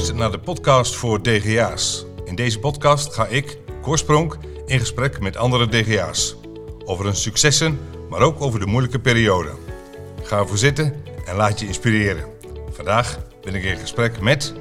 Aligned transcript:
luistert 0.00 0.20
naar 0.20 0.38
de 0.38 0.44
podcast 0.44 0.94
voor 0.94 1.22
DGA's. 1.22 2.04
In 2.24 2.34
deze 2.34 2.58
podcast 2.58 3.14
ga 3.14 3.26
ik, 3.26 3.58
Korspronk, 3.82 4.36
in 4.66 4.78
gesprek 4.78 5.20
met 5.20 5.36
andere 5.36 5.68
DGA's. 5.68 6.36
Over 6.84 7.04
hun 7.04 7.16
successen, 7.16 7.78
maar 8.08 8.20
ook 8.20 8.40
over 8.40 8.60
de 8.60 8.66
moeilijke 8.66 8.98
periode. 8.98 9.50
Ga 10.22 10.38
ervoor 10.38 10.58
zitten 10.58 11.04
en 11.26 11.36
laat 11.36 11.60
je 11.60 11.66
inspireren. 11.66 12.24
Vandaag 12.70 13.18
ben 13.42 13.54
ik 13.54 13.64
in 13.64 13.76
gesprek 13.76 14.20
met... 14.20 14.54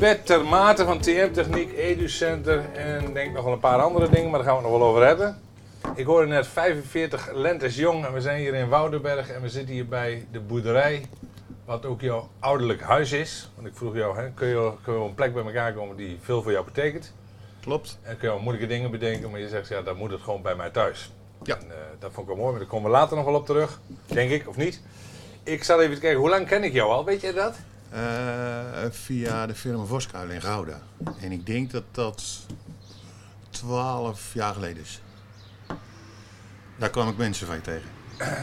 Bert 0.00 0.26
Termate 0.26 0.84
van 0.84 1.00
TM 1.00 1.32
Techniek, 1.32 1.72
EduCenter 1.72 2.64
en 2.74 3.12
denk 3.12 3.34
nog 3.34 3.44
wel 3.44 3.52
een 3.52 3.58
paar 3.58 3.80
andere 3.80 4.08
dingen, 4.08 4.30
maar 4.30 4.38
daar 4.38 4.48
gaan 4.48 4.56
we 4.56 4.68
nog 4.68 4.78
wel 4.78 4.88
over 4.88 5.06
hebben. 5.06 5.38
Ik 5.94 6.06
hoorde 6.06 6.26
net 6.26 6.46
45 6.46 7.30
lentes 7.34 7.76
jong 7.76 8.04
en 8.04 8.12
we 8.12 8.20
zijn 8.20 8.38
hier 8.38 8.54
in 8.54 8.68
Woudenberg 8.68 9.30
en 9.30 9.42
we 9.42 9.48
zitten 9.48 9.74
hier 9.74 9.88
bij 9.88 10.26
de 10.32 10.40
boerderij 10.40 11.02
wat 11.72 11.86
ook 11.86 12.00
jouw 12.00 12.28
ouderlijk 12.38 12.80
huis 12.80 13.12
is. 13.12 13.50
Want 13.54 13.66
ik 13.66 13.76
vroeg 13.76 13.94
jou, 13.94 14.16
hè, 14.16 14.30
kun, 14.30 14.48
je, 14.48 14.72
kun 14.82 14.94
je 14.94 15.00
een 15.00 15.14
plek 15.14 15.34
bij 15.34 15.44
elkaar 15.44 15.72
komen 15.72 15.96
die 15.96 16.18
veel 16.22 16.42
voor 16.42 16.52
jou 16.52 16.64
betekent? 16.64 17.12
Klopt. 17.60 17.98
En 18.02 18.16
kun 18.16 18.28
je 18.28 18.34
wel 18.34 18.42
moeilijke 18.42 18.68
dingen 18.68 18.90
bedenken, 18.90 19.30
maar 19.30 19.40
je 19.40 19.48
zegt, 19.48 19.68
ja, 19.68 19.82
dan 19.82 19.96
moet 19.96 20.10
het 20.10 20.20
gewoon 20.20 20.42
bij 20.42 20.54
mij 20.54 20.70
thuis. 20.70 21.12
Ja. 21.42 21.56
En, 21.56 21.70
eh, 21.70 21.76
dat 21.98 22.12
vond 22.12 22.28
ik 22.28 22.34
wel 22.34 22.42
mooi, 22.42 22.50
maar 22.50 22.60
daar 22.60 22.70
komen 22.70 22.90
we 22.90 22.96
later 22.96 23.16
nog 23.16 23.24
wel 23.24 23.34
op 23.34 23.46
terug, 23.46 23.80
denk 24.06 24.30
ik, 24.30 24.48
of 24.48 24.56
niet? 24.56 24.82
Ik 25.42 25.64
zal 25.64 25.82
even 25.82 25.98
kijken, 25.98 26.20
hoe 26.20 26.28
lang 26.28 26.46
ken 26.46 26.64
ik 26.64 26.72
jou 26.72 26.90
al, 26.90 27.04
weet 27.04 27.20
je 27.20 27.32
dat? 27.32 27.56
Eh, 27.90 28.90
via 28.90 29.46
de 29.46 29.54
firma 29.54 29.84
Voskuil 29.84 30.30
in 30.30 30.40
Gouda. 30.40 30.80
En 31.20 31.32
ik 31.32 31.46
denk 31.46 31.70
dat 31.70 31.84
dat 31.90 32.22
12 33.50 34.34
jaar 34.34 34.54
geleden 34.54 34.82
is. 34.82 35.02
Daar 36.76 36.90
kwam 36.90 37.08
ik 37.08 37.16
mensen 37.16 37.46
van 37.46 37.56
je 37.56 37.62
tegen. 37.62 37.88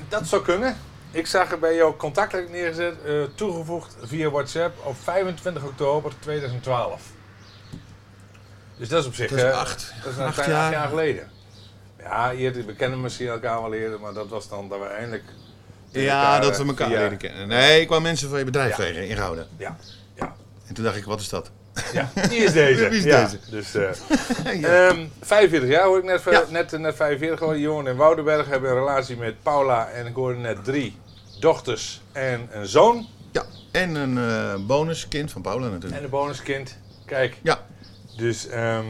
Dat 0.09 0.27
zou 0.27 0.43
kunnen. 0.43 0.75
Ik 1.11 1.27
zag 1.27 1.51
er 1.51 1.59
bij 1.59 1.75
jou 1.75 1.95
contact 1.95 2.49
neergezet, 2.49 2.95
eh, 3.05 3.13
toegevoegd 3.35 3.95
via 4.03 4.29
WhatsApp 4.29 4.85
op 4.85 4.95
25 5.03 5.63
oktober 5.63 6.13
2012. 6.19 7.01
Dus 8.77 8.89
dat 8.89 9.01
is 9.01 9.07
op 9.07 9.13
zich... 9.13 9.29
Dat 9.29 9.37
is 9.37 9.43
eh, 9.43 9.57
acht, 9.57 9.93
dat 10.03 10.11
is 10.13 10.19
acht 10.19 10.45
jaar. 10.45 10.71
jaar 10.71 10.87
geleden. 10.87 11.31
Ja, 11.99 12.31
hier, 12.31 12.53
we 12.65 12.73
kennen 12.75 13.01
misschien 13.01 13.27
elkaar 13.27 13.61
wel 13.61 13.73
eerder, 13.73 13.99
maar 13.99 14.13
dat 14.13 14.27
was 14.27 14.49
dan 14.49 14.69
dat 14.69 14.79
we 14.79 14.85
eindelijk... 14.85 15.23
Ja, 15.89 16.39
dat 16.39 16.57
we 16.57 16.63
eh, 16.63 16.69
elkaar 16.69 16.87
via- 16.87 16.97
leren 16.99 17.17
kennen. 17.17 17.47
Nee, 17.47 17.81
ik 17.81 17.87
kwam 17.87 18.01
mensen 18.01 18.29
van 18.29 18.37
je 18.39 18.45
bedrijf 18.45 18.69
Ja. 18.69 18.75
tegen 18.75 19.07
in 19.07 19.17
Gouda. 19.17 19.45
Ja, 19.57 19.77
ja, 20.15 20.35
En 20.67 20.73
toen 20.73 20.83
dacht 20.83 20.95
ik, 20.97 21.05
wat 21.05 21.19
is 21.19 21.29
dat? 21.29 21.51
Ja. 21.93 22.09
Wie 22.29 22.37
is 22.39 22.51
deze? 22.53 22.89
Wie 22.89 22.97
is 22.97 23.03
ja, 23.03 23.23
deze? 23.23 23.37
Dus, 23.49 23.75
eh, 23.75 23.89
Ja. 24.61 24.87
ehm, 24.89 25.05
45 25.21 25.69
jaar 25.69 25.83
hoor 25.85 25.97
ik 25.97 26.03
net, 26.03 26.21
Ja. 26.31 26.43
net, 26.49 26.71
net 26.71 26.95
45 26.95 27.37
geworden. 27.37 27.61
Johan 27.61 27.87
en 27.87 27.95
Woudenberg 27.95 28.47
hebben 28.47 28.69
een 28.69 28.75
relatie 28.77 29.17
met 29.17 29.43
Paula 29.43 29.87
en 29.89 30.05
ik 30.05 30.15
hoorde 30.15 30.39
net 30.39 30.63
drie 30.63 30.97
dochters 31.39 32.01
en 32.11 32.47
een 32.51 32.67
zoon. 32.67 33.07
Ja, 33.31 33.43
en 33.71 33.95
een 33.95 34.17
eh, 34.17 34.65
bonuskind 34.67 35.31
van 35.31 35.41
Paula 35.41 35.67
natuurlijk. 35.67 35.95
En 35.97 36.03
een 36.03 36.09
bonuskind. 36.09 36.77
Kijk, 37.05 37.37
Ja, 37.43 37.59
dus 38.17 38.47
ehm, 38.47 38.85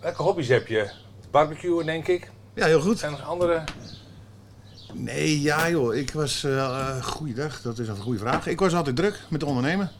welke 0.00 0.22
hobby's 0.22 0.48
heb 0.48 0.66
je? 0.66 0.90
Barbecuen 1.30 1.86
denk 1.86 2.06
ik. 2.08 2.30
ja, 2.54 2.66
heel 2.66 2.80
goed. 2.80 2.98
Zijn 2.98 3.12
er 3.12 3.18
nog 3.18 3.28
andere? 3.28 3.62
Nee, 4.92 5.40
ja 5.40 5.70
joh, 5.70 5.94
ik 5.94 6.10
was... 6.12 6.44
eh 6.44 7.02
goeiedag, 7.04 7.60
dat 7.62 7.78
is 7.78 7.88
een 7.88 7.96
goede 7.96 8.18
vraag. 8.18 8.46
Ik 8.46 8.58
was 8.60 8.74
altijd 8.74 8.96
druk 8.96 9.20
met 9.28 9.42
ondernemen. 9.42 9.90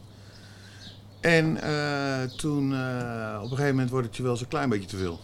En 1.21 1.63
eh, 1.63 2.31
toen, 2.37 2.73
eh, 2.75 3.37
op 3.37 3.43
een 3.43 3.49
gegeven 3.57 3.71
moment 3.75 3.91
wordt 3.91 4.07
het 4.07 4.17
je 4.17 4.23
wel 4.23 4.33
eens 4.33 4.41
een 4.41 4.49
klein 4.49 4.69
beetje 4.69 4.89
te 4.89 4.97
veel. 4.97 5.21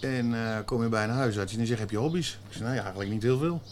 En 0.00 0.34
eh, 0.34 0.56
kom 0.64 0.82
je 0.82 0.88
bij 0.88 1.04
een 1.04 1.10
huisarts 1.10 1.52
en 1.52 1.58
die 1.58 1.66
zegt, 1.66 1.80
heb 1.80 1.90
je 1.90 1.96
hobby's? 1.96 2.38
Ik 2.48 2.52
zei, 2.52 2.62
nou 2.64 2.74
ja, 2.74 2.80
eigenlijk 2.80 3.10
niet 3.10 3.22
heel 3.22 3.38
veel. 3.38 3.62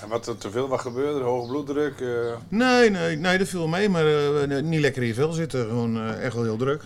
En 0.00 0.08
wat 0.08 0.26
er 0.26 0.38
te 0.38 0.50
veel 0.50 0.68
wat 0.68 0.80
gebeurde? 0.80 1.24
Hoge 1.24 1.48
bloeddruk? 1.48 2.04
Nee, 2.48 2.90
nee, 2.90 3.16
nee, 3.16 3.38
dat 3.38 3.48
viel 3.48 3.66
mee, 3.68 3.88
maar 3.88 4.04
niet 4.62 4.80
lekker 4.80 5.02
in 5.02 5.08
je 5.08 5.14
vel 5.14 5.32
zitten. 5.32 5.66
Gewoon 5.66 6.10
echt 6.10 6.34
wel 6.34 6.42
heel 6.42 6.56
druk. 6.56 6.82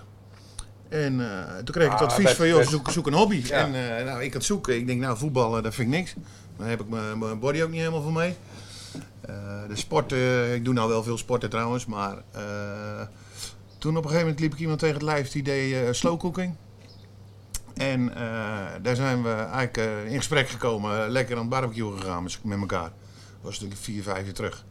En 0.88 1.16
toen 1.64 1.74
kreeg 1.74 1.86
ik 1.86 1.92
het 1.92 2.00
Ah, 2.00 2.06
advies 2.06 2.24
best- 2.24 2.36
van, 2.36 2.48
joh, 2.48 2.62
zoek, 2.62 2.90
zoek 2.90 3.06
een 3.06 3.12
hobby. 3.12 3.42
Ja. 3.44 3.56
En 3.72 4.04
nou, 4.04 4.22
ik 4.22 4.32
had 4.32 4.44
zoeken. 4.44 4.76
Ik 4.76 4.86
denk, 4.86 5.00
nou, 5.00 5.16
voetballen, 5.18 5.62
dat 5.62 5.74
vind 5.74 5.92
ik 5.92 5.98
niks. 5.98 6.14
Daar 6.56 6.68
heb 6.68 6.80
ik 6.80 6.88
mijn 6.88 7.38
body 7.38 7.62
ook 7.62 7.70
niet 7.70 7.78
helemaal 7.78 8.02
voor 8.02 8.12
mee. 8.12 8.34
De 9.68 9.76
sport, 9.76 10.12
eh, 10.12 10.54
ik 10.54 10.64
doe 10.64 10.74
nou 10.74 10.88
wel 10.88 11.02
veel 11.02 11.18
sporten 11.18 11.50
trouwens, 11.50 11.86
maar 11.86 12.16
toen 13.80 13.96
op 13.96 14.04
een 14.04 14.10
gegeven 14.10 14.20
moment 14.20 14.40
liep 14.40 14.52
ik 14.52 14.58
iemand 14.58 14.78
tegen 14.78 14.94
het 14.94 15.04
lijf 15.04 15.30
die 15.30 15.42
deed 15.42 15.74
eh 15.74 15.92
slow 15.92 16.18
cooking. 16.18 16.54
En 17.74 18.14
eh, 18.14 18.22
daar 18.82 18.96
zijn 18.96 19.22
we 19.22 19.32
eigenlijk 19.32 19.76
eh, 19.76 20.04
in 20.12 20.16
gesprek 20.16 20.48
gekomen, 20.48 21.08
lekker 21.08 21.34
aan 21.34 21.40
het 21.40 21.50
barbecue 21.50 21.96
gegaan 21.96 22.22
met, 22.22 22.38
met 22.42 22.60
elkaar. 22.60 22.90
Dat 22.90 23.40
was 23.40 23.52
natuurlijk 23.52 23.80
vier, 23.80 24.02
vijf 24.02 24.24
jaar 24.24 24.34
terug. 24.34 24.64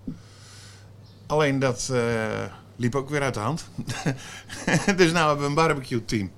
Alleen 1.28 1.59
dat 1.59 1.92
liep 2.75 2.96
ook 2.96 3.09
weer 3.09 3.22
uit 3.22 3.34
de 3.34 3.40
hand. 3.40 3.70
dus 4.97 5.12
nu 5.12 5.18
hebben 5.18 5.38
we 5.38 5.46
een 5.46 5.53
barbecue 5.53 6.06
team. 6.06 6.31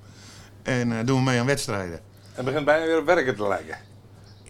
En 0.62 1.06
doen 1.06 1.18
we 1.18 1.30
mee 1.30 1.40
aan 1.40 1.46
wedstrijden. 1.46 2.00
Het 2.32 2.44
begint 2.44 2.64
bijna 2.64 2.86
weer 2.86 2.98
op 2.98 3.06
werken 3.06 3.36
te 3.36 3.48
lijken. 3.48 3.76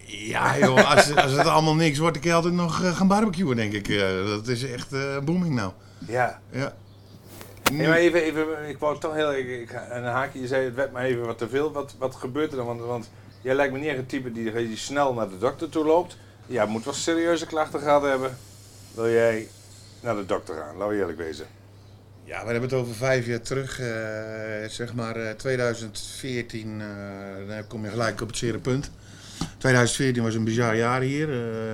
Ja 0.05 0.57
joh, 0.57 0.91
als, 0.91 1.15
als 1.23 1.31
het 1.31 1.47
allemaal 1.47 1.75
niks 1.75 1.97
wordt, 1.97 2.15
dan 2.15 2.23
je 2.25 2.33
altijd 2.33 2.53
nog 2.53 2.97
gaan 2.97 3.07
barbecuen 3.07 3.55
denk 3.55 3.73
ik. 3.73 3.97
Dat 4.25 4.47
is 4.47 4.63
echt 4.63 4.93
eh, 4.93 5.19
booming 5.19 5.55
nou. 5.55 5.71
Ja. 6.07 6.39
Ja. 6.51 6.73
Nee, 7.71 7.87
maar 7.87 7.97
even, 7.97 8.21
even, 8.21 8.69
ik 8.69 8.77
wou 8.77 8.99
toch 8.99 9.13
heel 9.13 9.33
ik, 9.33 9.71
een 9.89 10.03
haakje, 10.03 10.41
je 10.41 10.47
zei 10.47 10.65
het 10.65 10.75
werd 10.75 10.91
maar 10.91 11.03
even 11.03 11.25
wat 11.25 11.37
te 11.37 11.49
veel. 11.49 11.71
Wat, 11.71 11.95
wat 11.97 12.15
gebeurt 12.15 12.51
er 12.51 12.57
dan? 12.57 12.65
Want, 12.65 12.81
want 12.81 13.09
jij 13.41 13.55
lijkt 13.55 13.73
me 13.73 13.79
niet 13.79 13.87
echt 13.87 13.97
een 13.97 14.05
type 14.05 14.31
die, 14.31 14.53
die 14.53 14.77
snel 14.77 15.13
naar 15.13 15.29
de 15.29 15.37
dokter 15.37 15.69
toe 15.69 15.85
loopt. 15.85 16.17
Ja, 16.45 16.65
moet 16.65 16.83
wel 16.83 16.93
serieuze 16.93 17.45
klachten 17.45 17.79
gehad 17.79 18.01
hebben. 18.01 18.37
Wil 18.93 19.09
jij 19.09 19.47
naar 20.01 20.15
de 20.15 20.25
dokter 20.25 20.55
gaan? 20.55 20.77
Laten 20.77 20.93
we 20.93 20.99
eerlijk 20.99 21.17
wezen. 21.17 21.45
Ja, 22.23 22.45
we 22.45 22.51
hebben 22.51 22.69
het 22.69 22.79
over 22.79 22.95
vijf 22.95 23.25
jaar 23.25 23.41
terug, 23.41 23.79
eh, 23.79 24.69
zeg 24.69 24.93
maar 24.93 25.15
eh, 25.15 25.31
2014, 25.31 26.81
eh, 26.81 26.87
dan 27.47 27.67
kom 27.67 27.83
je 27.83 27.89
gelijk 27.89 28.21
op 28.21 28.27
het 28.27 28.37
zere 28.37 28.59
punt. 28.59 28.91
2014 29.57 30.23
was 30.23 30.35
een 30.35 30.43
bizar 30.43 30.75
jaar 30.75 31.01
hier. 31.01 31.27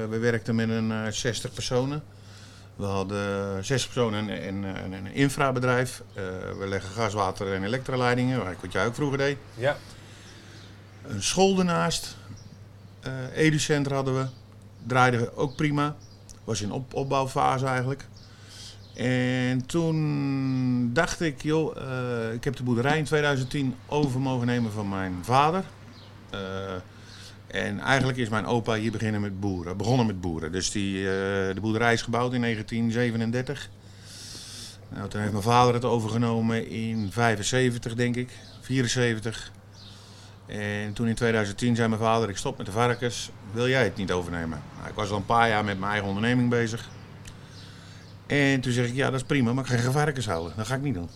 We 0.09 0.17
werkten 0.19 0.55
met 0.55 0.69
een 0.69 0.91
eh, 0.91 1.11
60 1.11 1.53
personen. 1.53 2.03
We 2.79 2.85
hadden 2.85 3.65
60 3.65 3.93
personen 3.93 4.29
en, 4.29 4.63
en, 4.65 4.75
en 4.75 4.93
een 4.93 5.13
infrabedrijf. 5.13 6.03
Eh, 6.13 6.23
we 6.59 6.67
leggen 6.67 6.91
gas, 6.91 7.13
water 7.13 7.53
en 7.53 7.63
elektraleidingen, 7.63 8.57
wat 8.61 8.71
jij 8.71 8.85
ook 8.85 8.95
vroeger 8.95 9.17
deed. 9.17 9.37
Ja. 9.55 9.77
Een 11.07 11.23
school 11.23 11.59
ernaast. 11.59 12.15
eh 12.99 13.11
Educenter 13.35 13.93
hadden 13.93 14.15
we. 14.17 14.25
Draaide 14.87 15.35
ook 15.35 15.55
prima. 15.55 15.95
Was 16.43 16.61
in 16.61 16.71
op 16.71 16.93
opbouwfase 16.93 17.65
eigenlijk. 17.65 18.07
En 18.95 19.65
toen 19.65 20.93
dacht 20.93 21.21
ik, 21.21 21.41
joh, 21.41 21.77
eh, 21.77 22.33
ik 22.33 22.43
heb 22.43 22.55
de 22.55 22.63
boerderij 22.63 22.97
in 22.97 23.03
2010 23.03 23.75
over 23.87 24.19
mogen 24.19 24.47
nemen 24.47 24.71
van 24.71 24.89
mijn 24.89 25.15
vader. 25.21 25.63
En 27.51 27.79
eigenlijk 27.79 28.17
is 28.17 28.29
mijn 28.29 28.45
opa 28.45 28.75
hier 28.75 28.91
beginnen 28.91 29.21
met 29.21 29.39
boeren, 29.39 29.77
begonnen 29.77 30.05
met 30.05 30.21
boeren. 30.21 30.51
Dus 30.51 30.71
die, 30.71 30.97
eh, 30.97 31.13
de 31.53 31.59
boerderij 31.61 31.93
is 31.93 32.01
gebouwd 32.01 32.33
in 32.33 32.39
1937. 32.39 33.69
Nou, 34.89 35.09
toen 35.09 35.19
heeft 35.19 35.31
mijn 35.31 35.43
vader 35.43 35.73
het 35.73 35.85
overgenomen 35.85 36.67
in 36.67 37.11
75, 37.11 37.95
denk 37.95 38.15
ik, 38.15 38.29
74. 38.61 39.51
En 40.45 40.93
toen 40.93 41.07
in 41.07 41.15
2010 41.15 41.75
zei 41.75 41.87
mijn 41.87 42.01
vader, 42.01 42.29
ik 42.29 42.37
stop 42.37 42.57
met 42.57 42.65
de 42.65 42.71
varkens, 42.71 43.31
wil 43.51 43.67
jij 43.67 43.83
het 43.83 43.95
niet 43.95 44.11
overnemen? 44.11 44.61
Nou, 44.77 44.89
ik 44.89 44.95
was 44.95 45.09
al 45.09 45.17
een 45.17 45.25
paar 45.25 45.49
jaar 45.49 45.63
met 45.63 45.79
mijn 45.79 45.91
eigen 45.91 46.09
onderneming 46.09 46.49
bezig. 46.49 46.89
En 48.27 48.61
toen 48.61 48.71
zeg 48.71 48.87
ik, 48.87 48.95
ja 48.95 49.09
dat 49.09 49.19
is 49.19 49.25
prima, 49.25 49.53
maar 49.53 49.63
ik 49.63 49.69
ga 49.69 49.77
geen 49.77 49.91
varkens 49.91 50.25
houden. 50.25 50.53
Dat 50.55 50.67
ga 50.67 50.75
ik 50.75 50.81
niet 50.81 50.93
doen. 50.93 51.09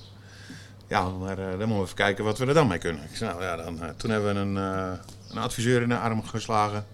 Ja, 0.88 1.10
maar 1.10 1.38
eh, 1.38 1.46
dan 1.46 1.58
moeten 1.58 1.76
we 1.76 1.84
even 1.84 1.96
kijken 1.96 2.24
wat 2.24 2.38
we 2.38 2.46
er 2.46 2.54
dan 2.54 2.68
mee 2.68 2.78
kunnen. 2.78 3.04
Ik 3.04 3.20
nou 3.20 3.44
ja, 3.44 3.56
dan, 3.56 3.84
eh, 3.84 3.90
toen 3.98 4.12
hebben 4.12 4.34
we 4.34 4.40
een, 4.40 5.00
een 5.36 5.42
adviseur 5.42 5.82
in 5.82 5.90
de 5.90 5.98
arm 5.98 6.24
geslagen. 6.24 6.86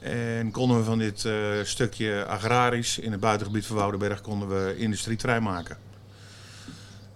En 0.00 0.50
konden 0.50 0.76
we 0.76 0.84
van 0.84 0.98
dit 0.98 1.24
eh, 1.24 1.34
stukje 1.62 2.26
agrarisch 2.26 2.98
in 2.98 3.12
het 3.12 3.20
buitengebied 3.20 3.66
van 3.66 3.76
Woudenberg 3.76 4.20
konden 4.20 4.48
we 4.48 4.76
industrieterrein 4.76 5.42
maken. 5.42 5.76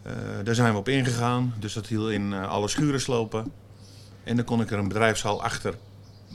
Eh, 0.03 0.12
daar 0.44 0.55
zijn 0.55 0.73
we 0.73 0.79
op 0.79 0.88
ingegaan, 0.88 1.55
dus 1.58 1.73
dat 1.73 1.87
hield 1.87 2.11
in 2.11 2.32
eh, 2.32 2.49
alle 2.49 2.69
schuren 2.69 3.00
slopen. 3.00 3.53
En 4.25 4.37
dan 4.37 4.44
kon 4.44 4.61
ik 4.61 4.70
er 4.70 4.79
een 4.79 4.88
bedrijfshal 4.88 5.43
achter 5.43 5.75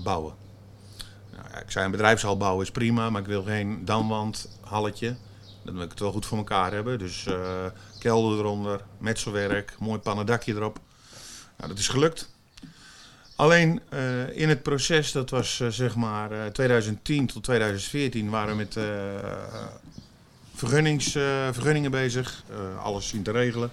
bouwen. 0.03 0.33
Nou, 1.31 1.44
ja, 1.51 1.59
ik 1.59 1.71
zei 1.71 1.85
een 1.85 1.91
bedrijfshal 1.91 2.38
bouwen 2.38 2.65
is 2.65 2.71
prima, 2.71 3.09
maar 3.09 3.21
ik 3.21 3.27
wil 3.27 3.44
geen 3.44 3.85
damwand, 3.85 4.50
halletje. 4.62 5.15
Dan 5.63 5.74
wil 5.74 5.83
ik 5.83 5.89
het 5.89 6.00
wel 6.00 6.12
goed 6.12 6.25
voor 6.25 6.38
elkaar 6.38 6.71
hebben. 6.71 7.00
Dus 7.00 7.27
kelder 8.00 8.39
eronder, 8.39 8.81
metselwerk, 8.97 9.75
mooi 9.79 10.00
pannendakje 10.00 10.53
erop. 10.53 10.79
Nou, 11.57 11.69
dat 11.69 11.79
is 11.79 11.88
gelukt. 11.88 12.30
Alleen 13.41 13.81
eh, 13.89 14.38
in 14.38 14.49
het 14.49 14.63
proces, 14.63 15.11
dat 15.11 15.29
was 15.29 15.59
eh, 15.59 15.67
zeg 15.67 15.95
maar 15.95 16.31
eh, 16.31 16.45
2010 16.45 17.25
tot 17.27 17.43
2014, 17.43 18.29
waren 18.29 18.49
we 18.49 18.55
met 18.55 18.77
eh, 18.77 18.83
vergunnings, 20.53 21.15
eh, 21.15 21.47
vergunningen 21.51 21.91
bezig. 21.91 22.43
eh, 22.49 22.83
alles 22.83 23.07
zien 23.07 23.23
te 23.23 23.31
regelen. 23.31 23.71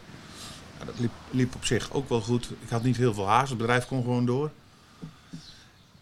Nou, 0.74 0.86
dat 0.90 0.98
liep, 0.98 1.10
liep 1.30 1.54
op 1.54 1.64
zich 1.64 1.92
ook 1.92 2.08
wel 2.08 2.20
goed. 2.20 2.50
Ik 2.62 2.68
had 2.68 2.82
niet 2.82 2.96
heel 2.96 3.14
veel 3.14 3.26
haast, 3.26 3.48
het 3.48 3.58
bedrijf 3.58 3.86
kon 3.86 4.02
gewoon 4.02 4.26
door. 4.26 4.50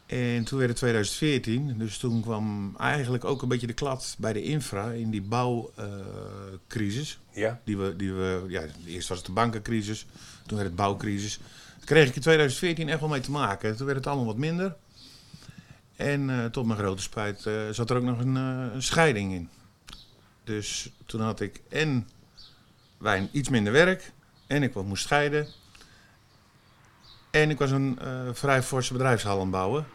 En 0.06 0.44
toen 0.44 0.58
werd 0.58 0.70
het 0.70 0.78
2014, 0.78 1.74
dus 1.78 1.98
toen 1.98 2.22
kwam 2.22 2.74
eigenlijk 2.78 3.24
ook 3.24 3.42
een 3.42 3.48
beetje 3.48 3.66
de 3.66 3.72
klad 3.72 4.14
bij 4.18 4.32
de 4.32 4.42
infra 4.42 4.90
in 4.90 5.10
die 5.10 5.22
bouwcrisis. 5.22 7.18
Ja. 7.32 7.60
die 7.64 7.76
we, 7.76 7.96
die 7.96 8.12
we, 8.12 8.44
ja, 8.48 8.62
eerst 8.86 9.08
was 9.08 9.18
het 9.18 9.26
de 9.26 9.32
bankencrisis, 9.32 10.06
toen 10.46 10.56
werd 10.56 10.68
het 10.68 10.76
bouwcrisis. 10.76 11.40
Kreeg 11.86 12.08
ik 12.08 12.14
in 12.14 12.20
2014 12.20 12.88
echt 12.88 13.00
wel 13.00 13.08
mee 13.08 13.20
te 13.20 13.30
maken. 13.30 13.76
Toen 13.76 13.86
werd 13.86 13.98
het 13.98 14.06
allemaal 14.06 14.26
wat 14.26 14.36
minder. 14.36 14.76
En 15.96 16.30
eh, 16.30 16.44
tot 16.44 16.66
mijn 16.66 16.78
grote 16.78 17.02
spijt 17.02 17.46
eh, 17.46 17.54
zat 17.70 17.90
er 17.90 17.96
ook 17.96 18.02
nog 18.02 18.18
een, 18.18 18.36
eh, 18.36 18.74
een 18.74 18.82
scheiding 18.82 19.32
in. 19.32 19.48
Dus 20.44 20.90
toen 21.06 21.20
had 21.20 21.40
ik 21.40 21.60
en 21.68 22.08
wijn 22.98 23.28
iets 23.32 23.48
minder 23.48 23.72
werk 23.72 24.12
en 24.46 24.62
ik 24.62 24.74
moest 24.74 25.02
scheiden. 25.02 25.46
En 27.30 27.50
ik 27.50 27.58
was 27.58 27.70
een 27.70 27.98
vrij 28.32 28.62
forse 28.62 28.92
bedrijfshal 28.92 29.34
aan 29.34 29.40
het 29.40 29.50
bouwen. 29.50 29.86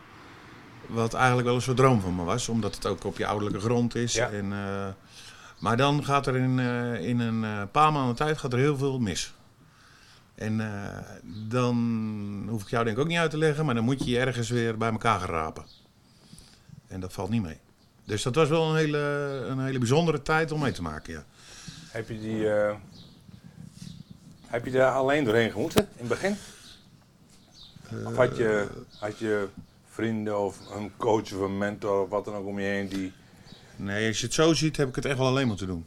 Wat 0.87 1.13
eigenlijk 1.13 1.45
wel 1.45 1.55
een 1.55 1.61
soort 1.61 1.77
droom 1.77 2.01
van 2.01 2.15
me 2.15 2.23
was, 2.23 2.49
omdat 2.49 2.75
het 2.75 2.85
ook 2.85 3.03
op 3.03 3.17
je 3.17 3.25
ouderlijke 3.25 3.59
grond 3.59 3.95
is. 3.95 4.13
Ja. 4.13 4.29
En, 4.29 4.47
maar 5.59 5.77
dan 5.77 6.05
gaat 6.05 6.27
er 6.27 6.35
in, 6.35 6.59
in 6.99 7.19
een 7.19 7.71
paar 7.71 7.91
maanden 7.91 8.15
tijd 8.15 8.37
gaat 8.37 8.53
er 8.53 8.59
heel 8.59 8.77
veel 8.77 8.99
mis. 8.99 9.33
En 10.35 10.61
eh, 10.61 10.97
dan 11.47 12.45
hoef 12.49 12.61
ik 12.61 12.69
jou 12.69 12.83
denk 12.83 12.95
ik 12.97 13.03
ook 13.03 13.09
niet 13.09 13.17
uit 13.17 13.31
te 13.31 13.37
leggen, 13.37 13.65
maar 13.65 13.75
dan 13.75 13.83
moet 13.83 14.03
je 14.03 14.09
je 14.09 14.19
ergens 14.19 14.49
weer 14.49 14.77
bij 14.77 14.91
elkaar 14.91 15.19
gaan 15.19 15.29
rapen. 15.29 15.65
En 16.87 16.99
dat 16.99 17.13
valt 17.13 17.29
niet 17.29 17.41
mee. 17.41 17.57
Dus 18.03 18.23
dat 18.23 18.35
was 18.35 18.49
wel 18.49 18.69
een 18.69 18.75
hele, 18.75 18.97
een 19.49 19.59
hele 19.59 19.79
bijzondere 19.79 20.21
tijd 20.21 20.51
om 20.51 20.59
mee 20.59 20.71
te 20.71 20.81
maken, 20.81 21.13
ja. 21.13 21.23
Heb 21.89 22.07
je 22.09 22.19
die. 22.19 22.49
eh, 22.53 22.75
heb 24.45 24.65
je 24.65 24.71
daar 24.71 24.91
alleen 24.91 25.23
doorheen 25.23 25.51
gemoeten 25.51 25.81
in 25.81 25.87
het 25.97 26.07
begin? 26.07 26.35
Of 28.05 28.15
had 28.15 28.37
je, 28.37 28.67
had 28.99 29.17
je 29.17 29.47
vrienden 29.89 30.39
of 30.39 30.57
een 30.75 30.91
coach 30.97 31.33
of 31.33 31.39
een 31.39 31.57
mentor 31.57 32.01
of 32.03 32.09
wat 32.09 32.25
dan 32.25 32.33
ook 32.35 32.45
om 32.45 32.59
je 32.59 32.65
heen 32.67 32.87
die. 32.87 33.11
Nee, 33.75 34.07
als 34.07 34.19
je 34.19 34.25
het 34.25 34.35
zo 34.35 34.53
ziet, 34.53 34.77
heb 34.77 34.87
ik 34.89 34.95
het 34.95 35.05
echt 35.05 35.17
wel 35.17 35.27
alleen 35.27 35.47
moeten 35.47 35.67
doen. 35.67 35.85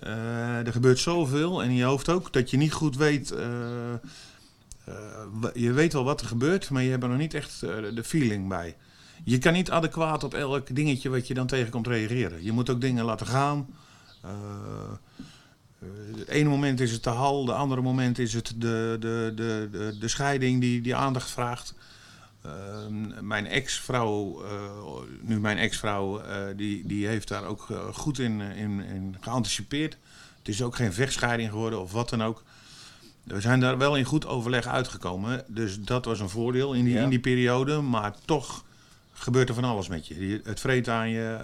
Eh, 0.00 0.66
er 0.66 0.72
gebeurt 0.72 0.98
zoveel 0.98 1.62
en 1.62 1.68
in 1.68 1.74
je 1.74 1.84
hoofd 1.84 2.08
ook 2.08 2.32
dat 2.32 2.50
je 2.50 2.56
niet 2.56 2.72
goed 2.72 2.96
weet. 2.96 3.30
eh, 3.30 3.92
eh, 3.92 3.98
je 5.54 5.72
weet 5.72 5.92
wel 5.92 6.04
wat 6.04 6.20
er 6.20 6.26
gebeurt, 6.26 6.70
maar 6.70 6.82
je 6.82 6.90
hebt 6.90 7.02
er 7.02 7.08
nog 7.08 7.18
niet 7.18 7.34
echt 7.34 7.60
de 7.60 8.04
feeling 8.04 8.48
bij. 8.48 8.76
Je 9.24 9.38
kan 9.38 9.52
niet 9.52 9.70
adequaat 9.70 10.24
op 10.24 10.34
elk 10.34 10.74
dingetje 10.74 11.08
wat 11.08 11.26
je 11.26 11.34
dan 11.34 11.46
tegenkomt 11.46 11.86
reageren. 11.86 12.44
Je 12.44 12.52
moet 12.52 12.70
ook 12.70 12.80
dingen 12.80 13.04
laten 13.04 13.26
gaan. 13.26 13.68
Het 16.16 16.28
ene 16.28 16.48
moment 16.48 16.80
is 16.80 16.92
het 16.92 17.04
de 17.04 17.10
hal, 17.10 17.44
de 17.44 17.52
andere 17.52 17.80
moment 17.80 18.18
is 18.18 18.32
het 18.32 18.46
de, 18.56 18.96
de, 19.00 19.32
de, 19.34 19.68
de, 19.70 19.96
de 20.00 20.08
scheiding 20.08 20.60
die, 20.60 20.80
die 20.80 20.94
aandacht 20.94 21.30
vraagt. 21.30 21.74
Ehm, 22.42 23.26
mijn 23.26 23.46
ex-vrouw, 23.46 24.44
eh, 24.44 24.50
nu 25.20 25.40
mijn 25.40 25.58
ex-vrouw, 25.58 26.20
eh, 26.20 26.42
die, 26.56 26.86
die 26.86 27.06
heeft 27.06 27.28
daar 27.28 27.44
ook 27.44 27.70
eh, 27.70 27.88
goed 27.92 28.18
in, 28.18 28.40
in, 28.40 28.80
in 28.80 29.16
geanticipeerd. 29.20 29.96
Het 30.38 30.48
is 30.48 30.62
ook 30.62 30.76
geen 30.76 30.92
vechtscheiding 30.92 31.50
geworden 31.50 31.80
of 31.80 31.92
wat 31.92 32.08
dan 32.08 32.22
ook. 32.22 32.42
We 33.22 33.40
zijn 33.40 33.60
daar 33.60 33.78
wel 33.78 33.96
in 33.96 34.04
goed 34.04 34.26
overleg 34.26 34.66
uitgekomen. 34.66 35.44
Dus 35.46 35.80
dat 35.80 36.04
was 36.04 36.20
een 36.20 36.28
voordeel 36.28 36.72
in 36.74 36.84
die, 36.84 36.94
Ja. 36.94 37.02
in 37.02 37.08
die 37.08 37.20
periode. 37.20 37.80
Maar 37.80 38.14
toch 38.24 38.64
gebeurt 39.12 39.48
er 39.48 39.54
van 39.54 39.64
alles 39.64 39.88
met 39.88 40.06
je. 40.06 40.40
Het 40.44 40.60
vreet 40.60 40.88
aan 40.88 41.10
je. 41.10 41.38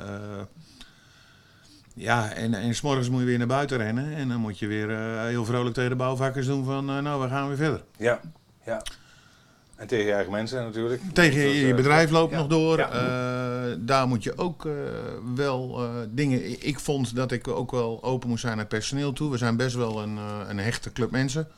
ja, 1.94 2.32
en, 2.32 2.54
en 2.54 2.74
s'morgens 2.74 3.08
moet 3.08 3.20
je 3.20 3.26
weer 3.26 3.38
naar 3.38 3.46
buiten 3.46 3.78
rennen. 3.78 4.14
En 4.14 4.28
dan 4.28 4.40
moet 4.40 4.58
je 4.58 4.66
weer 4.66 4.90
heel 5.26 5.44
vrolijk 5.44 5.74
tegen 5.74 5.90
de 5.90 5.96
bouwvakkers 5.96 6.46
doen 6.46 6.64
van... 6.64 6.84
nou, 6.84 7.22
we 7.22 7.28
gaan 7.28 7.48
weer 7.48 7.56
verder. 7.56 7.84
Ja, 7.96 8.20
ja. 8.64 8.82
En 9.76 9.86
tegen 9.86 10.04
je 10.06 10.12
eigen 10.12 10.32
mensen 10.32 10.62
natuurlijk. 10.64 11.02
Tegen 11.12 11.40
je, 11.40 11.68
eh, 11.70 11.74
bedrijf 11.76 12.10
loopt 12.10 12.32
ja, 12.32 12.38
nog 12.38 12.46
door. 12.46 12.78
ja. 12.78 12.90
Eh, 12.90 13.76
daar 13.78 14.08
moet 14.08 14.22
je 14.22 14.38
ook 14.38 14.64
eh, 14.66 14.72
wel 15.34 15.82
eh, 15.84 15.90
dingen. 16.10 16.66
Ik- 16.66 16.80
vond 16.80 17.14
dat 17.16 17.32
ik 17.32 17.48
ook 17.48 17.70
wel 17.70 18.02
open 18.02 18.28
moest 18.28 18.40
zijn 18.40 18.56
naar 18.56 18.66
personeel 18.66 19.12
toe. 19.12 19.30
We 19.30 19.36
zijn 19.36 19.56
best 19.56 19.76
wel 19.76 20.02
een, 20.02 20.16
eh, 20.16 20.40
een 20.48 20.58
hechte 20.58 20.92
club 20.92 21.10
mensen. 21.10 21.48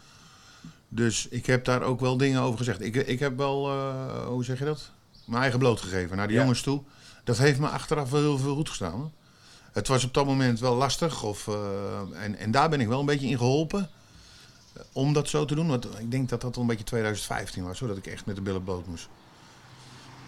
Dus 0.89 1.29
ik 1.29 1.47
heb 1.47 1.65
daar 1.65 1.83
ook 1.83 2.01
wel 2.01 2.17
dingen 2.17 2.41
over 2.41 2.59
gezegd. 2.59 2.81
Ik, 2.85 2.95
ik 2.97 3.19
heb 3.19 3.37
wel, 3.37 3.69
eh, 3.69 4.27
hoe 4.27 4.45
zeg 4.45 4.59
je 4.59 4.65
dat? 4.65 4.91
Mijn 5.27 5.41
eigen 5.43 5.59
bloot 5.59 5.81
gegeven 5.81 6.17
naar 6.17 6.27
de 6.29 6.33
Ja. 6.35 6.41
jongens 6.41 6.63
toe. 6.63 6.83
Dat 7.25 7.39
heeft 7.39 7.59
me 7.61 7.69
achteraf 7.69 8.11
wel 8.11 8.21
heel 8.21 8.39
veel 8.39 8.55
goed 8.55 8.69
gestaan. 8.69 9.13
Het 9.73 9.89
was 9.89 10.05
op 10.05 10.15
dat 10.15 10.27
moment 10.27 10.61
wel 10.61 10.75
lastig. 10.75 11.23
Of, 11.23 11.49
eh, 11.49 11.55
en, 12.25 12.37
en 12.37 12.51
daar 12.51 12.69
ben 12.69 12.81
ik 12.81 12.89
wel 12.89 13.01
een 13.01 13.07
beetje 13.07 13.27
in 13.29 13.37
geholpen. 13.39 13.89
Eh, 14.79 14.85
Om 14.93 15.13
dat 15.13 15.29
zo 15.29 15.45
te 15.45 15.55
doen. 15.55 15.69
Want 15.69 15.99
ik 15.99 16.11
denk 16.11 16.29
dat 16.29 16.41
dat 16.41 16.55
wel 16.55 16.65
een 16.65 16.71
beetje 16.71 16.85
2015 16.85 17.65
was. 17.65 17.79
Zodat 17.79 17.97
ik 17.97 18.07
echt 18.07 18.27
met 18.27 18.37
de 18.37 18.43
billen 18.43 18.65
bloot 18.65 18.87
moest. 18.87 19.09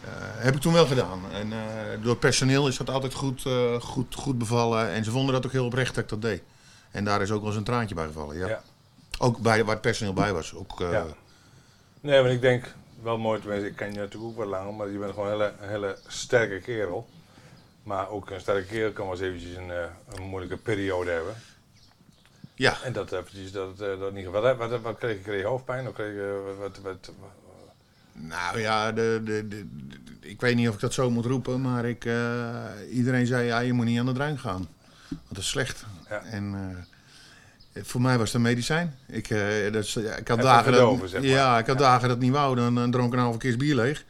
Eh, 0.05 0.11
heb 0.21 0.55
ik 0.55 0.61
toen 0.61 0.73
wel 0.73 0.87
gedaan. 0.87 1.21
En 1.33 1.53
eh, 1.53 1.59
door 2.03 2.17
personeel 2.17 2.69
is 2.69 2.77
dat 2.77 2.91
altijd 2.91 3.15
goed, 3.15 3.43
goed, 3.81 4.15
goed 4.15 4.39
bevallen. 4.39 4.91
En 4.91 5.05
ze 5.05 5.11
vonden 5.11 5.35
dat 5.35 5.47
ook 5.47 5.53
heel 5.53 5.65
oprecht 5.65 5.95
dat 5.95 6.05
ik 6.05 6.11
dat 6.11 6.23
deed. 6.23 6.43
En 6.91 7.05
daar 7.05 7.23
is 7.23 7.31
ook 7.31 7.39
wel 7.39 7.49
eens 7.49 7.57
een 7.57 7.65
traantje 7.65 7.95
bij 7.95 8.07
gevallen. 8.07 8.37
Ja. 8.37 8.49
Ja. 8.49 8.63
Ook 9.19 9.39
bij, 9.39 9.65
waar 9.65 9.73
het 9.73 9.83
personeel 9.83 10.13
bij 10.13 10.33
was. 10.33 10.55
Ook, 10.55 10.79
Ja. 10.79 11.07
Nee, 12.01 12.23
maar 12.23 12.31
ik 12.31 12.41
denk 12.41 12.75
wel 13.03 13.19
mooi, 13.19 13.41
tenminste, 13.41 13.69
ik 13.69 13.77
ken 13.77 13.93
je 13.93 13.99
natuurlijk 13.99 14.31
ook 14.31 14.37
wel 14.37 14.47
langer, 14.47 14.75
maar 14.75 14.91
je 14.91 14.99
bent 14.99 15.15
gewoon 15.15 15.27
een 15.27 15.33
hele, 15.33 15.53
hele 15.59 15.99
sterke 16.07 16.61
kerel. 16.61 17.09
Maar 17.83 18.11
ook 18.11 18.31
een 18.31 18.41
sterke 18.41 18.67
kerel 18.67 18.93
kan 18.93 19.05
wel 19.05 19.15
eens 19.15 19.25
eventjes 19.25 19.57
een, 19.57 19.71
een 20.09 20.23
moeilijke 20.23 20.57
periode 20.57 21.11
hebben. 21.11 21.35
Ja. 22.61 22.83
En 22.83 22.93
dat 22.93 23.13
eventjes, 23.13 23.53
dat, 23.53 23.81
eh, 23.81 23.99
dat 24.01 24.13
niet 24.13 24.27
wat, 24.27 24.57
wat, 24.57 24.81
wat 24.81 24.99
kreeg 24.99 25.17
je? 25.17 25.23
Kreeg 25.23 25.41
je 25.41 25.47
hoofdpijn? 25.47 25.89
Of 25.89 25.95
kreeg 25.95 26.15
je, 26.15 26.55
wat, 26.59 26.79
wat, 26.83 27.11
wat, 27.19 27.35
Nou 28.13 28.61
ja, 28.61 28.93
de, 28.93 29.21
de, 29.25 29.49
de, 29.49 29.67
ik 30.21 30.41
weet 30.41 30.57
niet 30.57 30.69
of 30.69 30.75
ik 30.75 30.81
dat 30.81 30.93
zo 30.93 31.11
moet 31.11 31.25
roepen, 31.25 31.61
maar 31.61 31.85
ik, 31.85 32.05
eh, 32.05 32.65
iedereen 32.93 33.27
zei 33.27 33.47
ja, 33.47 33.59
je 33.59 33.73
moet 33.73 33.87
niet 33.87 33.99
aan 33.99 34.07
de 34.07 34.13
drank 34.13 34.41
gaan. 34.41 34.69
Want 35.09 35.29
dat 35.29 35.39
is 35.39 35.49
slecht. 35.49 35.85
Ja. 36.09 36.23
En 36.25 36.55
eh, 36.55 37.83
voor 37.85 38.01
mij 38.01 38.19
was 38.19 38.27
het 38.27 38.35
een 38.35 38.43
medicijn. 38.43 38.97
Ik, 39.09 39.31
eh, 39.31 39.73
dat 39.73 39.97
ik 40.19 40.29
had 40.29 40.43
dagen 40.43 40.73
dat, 40.73 40.99
zeg 41.05 41.21
maar. 41.21 41.31
ja, 41.31 41.59
ik 41.59 41.67
had 41.67 41.79
Ja. 41.79 41.85
dagen 41.85 42.09
dat 42.09 42.19
niet 42.19 42.33
wou. 42.33 42.57
Dan, 42.57 42.75
dan 42.75 42.91
dronk 42.91 43.13
ik 43.13 43.19
een 43.19 43.25
halve 43.25 43.39
keer 43.39 43.57
bier 43.57 43.75
leeg. 43.75 44.05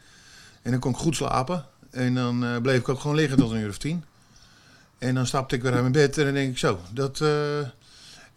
En 0.62 0.70
dan 0.70 0.80
kon 0.80 0.90
ik 0.90 0.96
goed 0.96 1.16
slapen. 1.16 1.64
En 1.90 2.14
dan 2.14 2.44
eh, 2.44 2.56
bleef 2.56 2.78
ik 2.78 2.88
ook 2.88 3.00
gewoon 3.00 3.16
liggen 3.16 3.38
tot 3.38 3.50
een 3.50 3.60
uur 3.60 3.68
of 3.68 3.78
tien. 3.78 4.04
En 4.98 5.14
dan 5.14 5.26
stapte 5.26 5.54
ik 5.54 5.62
weer 5.62 5.72
uit 5.72 5.80
mijn 5.80 5.92
bed 5.92 6.18
en 6.18 6.24
dan 6.24 6.34
denk 6.34 6.50
ik 6.50 6.58
zo, 6.58 6.80
dat... 6.92 7.22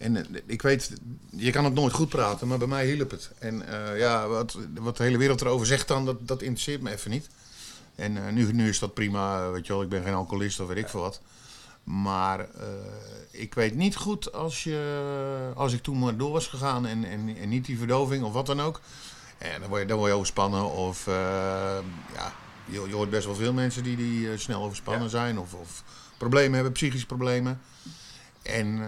en 0.04 0.16
eh, 0.16 0.42
ik 0.46 0.62
weet, 0.62 0.92
je 1.30 1.52
kan 1.52 1.66
het 1.66 1.74
nooit 1.74 1.94
goed 1.94 2.10
praten, 2.10 2.48
maar 2.48 2.58
bij 2.58 2.68
mij 2.68 2.86
hielp 2.86 3.12
het. 3.12 3.32
En 3.40 3.68
eh, 3.68 4.00
ja, 4.00 4.28
wat, 4.28 4.58
wat 4.80 4.98
de 4.98 5.04
hele 5.04 5.18
wereld 5.18 5.42
erover 5.42 5.68
zegt 5.68 5.88
dan, 5.88 6.06
dat, 6.06 6.28
dat 6.28 6.42
interesseert 6.42 6.82
me 6.82 6.92
even 6.92 7.12
niet. 7.12 7.30
En 7.96 8.18
eh, 8.26 8.34
nu, 8.34 8.54
nu 8.54 8.70
is 8.70 8.80
dat 8.80 8.94
prima, 8.94 9.50
weet 9.52 9.68
je 9.68 9.74
wel, 9.74 9.82
ik 9.82 9.90
ben 9.90 10.04
geen 10.04 10.14
alcoholist 10.14 10.60
of 10.60 10.68
weet 10.68 10.78
ik 10.78 10.90
veel 10.90 11.00
wat. 11.00 11.22
Maar 11.84 12.48
ik 13.32 13.54
weet 13.54 13.76
niet 13.76 13.96
goed 13.96 14.34
als, 14.34 14.64
je, 14.64 15.52
als 15.56 15.74
ik 15.74 15.82
toen 15.82 16.00
maar 16.00 16.18
door 16.18 16.32
was 16.32 16.48
gegaan 16.48 16.86
en, 16.86 17.04
en, 17.04 17.36
en 17.42 17.50
niet 17.50 17.66
die 17.66 17.78
verdoving 17.78 18.24
of 18.24 18.34
wat 18.34 18.46
dan 18.46 18.62
ook. 18.62 18.82
En 19.38 19.60
dan 19.60 19.70
word 19.70 19.82
je, 19.82 19.88
dan 19.88 19.98
word 19.98 20.10
je 20.10 20.16
overspannen 20.16 20.72
of 20.72 21.06
ja, 21.06 22.34
je, 22.66 22.84
je 22.88 22.94
hoort 22.94 23.10
best 23.10 23.26
wel 23.26 23.36
veel 23.36 23.54
mensen 23.54 23.84
die, 23.84 23.96
die 23.96 24.38
snel 24.38 24.64
overspannen 24.64 25.04
Ja. 25.04 25.10
zijn 25.10 25.40
of, 25.40 25.54
of 25.54 25.84
problemen 26.18 26.54
hebben, 26.54 26.72
psychische 26.72 27.06
problemen. 27.06 27.62
En 28.42 28.82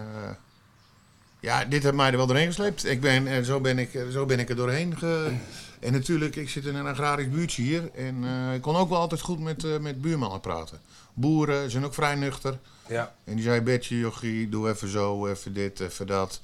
ja, 1.46 1.66
dit 1.66 1.84
heeft 1.84 1.96
mij 1.96 2.12
er 2.12 2.18
wel 2.18 2.28
doorheen 2.28 2.48
gesleept. 2.48 2.86
Ik 2.86 3.02
ben, 3.02 3.28
eh, 3.28 3.44
zo, 3.44 3.60
ben 3.62 3.80
ik, 3.80 3.94
eh, 3.94 4.08
zo 4.08 4.26
ben 4.26 4.40
ik 4.40 4.50
er 4.50 4.56
doorheen. 4.56 4.98
Ge... 4.98 5.36
En 5.80 5.92
natuurlijk, 5.94 6.36
ik 6.36 6.50
zit 6.50 6.66
in 6.66 6.76
een 6.76 6.88
agrarisch 6.88 7.30
buurtje 7.30 7.62
hier. 7.62 7.92
En 7.94 8.24
eh, 8.24 8.54
ik 8.54 8.62
kon 8.62 8.76
ook 8.76 8.90
wel 8.90 9.00
altijd 9.00 9.22
goed 9.22 9.40
met, 9.40 9.82
met 9.82 10.02
buurmannen 10.02 10.40
praten. 10.40 10.80
Boeren 11.14 11.72
zijn 11.72 11.86
ook 11.86 11.94
vrij 11.94 12.16
nuchter. 12.16 12.60
ja, 12.88 13.16
En 13.24 13.36
die 13.36 13.44
zei, 13.44 13.62
Betje, 13.62 14.00
jochie, 14.00 14.50
doe 14.50 14.70
even 14.70 14.88
zo, 14.88 15.28
even 15.28 15.54
dit, 15.54 15.80
even 15.80 16.08
dat. 16.08 16.42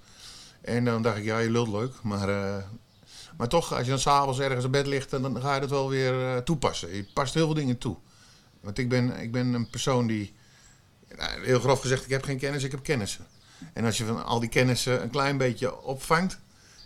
En 0.62 0.86
dan 0.86 1.02
dacht 1.02 1.18
ik, 1.18 1.24
ja, 1.24 1.40
je 1.40 1.50
lult 1.50 1.68
leuk. 1.68 1.94
Maar, 2.02 2.28
maar 3.38 3.48
toch, 3.48 3.74
als 3.74 3.84
je 3.84 3.90
dan 3.90 4.00
s'avonds 4.00 4.40
ergens 4.40 4.66
op 4.66 4.72
bed 4.72 4.88
ligt, 4.88 5.10
dan, 5.10 5.22
dan 5.22 5.42
ga 5.42 5.54
je 5.54 5.62
dat 5.62 5.70
wel 5.70 5.90
weer 5.90 6.44
toepassen. 6.44 6.96
Je 6.96 7.06
past 7.14 7.34
heel 7.34 7.46
veel 7.46 7.56
dingen 7.56 7.78
toe. 7.78 7.96
Want 8.60 8.78
ik 8.78 8.90
ben, 8.90 9.20
ik 9.20 9.32
ben 9.32 9.54
een 9.54 9.70
persoon 9.70 10.08
die, 10.08 10.34
nou, 11.18 11.46
heel 11.46 11.60
grof 11.60 11.82
gezegd, 11.82 12.04
ik 12.04 12.10
heb 12.10 12.24
geen 12.24 12.38
kennis, 12.40 12.64
ik 12.64 12.72
heb 12.72 12.84
kennissen. 12.84 13.26
En 13.74 13.86
als 13.86 13.98
je 13.98 14.06
van 14.06 14.26
al 14.26 14.40
die 14.40 14.50
kennissen 14.50 15.02
een 15.02 15.10
klein 15.10 15.38
beetje 15.38 15.82
opvangt 15.82 16.40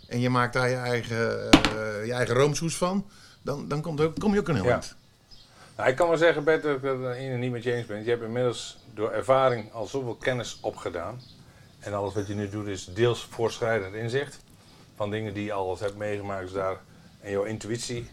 en 0.08 0.20
je 0.20 0.30
maakt 0.30 0.52
daar 0.52 0.68
je 0.68 0.76
eigen, 0.76 1.50
eh, 1.50 2.06
je 2.06 2.12
eigen 2.12 2.34
roomsoes 2.34 2.76
van, 2.76 3.06
dan, 3.42 3.68
dan 3.68 3.80
komt 3.82 4.00
er, 4.00 4.10
kom 4.18 4.32
je 4.34 4.40
ook 4.40 4.48
een 4.48 4.54
heel 4.54 4.64
Ja. 4.64 4.70
eind. 4.72 4.94
Nou, 5.76 5.88
ik 5.88 5.96
kan 5.96 6.08
wel 6.08 6.16
zeggen, 6.16 6.44
Bert, 6.44 6.62
dat 6.62 6.76
ik 6.76 6.82
het 6.82 7.38
niet 7.38 7.50
met 7.52 7.62
je 7.62 7.72
eens 7.72 7.86
ben. 7.86 8.04
Je 8.04 8.10
hebt 8.10 8.22
inmiddels 8.22 8.78
door 8.94 9.10
ervaring 9.10 9.72
al 9.72 9.86
zoveel 9.86 10.14
kennis 10.14 10.58
opgedaan. 10.60 11.20
En 11.78 11.94
alles 11.94 12.14
wat 12.14 12.26
je 12.26 12.34
nu 12.34 12.48
doet 12.48 12.66
is 12.66 12.84
deels 12.84 13.28
voorschrijdend 13.30 13.94
inzicht. 13.94 14.38
Van 14.96 15.10
dingen 15.10 15.34
die 15.34 15.44
je 15.44 15.52
al 15.52 15.78
hebt 15.78 15.96
meegemaakt. 15.96 16.42
Dus 16.42 16.52
daar, 16.52 16.76
en 17.20 17.30
jouw 17.30 17.42
intuïtie 17.42 18.10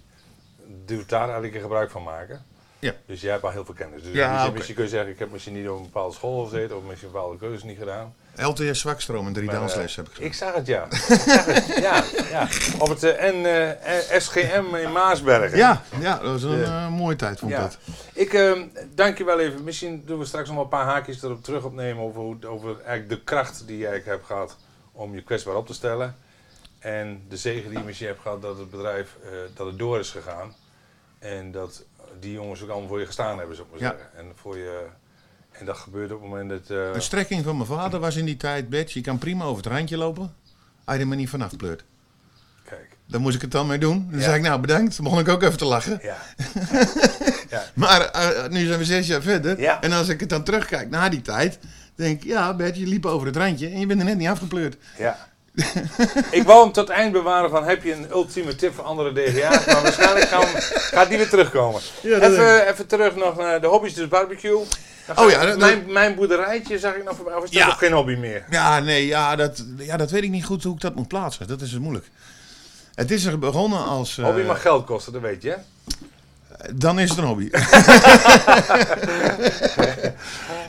doet 0.85 1.09
daar 1.09 1.29
eigenlijk 1.29 1.61
gebruik 1.61 1.91
van 1.91 2.03
maken. 2.03 2.45
Ja. 2.83 2.93
Dus 3.05 3.21
jij 3.21 3.31
hebt 3.31 3.43
al 3.43 3.49
heel 3.49 3.65
veel 3.65 3.73
kennis. 3.73 4.03
Dus 4.03 4.13
Ja, 4.13 4.49
misschien, 4.49 4.75
kun 4.75 4.83
je 4.83 4.89
zeggen, 4.89 5.09
ik 5.11 5.19
heb 5.19 5.31
misschien 5.31 5.53
niet 5.53 5.69
op 5.69 5.77
een 5.77 5.83
bepaalde 5.83 6.13
school 6.13 6.43
gezeten 6.43 6.77
of 6.77 6.83
misschien 6.83 7.11
bepaalde 7.11 7.37
keuzes 7.37 7.63
niet 7.63 7.77
gedaan. 7.77 8.13
LTS 8.35 8.79
Zwakstroom 8.79 9.27
en 9.27 9.33
drie 9.33 9.45
Maar, 9.45 9.55
eh, 9.55 9.61
dansles 9.61 9.95
heb 9.95 10.05
ik 10.07 10.11
gedaan. 10.13 10.27
Ik 10.27 10.33
zag 10.33 10.53
het, 10.53 10.67
ja. 10.67 10.85
Ik 10.85 10.93
zag 11.29 11.45
het, 11.45 11.65
ja, 11.81 12.03
ja. 12.29 12.47
Op 12.79 12.87
het 12.87 13.03
eh, 13.03 13.31
N, 13.31 13.45
eh, 13.45 14.19
SGM 14.19 14.75
in 14.75 14.91
Maasbergen. 14.91 15.57
Ja, 15.57 15.81
ja, 15.99 16.17
dat 16.19 16.31
was 16.31 16.43
een 16.43 16.63
eh, 16.63 16.89
mooie 16.89 17.15
tijd, 17.15 17.39
vond 17.39 17.51
ik 17.51 17.57
Ja. 17.57 17.63
dat. 17.63 17.77
Ik 18.13 18.33
eh, 18.33 18.61
dank 18.95 19.17
je 19.17 19.23
wel 19.23 19.39
even. 19.39 19.63
Misschien 19.63 20.03
doen 20.05 20.19
we 20.19 20.25
straks 20.25 20.45
nog 20.47 20.55
wel 20.55 20.63
een 20.63 20.69
paar 20.69 20.85
haakjes 20.85 21.23
erop 21.23 21.43
terug 21.43 21.63
opnemen 21.63 22.03
over, 22.03 22.21
hoe, 22.21 22.47
over 22.47 22.75
eigenlijk 22.81 23.09
de 23.09 23.21
kracht 23.23 23.67
die 23.67 23.77
jij 23.77 24.01
hebt 24.05 24.25
gehad 24.25 24.57
om 24.91 25.15
je 25.15 25.21
kwetsbaar 25.23 25.55
op 25.55 25.67
te 25.67 25.73
stellen. 25.73 26.15
En 26.79 27.23
de 27.29 27.37
zegen 27.37 27.69
die 27.69 27.77
je 27.79 27.85
misschien 27.85 28.07
hebt 28.07 28.21
gehad 28.21 28.41
dat 28.41 28.57
het 28.57 28.71
bedrijf 28.71 29.15
eh, 29.23 29.29
dat 29.55 29.67
het 29.67 29.77
door 29.77 29.99
is 29.99 30.09
gegaan. 30.11 30.55
En 31.19 31.51
dat 31.51 31.83
die 32.19 32.31
jongens 32.31 32.61
ook 32.63 32.69
allemaal 32.69 32.87
voor 32.87 32.99
je 32.99 33.05
gestaan 33.05 33.37
hebben, 33.37 33.55
zou 33.55 33.67
ik 33.67 33.79
maar 33.81 33.89
zeggen. 33.91 34.17
En, 34.17 34.25
voor 34.35 34.57
je, 34.57 34.85
en 35.51 35.65
dat 35.65 35.77
gebeurt 35.77 36.11
op 36.11 36.21
het 36.21 36.29
moment 36.29 36.49
dat... 36.49 36.69
eh, 36.77 36.93
Een 36.93 37.01
strekking 37.01 37.43
van 37.43 37.55
mijn 37.55 37.67
vader 37.67 37.99
was 37.99 38.15
in 38.15 38.25
die 38.25 38.37
tijd, 38.37 38.69
Bets, 38.69 38.93
je 38.93 39.01
kan 39.01 39.17
prima 39.17 39.43
over 39.43 39.63
het 39.63 39.73
randje 39.73 39.97
lopen, 39.97 40.33
als 40.85 40.95
je 40.95 41.01
er 41.01 41.07
maar 41.07 41.17
niet 41.17 41.29
vanaf 41.29 41.55
pleurt. 41.57 41.83
kijk, 42.65 42.97
Daar 43.07 43.21
moest 43.21 43.35
ik 43.35 43.41
het 43.41 43.51
dan 43.51 43.67
mee 43.67 43.77
doen. 43.77 44.07
Dan 44.09 44.19
Ja. 44.19 44.25
zei 44.25 44.35
ik, 44.35 44.41
nou 44.41 44.59
bedankt. 44.61 44.95
Dan 44.95 45.03
begon 45.03 45.19
ik 45.19 45.27
ook 45.27 45.43
even 45.43 45.57
te 45.57 45.65
lachen. 45.65 45.99
ja. 46.01 46.17
ja. 47.49 47.63
Maar 47.73 48.01
eh, 48.01 48.49
nu 48.49 48.65
zijn 48.65 48.79
we 48.79 48.85
zes 48.85 49.07
jaar 49.07 49.21
verder. 49.21 49.59
En 49.63 49.91
als 49.91 50.07
ik 50.07 50.19
het 50.19 50.29
dan 50.29 50.43
terugkijk 50.43 50.89
na 50.89 51.09
die 51.09 51.21
tijd, 51.21 51.59
denk 51.95 52.21
ik, 52.21 52.27
ja 52.27 52.55
Bert, 52.55 52.77
je 52.77 52.87
liep 52.87 53.05
over 53.05 53.27
het 53.27 53.35
randje 53.35 53.67
en 53.69 53.79
je 53.79 53.85
bent 53.85 53.99
er 53.99 54.05
net 54.05 54.17
niet 54.17 54.27
afgepleurd. 54.27 54.77
Ja. 54.97 55.31
ik 56.31 56.43
wou 56.43 56.63
hem 56.63 56.71
tot 56.71 56.89
eind 56.89 57.11
bewaren 57.11 57.49
van 57.49 57.63
heb 57.65 57.83
je 57.83 57.93
een 57.93 58.07
ultieme 58.11 58.55
tip 58.55 58.73
voor 58.75 58.83
andere 58.83 59.13
DGA's, 59.13 59.65
maar 59.65 59.81
waarschijnlijk 59.87 60.25
gaan 60.27 60.41
we- 60.41 60.61
gaat 60.91 61.09
die 61.09 61.17
weer 61.17 61.29
terugkomen. 61.29 61.81
Ja, 62.01 62.19
even, 62.19 62.67
even 62.67 62.87
terug 62.87 63.15
nog 63.15 63.37
naar 63.37 63.61
de 63.61 63.67
hobby's, 63.67 63.93
dus 63.93 64.07
barbecue. 64.07 64.59
Oh 65.15 65.29
ja, 65.29 65.45
dat- 65.45 65.57
mijn, 65.57 65.83
mijn 65.87 66.15
boerderijtje 66.15 66.79
zag 66.79 66.93
ik 66.95 67.03
nog 67.03 67.15
voorbij, 67.15 67.35
of 67.35 67.43
is 67.43 67.49
dat 67.49 67.59
Ja. 67.61 67.65
nog 67.67 67.77
geen 67.77 67.91
hobby 67.91 68.15
meer? 68.15 68.43
Ja, 68.49 68.79
nee, 68.79 69.05
ja 69.07 69.35
dat, 69.35 69.63
ja, 69.77 69.97
dat 69.97 70.11
weet 70.11 70.23
ik 70.23 70.29
niet 70.29 70.45
goed 70.45 70.63
hoe 70.63 70.73
ik 70.75 70.81
dat 70.81 70.95
moet 70.95 71.07
plaatsen. 71.07 71.47
Dat 71.47 71.61
is 71.61 71.69
dus 71.69 71.79
moeilijk. 71.79 72.09
Het 72.95 73.11
is 73.11 73.25
er 73.25 73.39
begonnen 73.39 73.85
als... 73.85 74.17
eh, 74.17 74.25
Hobby 74.25 74.41
mag 74.41 74.61
geld 74.61 74.85
kosten, 74.85 75.13
dat 75.13 75.21
weet 75.21 75.41
je? 75.41 75.55
Dan 76.73 76.99
is 76.99 77.09
het 77.09 77.17
een 77.17 77.23
hobby. 77.25 77.49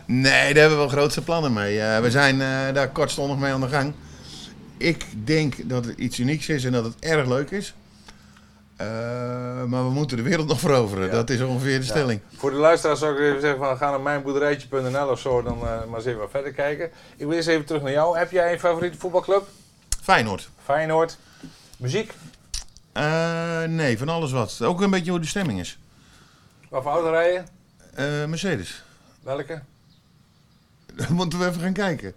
nee, 0.07 0.55
daar 0.55 0.61
hebben 0.63 0.71
we 0.71 0.77
wel 0.77 0.89
grootste 0.89 1.23
plannen 1.23 1.53
mee. 1.53 1.81
Eh, 1.81 2.01
we 2.01 2.11
zijn 2.11 2.41
eh, 2.41 2.49
daar 2.75 2.89
kortstondig 2.89 3.37
mee 3.39 3.53
aan 3.53 3.61
de 3.61 3.69
gang. 3.69 3.93
Ik 4.85 5.05
denk 5.27 5.69
dat 5.69 5.85
het 5.85 5.99
iets 5.99 6.19
unieks 6.19 6.49
is 6.49 6.65
en 6.65 6.73
dat 6.73 6.85
het 6.85 6.95
erg 6.99 7.27
leuk 7.27 7.51
is. 7.51 7.75
Eh, 8.77 8.87
maar 9.65 9.85
we 9.85 9.91
moeten 9.91 10.17
de 10.17 10.23
wereld 10.23 10.49
nog 10.53 10.61
veroveren. 10.61 11.07
Ja. 11.07 11.13
Dat 11.13 11.31
is 11.31 11.41
ongeveer 11.41 11.79
de 11.79 11.85
stelling. 11.85 12.21
Voor 12.37 12.51
de 12.51 12.57
luisteraars 12.57 12.99
zou 12.99 13.15
ik 13.15 13.21
even 13.21 13.41
zeggen 13.41 13.59
van 13.59 13.77
ga 13.77 13.91
naar 13.91 14.01
mijnboerderijtje.nl 14.01 15.09
of 15.09 15.21
zo, 15.21 15.43
dan 15.43 15.57
eh, 15.57 15.63
maar 15.63 15.95
eens 15.95 16.05
even 16.05 16.21
wat 16.21 16.31
verder 16.31 16.53
kijken. 16.53 16.91
Ik 17.17 17.27
wil 17.27 17.33
eens 17.37 17.47
even 17.47 17.65
terug 17.65 17.83
naar 17.83 17.93
jou. 17.93 18.19
Heb 18.19 18.31
jij 18.31 18.53
een 18.53 18.59
favoriete 18.59 18.99
voetbalclub? 18.99 19.47
Feyenoord. 20.03 20.49
Feyenoord? 20.65 21.19
Muziek? 21.77 22.13
Eh, 22.93 23.63
nee, 23.63 23.99
van 23.99 24.09
alles 24.09 24.33
wat. 24.33 24.63
Ook 24.63 24.81
een 24.81 24.91
beetje 24.91 25.11
hoe 25.11 25.21
de 25.21 25.27
stemming 25.27 25.61
is. 25.61 25.79
Wat 26.69 26.83
voor 26.83 26.93
auto 26.93 27.11
rijden? 27.11 27.49
Mercedes. 28.31 28.83
Welke? 29.23 29.61
Dan 30.97 31.13
moeten 31.21 31.39
we 31.39 31.47
even 31.47 31.61
gaan 31.61 31.73
kijken. 31.73 32.15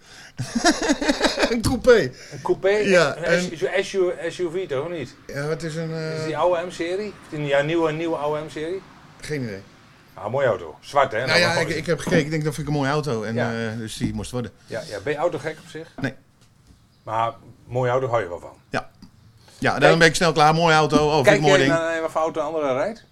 een 1.52 1.62
coupé. 1.62 2.12
Een 2.32 2.42
coupé? 2.42 2.70
Ja, 2.70 3.18
Een 3.28 3.42
SUV, 3.84 4.32
SUV 4.32 4.68
toch 4.68 4.86
of 4.86 4.92
niet? 4.92 5.16
Ja, 5.28 5.34
het 5.48 5.64
is 5.64 5.76
een... 5.76 5.92
eh, 5.92 6.18
Is 6.20 6.26
die 6.26 6.38
oude 6.38 6.66
M-serie? 6.66 7.14
Ja, 7.30 7.62
nieuwe, 7.62 7.92
nieuwe 7.92 8.16
oude 8.16 8.42
M-serie? 8.46 8.82
Geen 9.22 9.42
idee. 9.44 9.62
Ah, 10.14 10.32
mooie 10.32 10.48
auto. 10.48 10.78
Zwart 10.80 11.12
hè? 11.12 11.26
Nou 11.26 11.40
ja, 11.40 11.54
ik, 11.54 11.70
ik 11.70 11.86
heb 11.86 12.00
gekeken. 12.00 12.26
Ik 12.26 12.32
denk 12.32 12.44
dat 12.44 12.54
vind 12.54 12.68
ik 12.68 12.74
een 12.74 12.80
mooie 12.80 12.92
auto. 12.92 13.24
En, 13.24 13.34
Ja. 13.34 13.52
eh, 13.72 13.78
dus 13.78 13.98
die 13.98 14.14
moest 14.14 14.32
worden. 14.32 14.52
ja, 14.66 14.82
ja, 14.88 15.00
ben 15.04 15.14
je 15.14 15.20
autogek 15.20 15.58
op 15.64 15.70
zich? 15.70 15.94
Nee. 16.02 16.14
Maar 17.04 17.34
mooie 17.66 17.92
auto 17.92 18.08
hou 18.08 18.22
je 18.22 18.28
wel 18.30 18.40
van. 18.40 18.56
Ja, 19.60 19.80
daarom 19.80 20.00
ben 20.00 20.08
ik 20.08 20.16
snel 20.16 20.32
klaar. 20.32 20.54
Mooie 20.56 20.76
auto. 20.76 21.18
Oh, 21.18 21.24
Kijk 21.24 21.42
mooi 21.42 21.52
jij 21.54 21.62
ding. 21.62 21.72
naar 21.72 22.02
wat 22.02 22.12
voor 22.12 22.22
auto 22.22 22.40
een 22.40 22.46
andere 22.46 22.74
rijdt? 22.74 23.04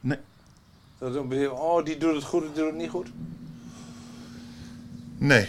Nee. 0.00 0.18
Dat 0.98 1.10
is 1.10 1.16
een 1.16 1.28
beetje, 1.28 1.52
oh, 1.52 1.84
die 1.84 1.98
doet 1.98 2.14
het 2.14 2.24
goed, 2.24 2.42
die 2.42 2.52
doet 2.52 2.66
het 2.66 2.74
niet 2.74 2.90
goed. 2.90 3.08
Nee. 5.18 5.46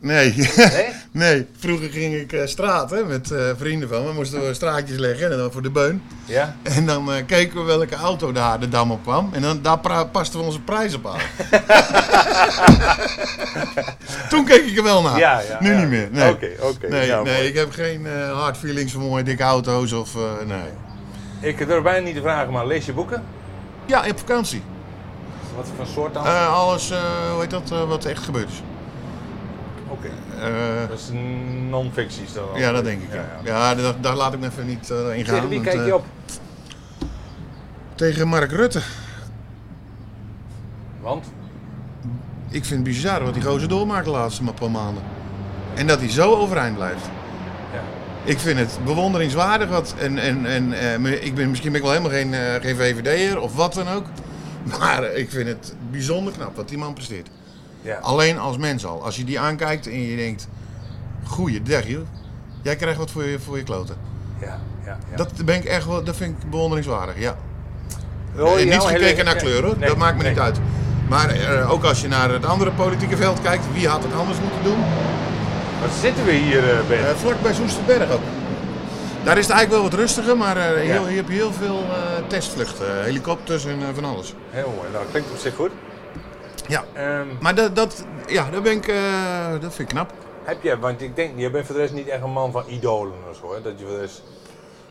Nee. 0.00 0.34
Nee? 0.56 0.88
nee. 1.12 1.46
Vroeger 1.58 1.90
ging 1.90 2.14
ik 2.14 2.32
eh, 2.32 2.46
straten 2.46 3.06
met 3.06 3.30
eh, 3.30 3.50
vrienden 3.56 3.88
van 3.88 4.04
me. 4.04 4.12
Moesten 4.12 4.46
we 4.46 4.54
straatjes 4.54 4.98
leggen. 4.98 5.30
En 5.30 5.38
dan 5.38 5.52
voor 5.52 5.62
de 5.62 5.70
beun. 5.70 6.02
Ja? 6.24 6.56
En 6.62 6.86
dan 6.86 7.12
eh, 7.12 7.26
keken 7.26 7.58
we 7.58 7.62
welke 7.62 7.94
auto 7.94 8.32
daar 8.32 8.60
de 8.60 8.68
dam 8.68 8.90
op 8.90 9.02
kwam. 9.02 9.30
En 9.32 9.42
dan, 9.42 9.62
daar 9.62 10.06
pasten 10.06 10.38
we 10.40 10.44
onze 10.44 10.60
prijs 10.60 10.94
op 10.94 11.06
aan. 11.06 11.20
Toen 14.30 14.44
keek 14.44 14.64
ik 14.64 14.76
er 14.76 14.82
wel 14.82 15.02
naar. 15.02 15.18
Ja, 15.18 15.40
ja. 15.40 15.56
nu 15.60 15.70
ja. 15.70 15.78
niet 15.78 15.88
meer. 15.88 16.08
Nee. 16.12 16.30
Oké, 16.30 16.50
oké. 16.60 16.88
Nee, 16.88 17.06
Ja, 17.06 17.22
nee, 17.22 17.34
mooi. 17.34 17.46
ik 17.46 17.54
heb 17.54 17.72
geen 17.72 18.06
hard 18.32 18.56
feelings 18.56 18.92
voor 18.92 19.02
mooie 19.02 19.22
dikke 19.22 19.42
auto's 19.42 19.92
of 19.92 20.14
nee. 20.46 21.50
Ik 21.52 21.66
durf 21.66 21.82
bijna 21.82 22.04
niet 22.06 22.14
te 22.14 22.20
vragen, 22.20 22.52
maar 22.52 22.66
lees 22.66 22.86
je 22.86 22.92
boeken? 22.92 23.24
Ja, 23.86 24.04
op 24.10 24.18
vakantie. 24.18 24.62
Wat 25.56 25.66
voor 25.76 25.86
soort 25.86 26.14
dan? 26.14 26.24
Alles, 26.48 26.88
hoe 27.32 27.40
heet 27.40 27.50
dat, 27.50 27.68
wat 27.68 28.04
echt 28.04 28.22
gebeurd 28.22 28.48
is. 28.48 28.62
Oké. 29.98 30.08
Eh, 30.40 30.88
Dat 30.88 30.98
is 30.98 31.10
non-fictie 31.68 32.22
is 32.22 32.32
dat 32.32 32.50
dan? 32.52 32.60
ja, 32.60 32.72
dat 32.72 32.84
denk 32.84 33.02
ik. 33.02 33.12
Ja, 33.12 33.24
ja. 33.44 33.74
daar, 33.74 34.00
daar 34.00 34.14
laat 34.14 34.32
ik 34.32 34.40
me 34.40 34.46
even 34.46 34.66
niet 34.66 34.90
eh, 34.90 35.16
in 35.16 35.24
gaan. 35.24 35.34
Tegen 35.34 35.48
wie 35.48 35.58
want, 35.58 35.70
kijk 35.70 35.84
je 35.84 35.90
eh, 35.90 35.94
op? 35.94 36.04
Tegen 37.94 38.28
Mark 38.28 38.50
Rutte. 38.50 38.80
Want? 41.00 41.26
Ik 42.50 42.64
vind 42.64 42.86
het 42.86 42.94
bizar 42.94 43.24
wat 43.24 43.34
die 43.34 43.42
gozer 43.42 43.68
doormaakt 43.68 44.04
de 44.04 44.10
laatste 44.10 44.42
paar 44.42 44.70
maanden. 44.70 45.02
En 45.74 45.86
dat 45.86 45.98
hij 45.98 46.10
zo 46.10 46.34
overeind 46.34 46.74
blijft. 46.74 47.04
Ja. 47.72 47.80
Ik 48.24 48.38
vind 48.38 48.58
het 48.58 48.78
bewonderingswaardig. 48.84 49.68
Wat, 49.68 49.94
en, 49.98 50.18
en, 50.18 50.46
en 50.46 50.72
eh, 50.72 51.24
ik 51.24 51.34
ben, 51.34 51.50
misschien 51.50 51.72
ben 51.72 51.80
ik 51.80 51.86
wel 51.86 51.96
helemaal 51.96 52.18
geen, 52.18 52.34
eh, 52.34 52.54
geen 52.54 52.76
VVD'er 52.76 53.40
of 53.40 53.54
wat 53.54 53.74
dan 53.74 53.88
ook. 53.88 54.04
Maar 54.78 55.04
ik 55.12 55.30
vind 55.30 55.48
het 55.48 55.74
bijzonder 55.90 56.32
knap 56.32 56.56
wat 56.56 56.68
die 56.68 56.78
man 56.78 56.94
presteert. 56.94 57.28
Ja. 57.88 57.98
Alleen 58.02 58.38
als 58.38 58.56
mens 58.56 58.86
al. 58.86 59.04
Als 59.04 59.16
je 59.16 59.24
die 59.24 59.40
aankijkt 59.40 59.86
en 59.86 60.00
je 60.00 60.16
denkt... 60.16 60.48
Goeiedag 61.24 61.86
joh. 61.86 62.06
Jij 62.62 62.76
krijgt 62.76 62.98
wat 62.98 63.10
voor 63.10 63.24
je, 63.24 63.38
voor 63.38 63.56
je 63.56 63.62
kloten. 63.62 63.96
Ja, 64.40 64.58
ja, 64.84 64.98
ja. 65.10 65.16
Dat, 65.16 65.44
ben 65.44 65.54
ik 65.54 65.64
echt 65.64 65.86
wel, 65.86 66.04
dat 66.04 66.16
vind 66.16 66.42
ik 66.42 66.50
bewonderingswaardig, 66.50 67.18
ja. 67.18 67.36
Je 68.36 68.42
Eh, 68.42 68.56
niet 68.56 68.68
nou 68.68 68.88
gekeken 68.88 69.24
naar 69.24 69.36
kleur 69.36 69.64
hoor, 69.64 69.76
Nee, 69.78 69.88
dat 69.88 69.96
maakt 69.98 70.16
me 70.16 70.22
nee. 70.22 70.30
niet 70.32 70.40
uit. 70.40 70.58
Maar 71.08 71.30
eh, 71.30 71.70
ook 71.70 71.84
als 71.84 72.00
je 72.00 72.08
naar 72.08 72.30
het 72.30 72.44
andere 72.46 72.70
politieke 72.70 73.16
veld 73.16 73.42
kijkt, 73.42 73.64
wie 73.72 73.88
had 73.88 74.02
het 74.02 74.12
anders 74.14 74.38
moeten 74.40 74.62
doen? 74.62 74.78
Wat 75.80 75.90
zitten 76.00 76.24
we 76.24 76.32
hier, 76.32 76.62
Ben? 76.88 77.08
Eh, 77.08 77.14
vlak 77.14 77.42
bij 77.42 77.54
Soesterberg 77.54 78.10
ook. 78.10 78.22
Daar 79.24 79.38
is 79.38 79.46
het 79.46 79.54
eigenlijk 79.56 79.70
wel 79.70 79.90
wat 79.90 80.00
rustiger, 80.00 80.36
maar 80.36 80.58
Ja. 80.58 80.92
heel, 80.92 81.08
je 81.08 81.16
hebt 81.16 81.28
heel 81.28 81.52
veel 81.52 81.84
testvluchten, 82.26 83.04
helikopters 83.04 83.64
en 83.66 83.78
van 83.94 84.04
alles. 84.04 84.34
Heel 84.50 84.72
mooi, 84.76 84.88
nou 84.92 85.04
klinkt 85.10 85.30
op 85.30 85.36
zich 85.38 85.54
goed. 85.54 85.70
Ja. 86.68 86.84
Ehm, 86.94 87.26
Maar 87.40 87.54
dat, 87.54 87.76
dat, 87.76 88.04
ja, 88.26 88.50
dat, 88.50 88.62
ben 88.62 88.72
ik, 88.72 88.88
eh, 88.88 89.50
dat 89.60 89.74
vind 89.74 89.78
ik 89.78 89.88
knap. 89.88 90.12
heb 90.44 90.62
jij, 90.62 90.76
want 90.78 91.02
ik 91.02 91.16
denk, 91.16 91.38
je 91.38 91.50
bent 91.50 91.66
voor 91.66 91.74
de 91.74 91.80
rest 91.80 91.92
niet 91.92 92.08
echt 92.08 92.22
een 92.22 92.30
man 92.32 92.52
van 92.52 92.64
idolen 92.68 93.12
of 93.30 93.36
zo, 93.36 93.54
hè? 93.54 93.62
Dat 93.62 93.72
je 93.78 93.84
voor 93.84 93.94
de 93.94 94.00
rest, 94.00 94.22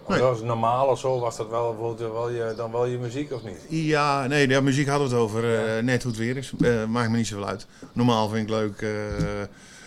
Nee. 0.07 0.19
dat 0.19 0.29
was 0.29 0.41
normaal 0.41 0.87
of 0.87 0.99
zo, 0.99 1.19
was 1.19 1.37
dat 1.37 1.49
wel 1.49 1.69
bijvoorbeeld 1.75 2.11
wel 2.11 2.29
je, 2.29 2.53
dan 2.57 2.71
wel 2.71 2.85
je 2.85 2.97
muziek 2.97 3.31
of 3.31 3.43
niet? 3.43 3.57
Ja, 3.69 4.27
nee, 4.27 4.47
de 4.47 4.61
muziek 4.61 4.87
hadden 4.87 5.07
we 5.09 5.13
het 5.13 5.23
over. 5.23 5.75
eh, 5.77 5.83
net 5.83 6.03
hoe 6.03 6.11
het 6.11 6.21
weer 6.21 6.37
is. 6.37 6.51
Eh, 6.61 6.83
maakt 6.85 7.09
me 7.09 7.17
niet 7.17 7.27
zoveel 7.27 7.47
uit. 7.47 7.65
Normaal 7.93 8.29
vind 8.29 8.43
ik 8.49 8.55
leuk. 8.55 8.85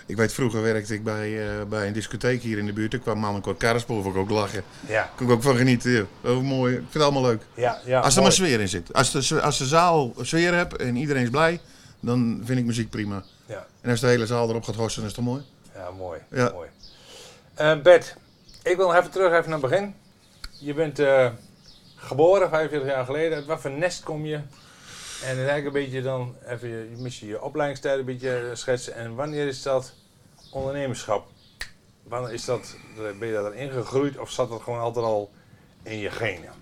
ik 0.06 0.16
weet, 0.16 0.32
vroeger 0.32 0.62
werkte 0.62 0.94
ik 0.94 1.04
bij, 1.04 1.38
bij 1.68 1.87
een 1.87 1.92
discotheek 1.92 2.42
hier 2.42 2.59
in 2.59 2.66
de 2.66 2.73
buurt. 2.73 2.94
Ik 2.94 3.00
kwam 3.00 3.18
Mannenkort 3.18 3.59
Karrenspoor, 3.59 4.02
vond 4.02 4.14
ik 4.14 4.20
ook 4.20 4.30
lachen. 4.30 4.62
Ja, 4.87 5.11
Kon 5.16 5.26
ik 5.26 5.32
ook 5.32 5.42
van 5.42 5.56
genieten. 5.56 6.09
Ook 6.25 6.42
mooi. 6.42 6.73
Ik 6.73 6.78
vind 6.80 6.94
het 6.94 7.02
allemaal 7.02 7.23
leuk. 7.23 7.42
ja, 7.54 7.78
ja. 7.85 8.00
Als 8.00 8.16
er 8.16 8.23
maar 8.23 8.32
sfeer 8.32 8.61
in 8.61 8.68
zit. 8.68 8.92
Als 8.92 9.28
de, 9.28 9.40
als 9.40 9.59
de 9.59 9.66
zaal 9.66 10.12
sfeer 10.20 10.54
hebt 10.54 10.76
en 10.76 10.97
iedereen 10.97 11.23
is 11.23 11.30
blij, 11.30 11.61
dan 12.00 12.40
vind 12.45 12.59
ik 12.59 12.64
muziek 12.64 12.90
prima. 12.90 13.25
Ja, 13.47 13.66
En 13.80 13.90
als 13.90 14.00
de 14.00 14.07
hele 14.07 14.26
zaal 14.26 14.49
erop 14.49 14.64
gaat 14.64 14.75
hossen, 14.75 15.04
is 15.04 15.16
het 15.16 15.25
mooi. 15.25 15.42
ja, 15.75 15.90
mooi. 15.90 16.21
Ja. 16.30 16.50
mooi. 16.52 16.69
Eh, 17.54 17.80
Bert, 17.80 18.16
ik 18.62 18.76
wil 18.76 18.87
nog 18.87 18.97
even 18.97 19.11
terug 19.11 19.33
even 19.33 19.50
naar 19.50 19.61
het 19.61 19.71
begin. 19.71 19.95
Je 20.59 20.75
bent 20.75 20.99
eh, 20.99 21.30
geboren 21.97 22.49
45 22.49 22.88
jaar 22.88 23.04
geleden. 23.04 23.37
Uit 23.37 23.47
wat 23.47 23.61
voor 23.61 23.71
nest 23.71 24.02
kom 24.02 24.26
je? 24.26 24.40
En 25.25 25.37
eigenlijk 25.37 25.66
een 25.66 25.73
beetje 25.73 26.02
dan 26.02 26.35
even 26.47 26.69
je, 26.69 26.95
misschien 26.97 27.28
je 27.28 27.42
opleidingstijd 27.42 27.99
een 27.99 28.04
beetje 28.04 28.37
eh, 28.37 28.54
schetsen. 28.57 28.95
En 28.95 29.14
wanneer 29.14 29.47
is 29.47 29.62
dat 29.62 29.92
ondernemerschap? 30.50 31.28
Wanneer 32.02 32.33
is 32.33 32.45
dat, 32.45 32.76
ben 33.19 33.28
je 33.28 33.33
daar 33.33 33.54
in 33.54 33.71
gegroeid 33.71 34.19
of 34.19 34.30
zat 34.30 34.49
dat 34.49 34.62
gewoon 34.62 34.80
altijd 34.80 35.04
al 35.04 35.30
in 35.83 35.99
je 35.99 36.11
genen? 36.11 36.52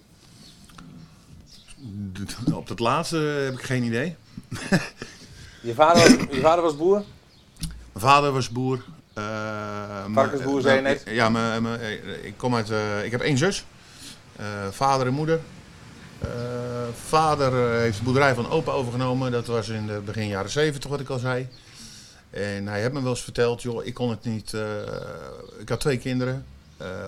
Op 2.54 2.68
het 2.68 2.78
laatste 2.78 3.16
heb 3.16 3.54
ik 3.54 3.62
geen 3.62 3.83
idee. 3.83 4.16
Je 5.61 5.75
vader 5.75 6.03
was, 6.03 6.27
je 6.37 6.41
vader 6.41 6.62
was 6.62 6.77
boer? 6.77 7.03
Mijn 7.93 8.05
vader 8.07 8.33
was 8.33 8.49
boer. 8.50 8.85
eh, 9.15 9.25
Varkensboer, 10.12 10.61
zei 10.61 10.77
je 10.77 10.83
net. 10.83 11.03
Ja, 11.07 11.29
mijn- 11.29 11.62
mijn- 11.62 11.81
eh, 11.81 12.25
ik 12.25 12.35
kom 12.37 12.55
uit. 12.55 12.71
eh, 12.71 13.05
ik 13.05 13.11
heb 13.11 13.21
één 13.21 13.38
zus. 13.38 13.65
Vader 14.71 15.07
en 15.07 15.12
moeder. 15.12 15.41
Vader 17.07 17.81
heeft 17.81 17.99
de 17.99 18.05
boerderij 18.05 18.35
van 18.35 18.50
opa 18.50 18.73
overgenomen. 18.73 19.31
Dat 19.33 19.47
was 19.47 19.69
in 19.69 19.87
de 19.87 20.00
begin 20.05 20.29
jaren 20.29 20.50
70, 20.50 20.91
wat 20.91 21.00
ik 21.00 21.09
al 21.09 21.19
zei. 21.19 21.49
En 22.31 22.67
hij 22.67 22.81
heeft 22.81 22.93
me 22.93 23.00
wel 23.03 23.11
eens 23.11 23.23
verteld, 23.23 23.62
joh, 23.62 23.85
ik 23.87 23.95
kon 23.95 24.11
het 24.11 24.25
niet. 24.25 24.53
ik 25.59 25.69
had 25.69 25.81
twee 25.81 25.99
kinderen. 25.99 26.47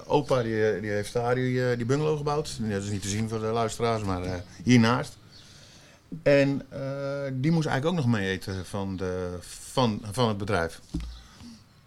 Opa 0.07 0.43
die, 0.43 0.81
die 0.81 0.91
heeft 0.91 1.13
daar 1.13 1.35
die, 1.35 1.77
die 1.77 1.87
bungalow 1.87 2.17
gebouwd. 2.17 2.57
Dat 2.61 2.83
is 2.83 2.91
niet 2.91 3.03
te 3.03 3.09
zien 3.09 3.29
voor 3.29 3.41
de 3.41 3.47
luisteraars, 3.47 4.03
maar 4.03 4.23
hiernaast. 4.65 5.17
En 6.23 6.63
eh, 6.69 7.33
die 7.33 7.51
moest 7.51 7.67
eigenlijk 7.67 7.99
ook 7.99 8.05
nog 8.05 8.15
mee 8.15 8.31
eten 8.31 8.67
van, 8.67 8.97
de, 8.97 9.39
van, 9.41 10.03
van 10.13 10.29
het 10.29 10.37
bedrijf. 10.37 10.81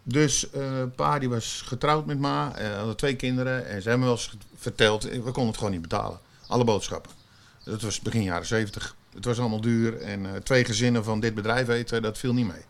Dus 0.03 0.49
eh, 0.49 0.83
pa 0.95 1.19
die 1.19 1.29
was 1.29 1.63
getrouwd 1.65 2.05
met 2.05 2.19
ma, 2.19 2.55
eh, 2.55 2.75
hadden 2.75 2.95
twee 2.95 3.15
kinderen. 3.15 3.65
En 3.67 3.81
ze 3.81 3.89
hebben 3.89 4.07
wel 4.07 4.15
eens 4.15 4.35
verteld, 4.55 5.05
eh, 5.05 5.11
we 5.11 5.21
konden 5.21 5.47
het 5.47 5.57
gewoon 5.57 5.71
niet 5.71 5.81
betalen. 5.81 6.19
Alle 6.47 6.63
boodschappen. 6.63 7.11
Dat 7.63 7.81
was 7.81 7.99
begin 7.99 8.23
jaren 8.23 8.45
70. 8.45 8.95
Het 9.13 9.25
was 9.25 9.39
allemaal 9.39 9.61
duur. 9.61 10.01
En 10.01 10.43
twee 10.43 10.65
gezinnen 10.65 11.03
van 11.03 11.19
dit 11.19 11.35
bedrijf 11.35 11.67
eten, 11.67 12.01
dat 12.01 12.17
viel 12.17 12.33
niet 12.33 12.47
mee. 12.47 12.65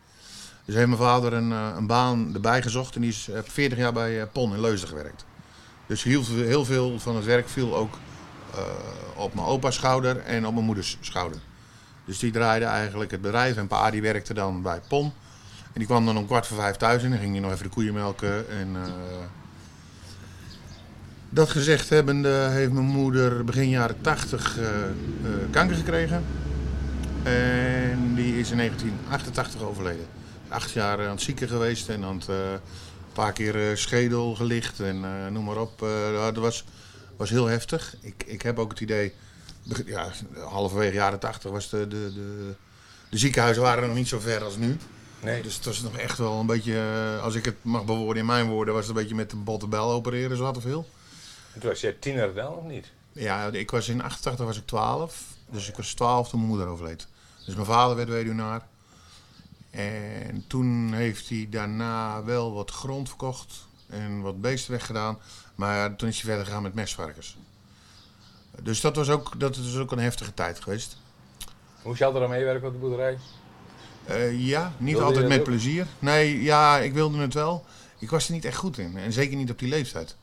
Dus 0.65 0.75
heeft 0.75 0.88
mijn 0.88 1.00
vader 1.00 1.33
een, 1.33 1.51
een 1.51 1.88
baan 1.88 2.33
erbij 2.33 2.62
gezocht. 2.62 2.95
En 2.95 3.01
die 3.01 3.10
is 3.10 3.27
eh, 3.29 3.39
40 3.43 3.77
jaar 3.77 3.93
bij 3.93 4.25
PON 4.25 4.53
in 4.53 4.62
Leusden 4.62 4.89
gewerkt. 4.89 5.25
Dus 5.88 6.03
heel, 6.03 6.24
heel 6.25 6.65
veel 6.65 7.00
van 7.00 7.15
het 7.15 7.25
werk 7.25 7.50
viel 7.50 7.75
ook 7.75 7.98
op 9.15 9.33
mijn 9.33 9.48
opa's 9.48 9.75
schouder 9.75 10.17
en 10.19 10.48
op 10.48 10.53
mijn 10.53 10.65
moeders 10.65 10.98
schouder. 11.01 11.39
Dus 12.05 12.19
die 12.19 12.31
draaide 12.31 12.65
eigenlijk 12.65 13.12
het 13.12 13.22
bedrijf. 13.22 13.57
En 13.57 13.67
pa 13.67 13.91
die 13.91 14.01
werkte 14.01 14.33
dan 14.33 14.62
bij 14.62 14.81
PON. 14.88 15.05
En 15.63 15.79
die 15.79 15.86
kwam 15.86 16.05
dan 16.05 16.17
om 16.17 16.25
kwart 16.25 16.48
voor 16.48 16.57
vijf 16.57 16.75
thuis 16.75 17.03
en 17.03 17.10
dan 17.10 17.19
ging 17.19 17.31
hij 17.31 17.41
nog 17.41 17.51
even 17.51 17.63
de 17.63 17.69
koeien 17.69 17.93
melken. 17.93 18.50
En, 18.50 18.75
eh, 18.75 18.91
dat 21.29 21.50
gezegd 21.50 21.89
hebbende 21.89 22.48
heeft 22.50 22.72
mijn 22.72 22.86
moeder 22.86 23.43
begin 23.45 23.69
jaren 23.69 24.01
tachtig 24.01 24.57
eh, 24.60 24.83
eh, 24.83 24.89
kanker 25.51 25.75
gekregen. 25.75 26.24
En 27.24 28.15
die 28.15 28.39
is 28.39 28.51
in 28.51 28.57
1988 28.57 29.62
overleden. 29.62 30.05
Acht 30.48 30.72
jaar 30.72 31.00
aan 31.00 31.10
het 31.10 31.22
zieken 31.22 31.48
geweest 31.48 31.89
en 31.89 32.03
aan 32.03 32.15
het, 32.15 32.29
eh, 32.29 32.36
een 33.13 33.22
paar 33.24 33.33
keer 33.33 33.69
eh, 33.69 33.75
schedel 33.75 34.36
gelicht 34.36 34.79
en 34.79 35.03
eh, 35.03 35.31
noem 35.31 35.43
maar 35.43 35.57
op. 35.57 35.81
Eh, 35.81 36.13
dat 36.13 36.36
was, 36.36 36.65
was 37.17 37.29
heel 37.29 37.46
heftig. 37.46 37.96
Ik, 38.01 38.24
ik 38.25 38.41
heb 38.41 38.60
ook 38.60 38.70
het 38.70 38.79
idee, 38.79 39.13
ja, 39.86 40.12
halverwege 40.39 40.93
jaren 40.93 41.20
80 41.20 41.51
was 41.51 41.70
de, 41.70 41.88
de, 41.88 42.13
de, 42.13 42.53
de 43.10 43.17
ziekenhuizen 43.17 43.63
waren 43.63 43.88
nog 43.88 43.96
niet 43.96 44.08
zo 44.08 44.20
ver 44.20 44.43
als 44.43 44.58
nu. 44.58 44.77
Nee. 45.20 45.41
Dus 45.41 45.55
het 45.55 45.65
was 45.65 45.82
nog 45.82 45.98
echt 45.98 46.17
wel 46.17 46.39
een 46.39 46.46
beetje, 46.46 46.75
eh, 46.75 47.24
als 47.24 47.36
ik 47.36 47.46
het 47.46 47.55
mag 47.62 47.86
bewoorden 47.86 48.22
in 48.22 48.25
mijn 48.25 48.50
woorden, 48.50 48.74
was 48.74 48.88
het 48.88 48.96
een 48.96 49.01
beetje 49.01 49.15
met 49.15 49.29
de 49.29 49.36
botte 49.36 49.67
bel 49.67 49.91
opereren, 49.91 50.38
zo 50.38 50.43
wat 50.43 50.58
of 50.58 50.63
veel. 50.63 50.89
En 51.53 51.60
toen 51.60 51.70
was 51.70 51.82
jij 51.82 51.93
tiener 51.93 52.34
dan 52.34 52.53
of 52.53 52.63
niet? 52.63 52.91
Ja, 53.12 53.48
ik 53.48 53.72
was 53.72 53.89
in 53.89 54.01
88 54.01 54.46
was 54.46 54.58
ik 54.58 54.65
12. 54.65 55.24
Dus 55.50 55.70
ik 55.70 55.75
was 55.75 55.93
12 55.93 56.29
toen 56.29 56.39
mijn 56.39 56.51
moeder 56.51 56.67
overleed. 56.67 57.08
Dus 57.46 57.55
mijn 57.55 57.67
vader 57.67 57.96
werd 57.96 58.10
weduwnaar. 58.10 58.67
En 59.72 60.43
toen 60.48 60.93
heeft 60.93 61.29
hij 61.29 61.48
daarna 61.50 62.24
wel 62.24 62.53
wat 62.53 62.72
grond 62.72 63.08
verkocht 63.08 63.67
en 63.88 64.22
wat 64.22 64.41
beesten 64.41 64.72
weggedaan. 64.72 65.20
Maar 65.55 65.95
toen 65.95 66.10
is 66.10 66.15
hij 66.15 66.25
verder 66.25 66.45
gegaan 66.45 66.63
met 66.63 66.74
mesvarkens. 66.74 67.38
Dus 68.62 68.81
dat 68.81 68.95
was 68.95 69.10
ook, 69.10 69.39
dat 69.39 69.55
is 69.55 69.77
ook 69.77 69.91
een 69.91 70.00
heftige 70.00 70.33
tijd 70.33 70.62
geweest. 70.62 70.98
Moest 71.83 72.00
je 72.00 72.05
altijd 72.05 72.24
aan 72.24 72.29
meewerken 72.29 72.67
op 72.67 72.74
de 72.74 72.79
boerderij? 72.79 73.17
Eh, 74.05 74.48
ja, 74.48 74.74
niet 74.77 74.91
Wilde 74.91 75.05
altijd 75.07 75.27
met 75.27 75.39
ook? 75.39 75.43
plezier. 75.45 75.86
Nee, 76.00 76.43
ja, 76.43 76.77
ik 76.77 76.93
wilde 76.93 77.17
het 77.17 77.33
wel. 77.33 77.65
Ik 78.00 78.10
was 78.10 78.27
er 78.27 78.33
niet 78.33 78.45
echt 78.45 78.57
goed 78.57 78.77
in. 78.77 78.98
En 78.98 79.13
zeker 79.13 79.38
niet 79.38 79.51
op 79.51 79.60
die 79.60 79.69
leeftijd. 79.69 80.15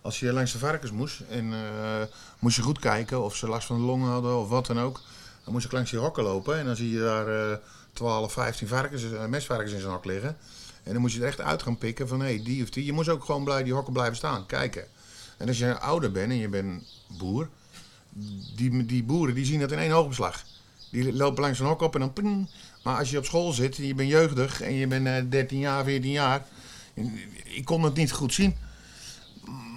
Als 0.00 0.20
je 0.20 0.32
langs 0.32 0.52
de 0.52 0.58
varkens 0.58 0.90
moest 0.90 1.20
en 1.30 1.52
eh, 1.52 2.02
moest 2.38 2.56
je 2.56 2.62
goed 2.62 2.78
kijken 2.78 3.22
of 3.24 3.36
ze 3.36 3.48
last 3.48 3.66
van 3.66 3.76
de 3.76 3.82
longen 3.86 4.10
hadden 4.10 4.38
of 4.38 4.48
wat 4.48 4.66
dan 4.66 4.80
ook. 4.80 5.00
Dan 5.44 5.52
moest 5.52 5.64
ik 5.66 5.72
langs 5.72 5.90
die 5.90 6.00
hokken 6.00 6.22
lopen 6.22 6.58
en 6.58 6.64
dan 6.64 6.76
zie 6.76 6.90
je 6.90 7.00
daar 7.00 7.50
eh 7.50 7.56
12, 7.92 8.32
15 8.32 8.68
varkens, 8.68 9.12
eh, 9.12 9.26
mesvarkens 9.26 9.72
in 9.72 9.80
zijn 9.80 9.92
hok 9.92 10.04
liggen. 10.04 10.36
En 10.88 10.94
dan 10.94 11.02
moest 11.02 11.14
je 11.14 11.20
er 11.20 11.26
echt 11.26 11.40
uit 11.40 11.62
gaan 11.62 11.78
pikken 11.78 12.08
van 12.08 12.20
hé, 12.20 12.26
hey, 12.26 12.42
die 12.44 12.62
of 12.62 12.70
die. 12.70 12.84
Je 12.84 12.92
moest 12.92 13.08
ook 13.08 13.24
gewoon 13.24 13.44
blij 13.44 13.62
die 13.62 13.72
hokken 13.72 13.92
blijven 13.92 14.16
staan, 14.16 14.46
kijken. 14.46 14.84
En 15.36 15.48
als 15.48 15.58
je 15.58 15.78
ouder 15.78 16.12
bent 16.12 16.30
en 16.30 16.36
je 16.36 16.48
bent 16.48 16.82
boer, 17.18 17.48
die, 18.56 18.86
die 18.86 19.02
boeren 19.04 19.34
die 19.34 19.44
zien 19.44 19.60
dat 19.60 19.72
in 19.72 19.78
één 19.78 19.92
oogopslag. 19.92 20.44
Die 20.90 21.12
lopen 21.12 21.42
langs 21.42 21.58
een 21.58 21.66
hok 21.66 21.80
op 21.80 21.94
en 21.94 22.00
dan 22.00 22.12
ping. 22.12 22.50
Maar 22.82 22.98
als 22.98 23.10
je 23.10 23.18
op 23.18 23.24
school 23.24 23.52
zit 23.52 23.78
en 23.78 23.86
je 23.86 23.94
bent 23.94 24.10
jeugdig 24.10 24.60
en 24.60 24.74
je 24.74 24.86
bent 24.86 25.06
eh, 25.06 25.14
13 25.28 25.58
jaar, 25.58 25.84
14 25.84 26.10
jaar. 26.10 26.46
Ik 27.44 27.64
kon 27.64 27.82
het 27.82 27.94
niet 27.94 28.12
goed 28.12 28.34
zien. 28.34 28.56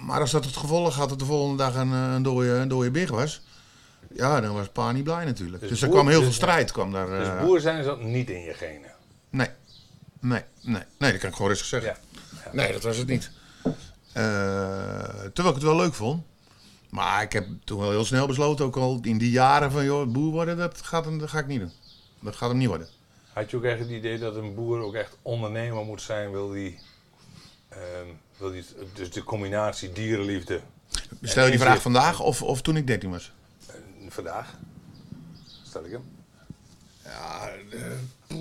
Maar 0.04 0.20
als 0.20 0.30
dat 0.30 0.44
het 0.44 0.56
gevolg 0.56 0.94
had 0.94 1.08
dat 1.08 1.18
de 1.18 1.24
volgende 1.24 1.56
dag 1.56 1.74
een, 1.74 1.92
eh, 1.92 2.12
een, 2.14 2.22
dode, 2.22 2.48
een 2.48 2.68
dode 2.68 2.90
big 2.90 3.10
was. 3.10 3.42
Ja, 4.14 4.40
dan 4.40 4.54
was 4.54 4.68
pa 4.68 4.92
niet 4.92 5.04
blij 5.04 5.24
natuurlijk. 5.24 5.60
Dus 5.60 5.70
Dus, 5.70 5.82
er 5.82 5.88
kwam 5.88 6.08
heel 6.08 6.16
dus- 6.16 6.24
veel 6.24 6.34
strijd. 6.34 6.72
Kwam 6.72 6.92
daar, 6.92 7.06
Dus 7.06 7.26
eh, 7.28 7.40
boer 7.44 7.60
zijn 7.60 7.84
zat 7.84 8.02
niet 8.02 8.30
in 8.30 8.40
je 8.40 8.54
genen. 8.54 8.90
Nee, 9.30 9.48
nee, 10.22 10.42
nee. 10.60 10.82
Nee, 10.98 11.10
dat 11.10 11.20
kan 11.20 11.28
ik 11.28 11.34
gewoon 11.34 11.50
rustig 11.50 11.66
zeggen. 11.68 11.96
Ja. 12.44 12.50
Nee, 12.52 12.72
dat 12.72 12.82
was 12.82 12.96
het 12.96 13.08
niet. 13.08 13.30
Eh, 14.12 14.22
terwijl 15.32 15.48
ik 15.48 15.54
het 15.54 15.62
wel 15.62 15.76
leuk 15.76 15.94
vond. 15.94 16.24
Maar 16.88 17.22
ik 17.22 17.32
heb 17.32 17.46
toen 17.64 17.80
wel 17.80 17.90
heel 17.90 18.04
snel 18.04 18.26
besloten, 18.26 18.64
ook 18.64 18.76
al 18.76 18.98
in 19.02 19.18
die 19.18 19.30
jaren 19.30 19.70
van 19.72 19.84
joh, 19.84 20.08
boer 20.12 20.32
worden, 20.32 20.56
dat, 20.56 20.80
gaat 20.82 21.04
hem, 21.04 21.18
dat 21.18 21.28
ga 21.28 21.38
ik 21.38 21.46
niet 21.46 21.60
doen. 21.60 21.72
Dat 22.20 22.36
gaat 22.36 22.48
hem 22.48 22.58
niet 22.58 22.68
worden. 22.68 22.88
Had 23.32 23.50
je 23.50 23.56
ook 23.56 23.62
echt 23.64 23.78
het 23.78 23.88
idee 23.90 24.18
dat 24.18 24.36
een 24.36 24.54
boer 24.54 24.80
ook 24.80 24.94
echt 24.94 25.16
ondernemer 25.22 25.84
moet 25.84 26.02
zijn? 26.02 26.30
Wil 26.30 26.50
die, 26.50 26.78
ehm, 27.68 28.06
wil 28.36 28.50
die 28.50 28.64
dus 28.94 29.10
de 29.10 29.24
combinatie 29.24 29.92
dierenliefde 29.92 30.60
Stel 31.22 31.44
je 31.44 31.50
die 31.50 31.60
vraag 31.60 31.82
vandaag 31.82 32.20
of, 32.20 32.42
of 32.42 32.62
toen 32.62 32.76
ik 32.76 32.86
13 32.86 33.10
was? 33.10 33.32
eh, 33.66 33.74
vandaag? 34.08 34.54
Stel 35.62 35.84
ik 35.84 35.90
hem. 35.90 36.02
Ja, 37.04 37.48
eh, 37.70 38.36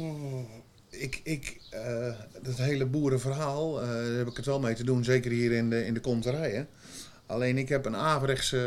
ik, 0.92 1.22
ik, 1.24 1.62
eh, 1.70 2.14
dat 2.42 2.58
hele 2.58 2.86
boerenverhaal, 2.86 3.82
eh, 3.82 3.88
daar 3.88 4.18
heb 4.18 4.28
ik 4.28 4.36
het 4.36 4.46
wel 4.46 4.60
mee 4.60 4.76
te 4.76 4.84
doen, 4.84 5.04
zeker 5.04 5.32
hier 5.32 5.52
in 5.52 5.70
de, 5.70 5.86
in 5.86 5.94
de 5.94 6.00
konterijen. 6.00 6.68
Alleen 7.26 7.58
ik 7.58 7.70
heb 7.70 7.86
een 7.86 7.96
averechts 7.96 8.54
eh, 8.54 8.62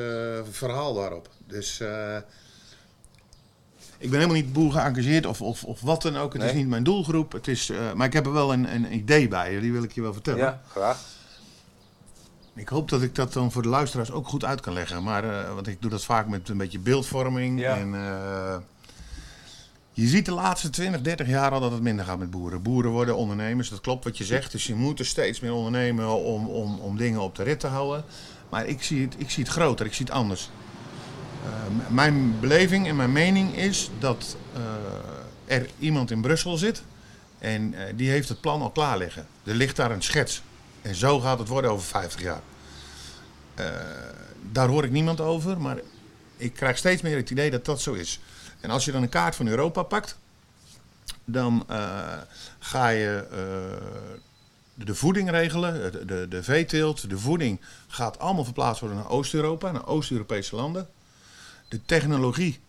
verhaal 0.50 0.94
daarop. 0.94 1.28
Dus 1.46 1.80
eh, 1.80 2.16
ik 3.98 4.10
ben 4.10 4.20
helemaal 4.20 4.42
niet 4.42 4.52
boer 4.52 4.72
geëngageerd 4.72 5.26
of, 5.26 5.42
of, 5.42 5.64
of 5.64 5.80
wat 5.80 6.02
dan 6.02 6.16
ook. 6.16 6.32
Het 6.32 6.42
is 6.42 6.52
niet 6.52 6.68
mijn 6.68 6.84
doelgroep. 6.84 7.32
Het 7.32 7.48
is, 7.48 7.72
maar 7.94 8.06
ik 8.06 8.12
heb 8.12 8.26
er 8.26 8.32
wel 8.32 8.52
een, 8.52 8.74
een 8.74 8.94
idee 8.94 9.28
bij, 9.28 9.60
die 9.60 9.72
wil 9.72 9.82
ik 9.82 9.92
je 9.92 10.02
wel 10.02 10.12
vertellen. 10.12 10.40
Ja, 10.40 10.62
graag. 10.68 10.98
Ik 12.54 12.68
hoop 12.68 12.88
dat 12.88 13.02
ik 13.02 13.14
dat 13.14 13.32
dan 13.32 13.52
voor 13.52 13.62
de 13.62 13.68
luisteraars 13.68 14.10
ook 14.10 14.28
goed 14.28 14.44
uit 14.44 14.60
kan 14.60 14.72
leggen. 14.72 15.02
Maar, 15.02 15.54
want 15.54 15.66
ik 15.66 15.82
doe 15.82 15.90
dat 15.90 16.04
vaak 16.04 16.28
met 16.28 16.48
een 16.48 16.56
beetje 16.56 16.78
beeldvorming. 16.78 17.60
Ja. 17.60 17.76
En, 17.76 17.94
je 19.96 20.06
ziet 20.06 20.24
de 20.24 20.32
laatste 20.32 20.70
20, 20.70 21.00
30 21.00 21.26
jaar 21.26 21.50
al 21.50 21.60
dat 21.60 21.72
het 21.72 21.82
minder 21.82 22.04
gaat 22.04 22.18
met 22.18 22.30
boeren. 22.30 22.62
Boeren 22.62 22.90
worden 22.90 23.16
ondernemers, 23.16 23.68
dat 23.68 23.80
klopt 23.80 24.04
wat 24.04 24.18
je 24.18 24.24
zegt. 24.24 24.52
Dus 24.52 24.66
je 24.66 24.74
moet 24.74 24.98
er 24.98 25.06
steeds 25.06 25.40
meer 25.40 25.52
ondernemen 25.52 26.08
om, 26.08 26.48
om, 26.48 26.78
om 26.78 26.96
dingen 26.96 27.20
op 27.20 27.36
de 27.36 27.42
rit 27.42 27.60
te 27.60 27.66
houden. 27.66 28.04
Maar 28.48 28.66
ik 28.66 28.82
zie 28.82 29.02
het, 29.02 29.14
ik 29.18 29.30
zie 29.30 29.44
het 29.44 29.52
groter, 29.52 29.86
ik 29.86 29.94
zie 29.94 30.06
het 30.06 30.14
anders. 30.14 30.50
Eh, 31.44 31.50
mijn 31.88 32.40
beleving 32.40 32.88
en 32.88 32.96
mijn 32.96 33.12
mening 33.12 33.56
is 33.56 33.90
dat 33.98 34.36
eh, 34.54 35.56
er 35.56 35.68
iemand 35.78 36.10
in 36.10 36.20
Brussel 36.20 36.56
zit. 36.56 36.82
En 37.38 37.74
eh, 37.74 37.92
die 37.96 38.10
heeft 38.10 38.28
het 38.28 38.40
plan 38.40 38.62
al 38.62 38.70
klaar 38.70 38.98
liggen. 38.98 39.26
Er 39.44 39.54
ligt 39.54 39.76
daar 39.76 39.90
een 39.90 40.02
schets. 40.02 40.42
En 40.82 40.94
zo 40.94 41.20
gaat 41.20 41.38
het 41.38 41.48
worden 41.48 41.70
over 41.70 41.86
50 41.86 42.22
jaar. 42.22 42.40
Daar 44.52 44.68
hoor 44.68 44.84
ik 44.84 44.90
niemand 44.90 45.20
over, 45.20 45.60
maar 45.60 45.78
ik 46.36 46.52
krijg 46.52 46.78
steeds 46.78 47.02
meer 47.02 47.16
het 47.16 47.30
idee 47.30 47.50
dat 47.50 47.64
dat 47.64 47.80
zo 47.80 47.92
is. 47.92 48.20
En 48.64 48.70
als 48.70 48.84
je 48.84 48.92
dan 48.92 49.02
een 49.02 49.08
kaart 49.08 49.36
van 49.36 49.46
Europa 49.46 49.82
pakt, 49.82 50.18
dan 51.24 51.64
eh, 51.68 52.18
ga 52.58 52.88
je 52.88 53.26
eh, 53.30 54.84
de 54.84 54.94
voeding 54.94 55.30
regelen, 55.30 55.92
de, 55.92 56.04
de, 56.04 56.26
de 56.28 56.42
veeteelt, 56.42 57.10
de 57.10 57.18
voeding 57.18 57.60
gaat 57.88 58.18
allemaal 58.18 58.44
verplaatst 58.44 58.80
worden 58.80 58.98
naar 58.98 59.08
Oost-Europa, 59.08 59.70
naar 59.70 59.86
Oost-Europese 59.86 60.56
landen. 60.56 60.88
De 61.68 61.84
technologie 61.84 62.60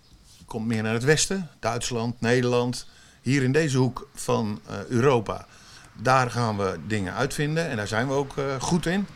komt 0.46 0.66
meer 0.66 0.84
naar 0.84 0.94
het 0.94 1.04
westen, 1.04 1.50
Duitsland, 1.60 2.22
Nederland, 2.22 2.88
hier 3.22 3.44
in 3.44 3.52
deze 3.52 3.78
hoek 3.78 4.10
van 4.14 4.60
eh, 4.66 4.86
Europa. 4.86 5.48
Daar 5.94 6.32
gaan 6.32 6.58
we 6.58 6.80
dingen 6.88 7.14
uitvinden 7.14 7.70
en 7.70 7.76
daar 7.76 7.88
zijn 7.88 8.08
we 8.08 8.14
ook 8.14 8.34
goed 8.60 8.86
in. 8.86 9.08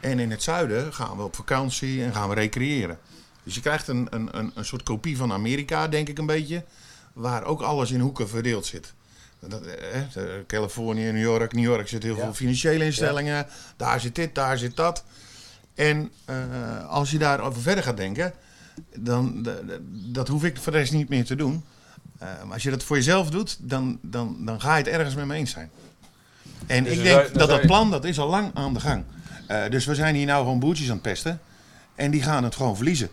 En 0.00 0.18
in 0.18 0.30
het 0.30 0.42
zuiden 0.42 0.92
gaan 0.92 1.16
we 1.16 1.22
op 1.22 1.36
vakantie 1.36 2.04
en 2.04 2.14
gaan 2.14 2.28
we 2.28 2.34
recreëren. 2.34 2.98
Dus 3.44 3.54
je 3.54 3.60
krijgt 3.60 3.88
een, 3.88 4.06
een, 4.10 4.28
een, 4.38 4.52
een 4.54 4.64
soort 4.64 4.82
kopie 4.82 5.16
van 5.16 5.32
Amerika, 5.32 5.88
denk 5.88 6.08
ik 6.08 6.18
een 6.18 6.26
beetje, 6.26 6.64
waar 7.12 7.44
ook 7.44 7.60
alles 7.60 7.90
in 7.90 8.00
hoeken 8.00 8.28
verdeeld 8.28 8.66
zit. 8.66 8.92
Dat, 9.48 9.62
eh, 9.62 10.00
eh, 10.00 10.06
Californië, 10.46 11.02
New 11.12 11.22
York, 11.22 11.52
New 11.52 11.64
York 11.64 11.88
zit 11.88 12.02
heel 12.02 12.16
Ja. 12.16 12.22
veel 12.22 12.34
financiële 12.34 12.84
instellingen, 12.84 13.46
daar 13.76 14.00
zit 14.00 14.14
dit, 14.14 14.34
daar 14.34 14.58
zit 14.58 14.76
dat. 14.76 15.04
En 15.74 16.10
eh, 16.24 16.88
als 16.88 17.10
je 17.10 17.18
daarover 17.18 17.62
verder 17.62 17.84
gaat 17.84 17.96
denken, 17.96 18.32
dan 18.96 19.46
dat 19.90 20.28
hoef 20.28 20.44
ik 20.44 20.56
voor 20.56 20.72
de 20.72 20.78
rest 20.78 20.92
niet 20.92 21.08
meer 21.08 21.24
te 21.24 21.34
doen. 21.36 21.64
Maar 22.18 22.52
als 22.52 22.62
je 22.62 22.70
dat 22.70 22.82
voor 22.82 22.96
jezelf 22.96 23.30
doet, 23.30 23.56
dan, 23.60 23.98
dan, 24.02 24.36
dan 24.40 24.60
ga 24.60 24.76
je 24.76 24.82
het 24.84 24.92
ergens 24.92 25.14
met 25.14 25.26
me 25.26 25.34
eens 25.34 25.50
zijn. 25.50 25.70
En 26.66 26.84
Dus 26.84 26.96
ik 26.96 27.02
denk 27.02 27.34
dat 27.34 27.48
dat 27.48 27.60
plan 27.60 27.90
dat 27.90 28.04
is 28.04 28.18
al 28.18 28.28
lang 28.28 28.50
aan 28.54 28.74
de 28.74 28.80
gang. 28.80 29.04
Eh, 29.46 29.68
dus 29.70 29.84
we 29.84 29.94
zijn 29.94 30.14
hier 30.14 30.26
nou 30.26 30.42
gewoon 30.42 30.58
boertjes 30.58 30.86
aan 30.88 30.92
het 30.92 31.02
pesten. 31.02 31.40
En 31.94 32.10
die 32.10 32.22
gaan 32.22 32.44
het 32.44 32.54
gewoon 32.54 32.76
verliezen. 32.76 33.08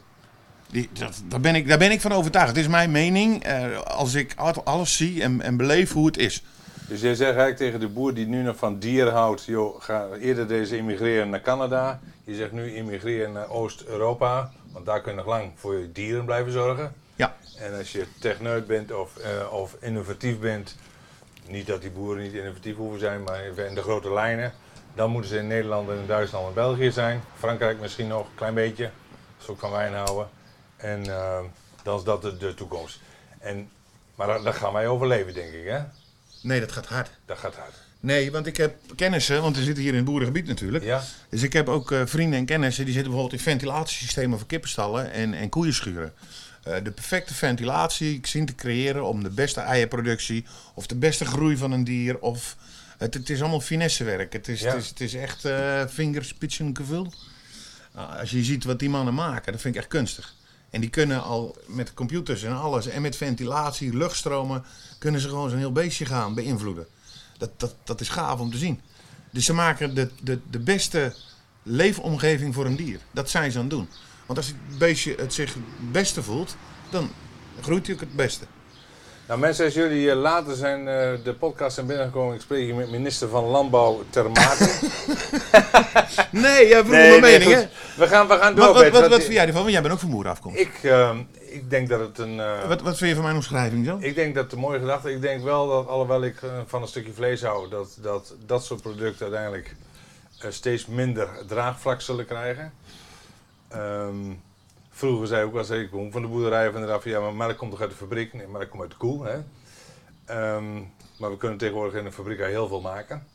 Die, 0.71 0.89
dat, 0.93 1.21
daar, 1.27 1.39
ben 1.39 1.55
ik, 1.55 1.67
daar 1.67 1.77
ben 1.77 1.91
ik 1.91 2.01
van 2.01 2.12
overtuigd. 2.12 2.47
Het 2.47 2.57
is 2.57 2.67
mijn 2.67 2.91
mening 2.91 3.43
eh, 3.43 3.77
als 3.81 4.13
ik 4.13 4.34
al- 4.36 4.63
alles 4.63 4.95
zie 4.97 5.21
en, 5.23 5.41
en 5.41 5.57
beleef 5.57 5.93
hoe 5.93 6.05
het 6.05 6.17
is. 6.17 6.43
Dus 6.88 7.01
jij 7.01 7.15
zegt 7.15 7.29
eigenlijk 7.29 7.57
tegen 7.57 7.79
de 7.79 7.88
boer 7.88 8.13
die 8.13 8.25
nu 8.27 8.41
nog 8.41 8.55
van 8.55 8.79
dieren 8.79 9.13
houdt, 9.13 9.43
joh, 9.45 9.81
ga 9.81 10.07
eerder 10.21 10.47
deze 10.47 10.77
immigreren 10.77 11.29
naar 11.29 11.41
Canada. 11.41 11.99
Je 12.23 12.36
zegt 12.36 12.51
nu 12.51 12.75
immigreren 12.75 13.31
naar 13.31 13.49
Oost-Europa, 13.49 14.51
want 14.71 14.86
daar 14.86 15.01
kun 15.01 15.12
je 15.12 15.17
nog 15.17 15.27
lang 15.27 15.51
voor 15.55 15.77
je 15.77 15.91
dieren 15.91 16.25
blijven 16.25 16.51
zorgen. 16.51 16.93
Ja. 17.15 17.36
En 17.57 17.77
als 17.77 17.91
je 17.91 18.05
techneut 18.19 18.67
bent 18.67 18.93
of, 18.93 19.17
eh, 19.17 19.53
of 19.53 19.75
innovatief 19.79 20.39
bent, 20.39 20.75
niet 21.47 21.67
dat 21.67 21.81
die 21.81 21.91
boeren 21.91 22.23
niet 22.23 22.34
innovatief 22.34 22.75
hoeven 22.75 22.99
zijn, 22.99 23.23
maar 23.23 23.39
even 23.39 23.67
in 23.67 23.75
de 23.75 23.81
grote 23.81 24.13
lijnen, 24.13 24.53
dan 24.95 25.12
moeten 25.12 25.29
ze 25.29 25.38
in 25.38 25.47
Nederland 25.47 25.89
en 25.89 25.95
in 25.97 26.07
Duitsland 26.07 26.47
en 26.47 26.53
België 26.53 26.91
zijn. 26.91 27.21
Frankrijk 27.38 27.79
misschien 27.79 28.07
nog 28.07 28.25
een 28.25 28.36
klein 28.36 28.53
beetje, 28.53 28.89
als 29.38 29.45
ze 29.45 29.51
ook 29.51 29.60
van 29.60 29.71
wijn 29.71 29.93
houden. 29.93 30.27
En 30.81 31.05
eh, 31.09 31.39
dan 31.83 31.97
is 31.97 32.03
dat 32.03 32.21
de, 32.21 32.37
de 32.37 32.53
toekomst. 32.53 32.99
En, 33.39 33.69
maar 34.15 34.41
daar 34.43 34.53
gaan 34.53 34.73
wij 34.73 34.87
overleven, 34.87 35.33
denk 35.33 35.53
ik, 35.53 35.65
hè? 35.67 35.79
Nee, 36.41 36.59
dat 36.59 36.71
gaat 36.71 36.85
hard. 36.85 37.09
Dat 37.25 37.37
gaat 37.37 37.55
hard. 37.55 37.73
Nee, 37.99 38.31
want 38.31 38.45
ik 38.47 38.57
heb 38.57 38.75
kennissen, 38.95 39.41
want 39.41 39.55
we 39.57 39.63
zitten 39.63 39.83
hier 39.83 39.91
in 39.91 39.97
het 39.97 40.05
boerengebied 40.05 40.47
natuurlijk. 40.47 40.83
Ja? 40.83 41.03
Dus 41.29 41.41
ik 41.41 41.53
heb 41.53 41.69
ook 41.69 41.91
eh, 41.91 42.01
vrienden 42.05 42.39
en 42.39 42.45
kennissen 42.45 42.85
die 42.85 42.93
zitten 42.93 43.11
bijvoorbeeld 43.11 43.41
in 43.41 43.47
ventilatiesystemen 43.51 44.37
voor 44.37 44.47
kippenstallen 44.47 45.11
en, 45.11 45.33
en 45.33 45.49
koeienschuren. 45.49 46.13
Eh, 46.63 46.75
de 46.83 46.91
perfecte 46.91 47.33
ventilatie 47.33 48.19
zien 48.23 48.45
te 48.45 48.55
creëren 48.55 49.03
om 49.05 49.23
de 49.23 49.29
beste 49.29 49.59
eierproductie 49.59 50.45
of 50.73 50.87
de 50.87 50.95
beste 50.95 51.25
groei 51.25 51.57
van 51.57 51.71
een 51.71 51.83
dier. 51.83 52.19
Of, 52.19 52.55
het, 52.97 53.13
het 53.13 53.29
is 53.29 53.39
allemaal 53.41 53.61
finessewerk. 53.61 54.33
Het 54.33 54.47
is, 54.47 54.61
Ja. 54.61 54.67
het 54.67 54.81
is, 54.81 54.89
het 54.89 54.99
is 55.01 55.13
echt 55.13 55.45
eh 55.45 55.83
vingerspitsengevoel. 55.87 57.11
Nou, 57.93 58.19
als 58.19 58.31
je 58.31 58.43
ziet 58.43 58.63
wat 58.63 58.79
die 58.79 58.89
mannen 58.89 59.13
maken, 59.13 59.51
dat 59.51 59.61
vind 59.61 59.75
ik 59.75 59.81
echt 59.81 59.89
kunstig. 59.89 60.33
En 60.71 60.81
die 60.81 60.89
kunnen 60.89 61.23
al 61.23 61.55
met 61.67 61.93
computers 61.93 62.43
en 62.43 62.55
alles 62.55 62.88
en 62.88 63.01
met 63.01 63.15
ventilatie, 63.15 63.97
luchtstromen, 63.97 64.63
kunnen 64.99 65.21
ze 65.21 65.27
gewoon 65.27 65.49
zo'n 65.49 65.60
heel 65.60 65.71
beestje 65.71 66.05
gaan 66.05 66.34
beïnvloeden. 66.34 66.88
Dat, 67.38 67.49
dat, 67.57 67.75
dat 67.84 68.01
is 68.01 68.10
gaaf 68.10 68.39
om 68.39 68.51
te 68.51 68.57
zien. 68.57 68.81
Dus 69.31 69.45
ze 69.45 69.53
maken 69.53 69.95
de, 69.95 70.10
de, 70.21 70.39
de 70.49 70.60
beste 70.60 71.15
leefomgeving 71.63 72.53
voor 72.53 72.65
een 72.65 72.75
dier. 72.75 72.99
Dat 73.12 73.29
zijn 73.29 73.51
ze 73.51 73.57
aan 73.57 73.63
het 73.63 73.73
doen. 73.73 73.89
Want 74.25 74.39
als 74.39 74.47
het 74.47 74.77
beestje 74.77 75.15
het 75.17 75.34
zich 75.34 75.53
het 75.53 75.91
beste 75.91 76.23
voelt, 76.23 76.55
dan 76.89 77.10
groeit 77.62 77.86
hij 77.86 77.95
ook 77.95 78.01
het 78.01 78.15
beste. 78.15 78.45
Nou 79.31 79.43
mensen, 79.43 79.65
als 79.65 79.73
jullie 79.73 80.09
eh, 80.11 80.17
later 80.17 80.55
zijn 80.55 80.79
eh, 80.87 81.11
de 81.23 81.33
podcast 81.39 81.75
zijn 81.75 81.85
binnengekomen, 81.85 82.35
ik 82.35 82.41
spreek 82.41 82.63
hier 82.63 82.75
met 82.75 82.91
minister 82.91 83.27
van 83.29 83.43
Landbouw 83.43 84.03
ter. 84.09 84.25
Nee, 86.31 86.67
jij 86.67 86.79
vroeg 86.79 86.91
mijn 86.91 87.21
mening, 87.21 87.51
hè? 87.51 87.61
We 87.97 88.07
gaan, 88.07 88.27
we 88.27 88.37
gaan 88.37 88.55
door. 88.55 88.65
Wat, 88.65 88.89
wat, 88.89 88.91
wat, 89.01 89.09
wat 89.09 89.21
vind 89.21 89.33
jij 89.33 89.45
ervan? 89.45 89.61
Want 89.61 89.73
jij 89.73 89.81
bent 89.81 89.93
ook 89.93 89.99
van 89.99 90.09
boerenafkomst. 90.09 90.59
Ik, 90.59 90.79
ehm, 90.83 91.19
ik 91.39 91.69
denk 91.69 91.89
dat 91.89 91.99
het 91.99 92.17
een... 92.17 92.39
eh, 92.39 92.67
Wat, 92.67 92.81
wat 92.81 92.97
vind 92.97 93.09
je 93.09 93.15
van 93.15 93.23
mijn 93.23 93.35
omschrijving 93.35 93.85
zo? 93.85 93.97
Ik 93.99 94.15
denk 94.15 94.35
dat 94.35 94.43
het 94.43 94.53
een 94.53 94.59
mooie 94.59 94.79
gedachte. 94.79 95.11
Ik 95.11 95.21
denk 95.21 95.43
wel 95.43 95.67
dat, 95.69 95.87
alhoewel 95.87 96.23
ik 96.23 96.35
van 96.65 96.81
een 96.81 96.87
stukje 96.87 97.13
vlees 97.13 97.41
hou, 97.41 97.69
dat 97.69 97.97
dat, 98.01 98.35
dat 98.45 98.65
soort 98.65 98.81
producten 98.81 99.21
uiteindelijk 99.25 99.75
steeds 100.49 100.85
minder 100.85 101.29
draagvlak 101.47 102.01
zullen 102.01 102.25
krijgen. 102.25 102.73
Ehm, 103.67 104.15
vroeger 105.01 105.27
zei 105.27 105.43
ook 105.45 105.51
wel 105.51 105.61
eens, 105.61 105.69
ik 105.69 105.89
kom 105.89 106.11
van 106.11 106.21
de 106.21 106.27
boerderij 106.27 106.71
van 106.71 106.81
de 106.81 106.99
van 107.01 107.11
ja, 107.11 107.19
maar 107.19 107.33
melk 107.33 107.57
komt 107.57 107.71
toch 107.71 107.81
uit 107.81 107.89
de 107.89 107.95
fabriek? 107.95 108.33
Nee, 108.33 108.47
melk 108.47 108.69
komt 108.69 108.81
uit 108.81 108.91
de 108.91 108.97
koe. 108.97 109.25
Hè? 109.25 109.39
Ehm, 110.25 110.73
maar 111.19 111.29
we 111.29 111.37
kunnen 111.37 111.57
tegenwoordig 111.57 111.99
in 111.99 112.03
de 112.03 112.11
fabriek 112.11 112.39
al 112.39 112.45
heel 112.45 112.67
veel 112.67 112.81
maken. 112.81 113.27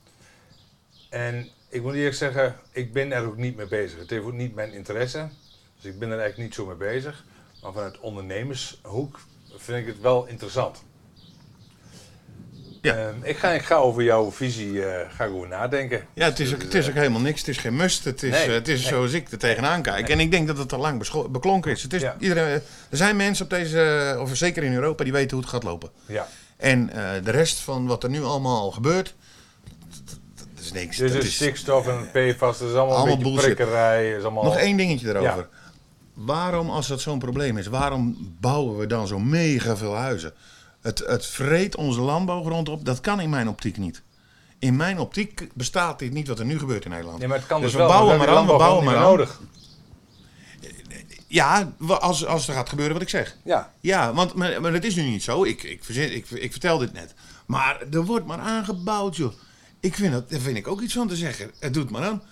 En 1.11 1.49
ik 1.69 1.83
moet 1.83 1.95
eerlijk 1.95 2.15
zeggen, 2.15 2.57
ik 2.71 2.93
ben 2.93 3.13
er 3.13 3.27
ook 3.27 3.37
niet 3.37 3.57
mee 3.57 3.67
bezig. 3.67 3.99
Het 3.99 4.11
heeft 4.11 4.33
niet 4.33 4.55
mijn 4.55 4.73
interesse. 4.73 5.29
Dus 5.77 5.93
ik 5.93 5.99
ben 5.99 6.11
er 6.11 6.19
eigenlijk 6.19 6.49
niet 6.49 6.55
zo 6.55 6.67
mee 6.67 6.77
bezig. 6.77 7.25
Maar 7.63 7.73
vanuit 7.73 8.01
ondernemershoek 8.01 9.21
vind 9.57 9.79
ik 9.79 9.87
het 9.87 10.01
wel 10.01 10.27
interessant. 10.27 10.85
Ja. 12.87 12.95
Ehm, 12.97 13.15
ik, 13.23 13.37
ga, 13.37 13.51
ik 13.51 13.63
ga 13.63 13.75
over 13.75 14.03
jouw 14.03 14.31
visie 14.33 14.85
eh, 14.85 15.11
ga 15.17 15.25
ik 15.25 15.33
over 15.33 15.49
nadenken. 15.49 16.07
Ja, 16.15 16.25
het 16.25 16.41
is, 16.41 16.55
ook, 16.55 16.63
het 16.63 16.75
is 16.75 16.89
ook 16.89 16.95
helemaal 16.95 17.21
niks. 17.21 17.39
Het 17.39 17.49
is 17.49 17.57
geen 17.59 17.77
must. 17.77 18.05
Het 18.05 18.23
is, 18.23 18.31
Nee, 18.31 18.47
eh, 18.47 18.53
het 18.53 18.69
is 18.69 18.81
nee. 18.81 18.89
zoals 18.89 19.13
ik 19.13 19.31
er 19.31 19.39
tegenaan 19.39 19.83
kijk. 19.83 20.09
En 20.09 20.21
ik 20.21 20.31
denk 20.31 20.47
dat 20.47 20.59
het 20.59 20.73
al 20.73 20.79
lang 20.79 21.29
beklonken 21.31 21.71
is. 21.71 21.83
Het 21.83 21.93
is 21.93 22.03
Ja. 22.03 22.17
iedereen, 22.19 22.45
er 22.91 22.97
zijn 22.97 23.17
mensen 23.17 23.45
op 23.45 23.51
deze, 23.51 24.17
of 24.21 24.37
zeker 24.37 24.63
in 24.63 24.73
Europa, 24.75 25.05
die 25.05 25.13
weten 25.13 25.31
hoe 25.31 25.41
het 25.41 25.51
gaat 25.51 25.63
lopen. 25.63 25.91
Ja. 26.07 26.29
En 26.57 26.91
eh, 26.91 27.25
de 27.25 27.31
rest 27.31 27.59
van 27.59 27.87
wat 27.87 28.03
er 28.03 28.11
nu 28.11 28.23
allemaal 28.23 28.71
gebeurt, 28.71 29.15
dat, 30.35 30.65
is 30.65 30.73
niks. 30.73 30.97
Dus 30.97 31.13
Dat 31.13 31.23
is- 31.23 31.35
stikstof 31.35 31.87
en 31.87 32.11
PFAS, 32.13 32.59
dat 32.59 32.69
is 32.69 32.75
allemaal, 32.75 32.97
Allemaal 32.97 33.17
een 33.17 33.23
beetje 33.23 33.41
prikkerij. 33.41 34.11
Is 34.13 34.23
allemaal... 34.23 34.45
Nog 34.45 34.57
één 34.57 34.77
dingetje 34.77 35.09
erover. 35.09 35.49
Waarom, 36.15 36.71
als 36.71 36.87
dat 36.89 37.01
zo'n 37.01 37.19
probleem 37.19 37.59
is, 37.59 37.67
waarom 37.67 38.35
bouwen 38.41 38.79
we 38.79 38.87
dan 38.87 39.07
zo 39.07 39.19
mega 39.19 39.77
veel 39.77 39.95
huizen? 39.95 40.33
Het, 40.87 40.99
het 41.07 41.27
vreet 41.27 41.77
onze 41.77 42.01
landbouwgrond 42.01 42.69
op. 42.69 42.85
Dat 42.85 43.01
kan 43.01 43.21
in 43.21 43.31
mijn 43.31 43.49
optiek 43.49 43.77
niet. 43.79 44.03
In 44.59 44.77
mijn 44.77 44.99
optiek 44.99 45.49
bestaat 45.55 45.99
dit 45.99 46.13
niet 46.13 46.29
wat 46.29 46.39
er 46.39 46.45
nu 46.45 46.59
gebeurt 46.59 46.85
in 46.85 46.91
Nederland. 46.91 47.19
Nee, 47.19 47.29
maar 47.29 47.37
het 47.39 47.47
kan 47.47 47.61
Dus 47.61 47.73
dus, 47.73 47.81
we 47.81 47.87
bouwen 47.87 48.19
maar 48.19 48.27
we 48.27 48.33
aan, 48.37 48.47
we 48.47 48.57
bouwen 48.57 48.85
landbouw 48.85 49.01
maar 49.01 49.11
nodig. 49.11 49.41
Ja, 51.29 51.73
als, 51.87 52.27
als 52.27 52.49
er 52.49 52.55
gaat 52.55 52.69
gebeuren 52.69 52.93
wat 52.95 53.03
ik 53.03 53.09
zeg. 53.09 53.37
Ja. 53.45 53.73
Ja, 53.81 54.13
want 54.13 54.35
maar, 54.35 54.61
maar 54.61 54.73
dat 54.73 54.85
is 54.85 54.95
nu 54.95 55.03
niet 55.03 55.23
zo. 55.23 55.45
Ik, 55.45 55.63
ik, 55.63 55.85
verzin, 55.85 56.15
ik, 56.15 56.31
ik 56.31 56.51
vertel 56.51 56.79
dit 56.79 56.93
net. 56.93 57.15
Maar 57.47 57.81
er 57.93 58.05
wordt 58.05 58.27
maar 58.27 58.39
aangebouwd, 58.39 59.17
joh. 59.17 59.33
Ik 59.81 59.95
vind 59.95 60.13
dat, 60.13 60.31
daar 60.31 60.41
vind 60.41 60.57
ik 60.57 60.69
ook 60.69 60.81
iets 60.81 60.95
van 60.95 61.09
te 61.09 61.17
zeggen. 61.17 61.51
Het 61.59 61.75
doet 61.75 61.91
maar 61.91 62.03
aan. 62.03 62.23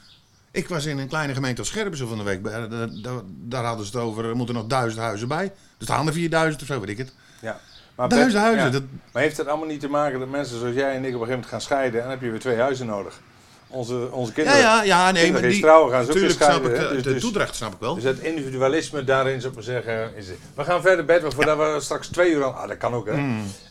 Ik 0.50 0.68
was 0.68 0.84
in 0.84 0.98
een 0.98 1.08
kleine 1.08 1.34
gemeente 1.34 1.60
als 1.60 1.68
Scherpenzeel 1.68 2.08
van 2.08 2.18
de 2.18 2.24
week. 2.24 2.44
Daar, 2.44 2.68
daar, 2.70 2.88
daar- 3.02 3.22
daar 3.26 3.64
hadden 3.64 3.86
ze 3.86 3.92
het 3.92 4.00
over, 4.06 4.24
er 4.24 4.36
moeten 4.36 4.54
nog 4.54 4.66
duizend 4.66 5.02
huizen 5.02 5.28
bij. 5.28 5.44
Er 5.44 5.52
staan 5.84 6.06
er 6.06 6.12
4000 6.12 6.62
of 6.62 6.68
zo, 6.68 6.80
weet 6.80 6.88
ik 6.88 6.98
het. 6.98 7.12
ja. 7.40 7.60
Maar 7.94 8.08
Duizend 8.08 8.32
Bert, 8.32 8.44
huizen, 8.44 8.64
ja. 8.66 8.70
dat- 8.72 8.82
Maar 9.12 9.22
heeft 9.22 9.36
het 9.36 9.46
allemaal 9.46 9.66
niet 9.66 9.80
te 9.80 9.88
maken 9.88 10.18
dat 10.18 10.28
mensen 10.28 10.58
zoals 10.58 10.74
jij 10.74 10.90
en 10.90 10.90
ik 10.90 10.98
op 10.98 11.04
een 11.04 11.10
gegeven 11.10 11.28
moment 11.30 11.46
gaan 11.46 11.60
scheiden 11.60 11.94
en 12.00 12.02
dan 12.02 12.10
heb 12.10 12.22
je 12.22 12.30
weer 12.30 12.40
twee 12.40 12.56
huizen 12.58 12.86
nodig? 12.86 13.20
Onze, 13.68 14.08
onze 14.10 14.28
Ja, 14.30 14.34
kinderen. 14.34 14.60
ja, 14.60 14.82
ja, 14.82 15.10
nee, 15.10 15.22
kinderen 15.22 15.40
maar 15.42 15.50
die... 15.50 15.60
trouwen 15.60 15.92
gaan 15.92 16.02
ze 16.04 16.08
ook 16.10 16.16
Tuurlijk 16.16 16.34
snap 16.42 16.48
scheiden. 16.50 16.70
ik, 16.74 16.76
hè? 16.80 16.88
de, 16.88 16.94
Dus, 16.94 17.02
de 17.02 17.12
dus, 17.12 17.22
toedracht 17.22 17.54
snap 17.54 17.72
ik 17.72 17.78
wel. 17.80 17.94
dus 17.94 18.04
het 18.04 18.18
individualisme 18.18 19.04
daarin, 19.04 19.36
zou 19.40 19.48
ik 19.48 19.54
maar 19.54 19.64
zeggen, 19.68 20.16
is. 20.16 20.26
We 20.54 20.64
gaan 20.64 20.82
verder, 20.82 21.20
want 21.20 21.34
voordat 21.34 21.56
we 21.58 21.76
straks 21.80 22.06
twee 22.08 22.30
uur 22.32 22.44
aan... 22.44 22.54
Ah, 22.56 22.68
dat 22.68 22.76
kan 22.76 22.94
ook, 22.94 23.06
hè. 23.06 23.12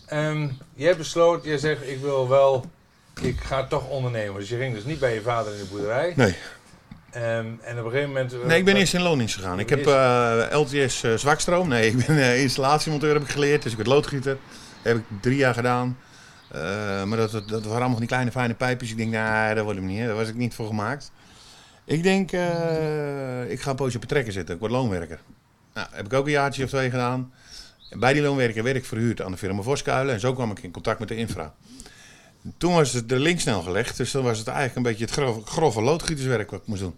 Ehm, 0.08 0.48
je 0.74 0.86
hebt 0.86 0.98
besloten, 0.98 1.50
je 1.52 1.58
zegt, 1.60 1.88
ik 1.88 2.00
wil 2.02 2.30
wel... 2.30 2.66
Ik 3.22 3.40
ga 3.40 3.68
toch 3.68 3.88
ondernemen. 3.90 4.40
Dus 4.40 4.50
je 4.50 4.58
ging 4.58 4.74
dus 4.76 4.84
niet 4.84 5.00
bij 5.00 5.14
je 5.14 5.22
vader 5.22 5.54
in 5.54 5.60
de 5.60 5.66
boerderij. 5.66 6.14
Nee. 6.16 6.36
Ehm, 7.13 7.45
en 7.62 7.80
op 7.80 7.86
een 7.86 7.91
gegeven 7.91 8.08
moment... 8.08 8.34
eh, 8.34 8.39
Nee, 8.45 8.58
ik 8.58 8.65
ben 8.65 8.76
eerst 8.76 8.93
in 8.93 9.02
loondienst 9.02 9.36
gegaan. 9.36 9.60
Ik 9.60 9.69
heb 9.69 9.88
eh, 9.88 10.45
LTS 10.52 11.04
eh, 11.04 11.13
zwakstroom. 11.13 11.67
Nee, 11.67 11.88
ik 11.91 12.06
ben 12.06 12.38
installatiemonteur 12.39 13.13
heb 13.13 13.23
ik 13.23 13.30
geleerd. 13.30 13.62
Dus 13.63 13.71
ik 13.71 13.78
werd 13.78 13.89
loodgieter. 13.89 14.38
heb 14.82 14.97
ik 14.97 15.04
drie 15.21 15.38
jaar 15.38 15.54
gedaan. 15.54 15.97
Maar 17.08 17.17
dat, 17.17 17.32
dat, 17.32 17.47
dat 17.49 17.62
waren 17.62 17.71
allemaal 17.71 17.89
van 17.89 17.99
die 17.99 18.08
kleine 18.08 18.32
fijne 18.32 18.54
pijpjes. 18.54 18.89
Ik 18.91 18.97
denk, 18.97 19.12
nee, 19.12 19.56
dat 19.56 19.63
wordt 19.63 19.80
hem 19.80 19.88
niet. 19.88 19.99
hè. 19.99 20.06
Daar 20.08 20.15
was 20.15 20.28
ik 20.28 20.36
niet 20.36 20.54
voor 20.54 20.67
gemaakt. 20.67 21.12
Ik 21.86 22.04
denk, 22.04 22.32
ik 23.52 23.62
ga 23.62 23.69
een 23.69 23.76
poosje 23.76 23.95
op 23.95 24.02
de 24.02 24.08
trekker 24.08 24.34
zitten. 24.34 24.54
Ik 24.56 24.60
word 24.60 24.71
loonwerker. 24.71 25.19
Nou, 25.73 25.88
heb 25.91 26.06
ik 26.06 26.13
ook 26.13 26.26
een 26.26 26.32
jaartje 26.32 26.63
of 26.63 26.69
twee 26.69 26.89
gedaan. 26.89 27.34
En 27.89 27.99
bij 27.99 28.13
die 28.13 28.21
loonwerker 28.21 28.63
werd 28.63 28.76
ik 28.76 28.86
verhuurd 28.86 29.21
aan 29.21 29.32
de 29.32 29.38
firma 29.38 29.62
Voskuilen. 29.62 30.13
En 30.13 30.19
zo 30.19 30.34
kwam 30.34 30.52
ik 30.52 30.60
in 30.63 30.71
contact 30.71 30.99
met 30.99 31.08
de 31.08 31.15
infra. 31.15 31.54
Toen 32.58 32.73
was 32.73 32.93
het 32.93 33.10
de 33.10 33.19
link 33.19 33.39
snel 33.39 33.62
gelegd. 33.62 33.97
Dus 33.97 34.12
dan 34.12 34.23
was 34.23 34.38
het 34.38 34.47
eigenlijk 34.47 34.78
een 34.78 34.84
beetje 34.84 35.06
het 35.06 35.47
grove 35.47 35.82
loodgieterswerk 35.82 36.52
wat 36.52 36.62
ik 36.62 36.67
moest 36.67 36.82
doen. 36.82 36.95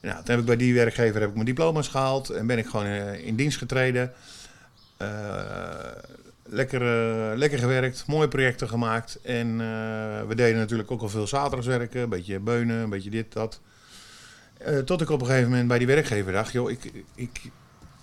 Nou, 0.00 0.16
toen 0.16 0.26
heb 0.26 0.38
ik 0.38 0.44
bij 0.44 0.56
die 0.56 0.74
werkgever 0.74 1.20
heb 1.20 1.28
ik 1.28 1.34
mijn 1.34 1.46
diploma's 1.46 1.88
gehaald 1.88 2.30
en 2.30 2.46
ben 2.46 2.58
ik 2.58 2.66
gewoon 2.66 2.86
eh, 2.86 3.26
in 3.26 3.36
dienst 3.36 3.58
getreden. 3.58 4.12
Eh, 4.96 5.08
lekker, 6.42 6.82
eh, 6.82 7.36
lekker 7.36 7.58
gewerkt, 7.58 8.06
mooie 8.06 8.28
projecten 8.28 8.68
gemaakt. 8.68 9.18
En 9.22 9.56
we 10.28 10.34
deden 10.34 10.58
natuurlijk 10.58 10.90
ook 10.90 11.00
al 11.00 11.08
veel 11.08 11.26
zaterdagswerken, 11.26 12.02
een 12.02 12.08
beetje 12.08 12.38
beunen, 12.38 12.76
een 12.76 12.90
beetje 12.90 13.10
dit, 13.10 13.32
dat. 13.32 13.60
Tot 14.84 15.00
ik 15.00 15.10
op 15.10 15.20
een 15.20 15.26
gegeven 15.26 15.50
moment 15.50 15.68
bij 15.68 15.78
die 15.78 15.86
werkgever 15.86 16.32
dacht, 16.32 16.52
joh, 16.52 16.70
ik, 16.70 16.92
ik, 17.14 17.40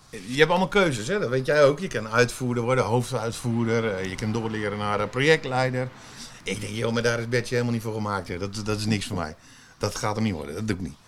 je 0.10 0.38
hebt 0.38 0.50
allemaal 0.50 0.68
keuzes, 0.68 1.08
hè? 1.08 1.20
dat 1.20 1.30
weet 1.30 1.46
jij 1.46 1.64
ook. 1.64 1.80
Je 1.80 1.88
kan 1.88 2.08
uitvoerder 2.08 2.64
worden, 2.64 2.84
hoofduitvoerder, 2.84 4.10
je 4.10 4.16
kan 4.16 4.32
doorleren 4.32 4.78
naar 4.78 5.08
projectleider. 5.08 5.90
Ik 6.44 6.62
denk, 6.62 6.74
joh, 6.74 6.94
maar 6.94 7.04
daar 7.04 7.20
is 7.20 7.30
Betje 7.30 7.54
helemaal 7.54 7.74
niet 7.74 7.84
voor 7.84 7.94
gemaakt. 7.94 8.40
Dat, 8.40 8.62
dat 8.66 8.78
is 8.78 8.86
niks 8.86 9.06
voor 9.06 9.18
mij. 9.18 9.36
Dat 9.78 9.96
gaat 9.96 10.16
hem 10.16 10.24
niet 10.24 10.34
worden, 10.34 10.56
dat 10.56 10.68
doe 10.68 10.76
ik 10.76 10.82
niet. 10.82 11.07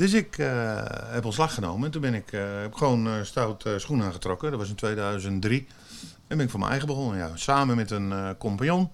Dus 0.00 0.12
ik 0.12 0.38
eh, 0.38 0.82
heb 0.86 1.24
ontslag 1.24 1.54
genomen. 1.54 1.84
En 1.84 1.90
toen 1.90 2.00
ben 2.00 2.14
ik, 2.14 2.32
eh, 2.32 2.60
heb 2.60 2.74
gewoon 2.74 3.06
eh, 3.06 3.22
stout 3.22 3.68
schoenen 3.76 4.06
aangetrokken. 4.06 4.50
Dat 4.50 4.60
was 4.60 4.68
in 4.68 4.74
2003. 4.74 5.66
En 6.26 6.36
ben 6.36 6.40
ik 6.40 6.50
voor 6.50 6.58
mijn 6.58 6.70
eigen 6.70 6.88
begonnen. 6.88 7.18
Ja. 7.18 7.36
Samen 7.36 7.76
met 7.76 7.90
een 7.90 8.36
compagnon. 8.38 8.90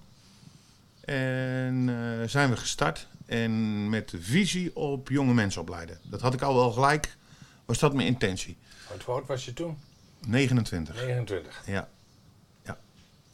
En 1.01 1.89
zijn 2.25 2.49
we 2.49 2.57
gestart. 2.57 3.07
En 3.25 3.89
met 3.89 4.09
de 4.09 4.21
visie 4.21 4.75
op 4.75 5.09
jonge 5.09 5.33
mensen 5.33 5.61
opleiden. 5.61 5.99
Dat 6.03 6.21
had 6.21 6.33
ik 6.33 6.41
al 6.41 6.55
wel 6.55 6.71
gelijk. 6.71 7.17
Was 7.65 7.79
dat 7.79 7.93
mijn 7.93 8.07
intentie. 8.07 8.57
Wat 8.89 9.03
hoe 9.03 9.15
oud 9.15 9.27
was 9.27 9.45
je 9.45 9.53
toen? 9.53 9.77
29. 10.27 10.95
29. 10.95 11.61
Ja. 11.65 11.87
ja. 12.63 12.77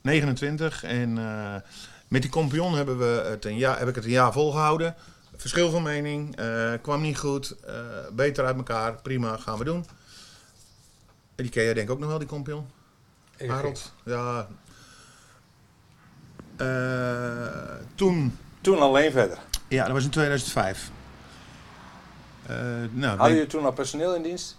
29. 0.02 0.84
En 0.84 1.14
met 2.08 2.22
die 2.22 2.32
compagnon 2.32 2.76
hebben 2.76 2.98
we 2.98 3.30
het 3.30 3.46
een 3.46 3.58
jaar, 3.58 3.80
heb 3.80 3.88
ik 3.88 3.96
het 3.96 4.04
een 4.04 4.10
jaar 4.10 4.34
volgehouden. 4.34 4.96
Verschil 5.44 5.72
van 5.72 5.84
mening. 5.84 6.36
eh, 6.36 6.72
kwam 6.82 7.02
niet 7.02 7.18
goed. 7.18 7.52
eh, 7.66 7.76
beter 8.14 8.46
uit 8.46 8.56
elkaar. 8.58 9.02
Prima, 9.02 9.38
gaan 9.38 9.58
we 9.58 9.64
doen. 9.64 9.86
Die 11.36 11.50
ken 11.50 11.64
jij 11.64 11.74
denk 11.74 11.88
ik 11.88 11.94
ook 11.94 12.00
nog 12.00 12.10
wel, 12.10 12.18
die 12.18 12.28
kompion. 12.28 12.66
Ik- 13.38 13.50
Harold. 13.50 13.94
Ja. 14.06 14.48
Eh, 16.58 17.76
toen, 17.96 18.38
Toen 18.62 18.80
alleen 18.80 19.12
verder. 19.12 19.38
ja, 19.68 19.84
dat 19.84 19.94
was 19.94 20.04
in 20.04 20.10
2005. 20.10 20.92
Eh, 22.46 22.56
nou, 22.92 23.18
Hadden 23.18 23.34
jullie 23.36 23.50
toen 23.50 23.66
al 23.66 23.72
personeel 23.74 24.16
in 24.16 24.24
dienst? 24.24 24.58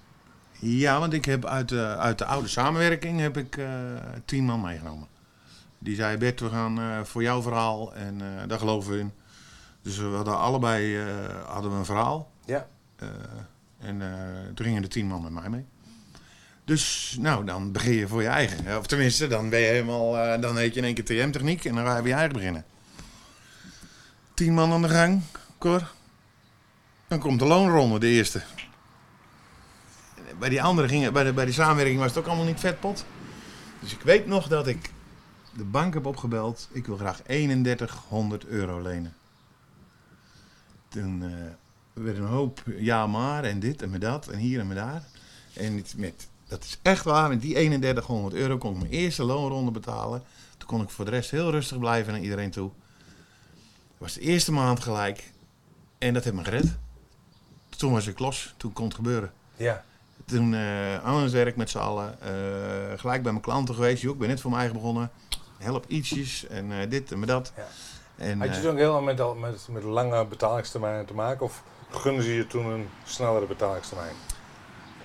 Ja, 0.59 0.99
want 0.99 1.13
ik 1.13 1.25
heb 1.25 1.45
uit 1.47 1.69
de, 1.69 1.97
uit 1.99 2.19
de 2.19 2.25
oude 2.25 2.49
samenwerking 2.49 3.21
heb 3.21 3.37
ik 3.37 3.57
eh, 3.57 3.67
tien 4.25 4.45
man 4.45 4.61
meegenomen. 4.61 5.09
Die 5.79 5.95
zei, 5.97 6.17
Bert, 6.17 6.41
we 6.41 6.49
gaan 6.49 6.79
eh, 6.79 7.01
voor 7.05 7.23
jouw 7.23 7.43
verhaal 7.43 7.95
en 7.95 8.21
eh, 8.21 8.49
daar 8.49 8.59
geloven 8.59 8.93
we 8.93 8.99
in. 8.99 9.13
Dus 9.85 9.97
we 9.99 10.05
hadden 10.05 10.39
allebei 10.39 10.99
eh, 10.99 11.07
hadden 11.47 11.71
we 11.71 11.77
een 11.77 11.85
verhaal. 11.85 12.31
Ja. 12.45 12.69
Eh, 12.97 13.09
en 13.79 14.03
eh, 14.03 14.55
toen 14.55 14.67
gingen 14.67 14.83
de 14.83 14.89
tien 14.89 15.07
man 15.07 15.23
met 15.23 15.33
mij 15.33 15.49
mee. 15.49 15.65
Dus 16.65 17.17
nou, 17.21 17.45
dan 17.45 17.73
begin 17.73 17.93
je 17.93 18.09
voor 18.09 18.23
je 18.23 18.29
eigen. 18.29 18.79
Of 18.79 18.87
tenminste, 18.87 19.27
dan 19.27 19.49
ben 19.49 19.61
je 19.61 19.67
helemaal, 19.67 20.41
dan 20.41 20.57
heet 20.57 20.75
je 20.75 20.81
in 20.81 20.87
één 20.87 20.95
keer 20.95 21.05
TM-techniek 21.05 21.65
en 21.65 21.75
dan 21.75 21.85
ga 21.85 21.97
je 21.97 22.03
bij 22.03 22.11
je 22.11 22.17
eigen 22.17 22.35
beginnen. 22.35 22.65
Tien 24.35 24.55
man 24.55 24.73
aan 24.73 24.83
de 24.83 24.89
gang, 24.89 25.23
Cor. 25.59 25.93
Dan 27.09 27.19
komt 27.19 27.39
de 27.39 27.47
loonronde, 27.47 27.99
de 27.99 28.07
eerste. 28.07 28.43
Bij 30.39 30.49
die 30.49 30.63
andere 30.63 30.89
gingen, 30.89 31.13
bij 31.13 31.25
de, 31.25 31.33
bij 31.33 31.45
die 31.45 31.55
samenwerking 31.55 31.99
was 31.99 32.09
het 32.09 32.19
ook 32.19 32.27
allemaal 32.27 32.47
niet 32.47 32.61
vetpot. 32.61 33.05
Dus 33.81 33.93
ik 33.93 34.01
weet 34.01 34.27
nog 34.27 34.49
dat 34.49 34.67
ik 34.67 34.91
de 35.57 35.65
bank 35.65 35.95
heb 35.95 36.07
opgebeld. 36.07 36.69
Ik 36.73 36.87
wil 36.87 36.97
graag 36.97 37.21
3100 37.21 38.47
euro 38.47 38.83
lenen. 38.83 39.15
Toen 40.95 41.23
eh, 41.23 41.31
werd 42.03 42.17
een 42.17 42.25
hoop 42.27 42.63
ja 42.77 43.07
maar 43.07 43.45
en 43.45 43.61
dit 43.61 43.83
en 43.83 43.91
met 43.91 44.01
dat 44.01 44.27
en 44.29 44.39
hier 44.39 44.61
en 44.61 44.67
met 44.67 44.77
daar. 44.77 45.03
En 45.53 45.77
het- 45.77 45.95
met, 45.97 46.29
dat 46.49 46.65
is 46.65 46.79
echt 46.83 47.05
waar, 47.05 47.29
met 47.29 47.41
die 47.41 47.55
3100 47.55 48.35
euro 48.35 48.59
kon 48.59 48.73
ik 48.73 48.79
mijn 48.79 48.91
eerste 48.93 49.25
loonronde 49.25 49.71
betalen. 49.71 50.23
Toen 50.59 50.69
kon 50.69 50.83
ik 50.83 50.91
voor 50.91 51.05
de 51.05 51.11
rest 51.11 51.31
heel 51.31 51.51
rustig 51.51 51.79
blijven 51.79 52.13
naar 52.13 52.23
iedereen 52.23 52.51
toe. 52.51 52.71
Dat 53.89 53.99
was 53.99 54.13
de 54.13 54.21
eerste 54.21 54.53
maand 54.53 54.81
gelijk. 54.81 55.33
En 55.99 56.15
dat 56.15 56.25
heeft 56.25 56.37
me 56.37 56.45
gered. 56.45 56.77
Toen 57.77 57.93
was 57.93 58.07
ik 58.07 58.19
los, 58.19 58.55
toen 58.57 58.73
kon 58.73 58.85
het 58.85 58.95
gebeuren. 58.95 59.33
Ja. 59.57 59.85
Toen 60.25 60.55
eh 60.55 61.05
aan 61.05 61.31
werk 61.31 61.57
met 61.57 61.71
z'n 61.71 61.79
allen. 61.79 62.21
eh, 62.21 62.99
gelijk 62.99 63.23
bij 63.23 63.33
mijn 63.33 63.45
klanten 63.45 63.75
geweest. 63.75 64.03
Joh, 64.03 64.13
ik 64.13 64.19
ben 64.19 64.29
net 64.29 64.41
voor 64.41 64.51
mij 64.51 64.59
eigen 64.61 64.77
begonnen. 64.79 65.11
Help 65.59 65.85
ietsjes 65.89 66.47
en 66.47 66.89
dit 66.89 67.13
en 67.13 67.19
met 67.19 67.29
dat. 67.29 67.53
Ja. 67.57 67.67
En, 68.17 68.39
Had 68.39 68.49
je 68.49 68.55
eh, 68.55 68.61
toen 68.61 68.71
ook 68.71 68.79
helemaal 68.79 69.03
met, 69.03 69.41
met, 69.41 69.69
met 69.71 69.83
lange 69.83 70.27
betalingstermijnen 70.27 71.07
te 71.07 71.15
maken? 71.15 71.47
Of 71.47 71.63
gunnen 71.91 72.23
ze 72.23 72.35
je 72.35 72.47
toen 72.47 72.67
een 72.67 72.89
snellere 73.05 73.47
betalingstermijn? 73.47 74.15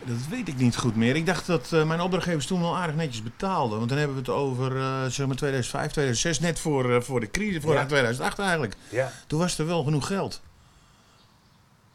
dat 0.03 0.27
weet 0.29 0.47
ik 0.47 0.57
niet 0.57 0.77
goed 0.77 0.95
meer. 0.95 1.15
Ik 1.15 1.25
dacht 1.25 1.47
dat 1.47 1.71
eh, 1.73 1.83
mijn 1.83 2.01
opdrachtgevers 2.01 2.45
toen 2.45 2.61
wel 2.61 2.77
aardig 2.77 2.95
netjes 2.95 3.23
betaalden. 3.23 3.77
Want 3.77 3.89
dan 3.89 3.97
hebben 3.97 4.15
we 4.15 4.21
het 4.21 4.31
over 4.39 4.77
eh, 4.77 5.05
zeg 5.05 5.27
maar 5.27 5.35
2005, 5.35 5.91
2006. 5.91 6.39
Net 6.39 6.59
voor, 6.59 7.03
voor 7.03 7.19
de 7.19 7.31
crisis, 7.31 7.63
voor 7.63 7.73
Ja. 7.73 7.85
2008 7.85 8.39
eigenlijk. 8.39 8.75
Ja. 8.89 9.11
Toen 9.27 9.39
was 9.39 9.57
er 9.57 9.65
wel 9.65 9.83
genoeg 9.83 10.07
geld. 10.07 10.41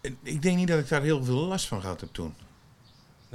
En 0.00 0.18
Ik 0.22 0.42
denk 0.42 0.57
niet 0.57 0.68
dat 0.68 0.79
ik 0.79 0.88
daar 0.88 1.03
heel 1.03 1.24
veel 1.24 1.35
last 1.35 1.66
van 1.66 1.81
gehad 1.81 2.00
heb 2.00 2.09
toen. 2.12 2.35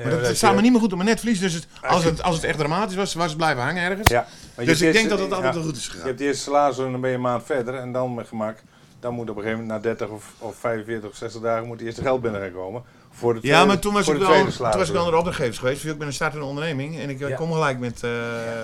Maar 0.03 0.12
dat, 0.12 0.21
je- 0.21 0.27
het 0.27 0.38
staat 0.38 0.55
me 0.55 0.62
niet 0.62 0.71
meer 0.71 0.79
goed 0.81 0.91
op 0.91 0.97
mijn 0.97 1.09
netvlies. 1.09 1.39
Dus 1.39 1.53
het, 1.53 1.67
Als 1.81 2.03
je- 2.03 2.09
het, 2.09 2.23
als 2.23 2.35
het 2.35 2.43
echt 2.43 2.57
dramatisch 2.57 2.95
was, 2.95 3.13
was 3.13 3.27
het 3.27 3.38
blijven 3.38 3.63
hangen 3.63 3.83
ergens. 3.83 4.07
Ja. 4.09 4.25
je 4.57 4.65
dus 4.65 4.77
ik 4.77 4.79
hebt 4.79 4.79
denk 4.79 4.93
eerst- 4.95 5.09
dat 5.09 5.19
het 5.19 5.31
altijd 5.33 5.53
ja. 5.53 5.59
wel 5.59 5.63
goed 5.69 5.77
is 5.77 5.85
Je 5.85 5.89
gegaan. 5.91 6.05
hebt 6.07 6.17
de 6.19 6.25
eerste 6.25 6.43
salaris 6.43 6.77
en 6.77 6.91
dan 6.91 7.01
ben 7.01 7.09
je 7.09 7.15
een 7.15 7.21
maand 7.21 7.43
verder. 7.45 7.73
En 7.75 7.91
dan 7.91 8.13
met 8.13 8.27
gemak, 8.27 8.57
dan 8.99 9.13
moet 9.13 9.29
op 9.29 9.35
een 9.35 9.41
gegeven 9.43 9.63
moment 9.63 9.83
na 9.83 9.89
30 9.89 10.07
of, 10.07 10.33
of 10.38 10.55
45 10.55 11.09
of 11.09 11.15
60 11.15 11.41
dagen 11.41 11.67
moet 11.67 11.77
het 11.77 11.85
eerste 11.85 12.01
geld 12.01 12.21
binnen 12.21 12.41
gaan 12.41 12.51
komen. 12.53 12.83
Voor 13.12 13.33
de 13.33 13.39
Ja, 13.43 13.65
maar 13.65 13.79
toen 13.79 13.93
was, 13.93 14.07
ik 14.07 14.13
de 14.13 14.19
wel, 14.19 14.45
toen 14.45 14.57
was 14.71 14.88
ik 14.88 14.93
wel 14.93 15.01
naar 15.03 15.12
de 15.12 15.17
opdrachtgevers 15.17 15.57
geweest. 15.57 15.85
Ik 15.85 15.97
ben 15.97 16.07
een 16.07 16.13
startende 16.13 16.45
onderneming. 16.45 16.99
En 16.99 17.09
ik 17.09 17.21
eh, 17.21 17.29
Ja. 17.29 17.35
kom 17.35 17.51
gelijk 17.51 17.79
met, 17.79 18.03
eh, 18.03 18.12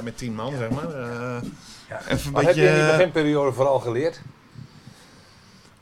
met 0.03 0.17
tien 0.17 0.35
man, 0.35 0.53
zeg 0.57 0.69
maar. 0.69 0.89
Ja. 1.89 2.01
even 2.07 2.25
een 2.27 2.31
Wat 2.31 2.43
heb 2.43 2.55
je 2.55 2.67
in 2.67 2.73
die 2.73 2.85
beginperiode 2.85 3.51
vooral 3.51 3.79
geleerd? 3.79 4.21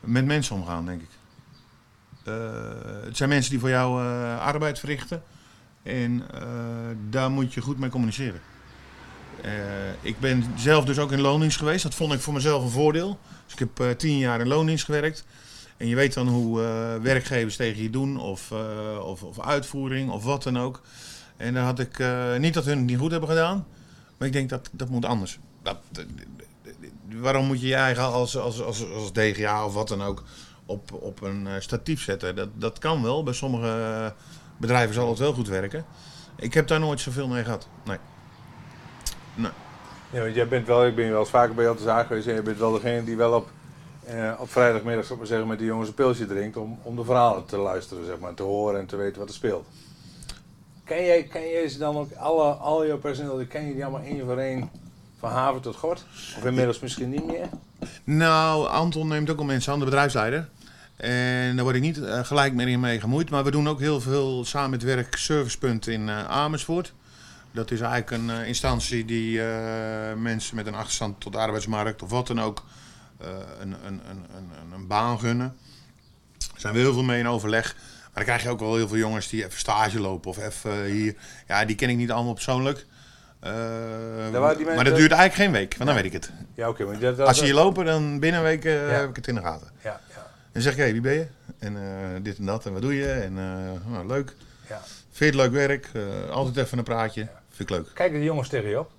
met 0.00 0.24
mensen 0.24 0.56
omgaan, 0.56 0.86
denk 0.86 1.00
ik. 1.02 1.08
Het 3.04 3.16
zijn 3.16 3.28
mensen 3.28 3.50
die 3.50 3.60
voor 3.60 3.68
jou 3.68 4.02
arbeid 4.38 4.78
verrichten. 4.78 5.22
En 5.84 6.22
eh, 6.34 6.40
daar 7.10 7.30
moet 7.30 7.54
je 7.54 7.60
goed 7.60 7.78
mee 7.78 7.90
communiceren. 7.90 8.40
Eh, 9.42 9.52
ik 10.00 10.20
ben 10.20 10.44
zelf 10.56 10.84
dus 10.84 10.98
ook 10.98 11.12
in 11.12 11.20
loondienst 11.20 11.58
geweest. 11.58 11.82
Dat 11.82 11.94
vond 11.94 12.12
ik 12.12 12.20
voor 12.20 12.32
mezelf 12.32 12.62
een 12.62 12.70
voordeel. 12.70 13.18
Dus 13.44 13.52
ik 13.52 13.58
heb 13.58 13.80
eh, 13.80 13.90
tien 13.90 14.18
jaar 14.18 14.40
in 14.40 14.48
loondienst 14.48 14.84
gewerkt. 14.84 15.24
En 15.76 15.86
je 15.86 15.94
weet 15.94 16.14
dan 16.14 16.28
hoe 16.28 16.60
werkgevers 17.02 17.56
tegen 17.56 17.82
je 17.82 17.90
doen, 17.90 18.20
of, 18.20 18.52
of, 19.02 19.22
of 19.22 19.40
uitvoering, 19.40 20.10
of 20.10 20.24
wat 20.24 20.42
dan 20.42 20.58
ook. 20.58 20.80
En 21.36 21.54
daar 21.54 21.64
had 21.64 21.78
ik 21.78 21.98
niet 22.38 22.54
dat 22.54 22.64
hun 22.64 22.76
het 22.76 22.86
niet 22.86 22.98
goed 22.98 23.10
hebben 23.10 23.28
gedaan, 23.28 23.66
maar 24.16 24.26
ik 24.28 24.32
denk 24.34 24.48
dat 24.48 24.68
dat 24.72 24.88
moet 24.88 25.04
anders. 25.04 25.38
Dat, 25.62 25.76
waarom 27.08 27.46
moet 27.46 27.60
je 27.60 27.66
je 27.66 27.74
eigen 27.74 28.02
als, 28.02 28.36
als, 28.36 28.62
als, 28.62 28.92
als 28.92 29.12
DGA 29.12 29.64
of 29.64 29.74
wat 29.74 29.88
dan 29.88 30.02
ook 30.02 30.22
op, 30.66 30.92
op 30.92 31.22
een 31.22 31.48
statief 31.62 32.02
zetten? 32.02 32.36
Dat, 32.36 32.48
dat 32.54 32.78
kan 32.78 33.02
wel. 33.02 33.22
Bij 33.22 33.34
sommige 33.34 34.14
bedrijven 34.56 34.94
zal 34.94 35.08
het 35.08 35.18
wel 35.18 35.32
goed 35.32 35.48
werken. 35.48 35.84
Ik 36.36 36.54
heb 36.54 36.68
daar 36.68 36.80
nooit 36.80 37.00
zoveel 37.00 37.28
mee 37.28 37.44
gehad. 37.44 37.68
Nee. 37.84 37.98
Ja, 40.14 40.20
want 40.20 40.34
jij 40.34 40.48
bent 40.48 40.66
wel, 40.66 40.86
ik 40.86 40.94
ben 40.94 41.10
wel 41.10 41.20
eens 41.20 41.28
vaker 41.28 41.54
bij 41.54 41.64
jou 41.64 41.76
te 41.76 41.82
zaak 41.82 42.06
geweest 42.06 42.26
en 42.26 42.34
je 42.34 42.42
bent 42.42 42.58
wel 42.58 42.72
degene 42.72 43.04
die 43.04 43.16
wel 43.16 43.32
op, 43.32 43.50
eh, 44.04 44.32
op 44.38 44.50
vrijdagmiddag 44.50 45.04
zal 45.04 45.12
ik 45.12 45.18
maar 45.18 45.30
zeggen, 45.30 45.46
met 45.46 45.58
die 45.58 45.66
jongens 45.66 45.88
een 45.88 45.94
pilsje 45.94 46.26
drinkt 46.26 46.56
om, 46.56 46.78
om 46.82 46.96
de 46.96 47.04
verhalen 47.04 47.44
te 47.44 47.56
luisteren, 47.56 48.04
zeg 48.04 48.18
maar, 48.18 48.34
te 48.34 48.42
horen 48.42 48.80
en 48.80 48.86
te 48.86 48.96
weten 48.96 49.18
wat 49.18 49.28
er 49.28 49.34
speelt. 49.34 49.66
Ken 50.84 51.04
jij, 51.04 51.24
ken 51.24 51.48
jij 51.48 51.68
ze 51.68 51.78
dan 51.78 51.96
ook, 51.96 52.12
alle, 52.12 52.52
al 52.52 52.86
jouw 52.86 52.98
personeel, 52.98 53.46
ken 53.46 53.66
je 53.66 53.72
die 53.72 53.84
allemaal 53.84 54.06
één 54.06 54.24
voor 54.24 54.38
één 54.38 54.70
van 55.18 55.30
haven 55.30 55.60
tot 55.60 55.76
gort? 55.76 56.04
Of 56.36 56.44
inmiddels 56.44 56.80
misschien 56.80 57.10
niet 57.10 57.26
meer? 57.26 57.48
Nou, 58.04 58.68
Anton 58.68 59.08
neemt 59.08 59.30
ook 59.30 59.38
al 59.38 59.44
mensen 59.44 59.72
aan, 59.72 59.78
de 59.78 59.84
bedrijfsleider. 59.84 60.48
En 60.96 61.54
daar 61.54 61.64
word 61.64 61.76
ik 61.76 61.82
niet 61.82 62.02
eh, 62.02 62.24
gelijk 62.24 62.54
meer 62.54 62.78
mee 62.78 63.00
gemoeid. 63.00 63.30
Maar 63.30 63.44
we 63.44 63.50
doen 63.50 63.68
ook 63.68 63.80
heel 63.80 64.00
veel 64.00 64.44
samen 64.44 64.70
met 64.70 64.82
werk 64.82 65.16
servicepunt 65.16 65.86
in 65.86 66.08
eh, 66.08 66.24
Amersfoort. 66.24 66.92
Dat 67.50 67.70
is 67.70 67.80
eigenlijk 67.80 68.10
een 68.10 68.30
eh, 68.30 68.48
instantie 68.48 69.04
die 69.04 69.40
mensen 70.16 70.56
met 70.56 70.66
een 70.66 70.74
achterstand 70.74 71.20
tot 71.20 71.32
de 71.32 71.38
arbeidsmarkt 71.38 72.02
of 72.02 72.10
wat 72.10 72.26
dan 72.26 72.40
ook 72.40 72.64
een, 73.60 73.74
een, 73.86 74.00
een, 74.10 74.50
een, 74.72 74.86
baan 74.86 75.18
gunnen. 75.18 75.56
Daar 76.38 76.60
zijn 76.60 76.74
we 76.74 76.80
heel 76.80 76.92
veel 76.92 77.02
mee 77.02 77.18
in 77.18 77.28
overleg. 77.28 77.74
Maar 77.74 78.12
dan 78.14 78.24
krijg 78.24 78.42
je 78.42 78.48
ook 78.48 78.60
wel 78.60 78.76
heel 78.76 78.88
veel 78.88 78.96
jongens 78.96 79.28
die 79.28 79.44
even 79.44 79.58
stage 79.58 80.00
lopen 80.00 80.30
of 80.30 80.38
even 80.38 80.84
hier. 80.84 81.14
Ja, 81.46 81.64
die 81.64 81.76
ken 81.76 81.90
ik 81.90 81.96
niet 81.96 82.10
allemaal 82.10 82.34
persoonlijk. 82.34 82.86
Mensen- 83.40 84.74
maar 84.74 84.84
dat 84.84 84.96
duurt 84.96 85.12
eigenlijk 85.12 85.34
geen 85.34 85.52
week, 85.52 85.74
want 85.76 85.86
dan 85.86 85.94
weet 85.94 86.04
ik 86.04 86.12
het. 86.12 86.30
Ja, 86.54 86.68
oké. 86.68 86.84
Als 87.18 87.38
ze 87.38 87.44
hier 87.44 87.54
lopen, 87.54 87.84
dan 87.84 88.18
binnen 88.18 88.40
een 88.40 88.46
week 88.46 88.62
Ja. 88.62 88.70
heb 88.70 89.08
ik 89.08 89.16
het 89.16 89.26
in 89.26 89.34
de 89.34 89.40
gaten. 89.40 89.70
Ja, 89.82 90.00
En 90.54 90.62
zeg 90.62 90.72
ik, 90.72 90.78
hé, 90.78 90.92
wie 90.92 91.00
ben 91.00 91.12
je? 91.12 91.26
En 91.58 91.76
eh, 91.76 92.22
dit 92.22 92.38
en 92.38 92.44
dat, 92.46 92.66
en 92.66 92.72
wat 92.72 92.82
doe 92.82 92.94
je? 92.94 93.10
En 93.12 93.38
eh, 93.38 93.90
nou, 93.92 94.06
leuk. 94.06 94.34
ja. 94.68 94.80
Vind 95.10 95.34
je 95.34 95.40
het 95.40 95.50
leuk 95.50 95.52
werk? 95.52 95.90
Eh, 95.92 96.30
altijd 96.30 96.56
even 96.56 96.78
een 96.78 96.84
praatje. 96.84 97.28
Vind 97.50 97.70
ik 97.70 97.76
leuk. 97.76 97.90
Kijken 97.94 98.18
de 98.18 98.24
jongens 98.24 98.48
tegen 98.48 98.68
je 98.68 98.78
op? 98.78 98.90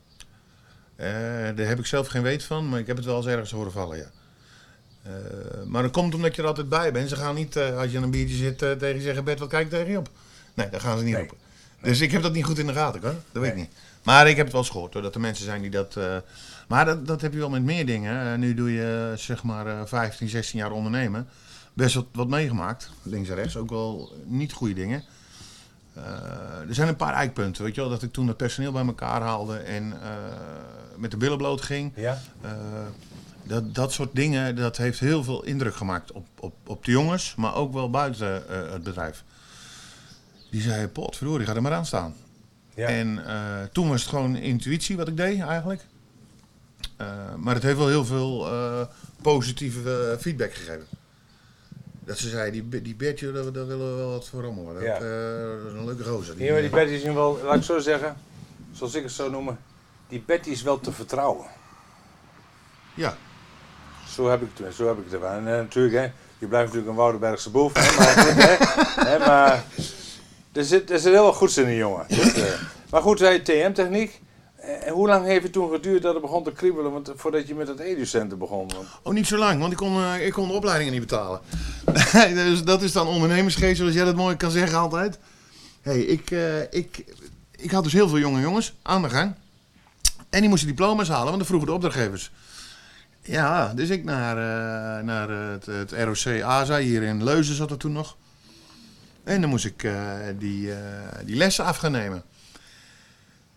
Daar 1.56 1.68
heb 1.68 1.80
ik 1.80 1.86
zelf 1.86 2.08
geen 2.08 2.22
weet 2.22 2.44
van, 2.44 2.70
maar 2.70 2.80
ik 2.80 2.88
heb 2.88 2.96
het 2.98 3.06
wel 3.06 3.18
eens 3.18 3.26
ergens 3.26 3.52
horen 3.52 3.72
vallen, 3.72 3.98
ja. 3.98 4.06
Maar 5.66 5.82
dat 5.82 5.92
komt 5.92 6.14
omdat 6.16 6.36
je 6.36 6.42
er 6.42 6.48
altijd 6.48 6.70
bij 6.70 6.92
bent. 6.92 7.10
Ze 7.10 7.16
gaan 7.16 7.36
niet, 7.36 7.58
als 7.58 7.92
je 7.92 7.98
aan 7.98 8.04
een 8.04 8.12
biertje 8.12 8.36
zit, 8.36 8.58
tegen 8.58 8.96
je 8.96 9.02
zeggen, 9.02 9.24
Bert, 9.24 9.40
wat 9.40 9.50
kijk 9.50 9.64
je 9.64 9.70
tegen 9.78 9.92
je 9.92 9.98
op? 9.98 10.10
Nee, 10.54 10.70
dat 10.70 10.82
gaan 10.82 10.98
ze 10.98 11.04
niet 11.04 11.14
Nee. 11.14 11.22
roepen. 11.22 11.38
Dus 11.82 12.02
ik 12.02 12.12
heb 12.12 12.22
dat 12.22 12.34
niet 12.34 12.46
goed 12.46 12.58
in 12.60 12.68
de 12.68 12.74
gaten, 12.74 13.02
hoor. 13.02 13.16
Dat 13.32 13.42
weet 13.42 13.52
ik 13.52 13.58
niet. 13.58 13.72
Maar 14.04 14.28
ik 14.30 14.36
heb 14.36 14.44
het 14.46 14.54
wel 14.54 14.62
eens 14.62 14.72
gehoord, 14.72 14.94
hoor, 14.94 15.02
dat 15.02 15.16
er 15.16 15.22
mensen 15.22 15.46
zijn 15.46 15.62
die 15.62 15.70
dat... 15.72 15.98
maar 16.68 16.86
dat, 16.86 17.08
dat 17.08 17.22
heb 17.22 17.34
je 17.34 17.40
wel 17.40 17.50
met 17.50 17.64
meer 17.64 17.86
dingen. 17.86 18.40
Nu 18.40 18.54
doe 18.54 18.72
je, 18.74 19.14
zeg 19.16 19.44
maar, 19.44 19.68
eh 19.68 19.82
15, 19.86 20.30
16 20.30 20.60
jaar 20.60 20.72
ondernemen. 20.72 21.28
Best 21.76 21.96
wat, 21.96 22.06
wat 22.12 22.28
meegemaakt, 22.28 22.90
links 23.04 23.30
en 23.30 23.36
rechts. 23.36 23.58
Ook 23.58 23.70
wel 23.70 24.12
niet 24.26 24.54
goede 24.54 24.74
dingen. 24.74 25.04
Eh, 25.96 26.68
er 26.68 26.74
zijn 26.76 26.88
een 26.88 26.96
paar 26.96 27.14
eikpunten, 27.14 27.64
weet 27.64 27.76
je 27.76 27.82
wel. 27.82 27.90
Dat 27.90 28.04
ik 28.04 28.14
toen 28.14 28.28
het 28.28 28.38
personeel 28.38 28.72
bij 28.72 28.86
elkaar 28.86 29.22
haalde 29.22 29.58
en 29.58 30.02
eh, 30.02 30.10
met 30.98 31.12
de 31.12 31.18
billen 31.18 31.38
bloot 31.38 31.62
ging. 31.62 31.92
Ja. 31.96 32.22
Eh, 32.42 32.52
dat, 33.44 33.76
dat 33.76 33.92
soort 33.92 34.16
dingen, 34.16 34.56
dat 34.56 34.78
heeft 34.78 35.00
heel 35.00 35.24
veel 35.24 35.44
indruk 35.44 35.76
gemaakt 35.76 36.12
op, 36.12 36.28
op, 36.40 36.54
op 36.66 36.86
de 36.86 36.92
jongens, 36.92 37.36
maar 37.36 37.56
ook 37.56 37.74
wel 37.74 37.90
buiten 37.90 38.44
het 38.72 38.84
bedrijf. 38.84 39.24
Die 40.52 40.62
zei, 40.62 40.88
potverdorie, 40.88 41.46
ga 41.46 41.56
er 41.56 41.62
maar 41.62 41.74
aan 41.74 41.86
staan. 41.86 42.14
Ja. 42.76 42.88
En 42.88 43.24
toen 43.72 43.90
was 43.90 44.02
het 44.02 44.10
gewoon 44.10 44.36
intuïtie 44.36 44.98
wat 44.98 45.08
ik 45.08 45.18
deed 45.18 45.42
eigenlijk. 45.42 45.86
Maar 47.38 47.54
het 47.54 47.64
heeft 47.64 47.78
wel 47.78 47.88
heel 47.88 48.06
veel 48.06 48.48
positieve 49.22 50.18
feedback 50.20 50.54
gegeven. 50.54 50.86
Dat 52.06 52.18
ze 52.18 52.30
zei, 52.30 52.52
die, 52.52 52.82
die 52.82 52.96
Bertje, 52.96 53.32
daar, 53.32 53.44
daar 53.52 53.68
willen 53.68 53.90
we 53.92 53.96
wel 53.98 54.10
wat 54.10 54.28
voor 54.28 54.42
rommelen. 54.44 54.74
Dat, 54.74 54.84
Ja. 54.84 54.94
eh, 54.96 55.02
dat 55.64 55.72
is 55.72 55.80
een 55.80 55.86
leuke 55.86 56.04
gozer. 56.04 56.36
Hier, 56.38 56.52
maar 56.52 56.62
die 56.62 56.70
Betty 56.70 56.92
is 56.94 57.04
nu 57.04 57.12
wel, 57.12 57.40
laat 57.44 57.56
ik 57.56 57.64
zo 57.64 57.80
zeggen, 57.80 58.18
zoals 58.72 58.94
ik 58.96 59.04
het 59.04 59.12
zo 59.12 59.30
noemen, 59.30 59.60
die 60.08 60.24
Betty 60.26 60.50
is 60.50 60.62
wel 60.62 60.80
te 60.80 60.92
vertrouwen. 60.92 61.46
Ja, 62.94 63.18
Zo 64.10 64.30
heb 64.30 64.42
ik 64.42 64.48
het, 64.64 64.76
zo 64.76 64.88
heb 64.88 64.98
ik 64.98 65.04
het 65.04 65.14
ervan. 65.14 65.30
En 65.32 65.48
eh, 65.48 65.54
natuurlijk, 65.58 65.96
hè, 65.96 66.02
je 66.38 66.48
blijft 66.48 66.66
natuurlijk 66.66 66.88
een 66.92 66.96
Woudenbergse 66.96 67.50
boef. 67.50 67.74
Hè, 67.74 67.98
maar, 67.98 68.08
goed, 68.26 68.44
hè, 68.44 68.56
hè, 69.10 69.18
maar 69.20 69.64
er, 70.54 70.64
zit, 70.64 70.92
er 70.92 71.00
zit 71.00 71.14
heel 71.14 71.24
wat 71.24 71.36
goeds 71.36 71.58
in 71.58 71.66
die 71.66 71.76
jongen. 71.78 72.06
Dus, 72.08 72.34
eh, 72.34 72.54
Maar 72.90 73.02
goed, 73.02 73.20
zei 73.20 73.34
je 73.34 73.42
TM-techniek. 73.42 74.22
En 74.66 74.94
hoe 74.94 75.08
lang 75.08 75.26
heeft 75.26 75.44
het 75.44 75.54
toen 75.54 75.72
geduurd 75.72 76.02
dat 76.02 76.14
het 76.14 76.22
begon 76.22 76.44
te 76.44 76.52
kriebelen 76.52 76.92
want, 76.92 77.12
voordat 77.16 77.48
je 77.48 77.56
met 77.56 77.68
het 77.68 77.80
educenten 77.80 78.38
begon? 78.38 78.68
Want- 78.74 78.88
Oh, 79.04 79.14
niet 79.14 79.28
zo 79.28 79.38
lang, 79.38 79.60
want 79.60 79.72
ik 79.72 79.78
kon, 79.78 80.02
eh, 80.04 80.26
ik 80.26 80.34
kon 80.34 80.48
de 80.48 80.54
opleidingen 80.54 80.94
niet 80.94 81.02
betalen. 81.02 81.40
dus 82.34 82.64
dat 82.64 82.82
is 82.82 82.92
dan 82.92 83.08
ondernemersgeest, 83.08 83.78
zoals 83.78 83.94
jij 83.94 84.06
dat 84.06 84.16
mooi 84.16 84.36
kan 84.36 84.52
zeggen 84.52 84.78
altijd. 84.78 85.20
hey, 85.82 86.00
ik, 86.00 86.32
eh, 86.32 86.62
ik, 86.62 87.04
ik 87.58 87.72
had 87.72 87.84
dus 87.84 87.94
heel 87.94 88.08
veel 88.10 88.20
jonge 88.20 88.42
jongens 88.42 88.74
aan 88.82 89.02
de 89.02 89.10
gang. 89.10 89.34
En 90.30 90.40
die 90.40 90.50
moesten 90.50 90.68
diploma's 90.68 91.08
halen, 91.08 91.26
want 91.26 91.38
dat 91.38 91.48
vroegen 91.48 91.68
de 91.68 91.74
opdrachtgevers. 91.74 92.32
Ja, 93.22 93.74
dus 93.74 93.90
ik 93.90 94.04
naar, 94.04 94.38
eh, 94.38 95.04
naar 95.06 95.30
het, 95.30 95.66
het 95.66 95.92
ROC 95.92 96.42
ASA, 96.44 96.78
hier 96.78 97.04
in 97.04 97.24
Leuzen 97.24 97.56
zat 97.56 97.72
er 97.72 97.78
toen 97.78 97.92
nog. 97.92 98.16
En 99.24 99.42
dan 99.42 99.50
moest 99.50 99.66
ik 99.66 99.84
eh, 99.84 99.94
die, 100.38 100.72
eh, 100.72 100.78
die 101.26 101.36
lessen 101.36 101.66
af. 101.66 101.80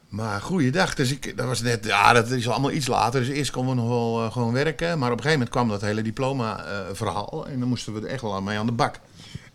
Maar 0.09 0.41
goeiedag, 0.41 0.95
dus 0.95 1.11
ik, 1.11 1.37
dat 1.37 1.47
was 1.47 1.61
net, 1.63 1.85
ja, 1.85 2.13
dat 2.13 2.31
is 2.31 2.49
allemaal 2.49 2.71
iets 2.71 2.87
later. 2.87 3.21
Dus 3.21 3.29
eerst 3.29 3.51
konden 3.51 3.75
we 3.75 3.81
nog 3.81 3.89
wel 3.91 4.25
eh, 4.25 4.33
gewoon 4.33 4.53
werken. 4.53 4.99
Maar 4.99 5.11
op 5.13 5.17
een 5.17 5.23
gegeven 5.23 5.31
moment 5.33 5.49
kwam 5.51 5.69
dat 5.69 5.81
hele 5.81 6.03
diploma-verhaal. 6.03 7.47
en 7.47 7.59
dan 7.59 7.69
moesten 7.69 7.93
we 7.95 8.01
er 8.01 8.07
echt 8.07 8.23
wel 8.23 8.35
aan 8.35 8.45
mee 8.45 8.59
aan 8.59 8.67
de 8.67 8.73
bak. 8.73 8.95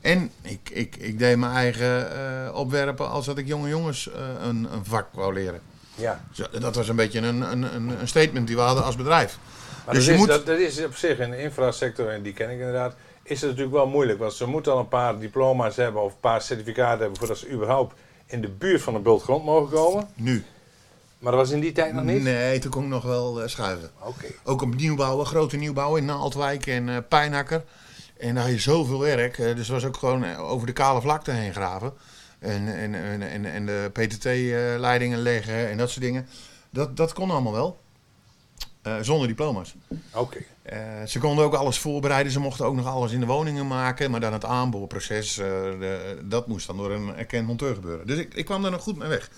En 0.01 0.31
ik, 0.41 0.69
ik, 0.71 0.95
ik 0.95 1.19
deed 1.19 1.37
mijn 1.37 1.51
eigen 1.51 2.11
eh, 2.15 2.55
opwerpen 2.55 3.09
als 3.09 3.25
dat 3.25 3.37
ik 3.37 3.47
jonge 3.47 3.69
jongens 3.69 4.11
eh, 4.11 4.21
een, 4.43 4.67
een 4.73 4.85
vak 4.85 5.07
wou 5.11 5.33
leren. 5.33 5.61
Ja. 5.95 6.23
Zo, 6.31 6.43
dat 6.59 6.75
was 6.75 6.87
een 6.87 6.95
beetje 6.95 7.19
een, 7.19 7.41
een, 7.51 7.75
een, 7.75 7.99
een 7.99 8.07
statement 8.07 8.47
die 8.47 8.55
we 8.55 8.61
hadden 8.61 8.83
als 8.83 8.95
bedrijf. 8.95 9.37
Maar 9.85 9.93
Dus 9.95 10.05
dat, 10.05 10.13
je 10.15 10.21
is, 10.21 10.27
moet- 10.27 10.35
dat, 10.35 10.45
dat 10.45 10.59
is 10.59 10.83
op 10.83 10.95
zich 10.95 11.19
in 11.19 11.29
de 11.29 11.41
infrasector, 11.41 12.09
en 12.09 12.21
die 12.21 12.33
ken 12.33 12.49
ik 12.49 12.57
inderdaad, 12.57 12.95
is 13.23 13.41
het 13.41 13.49
natuurlijk 13.49 13.75
wel 13.75 13.87
moeilijk. 13.87 14.19
Want 14.19 14.33
ze 14.33 14.45
moeten 14.47 14.71
al 14.71 14.79
een 14.79 14.87
paar 14.87 15.19
diploma's 15.19 15.75
hebben 15.75 16.01
of 16.01 16.11
een 16.11 16.19
paar 16.19 16.41
certificaten 16.41 16.99
hebben 16.99 17.17
voordat 17.17 17.37
ze 17.37 17.49
überhaupt 17.51 17.93
in 18.25 18.41
de 18.41 18.49
buurt 18.49 18.81
van 18.81 18.95
een 18.95 19.01
bultgrond 19.03 19.45
mogen 19.45 19.71
komen. 19.75 20.07
Nu. 20.15 20.43
Maar 21.19 21.31
dat 21.31 21.41
was 21.41 21.51
in 21.51 21.59
die 21.59 21.71
tijd 21.71 21.93
nog 21.93 22.03
niet? 22.03 22.21
Nee, 22.23 22.59
toen 22.59 22.71
kon 22.71 22.83
ik 22.83 22.89
nog 22.89 23.03
wel 23.03 23.41
eh, 23.41 23.47
schuiven. 23.47 23.89
Oké. 23.99 24.25
Ook 24.43 24.61
op 24.61 24.75
nieuwbouwen, 24.75 25.25
grote 25.25 25.57
nieuwbouwen 25.57 25.99
in 25.99 26.05
Naaldwijk 26.05 26.67
en 26.67 26.89
eh 26.89 26.97
Pijnakker. 27.09 27.63
En 28.17 28.35
daar 28.35 28.43
had 28.43 28.53
je 28.53 28.59
zoveel 28.59 28.99
werk. 28.99 29.37
eh, 29.37 29.45
dus 29.45 29.57
het 29.57 29.67
was 29.67 29.85
ook 29.85 29.97
gewoon 29.97 30.35
over 30.35 30.67
de 30.67 30.73
kale 30.73 31.01
vlakte 31.01 31.31
heen 31.31 31.53
graven. 31.53 31.93
En, 32.39 32.67
en, 32.75 32.95
en, 32.95 33.21
en, 33.21 33.45
en 33.45 33.65
de 33.65 33.89
PTT-leidingen 33.93 35.19
leggen 35.19 35.69
en 35.69 35.77
dat 35.77 35.89
soort 35.89 36.01
dingen. 36.05 36.27
Dat, 36.69 36.97
dat 36.97 37.13
kon 37.13 37.31
allemaal 37.31 37.53
wel. 37.53 37.81
Zonder 39.01 39.27
diploma's. 39.27 39.75
Oké. 40.13 40.37
Eh, 40.63 40.79
ze 41.07 41.19
konden 41.19 41.45
ook 41.45 41.53
alles 41.53 41.77
voorbereiden. 41.77 42.31
Ze 42.31 42.39
mochten 42.39 42.65
ook 42.65 42.75
nog 42.75 42.87
alles 42.87 43.11
in 43.11 43.19
de 43.19 43.25
woningen 43.25 43.67
maken. 43.67 44.11
Maar 44.11 44.19
dan 44.19 44.33
het 44.33 44.45
aanboorproces, 44.45 45.37
eh, 45.37 45.47
dat 46.23 46.47
moest 46.47 46.67
dan 46.67 46.77
door 46.77 46.91
een 46.91 47.15
erkend 47.15 47.47
monteur 47.47 47.75
gebeuren. 47.75 48.07
Dus 48.07 48.17
ik, 48.17 48.33
ik 48.33 48.45
kwam 48.45 48.61
daar 48.61 48.71
nog 48.71 48.81
goed 48.81 48.97
mee 48.97 49.09
weg. 49.09 49.29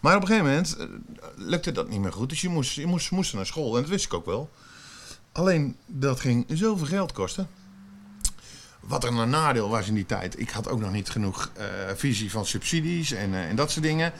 Maar 0.00 0.16
op 0.16 0.22
een 0.22 0.26
gegeven 0.26 0.48
moment 0.48 0.76
eh, 0.76 0.86
lukte 1.36 1.72
dat 1.72 1.88
niet 1.88 2.00
meer 2.00 2.12
goed. 2.12 2.28
Dus 2.28 2.40
je 2.40 2.48
moest, 2.48 2.74
je 2.74 2.86
moest, 2.86 3.10
moest 3.10 3.34
naar 3.34 3.46
school. 3.46 3.74
En 3.74 3.80
dat 3.80 3.90
wist 3.90 4.04
ik 4.04 4.14
ook 4.14 4.26
wel. 4.26 4.50
Alleen 5.32 5.76
dat 5.86 6.20
ging 6.20 6.44
zoveel 6.48 6.86
geld 6.86 7.12
kosten. 7.12 7.48
Wat 8.80 9.04
een 9.04 9.30
nadeel 9.30 9.68
was 9.68 9.88
in 9.88 9.94
die 9.94 10.06
tijd. 10.06 10.40
Ik 10.40 10.50
had 10.50 10.68
ook 10.68 10.80
nog 10.80 10.92
niet 10.92 11.10
genoeg 11.10 11.50
visie 11.94 12.30
van 12.30 12.46
subsidies 12.46 13.12
en, 13.12 13.34
en 13.34 13.56
dat 13.56 13.70
soort 13.70 13.84
dingen. 13.84 14.12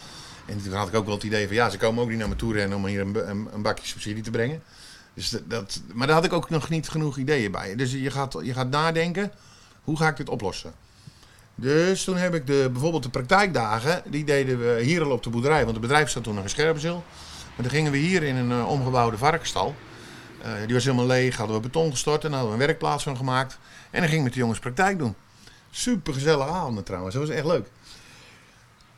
En 0.47 0.63
toen 0.63 0.73
had 0.73 0.89
ik 0.89 0.95
ook 0.95 1.05
wel 1.05 1.15
het 1.15 1.23
idee 1.23 1.47
van 1.47 1.57
ja, 1.57 1.71
ze 1.71 1.77
komen 1.77 2.03
ook 2.03 2.09
niet 2.09 2.19
naar 2.19 2.29
me 2.29 2.37
toe 2.37 2.53
rennen 2.53 2.79
om 2.79 2.87
hier 2.87 3.01
een, 3.01 3.49
een 3.53 3.63
bakje 3.63 3.87
subsidie 3.87 4.23
te 4.23 4.31
brengen. 4.31 4.63
Dus 5.15 5.37
dat, 5.45 5.81
maar 5.93 6.07
daar 6.07 6.17
had 6.17 6.25
ik 6.25 6.33
ook 6.33 6.51
nog 6.51 6.69
niet 6.69 6.89
genoeg 6.89 7.17
ideeën 7.17 7.51
bij. 7.51 7.77
Dus 7.77 7.93
je 7.93 8.11
gaat, 8.11 8.37
je 8.43 8.53
gaat 8.53 8.71
nadenken, 8.71 9.33
hoe 9.85 9.97
ga 9.97 10.09
ik 10.09 10.17
dit 10.17 10.29
oplossen? 10.29 10.73
Dus 11.55 12.05
toen 12.05 12.17
heb 12.17 12.35
ik 12.35 12.47
de, 12.47 12.69
bijvoorbeeld 12.73 13.03
de 13.03 13.09
praktijkdagen, 13.09 14.03
die 14.07 14.25
deden 14.25 14.59
we 14.59 14.83
hier 14.83 15.03
al 15.03 15.11
op 15.11 15.23
de 15.23 15.31
boerderij. 15.31 15.61
Want 15.61 15.71
het 15.71 15.81
bedrijf 15.81 16.11
zat 16.11 16.23
toen 16.23 16.35
nog 16.35 16.43
in 16.43 16.51
Scherpenzeel. 16.51 17.05
Maar 17.55 17.65
dan 17.65 17.71
gingen 17.71 17.93
we 17.93 17.99
hier 17.99 18.23
in 18.23 18.37
een 18.37 18.51
eh, 18.51 18.69
omgebouwde 18.69 19.17
varkenstal. 19.17 19.75
Eh, 20.43 20.53
die 20.65 20.75
was 20.75 20.85
helemaal 20.85 21.07
leeg, 21.07 21.37
hadden 21.37 21.57
we 21.57 21.63
beton 21.63 21.91
gestort 21.91 22.25
en 22.25 22.33
hadden 22.33 22.49
we 22.49 22.55
een 22.55 22.67
werkplaats 22.67 23.03
van 23.03 23.17
gemaakt. 23.17 23.59
En 23.91 24.01
dan 24.01 24.09
ging 24.09 24.19
ik 24.19 24.25
met 24.25 24.33
de 24.33 24.39
jongens 24.39 24.59
praktijk 24.59 24.99
doen. 24.99 25.15
Super 25.71 26.13
gezellige 26.13 26.51
avonden 26.51 26.85
trouwens, 26.85 27.15
dat 27.15 27.27
was 27.27 27.37
echt 27.37 27.47
leuk. 27.47 27.67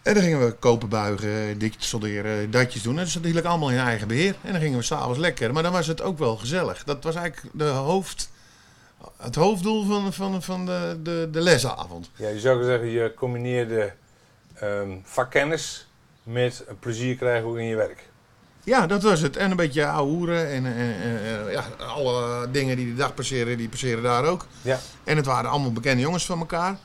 En 0.07 0.15
dan 0.15 0.23
gingen 0.23 0.47
we 0.47 0.53
kopen 0.53 0.89
buigen, 0.89 1.59
dikjes 1.59 1.89
solderen, 1.89 2.51
datjes 2.51 2.83
doen. 2.83 2.93
En 2.93 2.99
dat 2.99 3.09
zat 3.09 3.23
natuurlijk 3.23 3.47
allemaal 3.47 3.71
in 3.71 3.79
eigen 3.79 4.09
beheer. 4.09 4.35
En 4.43 4.53
dan 4.53 4.61
gingen 4.61 4.79
we 4.79 4.85
s'avonds 4.85 5.19
lekker. 5.19 5.53
Maar 5.53 5.63
dan 5.63 5.73
was 5.73 5.87
het 5.87 6.03
ook 6.03 6.19
wel 6.19 6.37
gezellig. 6.37 6.85
Dat 6.85 7.05
was 7.05 7.15
eigenlijk 7.15 7.55
de 7.55 7.65
hoofd, 7.65 8.31
het 9.17 9.35
hoofddoel 9.35 9.85
van, 9.85 10.13
van, 10.13 10.43
van 10.43 10.67
de, 10.67 10.99
de, 11.03 11.29
de 11.33 11.41
lesavond. 11.41 12.11
Ja, 12.17 12.29
je 12.29 12.41
zou 12.41 12.59
kunnen 12.59 12.79
zeggen, 12.79 13.03
je 13.03 13.15
combineerde 13.15 13.93
ehm, 14.55 14.91
vakkennis 15.03 15.87
met 16.23 16.65
plezier 16.81 17.17
krijgen 17.17 17.49
ook 17.49 17.59
in 17.59 17.67
je 17.67 17.77
werk. 17.77 18.09
Ja, 18.65 18.87
dat 18.87 19.03
was 19.03 19.21
het. 19.21 19.37
En 19.37 19.51
een 19.51 19.57
beetje 19.57 19.87
ouwe 19.87 20.11
hoeren. 20.11 20.49
En, 20.49 20.67
en, 20.67 20.95
en, 21.23 21.51
ja, 21.51 21.65
alle 21.79 22.51
dingen 22.51 22.77
die 22.77 22.87
de 22.87 22.95
dag 22.95 23.15
passeren, 23.15 23.57
die 23.57 23.69
passeren 23.69 24.03
daar 24.03 24.25
ook. 24.25 24.47
Ja. 24.63 24.79
En 25.05 25.17
het 25.17 25.27
waren 25.27 25.51
allemaal 25.51 25.73
bekende 25.73 26.03
jongens 26.03 26.27
van 26.27 26.39
elkaar. 26.39 26.77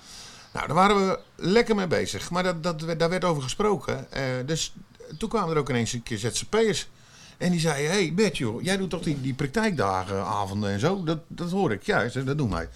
Nou, 0.53 0.67
daar 0.67 0.75
waren 0.75 1.07
we 1.07 1.19
lekker 1.35 1.75
mee 1.75 1.87
bezig. 1.87 2.29
Maar 2.29 2.43
dat, 2.43 2.63
dat, 2.63 2.99
daar 2.99 3.09
werd 3.09 3.23
over 3.23 3.43
gesproken. 3.43 4.11
Eh, 4.11 4.23
dus 4.45 4.73
toen 5.17 5.29
kwamen 5.29 5.53
er 5.53 5.57
ook 5.57 5.69
ineens 5.69 5.93
een 5.93 6.03
keer 6.03 6.17
ZZP'ers. 6.17 6.89
En 7.37 7.51
die 7.51 7.59
zeiden, 7.59 7.91
hé 7.91 7.97
hey 7.97 8.13
Bert 8.13 8.37
joh, 8.37 8.61
jij 8.61 8.77
doet 8.77 8.89
toch 8.89 9.01
die, 9.01 9.21
die 9.21 9.33
praktijkdagen, 9.33 10.25
avonden 10.25 10.69
en 10.71 10.79
zo? 10.79 11.03
Dat, 11.03 11.19
dat 11.27 11.51
hoor 11.51 11.71
ik. 11.71 11.83
Ja, 11.83 12.05
dat 12.25 12.37
doen 12.37 12.49
wij. 12.49 12.69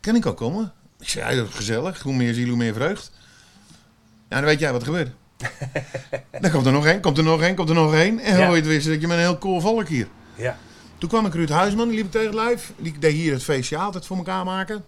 Kan 0.00 0.14
ik 0.16 0.26
ook 0.26 0.36
komen? 0.36 0.72
Ik 1.00 1.08
zei, 1.08 1.30
ja, 1.30 1.40
dat 1.40 1.48
is 1.48 1.54
gezellig. 1.54 2.02
Hoe 2.02 2.14
meer 2.14 2.34
ziel, 2.34 2.48
hoe 2.48 2.56
meer 2.56 2.74
vreugd. 2.74 3.10
Ja, 4.28 4.36
dan 4.36 4.44
weet 4.44 4.58
jij 4.60 4.72
wat 4.72 4.80
er 4.80 4.86
gebeurt. 4.86 5.10
dan 6.40 6.50
komt 6.50 6.66
er 6.66 6.72
nog 6.72 6.86
één, 6.86 7.00
komt 7.00 7.18
er 7.18 7.24
nog 7.24 7.42
één, 7.42 7.54
komt 7.54 7.68
er 7.68 7.74
nog 7.74 7.94
één. 7.94 8.18
En 8.18 8.38
Ja. 8.38 8.44
hoor 8.46 8.54
je 8.54 8.60
het 8.60 8.70
wist 8.70 8.86
dat 8.86 9.00
je 9.00 9.06
met 9.06 9.16
een 9.16 9.22
heel 9.22 9.38
cool 9.38 9.60
volk 9.60 9.88
hier. 9.88 10.08
Ja. 10.34 10.58
Toen 10.98 11.08
kwam 11.08 11.26
ik 11.26 11.34
Ruud 11.34 11.48
Huisman, 11.48 11.88
die 11.88 11.96
liep 11.96 12.04
ik 12.04 12.10
tegen 12.10 12.34
lijf. 12.34 12.72
Die 12.76 12.98
deed 12.98 13.12
hier 13.12 13.32
het 13.32 13.42
feestje 13.42 13.76
altijd 13.76 14.06
voor 14.06 14.16
elkaar 14.16 14.44
maken. 14.44 14.84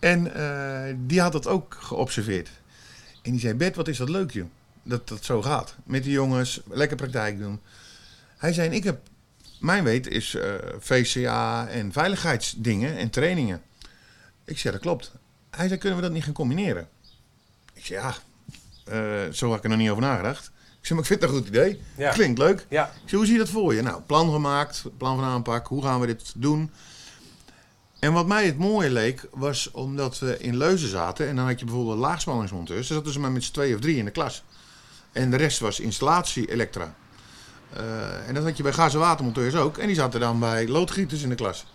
En 0.00 0.34
eh, 0.34 0.94
die 0.98 1.20
had 1.20 1.32
dat 1.32 1.46
ook 1.46 1.76
geobserveerd. 1.80 2.50
En 3.22 3.30
die 3.30 3.40
zei, 3.40 3.54
Bert, 3.54 3.76
wat 3.76 3.88
is 3.88 3.98
dat 3.98 4.08
leuk 4.08 4.30
joh. 4.30 4.46
Dat 4.82 5.08
dat 5.08 5.24
zo 5.24 5.42
gaat. 5.42 5.74
Met 5.84 6.02
die 6.02 6.12
jongens, 6.12 6.60
lekker 6.68 6.96
praktijk 6.96 7.38
doen. 7.38 7.60
Hij 8.36 8.52
zei, 8.52 8.70
ik 8.70 8.84
heb, 8.84 9.00
mijn 9.58 9.84
weet 9.84 10.06
is 10.06 10.34
eh, 10.34 10.54
VCA 10.78 11.68
en 11.68 11.92
veiligheidsdingen 11.92 12.96
en 12.96 13.10
trainingen. 13.10 13.62
Ik 14.44 14.58
zei, 14.58 14.72
dat 14.72 14.82
klopt. 14.82 15.12
Hij 15.50 15.68
zei, 15.68 15.80
kunnen 15.80 15.98
we 15.98 16.04
dat 16.04 16.12
niet 16.12 16.24
gaan 16.24 16.32
combineren? 16.32 16.88
Ik 17.72 17.84
zei, 17.86 18.00
ja, 18.00 18.14
eh, 18.84 19.32
zo 19.32 19.48
had 19.48 19.56
ik 19.56 19.62
er 19.64 19.70
nog 19.70 19.78
niet 19.78 19.90
over 19.90 20.02
nagedacht. 20.02 20.46
Ik 20.80 20.86
zei, 20.86 21.00
maar 21.00 21.10
ik 21.10 21.18
vind 21.18 21.20
het 21.20 21.30
een 21.30 21.36
goed 21.36 21.48
idee. 21.48 21.80
Ja. 21.96 22.12
Klinkt 22.12 22.38
leuk. 22.38 22.66
Ja. 22.68 22.86
Ik 22.86 23.08
zei, 23.08 23.16
hoe 23.16 23.24
zie 23.24 23.32
je 23.32 23.40
dat 23.40 23.48
voor 23.48 23.74
je? 23.74 23.82
Nou, 23.82 24.02
plan 24.02 24.32
gemaakt, 24.32 24.84
plan 24.96 25.16
van 25.16 25.24
aanpak, 25.24 25.66
hoe 25.66 25.82
gaan 25.82 26.00
we 26.00 26.06
dit 26.06 26.32
doen? 26.36 26.70
En 28.00 28.12
wat 28.12 28.26
mij 28.26 28.46
het 28.46 28.58
mooie 28.58 28.90
leek, 28.90 29.26
was 29.30 29.70
omdat 29.70 30.18
we 30.18 30.38
in 30.38 30.56
Leuzen 30.56 30.88
zaten. 30.88 31.28
En 31.28 31.36
dan 31.36 31.46
had 31.46 31.58
je 31.58 31.64
bijvoorbeeld 31.64 31.98
laagspanningsmonteurs. 31.98 32.88
Daar 32.88 32.96
zaten 32.96 33.12
ze 33.12 33.20
maar 33.20 33.32
met 33.32 33.44
z'n 33.44 33.52
twee 33.52 33.74
of 33.74 33.80
drie 33.80 33.96
in 33.96 34.04
de 34.04 34.10
klas. 34.10 34.42
En 35.12 35.30
de 35.30 35.36
rest 35.36 35.58
was 35.58 35.80
installatie 35.80 36.50
elektra. 36.50 36.94
Eh, 37.72 38.28
en 38.28 38.34
dat 38.34 38.44
had 38.44 38.56
je 38.56 38.62
bij 38.62 38.72
gas- 38.72 38.92
en 38.94 38.98
watermonteurs 39.00 39.54
ook. 39.54 39.78
En 39.78 39.86
die 39.86 39.96
zaten 39.96 40.20
dan 40.20 40.38
bij 40.40 40.68
loodgieters 40.68 41.22
in 41.22 41.28
de 41.28 41.34
klas. 41.34 41.66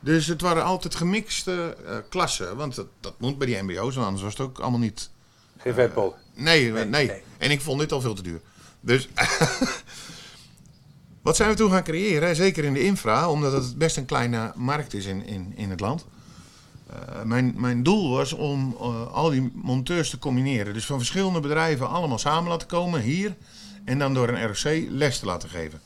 Dus 0.00 0.26
het 0.26 0.40
waren 0.40 0.64
altijd 0.64 0.94
gemixte 0.94 1.76
eh, 1.86 1.96
klassen. 2.08 2.56
Want 2.56 2.74
dat, 2.74 2.86
dat 3.00 3.14
moet 3.20 3.38
bij 3.38 3.46
die 3.46 3.62
mbo's, 3.62 3.94
want 3.94 4.06
anders 4.06 4.22
was 4.24 4.32
het 4.32 4.40
ook 4.42 4.58
allemaal 4.58 4.80
niet 4.80 5.10
Geen 5.58 5.74
vetpot. 5.74 6.14
Nee, 6.34 6.62
nee, 6.62 6.72
Nee, 6.72 6.84
nee. 6.84 7.06
nee. 7.06 7.22
En 7.38 7.50
ik 7.50 7.60
vond 7.60 7.80
dit 7.80 7.92
al 7.92 8.00
veel 8.00 8.14
te 8.14 8.22
duur. 8.22 8.40
Dus 8.80 9.08
wat 11.26 11.36
zijn 11.36 11.48
we 11.50 11.56
toen 11.56 11.70
gaan 11.70 11.82
creëren? 11.82 12.36
Zeker 12.36 12.64
in 12.64 12.72
de 12.72 12.82
infra, 12.82 13.30
omdat 13.30 13.52
het 13.52 13.78
best 13.78 13.96
een 13.96 14.04
kleine 14.04 14.52
markt 14.54 14.94
is 14.94 15.04
in, 15.06 15.26
in, 15.26 15.52
in 15.56 15.70
het 15.70 15.80
land. 15.80 16.06
Eh, 16.86 17.22
mijn, 17.22 17.54
mijn 17.56 17.82
doel 17.82 18.10
was 18.10 18.32
om 18.32 18.76
eh, 18.80 19.12
al 19.12 19.30
die 19.30 19.50
monteurs 19.54 20.10
te 20.10 20.18
combineren. 20.18 20.74
Dus 20.74 20.86
van 20.86 20.98
verschillende 20.98 21.40
bedrijven 21.40 21.88
allemaal 21.88 22.18
samen 22.18 22.50
laten 22.50 22.68
komen 22.68 23.00
hier. 23.00 23.36
En 23.84 23.98
dan 23.98 24.14
door 24.14 24.28
een 24.28 24.46
ROC 24.46 24.86
les 24.88 25.18
te 25.18 25.26
laten 25.26 25.48
geven. 25.48 25.80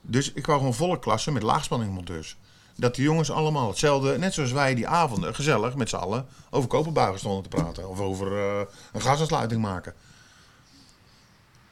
Dus 0.00 0.32
ik 0.32 0.46
wou 0.46 0.58
gewoon 0.58 0.74
volle 0.74 0.98
klassen 0.98 1.32
met 1.32 1.42
laagspanningsmonteurs. 1.42 2.36
Dat 2.74 2.94
die 2.94 3.04
jongens 3.04 3.30
allemaal 3.30 3.68
hetzelfde, 3.68 4.18
net 4.18 4.34
zoals 4.34 4.52
wij 4.52 4.74
die 4.74 4.88
avonden, 4.88 5.34
gezellig 5.34 5.74
met 5.74 5.88
z'n 5.88 5.96
allen 5.96 6.26
over 6.50 6.68
koperbuigen 6.68 7.18
stonden 7.18 7.42
te 7.42 7.48
praten. 7.48 7.88
Of 7.88 8.00
over 8.00 8.32
eh, 8.38 8.60
een 8.92 9.00
gasaansluiting 9.00 9.62
maken. 9.62 9.94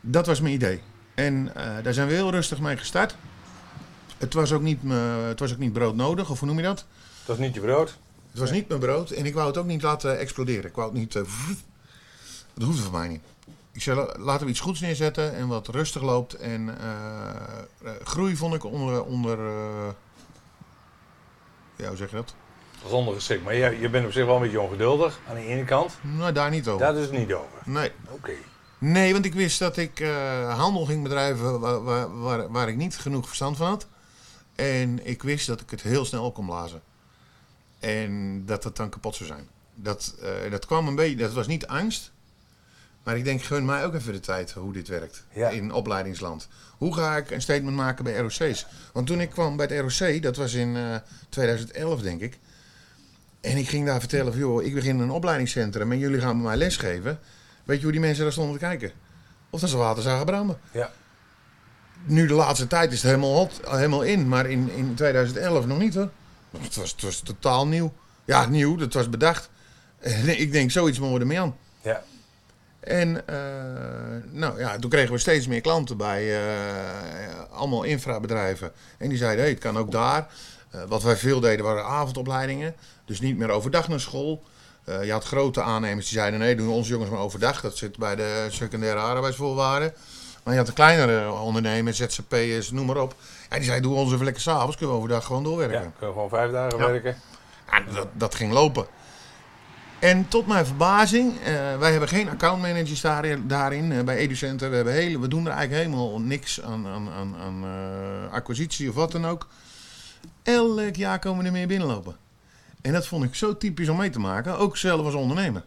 Dat 0.00 0.26
was 0.26 0.40
mijn 0.40 0.54
idee. 0.54 0.80
En 1.14 1.54
eh, 1.54 1.82
daar 1.82 1.92
zijn 1.94 2.08
we 2.08 2.14
heel 2.14 2.30
rustig 2.30 2.58
mee 2.60 2.76
gestart. 2.76 3.16
Het 4.18 4.34
was 4.34 4.52
ook 4.52 4.62
niet, 4.62 4.82
me- 4.82 5.24
het 5.28 5.40
was 5.40 5.52
ook 5.52 5.58
niet 5.58 5.72
broodnodig, 5.72 6.30
of 6.30 6.38
hoe 6.38 6.48
noem 6.48 6.56
je 6.56 6.62
dat? 6.64 6.84
Dat 7.24 7.38
is 7.38 7.44
niet 7.44 7.54
je 7.54 7.60
brood. 7.60 7.96
Het 8.30 8.40
was 8.40 8.50
niet 8.50 8.68
mijn 8.68 8.80
brood 8.80 9.10
en 9.10 9.26
ik 9.26 9.34
wou 9.34 9.46
het 9.46 9.56
ook 9.56 9.66
niet 9.66 9.82
laten 9.82 10.18
exploderen. 10.18 10.64
Ik 10.70 10.74
wou 10.76 10.90
het 10.90 10.98
niet. 10.98 11.14
eh, 11.14 11.22
dat 12.54 12.64
hoefde 12.66 12.82
van 12.82 12.92
mij 12.92 13.08
niet. 13.08 13.20
Ik 13.72 13.82
zei, 13.82 13.96
la- 13.96 14.14
laten 14.18 14.44
we 14.44 14.50
iets 14.50 14.60
goeds 14.60 14.80
neerzetten 14.80 15.34
en 15.34 15.48
wat 15.48 15.68
rustig 15.68 16.02
loopt. 16.02 16.34
En 16.34 16.78
eh, 16.80 17.90
groei 18.04 18.36
vond 18.36 18.54
ik 18.54 18.64
onder. 18.64 19.04
onder 19.04 19.38
eh, 19.38 19.88
ja, 21.76 21.88
hoe 21.88 21.96
zeg 21.96 22.10
je 22.10 22.16
dat? 22.16 22.34
Dat 22.78 22.86
is 22.92 22.98
ondergeschikt. 22.98 23.44
Maar 23.44 23.54
je, 23.54 23.78
je 23.80 23.88
bent 23.88 24.06
op 24.06 24.12
zich 24.12 24.24
wel 24.26 24.36
een 24.36 24.42
beetje 24.42 24.60
ongeduldig 24.60 25.18
aan 25.28 25.34
de 25.34 25.46
ene 25.46 25.64
kant. 25.64 25.92
Nou, 26.00 26.32
daar 26.32 26.50
niet 26.50 26.68
over. 26.68 26.86
Daar 26.86 26.96
is 26.96 27.02
het 27.02 27.12
niet 27.18 27.32
over. 27.32 27.48
Nee, 27.64 27.90
Oké. 28.10 28.32
Nee, 28.84 29.12
want 29.12 29.24
ik 29.24 29.34
wist 29.34 29.58
dat 29.58 29.76
ik 29.76 30.00
eh, 30.00 30.58
handel 30.58 30.84
ging 30.84 31.02
bedrijven 31.02 31.60
waar, 31.60 31.82
waar, 31.84 32.20
waar, 32.20 32.50
waar 32.50 32.68
ik 32.68 32.76
niet 32.76 32.96
genoeg 32.96 33.26
verstand 33.26 33.56
van 33.56 33.66
had. 33.66 33.86
En 34.54 35.06
ik 35.06 35.22
wist 35.22 35.46
dat 35.46 35.60
ik 35.60 35.70
het 35.70 35.82
heel 35.82 36.04
snel 36.04 36.24
op 36.24 36.34
kon 36.34 36.46
blazen. 36.46 36.80
En 37.78 38.42
dat 38.46 38.64
het 38.64 38.76
dan 38.76 38.88
kapot 38.88 39.14
zou 39.14 39.28
zijn. 39.28 39.48
Dat, 39.74 40.14
eh, 40.22 40.50
dat 40.50 40.66
kwam 40.66 40.88
een 40.88 40.94
beetje, 40.94 41.16
dat 41.16 41.32
was 41.32 41.46
niet 41.46 41.66
angst. 41.66 42.12
Maar 43.02 43.16
ik 43.16 43.24
denk, 43.24 43.42
gun 43.42 43.64
mij 43.64 43.84
ook 43.84 43.94
even 43.94 44.12
de 44.12 44.20
tijd 44.20 44.50
hoe 44.52 44.72
dit 44.72 44.88
werkt 44.88 45.24
Ja. 45.32 45.48
in 45.48 45.72
opleidingsland. 45.72 46.48
Hoe 46.78 46.94
ga 46.94 47.16
ik 47.16 47.30
een 47.30 47.42
statement 47.42 47.76
maken 47.76 48.04
bij 48.04 48.16
ROC's? 48.16 48.66
Want 48.92 49.06
toen 49.06 49.20
ik 49.20 49.30
kwam 49.30 49.56
bij 49.56 49.66
het 49.66 49.98
ROC, 50.00 50.22
dat 50.22 50.36
was 50.36 50.52
in 50.52 50.76
eh, 50.76 50.96
2011 51.28 52.00
denk 52.00 52.20
ik. 52.20 52.38
En 53.40 53.56
ik 53.56 53.68
ging 53.68 53.86
daar 53.86 54.00
vertellen 54.00 54.32
van, 54.32 54.40
joh, 54.40 54.62
ik 54.62 54.74
begin 54.74 54.98
een 54.98 55.10
opleidingscentrum 55.10 55.92
en 55.92 55.98
jullie 55.98 56.20
gaan 56.20 56.36
bij 56.36 56.46
mij 56.46 56.56
lesgeven. 56.56 57.18
Weet 57.64 57.76
je 57.76 57.82
hoe 57.82 57.92
die 57.92 58.00
mensen 58.00 58.22
daar 58.22 58.32
stonden 58.32 58.58
te 58.58 58.64
kijken? 58.64 58.92
Of 59.50 59.60
dat 59.60 59.70
ze 59.70 59.76
water 59.76 60.02
zagen 60.02 60.26
branden. 60.26 60.58
Ja. 60.70 60.90
Nu 62.04 62.26
de 62.26 62.34
laatste 62.34 62.66
tijd 62.66 62.92
is 62.92 63.02
het 63.02 63.10
helemaal, 63.10 63.34
hot, 63.34 63.60
helemaal 63.64 64.02
in, 64.02 64.28
maar 64.28 64.50
in, 64.50 64.70
in 64.70 64.94
2011 64.94 65.66
nog 65.66 65.78
niet 65.78 65.94
hoor. 65.94 66.10
Het 66.60 66.76
was, 66.76 66.90
het 66.90 67.02
was 67.02 67.20
totaal 67.20 67.66
nieuw. 67.66 67.92
Ja, 68.24 68.46
nieuw, 68.46 68.76
dat 68.76 68.92
was 68.92 69.10
bedacht. 69.10 69.50
En 69.98 70.40
ik 70.40 70.52
denk, 70.52 70.70
zoiets 70.70 70.98
moeten 70.98 71.16
we 71.16 71.20
ermee 71.20 71.40
aan. 71.40 71.56
Ja. 71.82 72.02
En 72.80 73.28
eh, 73.28 73.36
nou 74.30 74.58
ja, 74.58 74.78
toen 74.78 74.90
kregen 74.90 75.12
we 75.12 75.18
steeds 75.18 75.46
meer 75.46 75.60
klanten 75.60 75.96
bij, 75.96 76.36
eh, 76.36 77.50
allemaal 77.50 77.82
infrabedrijven. 77.82 78.72
En 78.98 79.08
die 79.08 79.18
zeiden, 79.18 79.40
hey, 79.40 79.52
het 79.52 79.62
kan 79.62 79.78
ook 79.78 79.90
daar. 79.90 80.28
Eh, 80.70 80.82
wat 80.88 81.02
wij 81.02 81.16
veel 81.16 81.40
deden 81.40 81.64
waren 81.64 81.84
avondopleidingen. 81.84 82.74
Dus 83.04 83.20
niet 83.20 83.36
meer 83.36 83.50
overdag 83.50 83.88
naar 83.88 84.00
school. 84.00 84.42
Eh, 84.84 85.04
je 85.04 85.12
had 85.12 85.24
grote 85.24 85.62
aannemers 85.62 86.08
die 86.08 86.18
zeiden, 86.18 86.38
nee, 86.40 86.56
doen 86.56 86.68
onze 86.68 86.90
jongens 86.90 87.10
maar 87.10 87.20
overdag. 87.20 87.60
Dat 87.60 87.76
zit 87.76 87.96
bij 87.98 88.16
de 88.16 88.46
secundaire 88.50 89.00
arbeidsvoorwaarden. 89.00 89.94
Maar 90.42 90.52
je 90.52 90.58
had 90.58 90.68
de 90.68 90.74
kleinere 90.74 91.32
ondernemers, 91.32 91.96
ZZP'ers, 91.96 92.70
noem 92.70 92.86
maar 92.86 92.96
op. 92.96 93.14
Ja, 93.50 93.56
die 93.56 93.64
zeiden, 93.64 93.88
doe 93.90 93.98
ons 93.98 94.12
even 94.12 94.24
lekker 94.24 94.42
s'avonds, 94.42 94.76
kunnen 94.76 94.94
we 94.94 95.00
overdag 95.02 95.24
gewoon 95.24 95.42
doorwerken. 95.42 95.76
Ja, 95.76 95.82
kunnen 95.98 96.06
we 96.08 96.12
gewoon 96.12 96.28
vijf 96.28 96.50
dagen 96.50 96.78
Ja. 96.78 96.86
werken. 96.90 97.16
Ja, 97.70 97.80
dat, 97.94 98.08
dat 98.12 98.34
ging 98.34 98.52
lopen. 98.52 98.86
En 99.98 100.28
tot 100.28 100.46
mijn 100.46 100.66
verbazing, 100.66 101.40
eh, 101.40 101.78
wij 101.78 101.90
hebben 101.90 102.08
geen 102.08 102.28
accountmanagers 102.28 103.00
daarin, 103.00 103.48
daarin 103.48 103.92
eh, 103.92 104.02
bij 104.04 104.16
EduCenter. 104.16 104.70
We, 104.70 104.76
hebben 104.76 104.94
hele, 104.94 105.18
we 105.20 105.28
doen 105.28 105.46
er 105.46 105.52
eigenlijk 105.52 105.86
helemaal 105.86 106.20
niks 106.20 106.62
aan, 106.62 106.86
aan, 106.86 107.08
aan, 107.10 107.36
aan 107.36 107.64
acquisitie 108.30 108.88
of 108.88 108.94
wat 108.94 109.12
dan 109.12 109.26
ook. 109.26 109.48
Elk 110.42 110.96
jaar 110.96 111.18
komen 111.18 111.44
er 111.46 111.52
meer 111.52 111.66
binnenlopen. 111.66 112.16
En 112.84 112.92
dat 112.92 113.06
vond 113.06 113.24
ik 113.24 113.34
zo 113.34 113.56
typisch 113.56 113.88
om 113.88 113.96
mee 113.96 114.10
te 114.10 114.18
maken, 114.18 114.58
ook 114.58 114.76
zelf 114.76 115.04
als 115.04 115.14
ondernemer. 115.14 115.64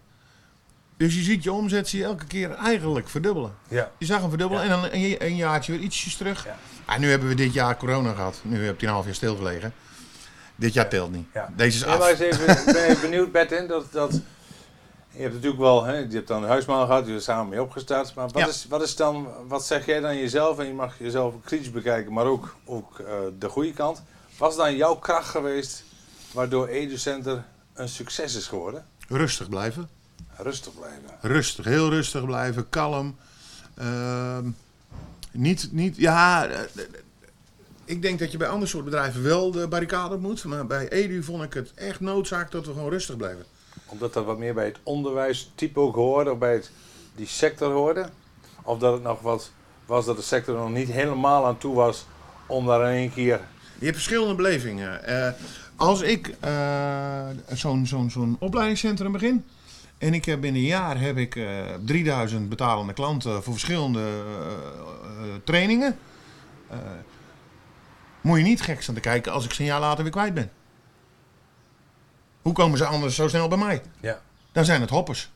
Dus 0.97 1.15
je 1.15 1.21
ziet 1.21 1.43
je 1.43 1.51
omzet 1.51 1.87
zie 1.87 1.99
je 1.99 2.05
elke 2.05 2.25
keer 2.25 2.51
eigenlijk 2.51 3.09
verdubbelen. 3.09 3.55
Ja. 3.67 3.91
Je 3.97 4.05
zag 4.05 4.19
hem 4.19 4.29
verdubbelen 4.29 4.65
Ja. 4.65 4.73
en 4.73 4.81
dan 4.81 4.91
een, 4.91 5.15
een 5.25 5.35
jaartje 5.35 5.71
weer 5.71 5.81
ietsjes 5.81 6.15
terug. 6.15 6.45
Ja. 6.45 6.57
Ah, 6.85 6.97
nu 6.97 7.09
hebben 7.09 7.27
we 7.27 7.35
dit 7.35 7.53
jaar 7.53 7.77
corona 7.77 8.13
gehad. 8.13 8.39
Nu 8.41 8.65
heb 8.65 8.79
je 8.79 8.87
een 8.87 8.93
half 8.93 9.05
jaar 9.05 9.13
stilgelegen. 9.13 9.73
Dit 10.55 10.73
jaar 10.73 10.89
telt 10.89 11.11
niet. 11.11 11.27
Ja. 11.33 11.49
Deze 11.55 11.77
is 11.77 11.85
maar 11.85 12.01
af. 12.01 12.09
eens 12.09 12.19
even, 12.19 12.49
ik 12.49 12.65
ben 12.65 12.83
even 12.83 13.01
benieuwd, 13.01 13.31
Bertin, 13.31 13.67
dat, 13.67 13.91
dat, 13.91 14.11
je 15.11 15.21
hebt 15.21 15.33
natuurlijk 15.33 15.61
wel, 15.61 15.83
hè, 15.83 15.97
je 15.97 16.07
hebt 16.09 16.27
dan 16.27 16.43
een 16.43 16.49
huisman 16.49 16.85
gehad, 16.85 17.05
je 17.05 17.11
bent 17.11 17.23
samen 17.23 17.49
mee 17.49 17.61
opgestart, 17.61 18.13
maar 18.15 18.27
wat, 18.27 18.47
is, 18.47 18.65
wat 18.69 18.81
is 18.81 18.95
dan, 18.95 19.27
wat 19.47 19.65
zeg 19.65 19.85
jij 19.85 19.99
dan 19.99 20.17
jezelf, 20.17 20.59
en 20.59 20.65
je 20.67 20.73
mag 20.73 20.99
jezelf 20.99 21.33
kritisch 21.43 21.71
bekijken, 21.71 22.13
maar 22.13 22.25
ook, 22.25 22.55
ook 22.65 22.99
eh, 22.99 23.13
de 23.39 23.49
goede 23.49 23.73
kant. 23.73 24.03
Wat 24.37 24.51
is 24.51 24.57
dan 24.57 24.75
jouw 24.75 24.95
kracht 24.95 25.29
geweest 25.29 25.83
waardoor 26.31 26.67
EduCenter 26.67 27.43
een 27.73 27.89
succes 27.89 28.35
is 28.35 28.47
geworden? 28.47 28.85
Rustig 29.07 29.49
blijven. 29.49 29.89
Rustig 30.37 30.73
blijven. 30.73 31.09
Rustig, 31.21 31.65
heel 31.65 31.89
rustig 31.89 32.25
blijven. 32.25 32.69
Kalm. 32.69 33.15
Ehm, 33.75 34.49
niet, 35.31 35.69
niet, 35.71 35.97
ja, 35.97 36.47
eh, 36.47 36.59
eh, 36.59 36.67
ik 37.85 38.01
denk 38.01 38.19
dat 38.19 38.31
je 38.31 38.37
bij 38.37 38.47
ander 38.47 38.67
soort 38.67 38.85
bedrijven 38.85 39.23
wel 39.23 39.51
de 39.51 39.67
barricade 39.67 40.15
op 40.15 40.21
moet. 40.21 40.43
Maar 40.43 40.67
bij 40.67 40.89
Edu 40.89 41.23
vond 41.23 41.43
ik 41.43 41.53
het 41.53 41.73
echt 41.73 41.99
noodzaak 41.99 42.51
dat 42.51 42.65
we 42.65 42.73
gewoon 42.73 42.89
rustig 42.89 43.17
blijven. 43.17 43.45
Omdat 43.85 44.13
dat 44.13 44.25
wat 44.25 44.37
meer 44.37 44.53
bij 44.53 44.65
het 44.65 44.77
onderwijstype 44.83 45.79
ook 45.79 45.95
hoorde, 45.95 46.31
of 46.31 46.37
bij 46.37 46.53
het, 46.53 46.71
die 47.15 47.27
sector 47.27 47.71
hoorde? 47.71 48.09
Of 48.63 48.79
dat 48.79 48.93
het 48.93 49.03
nog 49.03 49.21
wat 49.21 49.51
was 49.85 50.05
dat 50.05 50.15
de 50.15 50.21
sector 50.21 50.55
nog 50.55 50.69
niet 50.69 50.89
helemaal 50.89 51.45
aan 51.45 51.57
toe 51.57 51.75
was 51.75 52.05
om 52.47 52.65
daar 52.65 52.81
in 52.81 52.97
één 52.97 53.13
keer... 53.13 53.39
Je 53.79 53.85
hebt 53.85 53.97
verschillende 53.97 54.35
belevingen. 54.35 55.03
Eh, 55.03 55.33
als 55.77 56.01
ik 56.01 56.35
eh, 56.39 57.27
zo'n 57.53 57.85
zo'n 57.85 58.09
zo'n 58.09 58.35
opleidingscentrum 58.39 59.11
begin. 59.11 59.45
En 59.97 60.13
ik 60.13 60.25
heb 60.25 60.41
binnen 60.41 60.61
een 60.61 60.67
jaar 60.67 60.99
heb 60.99 61.17
ik 61.17 61.35
eh 61.35 61.65
3000 61.85 62.49
betalende 62.49 62.93
klanten 62.93 63.43
voor 63.43 63.53
verschillende 63.53 63.99
eh, 63.99 65.35
trainingen. 65.43 65.97
Moet 68.21 68.37
je 68.37 68.43
niet 68.43 68.61
gek 68.61 68.81
staan 68.81 68.95
te 68.95 69.01
kijken 69.01 69.31
als 69.31 69.45
ik 69.45 69.53
ze 69.53 69.61
een 69.61 69.67
jaar 69.67 69.79
later 69.79 70.03
weer 70.03 70.11
kwijt 70.11 70.33
ben. 70.33 70.51
Hoe 72.41 72.53
komen 72.53 72.77
ze 72.77 72.85
anders 72.85 73.15
zo 73.15 73.27
snel 73.27 73.47
bij 73.47 73.57
mij? 73.57 73.81
Ja. 73.99 74.21
Dan 74.51 74.65
zijn 74.65 74.81
het 74.81 74.89
hoppers. 74.89 75.29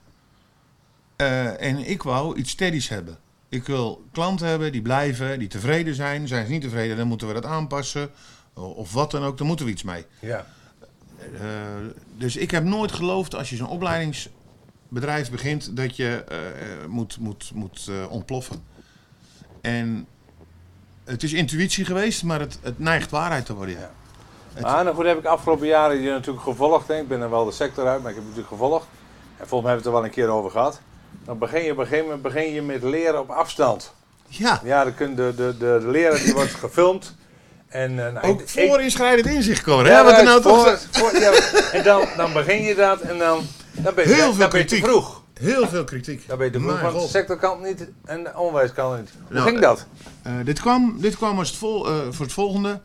En 1.16 1.90
ik 1.90 2.04
wou 2.04 2.38
iets 2.38 2.52
steadies 2.52 2.90
hebben. 2.90 3.18
Ik 3.50 3.66
wil 3.66 4.06
klanten 4.12 4.48
hebben 4.48 4.72
die 4.72 4.82
blijven, 4.82 5.40
die 5.40 5.48
tevreden 5.48 5.96
zijn. 5.96 6.28
Zijn 6.28 6.46
ze 6.46 6.52
niet 6.52 6.62
tevreden, 6.62 6.98
dan 6.98 7.08
moeten 7.08 7.28
we 7.28 7.34
dat 7.34 7.46
aanpassen. 7.46 8.12
Of 8.54 8.94
wat 8.94 9.12
dan 9.12 9.24
ook, 9.24 9.38
dan 9.38 9.48
moeten 9.48 9.66
we 9.66 9.72
iets 9.72 9.84
mee. 9.84 10.06
Ja. 10.20 10.46
Eh, 11.34 11.42
dus 12.18 12.36
ik 12.36 12.52
heb 12.52 12.64
nooit 12.64 12.92
geloofd 12.92 13.36
als 13.36 13.50
je 13.50 13.56
zo'n 13.56 13.68
opleidingsbedrijf 13.70 15.32
begint 15.32 15.76
dat 15.76 15.96
je 15.96 16.24
eh, 16.28 16.38
moet, 16.88 17.18
moet, 17.20 17.52
moet 17.54 17.88
eh, 17.90 18.12
ontploffen. 18.12 18.64
En 19.62 20.08
het 21.04 21.24
is 21.24 21.34
intuïtie 21.34 21.86
geweest, 21.86 22.24
maar 22.24 22.40
het, 22.40 22.60
het 22.62 22.80
neigt 22.80 23.12
waarheid 23.12 23.46
te 23.46 23.54
worden. 23.56 23.76
Ja. 23.76 23.80
Ja. 23.82 23.92
Het- 24.54 24.64
Maar 24.64 24.84
nou 24.84 24.96
goed, 24.96 25.06
heb 25.06 25.18
ik 25.18 25.26
afgelopen 25.26 25.68
jaren 25.68 26.02
je 26.02 26.10
natuurlijk 26.10 26.44
gevolgd. 26.44 26.88
Hè. 26.88 27.00
Ik 27.00 27.08
ben 27.08 27.22
er 27.22 27.30
wel 27.30 27.46
de 27.46 27.52
sector 27.52 27.88
uit, 27.88 28.02
maar 28.02 28.10
ik 28.12 28.16
heb 28.18 28.26
het 28.26 28.36
natuurlijk 28.36 28.62
gevolgd. 28.62 28.86
En 29.38 29.48
volgens 29.48 29.62
mij 29.62 29.72
hebben 29.72 29.72
we 29.72 29.76
het 29.78 29.86
er 29.86 29.92
wel 29.92 30.04
een 30.04 30.10
keer 30.10 30.28
over 30.28 30.52
gehad. 30.52 30.82
Dan 31.26 31.38
begin 31.38 31.64
je 31.64 31.72
op 31.72 31.78
een 31.78 31.84
gegeven 31.86 32.06
moment 32.06 32.22
begin 32.24 32.54
je 32.54 32.62
met 32.62 32.84
leren 32.84 33.20
op 33.20 33.30
afstand. 33.30 33.94
ja. 34.28 34.62
Ja, 34.64 34.84
dan 34.84 34.94
kun 34.96 35.16
de, 35.16 35.34
de, 35.36 35.56
de 35.60 35.88
leraar 35.88 36.20
die 36.24 36.34
wordt 36.34 36.54
gefilmd. 36.54 37.16
En, 37.72 38.06
eh, 38.08 38.14
nou, 38.14 38.28
Ook 38.28 38.42
ik- 38.42 38.50
voor 38.50 38.82
inschrijdend 38.82 39.28
inzicht 39.28 39.62
komen. 39.62 39.86
Ja, 39.86 39.98
hè? 39.98 40.04
Wat 40.04 40.12
er 40.18 40.24
maar 40.24 40.26
nou 40.26 40.42
toch 40.42 40.80
voor- 40.92 41.20
ja, 41.20 41.32
en 41.72 41.84
dan, 41.84 42.06
dan 42.18 42.34
begin 42.34 42.62
je 42.64 42.76
dat 42.76 43.02
en 43.02 43.18
dan, 43.18 43.46
dan 43.72 43.94
ben 43.94 44.08
je, 44.08 44.14
Heel 44.14 44.36
dan 44.36 44.52
veel 44.52 44.60
je 44.60 44.78
vroeg. 44.84 45.24
Heel 45.40 45.68
veel 45.68 45.84
kritiek. 45.84 46.28
Dan 46.28 46.38
ben 46.38 46.46
je 46.46 46.52
te 46.54 46.60
vroeg, 46.60 46.82
want 46.82 46.94
de 46.94 47.00
god. 47.00 47.10
sectorkant 47.10 47.64
niet 47.64 47.88
en 48.06 48.24
de 48.24 48.32
onderwijskant 48.38 49.00
niet. 49.00 49.10
Hoe 49.28 49.34
Nou, 49.36 49.48
ging 49.48 49.60
dat? 49.62 49.86
Eh, 50.22 50.34
dit, 50.44 50.60
kwam, 50.60 50.96
dit 51.00 51.16
kwam 51.18 51.38
als 51.40 51.48
het 51.48 51.58
vol, 51.58 51.88
eh, 51.88 51.94
voor 52.10 52.26
het 52.26 52.34
volgende. 52.34 52.80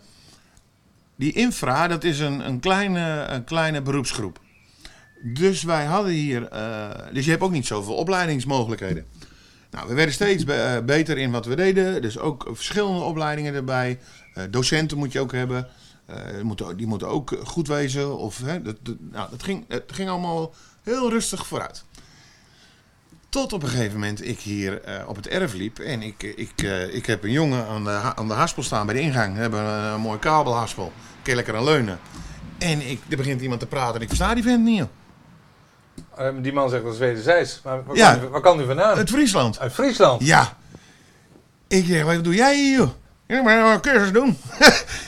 Die 1.17 1.33
infra, 1.33 1.89
dat 1.89 2.05
is 2.05 2.19
een, 2.21 2.41
een, 2.49 2.61
kleine, 2.61 3.25
een 3.29 3.45
kleine 3.45 3.83
beroepsgroep. 3.83 4.39
Dus 5.23 5.63
wij 5.63 5.85
hadden 5.85 6.13
hier. 6.13 6.49
eh, 6.49 6.89
dus 7.13 7.25
je 7.25 7.31
hebt 7.31 7.43
ook 7.43 7.51
niet 7.51 7.67
zoveel 7.67 7.95
opleidingsmogelijkheden. 7.95 9.07
Nou, 9.77 9.89
we 9.89 9.95
werden 9.95 10.15
steeds 10.15 10.45
eh, 10.45 10.79
beter 10.85 11.19
in 11.19 11.31
wat 11.31 11.47
we 11.47 11.57
deden. 11.57 12.03
Dus 12.03 12.19
ook 12.19 12.49
verschillende 12.53 13.01
opleidingen 13.01 13.55
erbij. 13.55 13.99
Eh, 14.35 14.45
docenten 14.51 14.99
moet 14.99 15.13
je 15.13 15.21
ook 15.21 15.33
hebben. 15.33 15.69
Eh, 16.07 16.17
die 16.35 16.45
moeten, 16.45 16.77
die 16.77 16.87
moeten 16.87 17.09
ook 17.09 17.39
goed 17.45 17.69
wezen. 17.69 18.19
Of, 18.19 18.41
hè, 18.45 18.63
dat, 18.63 18.77
nou, 18.99 19.31
dat 19.31 19.43
ging, 19.43 19.65
het 19.69 19.93
ging 19.93 20.09
allemaal 20.09 20.55
heel 20.83 21.11
rustig 21.11 21.47
vooruit. 21.47 21.85
Tot 23.29 23.53
op 23.53 23.63
een 23.63 23.69
gegeven 23.69 23.93
moment 23.93 24.27
ik 24.27 24.41
hier 24.41 24.81
op 25.07 25.17
het 25.17 25.29
erf 25.29 25.53
liep. 25.55 25.79
En 25.79 26.03
ik, 26.03 26.23
ik, 26.23 26.63
ik 26.93 27.07
heb 27.07 27.25
een 27.25 27.31
jongen 27.31 27.67
aan 27.67 27.85
de, 27.85 27.91
aan 27.91 28.29
de 28.29 28.35
haspel 28.35 28.63
staan 28.63 28.87
bij 28.87 28.95
de 28.95 29.01
ingang. 29.01 29.35
We 29.35 29.41
hebben 29.41 29.65
een, 29.65 30.01
mooi 30.01 30.19
kabelhaspel. 30.19 30.93
Je 31.25 31.35
lekker 31.35 31.57
aan 31.57 31.65
leunen. 31.65 31.99
En 32.59 32.91
ik, 32.91 33.01
er 33.09 33.17
begint 33.17 33.41
iemand 33.41 33.61
te 33.61 33.67
praten 33.67 33.95
en 33.95 34.01
ik 34.01 34.09
versta 34.09 34.35
die 34.35 34.43
vent 34.43 34.65
niet. 34.65 34.85
Eh, 36.17 36.29
die 36.43 36.53
man 36.53 36.71
zegt 36.71 36.83
dat 36.85 36.93
is 36.93 36.99
wederzijds. 36.99 37.61
Maar 37.65 37.85
waar, 37.85 37.97
Ja. 37.97 38.15
kan, 38.17 38.29
waar 38.31 38.41
kan 38.41 38.57
die 38.57 38.67
vandaan? 38.67 38.99
Het 38.99 39.11
Friesland. 39.11 39.59
Uit 39.59 39.73
Friesland. 39.73 40.25
Ja. 40.25 40.57
Ik 41.69 41.85
zeg, 41.87 42.05
wat 42.05 42.25
doe 42.25 42.35
jij 42.35 42.57
hier 42.57 42.77
joh? 42.79 42.91
Ja, 43.27 43.43
maar 43.43 43.73
een 43.75 43.81
cursus 43.81 44.13
doen. 44.13 44.39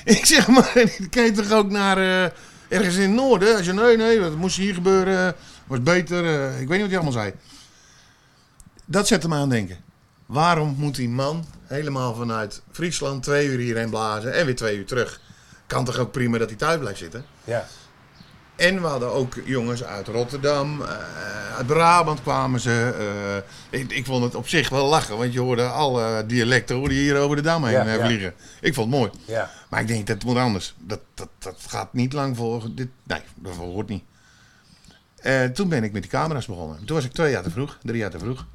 ik 0.04 0.26
zeg, 0.26 0.48
maar 0.48 0.72
kan 1.10 1.22
je 1.28 1.32
toch 1.34 1.52
ook 1.52 1.70
naar 1.70 1.98
eh, 1.98 2.30
ergens 2.68 2.94
in 2.96 3.02
het 3.02 3.10
noorden? 3.10 3.56
Als 3.56 3.66
je, 3.66 3.72
nee, 3.72 3.96
nee, 3.96 4.20
wat 4.20 4.34
moest 4.36 4.56
hier 4.56 4.74
gebeuren? 4.74 5.34
Was 5.66 5.82
beter. 5.82 6.24
eh, 6.24 6.60
ik 6.60 6.68
weet 6.68 6.80
niet 6.80 6.80
wat 6.80 6.88
hij 6.88 6.96
allemaal 6.98 7.12
zei. 7.22 7.32
Dat 8.84 9.06
zette 9.06 9.28
me 9.28 9.34
aan 9.34 9.40
het 9.40 9.50
denken. 9.50 9.76
Waarom 10.26 10.74
moet 10.78 10.94
die 10.94 11.08
man 11.08 11.46
helemaal 11.66 12.14
vanuit 12.14 12.62
Friesland 12.72 13.22
twee 13.22 13.46
uur 13.46 13.58
hierheen 13.58 13.90
blazen 13.90 14.34
en 14.34 14.46
weer 14.46 14.56
twee 14.56 14.76
uur 14.76 14.86
terug? 14.86 15.20
Kan 15.66 15.84
toch 15.84 15.98
ook 15.98 16.12
prima 16.12 16.38
dat 16.38 16.48
hij 16.48 16.58
thuis 16.58 16.78
blijft 16.78 16.98
zitten? 16.98 17.24
Ja. 17.44 17.66
En 18.58 18.80
we 18.80 18.86
hadden 18.86 19.12
ook 19.12 19.34
jongens 19.44 19.84
uit 19.84 20.06
Rotterdam, 20.08 20.82
eh, 20.82 20.88
uit 21.56 21.66
Brabant 21.66 22.22
kwamen 22.22 22.60
ze. 22.60 22.94
eh, 23.70 23.80
ik, 23.80 23.92
ik 23.92 24.04
vond 24.06 24.24
het 24.24 24.34
op 24.34 24.48
zich 24.48 24.68
wel 24.68 24.88
lachen, 24.88 25.18
want 25.18 25.32
je 25.32 25.40
hoorde 25.40 25.66
alle 25.66 26.26
dialecten 26.26 26.82
je 26.82 26.88
hier 26.88 27.16
over 27.16 27.36
de 27.36 27.42
dam 27.42 27.64
heen 27.64 27.72
Ja, 27.72 27.86
eh, 27.86 27.96
ja. 27.96 28.04
vliegen. 28.04 28.34
Ik 28.60 28.74
vond 28.74 28.90
het 28.90 29.00
mooi. 29.00 29.10
ja. 29.24 29.50
Maar 29.70 29.80
ik 29.80 29.86
denk, 29.86 30.06
dat 30.06 30.24
moet 30.24 30.36
anders. 30.36 30.74
Dat, 30.78 31.00
dat, 31.14 31.28
dat 31.38 31.56
gaat 31.68 31.92
niet 31.92 32.12
lang 32.12 32.36
volgen. 32.36 32.74
Dit, 32.74 32.88
nee, 33.02 33.20
dat 33.34 33.54
hoort 33.54 33.88
niet. 33.88 34.02
Toen 35.54 35.68
ben 35.68 35.84
ik 35.84 35.92
met 35.92 36.02
die 36.02 36.10
camera's 36.10 36.46
begonnen. 36.46 36.84
Toen 36.84 36.96
was 36.96 37.04
ik 37.04 37.12
twee 37.12 37.30
jaar 37.30 37.42
te 37.42 37.50
vroeg, 37.50 37.78
drie 37.82 37.98
jaar 37.98 38.10
te 38.10 38.18
vroeg. 38.18 38.46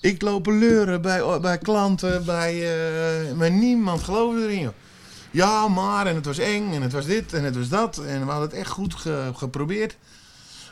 Ik 0.00 0.22
loop 0.22 0.46
leuren 0.46 1.02
bij, 1.02 1.40
bij 1.40 1.58
klanten, 1.58 2.24
bij, 2.24 2.68
maar 3.34 3.50
niemand 3.50 4.02
geloofde 4.02 4.42
erin. 4.42 4.60
Joh. 4.60 4.72
Ja, 5.34 5.68
maar, 5.68 6.06
en 6.06 6.14
het 6.14 6.24
was 6.24 6.38
eng, 6.38 6.72
en 6.72 6.82
het 6.82 6.92
was 6.92 7.06
dit, 7.06 7.32
en 7.32 7.44
het 7.44 7.56
was 7.56 7.68
dat. 7.68 7.98
En 7.98 8.24
we 8.24 8.30
hadden 8.30 8.48
het 8.48 8.58
echt 8.58 8.70
goed 8.70 8.94
ge- 8.94 9.30
geprobeerd. 9.34 9.96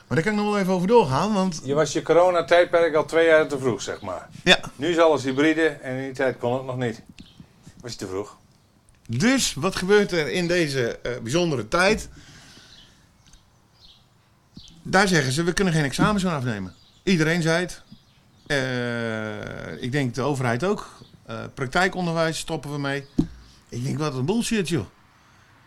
Maar 0.06 0.16
daar 0.16 0.22
kan 0.22 0.32
ik 0.32 0.38
nog 0.44 0.52
wel 0.52 0.58
even 0.62 0.72
over 0.72 0.86
doorgaan, 0.88 1.32
want... 1.32 1.60
Je 1.64 1.74
was 1.74 1.92
je 1.92 2.02
coronatijdperk 2.02 2.94
al 2.94 3.04
twee 3.04 3.26
jaar 3.26 3.48
te 3.48 3.58
vroeg, 3.58 3.82
zeg 3.82 4.00
maar. 4.00 4.28
Ja, 4.44 4.58
Nu 4.76 4.88
is 4.88 4.98
alles 4.98 5.22
hybride 5.22 5.66
en 5.66 5.96
in 5.96 6.02
die 6.04 6.12
tijd 6.12 6.38
kon 6.38 6.54
het 6.54 6.64
nog 6.64 6.76
niet. 6.76 7.02
Was 7.80 7.92
je 7.92 7.98
te 7.98 8.06
vroeg? 8.06 8.36
Dus 9.08 9.54
wat 9.54 9.76
gebeurt 9.76 10.12
er 10.12 10.28
in 10.28 10.46
deze 10.46 10.98
eh, 10.98 11.12
bijzondere 11.22 11.68
tijd? 11.68 12.08
Daar 14.82 15.08
zeggen 15.08 15.32
ze, 15.32 15.42
we 15.42 15.52
kunnen 15.52 15.72
geen 15.74 15.84
examens 15.84 16.24
meer 16.24 16.32
afnemen. 16.32 16.74
Iedereen 17.02 17.42
zei 17.42 17.60
het. 17.60 17.82
Eh, 18.46 19.82
ik 19.82 19.92
denk 19.92 20.14
de 20.14 20.22
overheid 20.22 20.64
ook. 20.64 20.96
Eh, 21.26 21.36
praktijkonderwijs 21.54 22.38
stoppen 22.38 22.72
we 22.72 22.78
mee. 22.78 23.06
Ik 23.72 23.84
denk, 23.84 23.98
wat 23.98 24.14
een 24.14 24.24
bullshit 24.24 24.68
joh. 24.68 24.86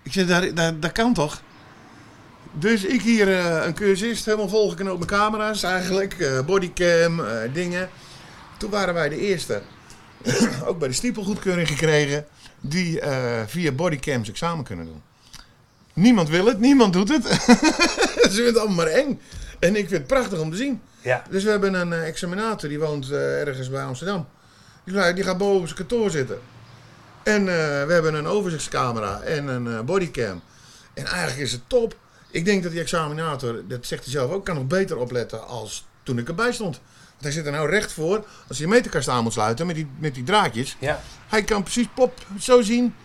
Ik 0.03 0.13
zeg, 0.13 0.27
dat, 0.27 0.55
dat, 0.55 0.81
dat 0.81 0.91
kan 0.91 1.13
toch? 1.13 1.41
Dus 2.53 2.83
ik 2.83 3.01
hier 3.01 3.27
eh, 3.27 3.65
een 3.65 3.73
cursist, 3.73 4.25
helemaal 4.25 4.49
volgeknoopt 4.49 4.99
met 4.99 5.07
camera's 5.07 5.63
eigenlijk. 5.63 6.13
eh, 6.13 6.45
bodycam, 6.45 7.19
eh, 7.19 7.53
dingen. 7.53 7.89
Toen 8.57 8.69
waren 8.69 8.93
wij 8.93 9.09
de 9.09 9.17
eerste. 9.17 9.61
ook 10.67 10.79
bij 10.79 10.87
de 10.87 10.93
stiepelgoedkeuring 10.93 11.67
gekregen 11.67 12.25
die 12.59 13.01
via 13.45 13.71
bodycams 13.71 14.29
examen 14.29 14.63
kunnen 14.63 14.85
doen. 14.85 15.01
Niemand 15.93 16.29
wil 16.29 16.45
het, 16.45 16.59
niemand 16.59 16.93
doet 16.93 17.09
het. 17.09 17.25
Ze 17.25 18.29
vinden 18.29 18.45
het 18.45 18.57
allemaal 18.57 18.75
maar 18.75 18.87
eng. 18.87 19.19
En 19.59 19.69
ik 19.75 19.87
vind 19.87 19.91
het 19.91 20.07
prachtig 20.07 20.39
om 20.39 20.51
te 20.51 20.57
zien. 20.57 20.81
Ja. 21.01 21.23
Dus 21.29 21.43
we 21.43 21.49
hebben 21.49 21.73
een 21.73 21.93
examinator, 21.93 22.69
die 22.69 22.79
woont 22.79 23.11
ergens 23.11 23.69
bij 23.69 23.83
Amsterdam. 23.83 24.27
Die, 24.83 25.13
die 25.13 25.23
gaat 25.23 25.37
boven 25.37 25.59
op 25.59 25.65
zijn 25.65 25.77
kantoor 25.77 26.09
zitten. 26.09 26.39
En 27.25 27.39
eh, 27.39 27.85
we 27.85 27.93
hebben 27.93 28.13
een 28.13 28.27
overzichtscamera 28.27 29.21
en 29.21 29.47
een 29.47 29.67
eh, 29.67 29.79
bodycam. 29.79 30.41
En 30.93 31.05
eigenlijk 31.05 31.37
is 31.37 31.51
het 31.51 31.61
top. 31.67 31.95
Ik 32.31 32.45
denk 32.45 32.63
dat 32.63 32.71
die 32.71 32.81
examinator, 32.81 33.61
dat 33.67 33.85
zegt 33.85 34.03
hij 34.03 34.11
zelf 34.11 34.31
ook, 34.31 34.45
kan 34.45 34.55
nog 34.55 34.67
beter 34.67 34.97
opletten 34.97 35.47
als 35.47 35.85
toen 36.03 36.17
ik 36.17 36.27
erbij 36.27 36.51
stond. 36.51 36.79
Want 37.09 37.23
hij 37.23 37.31
zit 37.31 37.45
er 37.45 37.51
nou 37.51 37.69
recht 37.69 37.93
voor. 37.93 38.25
Als 38.47 38.57
hij 38.57 38.67
een 38.67 38.73
meterkast 38.73 39.07
aan 39.07 39.23
moet 39.23 39.33
sluiten 39.33 39.65
met 39.67 39.75
die, 39.75 39.87
met 39.97 40.15
die 40.15 40.23
draadjes. 40.23 40.75
Ja. 40.79 41.01
Hij 41.27 41.43
kan 41.43 41.63
precies 41.63 41.87
pop 41.95 42.25
zo 42.39 42.61
zien. 42.61 42.95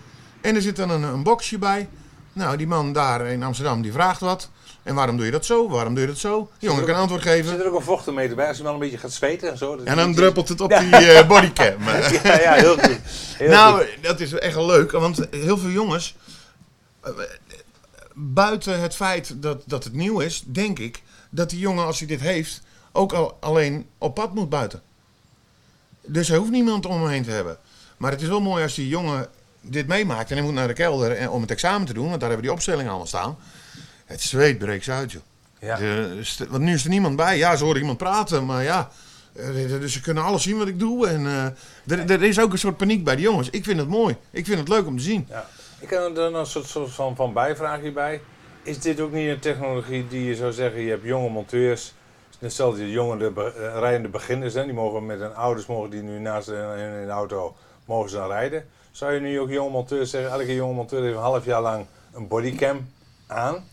En 0.40 0.54
er 0.54 0.62
zit 0.62 0.76
dan 0.76 0.90
een, 0.90 1.02
een 1.02 1.22
boxje 1.22 1.58
bij. 1.58 1.88
Nou, 2.32 2.56
die 2.56 2.66
man 2.66 2.92
daar 2.92 3.26
in 3.26 3.42
Amsterdam 3.42 3.82
die 3.82 3.92
vraagt 3.92 4.20
wat. 4.20 4.50
En 4.82 4.94
waarom 4.94 5.16
doe 5.16 5.24
je 5.26 5.30
dat 5.32 5.46
zo? 5.46 5.68
Waarom 5.68 5.92
doe 5.94 6.02
je 6.02 6.08
dat 6.08 6.18
zo? 6.18 6.50
De 6.58 6.66
jongen 6.66 6.84
kan 6.84 6.94
antwoord 6.94 7.22
geven. 7.22 7.50
Zit 7.50 7.60
er 7.60 7.66
ook 7.66 7.76
een 7.76 7.82
vochtenmeter 7.82 8.36
bij 8.36 8.48
als 8.48 8.56
je 8.56 8.62
wel 8.62 8.72
een 8.72 8.78
beetje 8.78 8.98
gaat 8.98 9.12
zweten 9.12 9.50
en 9.50 9.58
zo? 9.58 9.76
En 9.84 9.96
dan 9.96 10.14
druppelt 10.14 10.48
het 10.48 10.60
op 10.60 10.68
die 10.78 10.96
eh, 10.96 11.28
bodycam. 11.28 11.82
Ja, 12.22 12.40
ja, 12.40 12.52
heel 12.52 12.78
goed. 12.78 12.98
Heel 13.36 13.50
nou, 13.50 13.78
goed. 13.78 14.02
dat 14.02 14.20
is 14.20 14.32
echt 14.32 14.54
wel 14.54 14.66
leuk. 14.66 14.90
Want 14.90 15.26
heel 15.30 15.58
veel 15.58 15.70
jongens, 15.70 16.16
eh, 17.00 17.10
buiten 18.14 18.80
het 18.80 18.94
feit 18.96 19.42
dat, 19.42 19.62
dat 19.66 19.84
het 19.84 19.92
nieuw 19.92 20.20
is, 20.20 20.42
denk 20.46 20.78
ik 20.78 21.02
dat 21.30 21.50
die 21.50 21.58
jongen, 21.58 21.84
als 21.84 21.98
hij 21.98 22.08
dit 22.08 22.20
heeft, 22.20 22.62
ook 22.92 23.12
al 23.12 23.36
alleen 23.40 23.86
op 23.98 24.14
pad 24.14 24.34
moet 24.34 24.48
buiten. 24.48 24.82
Dus 26.06 26.28
hij 26.28 26.36
hoeft 26.38 26.50
niemand 26.50 26.86
om 26.86 27.00
hem 27.00 27.08
heen 27.10 27.22
te 27.24 27.30
hebben. 27.30 27.58
Maar 27.96 28.10
het 28.10 28.22
is 28.22 28.28
wel 28.28 28.40
mooi 28.40 28.62
als 28.62 28.74
die 28.74 28.88
jongen 28.88 29.28
dit 29.60 29.86
meemaakt 29.86 30.30
en 30.30 30.36
hij 30.36 30.44
moet 30.44 30.54
naar 30.54 30.66
de 30.68 30.72
kelder 30.72 31.12
en- 31.16 31.30
om 31.30 31.40
het 31.40 31.50
examen 31.50 31.86
te 31.86 31.92
doen, 31.92 32.08
want 32.08 32.20
daar 32.20 32.28
hebben 32.28 32.46
die 32.46 32.54
opstellingen 32.56 32.88
allemaal 32.88 33.06
staan. 33.06 33.38
Het 34.10 34.20
zweet 34.20 34.58
breekt 34.58 34.88
uit, 34.88 35.12
joh. 35.12 35.22
Ja. 35.60 35.76
De- 35.76 36.46
want 36.48 36.62
nu 36.62 36.72
is 36.74 36.84
er 36.84 36.90
niemand 36.90 37.16
bij. 37.16 37.38
Ja, 37.38 37.56
ze 37.56 37.64
horen 37.64 37.80
iemand 37.80 37.98
praten, 37.98 38.46
maar 38.46 38.62
ja. 38.62 38.90
eh, 39.32 39.46
Dus 39.68 39.92
ze 39.92 40.00
kunnen 40.00 40.22
alles 40.24 40.42
zien 40.42 40.58
wat 40.58 40.68
ik 40.68 40.78
doe. 40.78 41.06
En 41.06 41.26
eh, 41.26 41.98
er, 41.98 42.10
er 42.10 42.22
is 42.22 42.40
ook 42.40 42.52
een 42.52 42.58
soort 42.58 42.76
paniek 42.76 43.04
bij 43.04 43.16
de 43.16 43.22
jongens. 43.22 43.50
Ik 43.50 43.64
vind 43.64 43.78
het 43.78 43.88
mooi. 43.88 44.16
Ik 44.30 44.44
vind 44.46 44.58
het 44.58 44.68
leuk 44.68 44.86
om 44.86 44.96
te 44.96 45.02
zien. 45.02 45.26
Ja. 45.28 45.46
Ik 45.80 45.90
heb 45.90 46.16
er 46.16 46.34
een 46.34 46.46
soort, 46.46 46.66
soort 46.66 46.90
van, 46.90 47.16
van 47.16 47.32
bijvraagje 47.32 47.92
bij. 47.92 48.20
Is 48.62 48.78
dit 48.78 49.00
ook 49.00 49.12
niet 49.12 49.28
een 49.28 49.38
technologie 49.38 50.08
die 50.08 50.24
je 50.24 50.34
zou 50.34 50.52
zeggen, 50.52 50.80
je 50.80 50.90
hebt 50.90 51.04
jonge 51.04 51.28
monteurs, 51.28 51.94
zoals 52.46 52.76
die 52.76 52.90
jonge 52.90 53.16
de, 53.16 53.52
eh, 53.56 53.78
rijdende 53.78 54.08
beginners, 54.08 54.54
hè, 54.54 54.64
die 54.64 54.72
mogen 54.72 55.06
met 55.06 55.18
hun 55.20 55.34
ouders, 55.34 55.66
mogen 55.66 55.90
die 55.90 56.02
nu 56.02 56.18
naast 56.18 56.46
hun 56.46 56.78
in 57.00 57.06
de 57.06 57.12
auto, 57.12 57.56
mogen 57.84 58.10
ze 58.10 58.16
dan 58.16 58.28
rijden. 58.28 58.64
Zou 58.90 59.12
je 59.12 59.20
nu 59.20 59.40
ook 59.40 59.50
jonge 59.50 59.70
monteurs 59.70 60.10
zeggen, 60.10 60.30
elke 60.30 60.54
jonge 60.54 60.74
monteur 60.74 61.02
heeft 61.02 61.14
een 61.14 61.20
half 61.20 61.44
jaar 61.44 61.62
lang 61.62 61.86
een 62.12 62.28
bodycam 62.28 62.88
aan, 63.26 63.64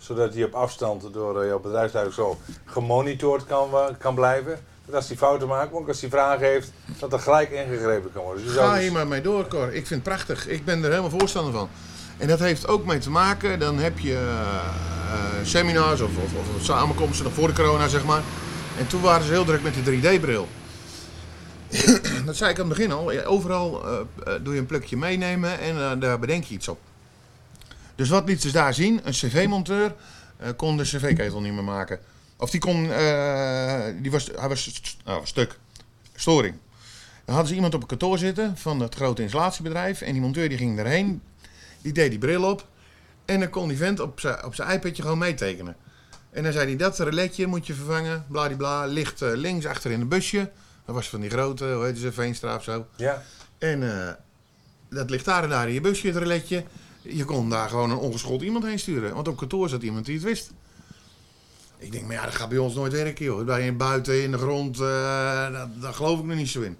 zodat 0.00 0.34
hij 0.34 0.44
op 0.44 0.54
afstand 0.54 1.12
door 1.12 1.40
eh, 1.40 1.46
jouw 1.48 1.58
bedrijfsleider 1.60 2.12
zo 2.14 2.38
gemonitord 2.64 3.46
kan, 3.46 3.70
wa- 3.70 3.94
kan 3.98 4.14
blijven. 4.14 4.58
Dat 4.86 4.94
als 4.94 5.08
hij 5.08 5.16
fouten 5.16 5.48
maakt, 5.48 5.70
maar 5.72 5.80
ook 5.80 5.88
als 5.88 6.00
hij 6.00 6.10
vragen 6.10 6.46
heeft, 6.46 6.72
dat 6.98 7.12
er 7.12 7.18
gelijk 7.18 7.50
ingegrepen 7.50 8.12
kan 8.12 8.22
worden. 8.22 8.44
Dus 8.44 8.54
Ga 8.54 8.72
dus- 8.74 8.82
hier 8.82 8.92
maar 8.92 9.06
mee 9.06 9.20
door, 9.20 9.46
Cor. 9.48 9.66
Ik 9.66 9.86
vind 9.86 9.88
het 9.88 10.02
prachtig. 10.02 10.46
Ik 10.48 10.64
ben 10.64 10.82
er 10.84 10.88
helemaal 10.90 11.10
voorstander 11.18 11.52
van. 11.52 11.68
En 12.18 12.28
dat 12.28 12.38
heeft 12.38 12.68
ook 12.68 12.84
mee 12.84 12.98
te 12.98 13.10
maken, 13.10 13.58
dan 13.58 13.78
heb 13.78 13.98
je 13.98 14.12
eh, 14.14 14.20
eh, 14.20 15.44
seminars 15.44 16.00
of, 16.00 16.10
of, 16.16 16.56
of 16.56 16.64
samenkomsten 16.64 17.24
nog 17.24 17.34
voor 17.34 17.46
de 17.48 17.54
corona, 17.54 17.88
zeg 17.88 18.04
maar. 18.04 18.22
En 18.78 18.86
toen 18.86 19.00
waren 19.00 19.24
ze 19.26 19.32
heel 19.32 19.44
druk 19.44 19.62
met 19.62 19.74
de 19.74 19.80
3D-bril. 20.16 20.48
dat 22.26 22.36
zei 22.36 22.50
ik 22.50 22.58
aan 22.60 22.68
het 22.68 22.76
begin 22.76 22.92
al. 22.92 23.12
Overal 23.24 23.82
eh, 23.86 23.98
eh, 24.34 24.40
doe 24.42 24.54
je 24.54 24.60
een 24.60 24.66
plukje 24.66 24.96
meenemen 24.96 25.58
en 25.60 25.76
eh, 25.76 25.90
daar 26.00 26.18
bedenk 26.18 26.44
je 26.44 26.54
iets 26.54 26.68
op. 26.68 26.78
Dus 28.00 28.08
wat 28.08 28.28
liet 28.28 28.42
ze 28.42 28.52
daar 28.52 28.74
zien? 28.74 29.00
Een 29.04 29.12
cv-monteur 29.12 29.94
eh, 30.36 30.48
kon 30.56 30.76
de 30.76 30.82
cv-ketel 30.82 31.40
niet 31.40 31.52
meer 31.52 31.64
maken. 31.64 31.98
Of 32.36 32.50
die 32.50 32.60
kon, 32.60 32.92
eh, 32.92 33.84
die 34.02 34.10
was, 34.10 34.30
hij 34.36 34.48
was 34.48 34.62
st- 34.62 34.96
nou, 35.04 35.26
stuk. 35.26 35.58
Storing. 36.14 36.54
Dan 37.24 37.34
hadden 37.34 37.46
ze 37.48 37.54
iemand 37.54 37.74
op 37.74 37.80
een 37.82 37.86
kantoor 37.88 38.18
zitten 38.18 38.56
van 38.56 38.80
het 38.80 38.94
grote 38.94 39.22
installatiebedrijf. 39.22 40.00
En 40.00 40.12
die 40.12 40.20
monteur 40.20 40.48
die 40.48 40.58
ging 40.58 40.78
erheen. 40.78 41.22
Die 41.82 41.92
deed 41.92 42.10
die 42.10 42.18
bril 42.18 42.44
op. 42.50 42.66
En 43.24 43.40
dan 43.40 43.50
kon 43.50 43.68
die 43.68 43.76
vent 43.76 44.00
op 44.00 44.20
zijn, 44.20 44.44
op 44.44 44.54
zijn 44.54 44.70
iPadje 44.70 45.02
gewoon 45.02 45.18
meetekenen. 45.18 45.76
En 46.30 46.42
dan 46.42 46.52
zei 46.52 46.66
hij, 46.66 46.76
dat 46.76 46.98
reletje 46.98 47.46
moet 47.46 47.66
je 47.66 47.74
vervangen. 47.74 48.24
Bladibla, 48.28 48.84
ligt 48.86 49.22
eh, 49.22 49.30
links 49.34 49.66
achter 49.66 49.90
in 49.90 50.00
een 50.00 50.08
busje. 50.08 50.50
Dat 50.86 50.94
was 50.94 51.08
van 51.08 51.20
die 51.20 51.30
grote, 51.30 51.64
hoe 51.72 51.84
heet 51.84 51.98
ze, 51.98 52.12
Veenstra 52.12 52.56
of 52.56 52.62
zo. 52.62 52.86
Ja. 52.96 53.22
En 53.58 54.16
dat 54.90 55.10
ligt 55.10 55.24
daar 55.24 55.42
en 55.42 55.48
daar 55.48 55.68
in 55.68 55.74
je 55.74 55.80
busje, 55.80 56.06
het 56.06 56.16
reletje. 56.16 56.64
Je 57.02 57.24
kon 57.24 57.50
daar 57.50 57.68
gewoon 57.68 57.90
een 57.90 57.96
ongeschoold 57.96 58.42
iemand 58.42 58.64
heen 58.64 58.78
sturen. 58.78 59.14
Want 59.14 59.28
op 59.28 59.36
kantoor 59.36 59.68
zat 59.68 59.82
iemand 59.82 60.04
die 60.06 60.14
het 60.14 60.24
wist. 60.24 60.50
Ik 61.78 61.92
denk, 61.92 62.04
maar 62.06 62.14
ja, 62.16 62.24
dat 62.24 62.34
gaat 62.34 62.48
bij 62.48 62.58
ons 62.58 62.74
nooit 62.74 62.92
werken, 62.92 63.24
joh. 63.24 63.44
Bij 63.44 63.64
je 63.64 63.72
buiten, 63.72 64.22
in 64.22 64.30
de 64.30 64.38
grond, 64.38 64.76
dat, 64.76 64.88
daar 65.82 65.92
geloof 65.94 66.18
ik 66.18 66.24
nog 66.24 66.36
niet 66.36 66.48
zo 66.48 66.60
in. 66.60 66.76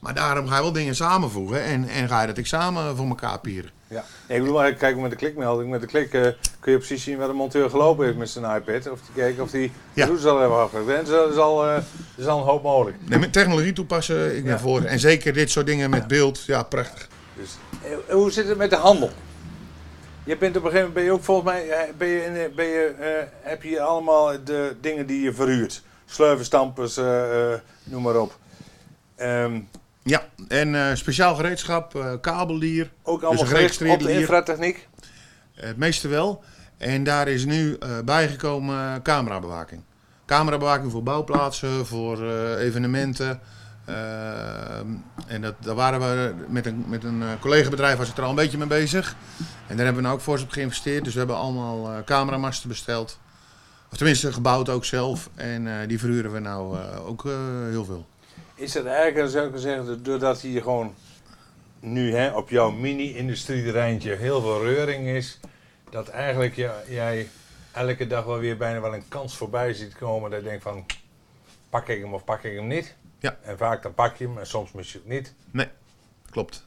Maar 0.00 0.14
daarom 0.14 0.48
ga 0.48 0.56
je 0.56 0.62
wel 0.62 0.72
dingen 0.72 0.94
samenvoegen 0.96 1.62
en, 1.62 1.88
en 1.88 2.08
ga 2.08 2.20
je 2.20 2.26
dat 2.26 2.38
examen 2.38 2.96
voor 2.96 3.06
elkaar 3.08 3.40
pieren. 3.40 3.70
Ja, 3.88 4.04
ik 4.28 4.38
bedoel, 4.40 4.54
maar 4.54 4.72
kijk 4.74 4.96
met 4.96 5.10
de 5.10 5.16
klikmelding. 5.16 5.70
Met 5.70 5.80
de 5.80 5.86
klik 5.86 6.12
eh, 6.12 6.22
kun 6.60 6.72
je 6.72 6.78
precies 6.78 7.02
zien 7.02 7.16
waar 7.18 7.26
de 7.28 7.32
monteur 7.34 7.70
gelopen 7.70 8.04
heeft 8.06 8.18
met 8.18 8.30
zijn 8.30 8.44
iPad. 8.56 8.90
Of 8.90 9.00
die 9.00 9.14
kijken 9.14 9.42
of 9.42 9.50
die 9.50 9.72
Ja. 9.92 10.04
routes 10.04 10.26
al 10.26 10.38
hebben 10.40 10.58
afgelegd. 10.58 11.08
Zo 11.08 11.28
is 11.28 11.36
al, 11.36 11.66
eh, 11.68 11.82
is 12.16 12.26
al 12.26 12.38
een 12.38 12.44
hoop 12.44 12.62
mogelijk. 12.62 12.96
Nee, 13.04 13.18
met 13.18 13.32
technologie 13.32 13.72
toepassen, 13.72 14.36
ik 14.36 14.42
ben 14.44 14.52
Ja. 14.52 14.58
voor. 14.58 14.82
En 14.82 14.98
zeker 14.98 15.32
dit 15.32 15.50
soort 15.50 15.66
dingen 15.66 15.90
met 15.90 16.06
beeld, 16.06 16.44
ja, 16.44 16.62
prachtig. 16.62 17.08
Dus, 17.36 17.50
eh, 18.08 18.14
hoe 18.14 18.30
zit 18.30 18.48
het 18.48 18.58
met 18.58 18.70
de 18.70 18.76
handel? 18.76 19.10
Je 20.26 20.36
bent 20.36 20.56
op 20.56 20.64
een 20.64 20.70
gegeven 20.70 20.88
moment, 20.88 20.94
ben 20.94 21.04
je 21.04 21.12
ook 21.12 21.24
volgens 21.24 21.52
mij, 21.52 21.68
eh, 21.70 21.94
ben 21.96 22.08
je, 22.08 22.50
ben 22.56 22.66
je, 22.66 22.94
eh, 23.00 23.26
heb 23.50 23.62
je 23.62 23.80
allemaal 23.80 24.44
de 24.44 24.76
dingen 24.80 25.06
die 25.06 25.20
je 25.22 25.32
verhuurt? 25.32 25.82
Sleuvenstampers, 26.06 26.96
eh, 26.96 27.52
eh, 27.52 27.58
noem 27.84 28.02
maar 28.02 28.16
op. 28.16 28.38
Ehm, 29.16 29.60
Ja, 30.02 30.22
en 30.48 30.96
speciaal 30.96 31.34
gereedschap, 31.34 32.18
kabeldier, 32.20 32.90
ook 33.02 33.22
allemaal 33.22 33.42
een 33.42 33.48
gericht 33.48 33.82
op 33.82 33.98
de 33.98 34.12
infratechniek? 34.12 34.88
Het 35.54 35.76
meeste 35.76 36.08
wel. 36.08 36.42
En 36.78 37.04
daar 37.04 37.28
is 37.28 37.44
nu 37.44 37.78
bijgekomen 38.04 39.02
camerabewaking. 39.02 39.82
Camerabewaking 40.26 40.92
voor 40.92 41.02
bouwplaatsen, 41.02 41.86
voor 41.86 42.30
evenementen. 42.58 43.40
Eh, 43.86 44.78
en 45.26 45.42
dat, 45.42 45.54
daar 45.58 45.74
waren 45.74 46.00
we 46.00 46.34
met 46.48 46.66
een, 46.66 46.84
met 46.88 47.04
een 47.04 47.22
eh, 47.22 47.28
collega-bedrijf 47.40 47.98
was 47.98 48.08
ik 48.08 48.16
er 48.16 48.22
al 48.22 48.30
een 48.30 48.34
beetje 48.34 48.58
mee 48.58 48.66
bezig. 48.66 49.16
En 49.66 49.76
daar 49.76 49.84
hebben 49.84 49.94
we 49.94 50.00
nou 50.00 50.14
ook 50.14 50.20
fors 50.20 50.42
op 50.42 50.50
geïnvesteerd. 50.50 51.04
Dus 51.04 51.12
we 51.12 51.18
hebben 51.18 51.36
allemaal 51.36 51.90
eh, 51.90 52.04
cameramasten 52.04 52.68
besteld. 52.68 53.18
Of 53.90 53.96
tenminste 53.96 54.32
gebouwd 54.32 54.68
ook 54.68 54.84
zelf. 54.84 55.30
En 55.34 55.66
eh, 55.66 55.88
die 55.88 55.98
verhuren 55.98 56.32
we 56.32 56.38
nou 56.38 56.78
ook 57.06 57.22
heel 57.70 57.84
veel. 57.84 58.06
Is 58.54 58.74
het 58.74 58.86
eigenlijk, 58.86 59.30
zou 59.30 59.48
ik 59.48 59.60
zeggen, 59.60 60.02
doordat 60.02 60.40
hier 60.40 60.62
gewoon 60.62 60.94
nu 61.80 62.14
hè, 62.14 62.30
op 62.30 62.50
jouw 62.50 62.70
mini-industrieterreintje 62.70 64.14
heel 64.14 64.40
veel 64.40 64.62
reuring 64.62 65.06
is, 65.06 65.40
dat 65.90 66.08
eigenlijk 66.08 66.56
ja, 66.56 66.74
jij 66.88 67.28
elke 67.72 68.06
dag 68.06 68.24
wel 68.24 68.38
weer 68.38 68.56
bijna 68.56 68.80
wel 68.80 68.94
een 68.94 69.08
kans 69.08 69.36
voorbij 69.36 69.74
ziet 69.74 69.94
komen 69.94 70.30
dat 70.30 70.40
je 70.40 70.48
denkt 70.48 70.62
van, 70.62 70.86
pak 71.70 71.88
ik 71.88 72.00
hem 72.00 72.14
of 72.14 72.24
pak 72.24 72.42
ik 72.42 72.56
hem 72.56 72.66
niet? 72.66 72.94
Ja. 73.26 73.36
En 73.42 73.58
vaak 73.58 73.82
dan 73.82 73.94
pak 73.94 74.16
je 74.16 74.26
hem 74.26 74.38
en 74.38 74.46
soms 74.46 74.72
mis 74.72 74.92
je 74.92 74.98
het 74.98 75.08
niet. 75.08 75.34
Nee, 75.50 75.68
klopt. 76.30 76.66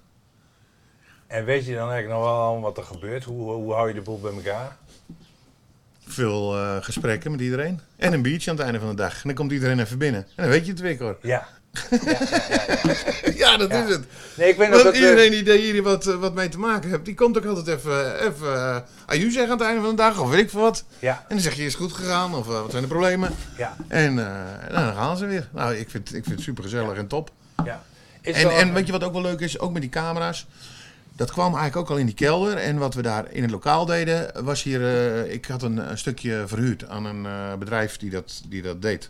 En 1.28 1.45
weet 1.45 1.66
je 1.66 1.76
dan 1.76 1.91
eigenlijk 1.91 2.20
nog 2.20 2.30
wel 2.30 2.62
wat 2.62 2.78
er 2.78 2.84
gebeurt? 2.84 3.24
Hoe, 3.24 3.51
hoe 3.51 3.74
hou 3.74 3.88
je 3.88 3.93
de 3.93 4.01
boel 4.01 4.20
bij 4.20 4.34
elkaar? 4.34 4.78
veel 6.12 6.57
eh, 6.57 6.78
gesprekken 6.82 7.32
met 7.32 7.41
iedereen. 7.41 7.80
En 7.95 8.14
een 8.14 8.22
biertje 8.22 8.49
aan 8.49 8.55
het 8.55 8.66
einde 8.66 8.80
van 8.80 8.89
de 8.89 8.95
dag. 8.95 9.14
En 9.14 9.22
dan 9.24 9.34
komt 9.34 9.51
iedereen 9.51 9.80
even 9.80 9.97
binnen. 9.97 10.22
En 10.22 10.43
dan 10.43 10.49
weet 10.49 10.66
je 10.66 10.72
het 10.72 10.82
weer, 10.82 10.99
hoor. 10.99 11.18
Ja. 11.22 11.47
ja, 13.42 13.58
dat 13.58 13.72
is 13.72 13.90
het. 13.90 14.06
Nee, 14.38 14.50
ik 14.50 14.58
weet 14.58 14.70
Want 14.70 14.84
dat 14.84 14.96
iedereen 14.96 15.32
die 15.32 15.44
daar 15.44 15.56
hier 15.56 15.84
wat, 15.84 16.08
eh, 16.08 16.16
wat 16.16 16.34
mee 16.34 16.50
te 16.50 16.60
maken 16.60 16.90
heeft, 16.90 17.06
die 17.06 17.14
komt 17.14 17.38
ook 17.38 17.46
altijd 17.46 17.78
even, 17.78 18.20
even 18.20 18.48
uh, 18.54 18.78
aju 19.06 19.32
zeggen 19.32 19.52
aan 19.52 19.58
het 19.58 19.68
einde 19.68 19.82
van 19.82 19.90
de 19.90 19.96
dag. 19.96 20.20
Of 20.20 20.30
weet 20.30 20.40
ik 20.40 20.50
veel 20.50 20.62
wat. 20.62 20.84
Ja, 21.00 21.14
En 21.14 21.26
dan 21.36 21.40
zeg 21.40 21.54
je, 21.54 21.66
is 21.66 21.74
het 21.74 21.82
goed 21.82 21.94
gegaan? 21.94 22.36
Of 22.36 22.48
eh, 22.48 22.62
wat 22.62 22.70
zijn 22.72 22.84
de 22.84 22.90
problemen? 22.90 23.36
ja, 23.58 23.76
En, 23.88 24.20
eh, 24.20 24.68
en 24.68 24.74
dan 24.74 24.94
gaan 24.94 25.18
ze 25.18 25.26
weer. 25.26 25.48
Nou, 25.54 25.76
ik 25.76 25.90
vind, 25.90 26.08
ik 26.16 26.24
vind 26.24 26.36
het 26.36 26.44
super 26.44 26.64
gezellig 26.64 26.98
en 26.98 27.08
top. 27.08 27.32
ja. 27.66 27.84
Is 28.22 28.36
En, 28.44 28.50
en 28.50 28.74
weet 28.74 28.86
je 28.86 28.92
wat 28.92 29.04
ook 29.04 29.14
wel 29.14 29.22
leuk 29.22 29.40
is? 29.40 29.60
Ook 29.60 29.72
met 29.72 29.82
die 29.82 29.92
camera's. 29.92 30.48
Dat 31.16 31.32
kwam 31.32 31.56
eigenlijk 31.56 31.76
ook 31.76 31.90
al 31.90 31.98
in 31.98 32.06
die 32.06 32.16
kelder. 32.16 32.58
En 32.58 32.78
wat 32.78 32.94
we 32.94 33.02
daar 33.02 33.32
in 33.32 33.42
het 33.42 33.52
lokaal 33.52 33.86
deden, 33.86 34.32
was 34.44 34.64
hier... 34.64 34.82
eh, 34.84 35.34
ik 35.34 35.46
had 35.46 35.64
een, 35.64 35.90
een 35.90 35.98
stukje 35.98 36.44
verhuurd 36.48 36.88
aan 36.90 37.06
een 37.06 37.26
eh, 37.26 37.54
bedrijf 37.60 37.98
die 37.98 38.10
dat, 38.10 38.42
die 38.48 38.62
dat 38.62 38.82
deed. 38.82 39.10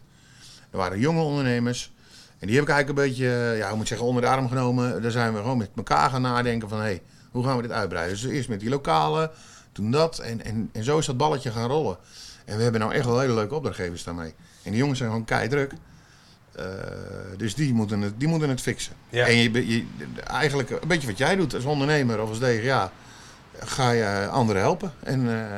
Er 0.72 0.78
waren 0.78 1.00
jonge 1.00 1.22
ondernemers. 1.22 1.92
En 2.40 2.48
die 2.48 2.56
heb 2.56 2.66
ik 2.66 2.70
eigenlijk 2.70 3.00
een 3.00 3.06
beetje, 3.08 3.26
eh, 3.26 3.58
ja, 3.58 3.68
hoe 3.68 3.78
moet 3.78 3.88
zeggen, 3.88 4.08
onder 4.08 4.22
de 4.22 4.28
arm 4.28 4.48
genomen. 4.48 5.02
Daar 5.02 5.12
zijn 5.12 5.34
we 5.34 5.40
gewoon 5.40 5.58
met 5.58 5.70
elkaar 5.76 6.10
gaan 6.10 6.22
nadenken 6.22 6.70
van... 6.70 6.78
hé, 6.78 6.84
hey, 6.84 7.02
hoe 7.32 7.44
gaan 7.44 7.56
we 7.56 7.62
dit 7.62 7.72
uitbreiden? 7.72 8.14
Dus 8.14 8.26
eerst 8.26 8.50
met 8.50 8.60
die 8.60 8.70
lokale, 8.70 9.32
toen 9.72 9.92
dat. 9.92 10.20
En, 10.20 10.46
en, 10.46 10.70
en 10.74 10.84
zo 10.84 10.98
is 10.98 11.06
dat 11.06 11.18
balletje 11.18 11.52
gaan 11.52 11.70
rollen. 11.70 11.98
En 12.46 12.58
we 12.58 12.64
hebben 12.64 12.82
nou 12.82 12.94
echt 12.94 13.06
wel 13.06 13.20
hele 13.20 13.34
leuke 13.34 13.56
opdrachtgevers 13.56 14.04
daarmee. 14.04 14.34
En 14.64 14.72
die 14.72 14.80
jongens 14.80 14.98
zijn 14.98 15.10
gewoon 15.10 15.26
keidruk. 15.26 15.74
Eh 16.52 16.66
dus 17.40 17.56
die 17.56 17.74
moeten 17.74 18.02
het, 18.02 18.20
die 18.20 18.28
moeten 18.28 18.50
het 18.50 18.62
fixen. 18.62 18.94
Ja. 19.10 19.26
En 19.26 19.36
je, 19.36 19.68
je, 19.68 19.86
eigenlijk 20.28 20.70
een 20.70 20.88
beetje 20.88 21.08
wat 21.08 21.18
jij 21.18 21.36
doet 21.36 21.54
als 21.54 21.64
ondernemer 21.64 22.22
of 22.22 22.30
als 22.30 22.40
DGA, 22.40 22.92
ga 23.60 23.92
je 23.92 24.28
anderen 24.28 24.62
helpen. 24.62 24.94
En 25.00 25.50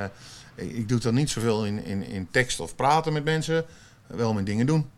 eh, 0.56 0.78
ik 0.78 0.90
doe 0.90 1.00
dan 1.00 1.14
niet 1.14 1.30
zoveel 1.30 1.66
in, 1.66 1.86
in, 1.86 2.04
in 2.04 2.28
tekst 2.32 2.60
of 2.60 2.76
praten 2.76 3.14
met 3.14 3.24
mensen, 3.24 3.66
wel 4.08 4.34
met 4.34 4.46
dingen 4.46 4.66
doen. 4.66 4.90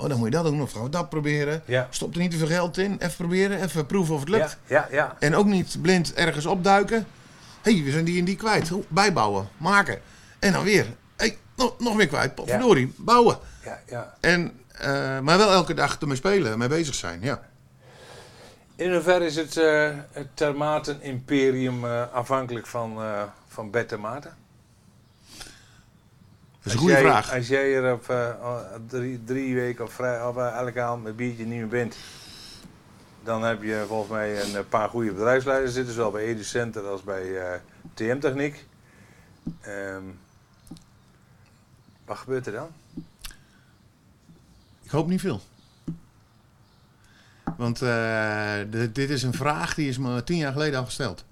Oh, 0.00 0.08
dan 0.08 0.18
moet 0.18 0.26
je 0.26 0.34
dat 0.34 0.44
doen 0.44 0.62
of 0.62 0.72
gaan 0.72 0.82
we 0.82 0.88
dat 0.88 1.08
proberen. 1.08 1.62
Ja. 1.64 1.86
Stop 1.90 2.14
er 2.14 2.20
niet 2.20 2.30
te 2.30 2.36
veel 2.36 2.46
geld 2.46 2.78
in, 2.78 2.96
even 2.98 3.16
proberen, 3.16 3.62
even 3.62 3.86
proeven 3.86 4.14
of 4.14 4.20
het 4.20 4.28
lukt. 4.28 4.58
Ja, 4.66 4.88
ja, 4.90 4.96
ja. 4.96 5.16
En 5.18 5.34
ook 5.34 5.46
niet 5.46 5.76
blind 5.82 6.14
ergens 6.14 6.46
opduiken. 6.46 7.06
Hé, 7.62 7.72
hey, 7.72 7.84
we 7.84 7.90
zijn 7.90 8.04
die 8.04 8.18
en 8.18 8.24
die 8.24 8.36
kwijt. 8.36 8.70
Bijbouwen, 8.88 9.48
maken. 9.56 10.00
En 10.38 10.52
dan 10.52 10.64
weer. 10.64 10.84
Hé, 10.84 10.92
hey, 11.16 11.38
nog, 11.56 11.78
nog 11.78 11.96
meer 11.96 12.06
kwijt. 12.06 12.34
Potverdorie, 12.34 12.94
bouwen. 12.96 13.38
ja, 13.64 13.80
ja. 13.86 14.14
En, 14.20 14.60
eh, 14.72 15.18
maar 15.20 15.38
wel 15.38 15.50
elke 15.50 15.74
dag 15.74 15.98
ermee 16.00 16.16
spelen, 16.16 16.58
mee 16.58 16.68
bezig 16.68 16.94
zijn, 16.94 17.20
ja. 17.22 17.42
In 18.76 18.92
hoeverre 18.92 19.24
is 19.24 19.36
het, 19.36 19.56
eh 19.56 19.90
het 20.12 20.28
Termaten 20.34 21.02
Imperium 21.02 21.84
eh, 21.84 22.12
afhankelijk 22.12 22.66
van, 22.66 22.98
van 23.48 23.70
Bert 23.70 23.88
Termaten? 23.88 24.39
Dat 26.62 26.72
is 26.72 26.72
een 26.72 26.78
Als 26.78 26.88
goede 26.88 26.92
jij- 27.02 27.02
vraag. 27.12 27.34
Als 27.34 27.48
jij 27.48 27.74
er 27.76 27.92
op 27.92 28.08
eh, 28.08 28.54
drie, 28.86 29.24
drie 29.24 29.54
weken 29.54 29.84
of, 29.84 29.92
vrij, 29.92 30.24
of 30.26 30.36
eh, 30.36 30.56
elke 30.56 30.80
avond 30.80 31.02
met 31.02 31.16
biertje 31.16 31.44
niet 31.46 31.58
meer 31.58 31.68
bent, 31.68 31.96
dan 33.24 33.42
heb 33.42 33.62
je 33.62 33.84
volgens 33.88 34.10
mij 34.10 34.42
een 34.42 34.56
eh, 34.56 34.62
paar 34.68 34.88
goede 34.88 35.12
bedrijfsleiders 35.12 35.74
zitten, 35.74 35.94
zowel 35.94 36.10
bij 36.10 36.24
EduCenter 36.24 36.86
als 36.86 37.02
bij 37.02 37.60
TM 37.94 38.18
Techniek. 38.18 38.64
Ehm, 39.60 40.02
wat 42.04 42.16
gebeurt 42.18 42.46
er 42.46 42.52
dan? 42.52 42.68
Ik 44.82 44.90
hoop 44.90 45.08
niet 45.08 45.20
veel. 45.20 45.40
Want 47.56 47.78
dit 48.94 49.10
is 49.10 49.22
een 49.22 49.32
vraag 49.34 49.74
die 49.74 49.88
is 49.88 49.98
me 49.98 50.24
tien 50.24 50.36
jaar 50.36 50.52
geleden 50.52 50.78
al 50.78 50.84
gesteld. 50.84 51.24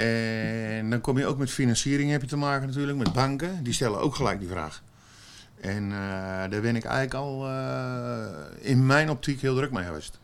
En 0.00 0.90
dan 0.90 1.00
kom 1.00 1.18
je 1.18 1.26
ook 1.26 1.38
met 1.38 1.50
financiering 1.50 2.10
heb 2.10 2.20
je 2.20 2.26
te 2.26 2.36
maken 2.36 2.66
natuurlijk, 2.66 2.98
met 2.98 3.12
banken. 3.12 3.62
Die 3.62 3.72
stellen 3.72 4.00
ook 4.00 4.14
gelijk 4.14 4.38
die 4.38 4.48
vraag. 4.48 4.82
En 5.60 5.84
eh, 5.84 5.98
daar 6.50 6.60
ben 6.60 6.76
ik 6.76 6.84
eigenlijk 6.84 7.14
al 7.14 7.46
eh, 7.46 8.26
in 8.58 8.86
mijn 8.86 9.10
optiek 9.10 9.40
heel 9.40 9.54
druk 9.54 9.70
mee 9.70 9.84
geweest. 9.84 10.18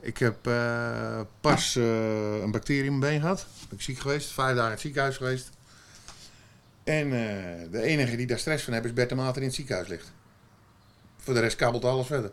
Ik 0.00 0.18
heb 0.18 0.46
eh, 0.46 1.20
pas 1.40 1.74
een 1.74 2.50
bacterie 2.50 2.84
in 2.84 2.98
mijn 2.98 3.12
been 3.12 3.20
gehad. 3.20 3.46
Ben 3.68 3.78
ik 3.78 3.84
ziek 3.84 3.98
geweest, 3.98 4.32
vijf 4.32 4.48
dagen 4.54 4.64
in 4.64 4.70
het 4.70 4.80
ziekenhuis 4.80 5.16
geweest. 5.16 5.50
En 6.84 7.10
de 7.70 7.82
enige 7.82 8.16
die 8.16 8.26
daar 8.26 8.38
stress 8.38 8.64
van 8.64 8.72
heeft 8.72 8.84
is 8.84 8.92
Bert 8.92 9.08
de 9.08 9.14
die 9.14 9.24
in 9.34 9.42
het 9.42 9.54
ziekenhuis 9.54 9.88
ligt. 9.88 10.12
Voor 11.16 11.34
de 11.34 11.40
rest 11.40 11.56
kabbelt 11.56 11.84
alles 11.84 12.06
verder. 12.06 12.30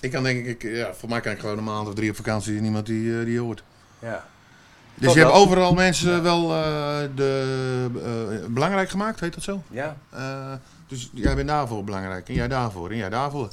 Ik 0.00 0.10
kan 0.10 0.22
denk 0.22 0.46
ik, 0.46 0.62
ja, 0.62 0.94
voor 0.94 1.08
mij 1.08 1.20
kan 1.20 1.32
ik 1.32 1.38
gewoon 1.38 1.58
een 1.58 1.64
maand 1.64 1.88
of 1.88 1.94
drie 1.94 2.10
op 2.10 2.16
vakantie 2.16 2.56
en 2.56 2.62
niemand 2.62 2.86
die, 2.86 3.24
die 3.24 3.38
hoort. 3.38 3.62
Ja. 4.06 4.24
Dus 4.94 5.12
je 5.12 5.18
hebt 5.20 5.32
overal 5.32 5.74
mensen 5.74 6.22
wel 6.22 6.42
eh, 6.54 6.98
de, 7.14 7.86
eh, 8.40 8.46
belangrijk 8.46 8.88
gemaakt, 8.90 9.20
heet 9.20 9.34
dat 9.34 9.42
zo? 9.42 9.62
Ja? 9.70 9.96
Eh, 10.10 10.52
dus 10.86 11.10
jij 11.12 11.34
bent 11.34 11.48
daarvoor 11.48 11.84
belangrijk 11.84 12.28
en 12.28 12.34
jij 12.34 12.48
daarvoor 12.48 12.90
en 12.90 12.96
jij 12.96 13.08
daarvoor. 13.08 13.50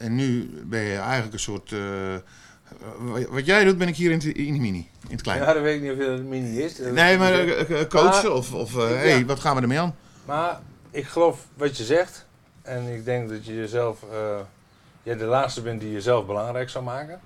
En 0.00 0.14
nu 0.14 0.50
ben 0.64 0.80
je 0.80 0.96
eigenlijk 0.96 1.32
een 1.32 1.38
soort... 1.38 1.74
wat- 3.30 3.46
jij 3.46 3.64
doet 3.64 3.78
ben 3.78 3.88
ik 3.88 3.96
hier 3.96 4.10
in, 4.10 4.18
de 4.18 4.60
mini, 4.60 4.88
in 5.04 5.12
het 5.12 5.22
klein. 5.22 5.40
ja, 5.40 5.52
dat 5.52 5.62
weet 5.62 5.76
ik 5.76 5.82
niet 5.82 5.92
of 5.92 5.98
het 6.06 6.24
mini 6.24 6.62
is. 6.62 6.78
Nee, 6.78 7.18
maar 7.18 7.66
coachen 7.86 8.34
of, 8.34 8.52
of 8.52 8.74
hey, 8.74 9.26
wat 9.26 9.40
gaan 9.40 9.56
we 9.56 9.62
ermee 9.62 9.80
aan? 9.80 9.94
Maar 10.24 10.60
ik 10.90 11.06
geloof 11.06 11.46
wat 11.54 11.76
je 11.76 11.84
zegt. 11.84 12.26
En 12.62 12.94
ik 12.94 13.04
denk 13.04 13.28
dat 13.28 13.46
je 13.46 13.54
jezelf. 13.54 13.98
jij 15.02 15.16
de 15.16 15.24
laatste 15.24 15.62
bent 15.62 15.80
die 15.80 15.92
jezelf 15.92 16.26
belangrijk 16.26 16.70
zou 16.70 16.84
maken. 16.84 17.20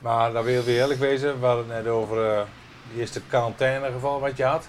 Maar 0.00 0.32
daar 0.32 0.44
wil 0.44 0.62
je 0.62 0.72
eerlijk 0.76 1.00
wezen. 1.00 1.40
We 1.40 1.46
hadden 1.46 1.64
het 1.68 1.84
net 1.84 1.92
over 1.92 2.24
eh 2.24 2.44
het 2.88 2.98
eerste 2.98 3.20
quarantainegeval 3.28 4.20
wat 4.20 4.36
je 4.36 4.44
had. 4.44 4.68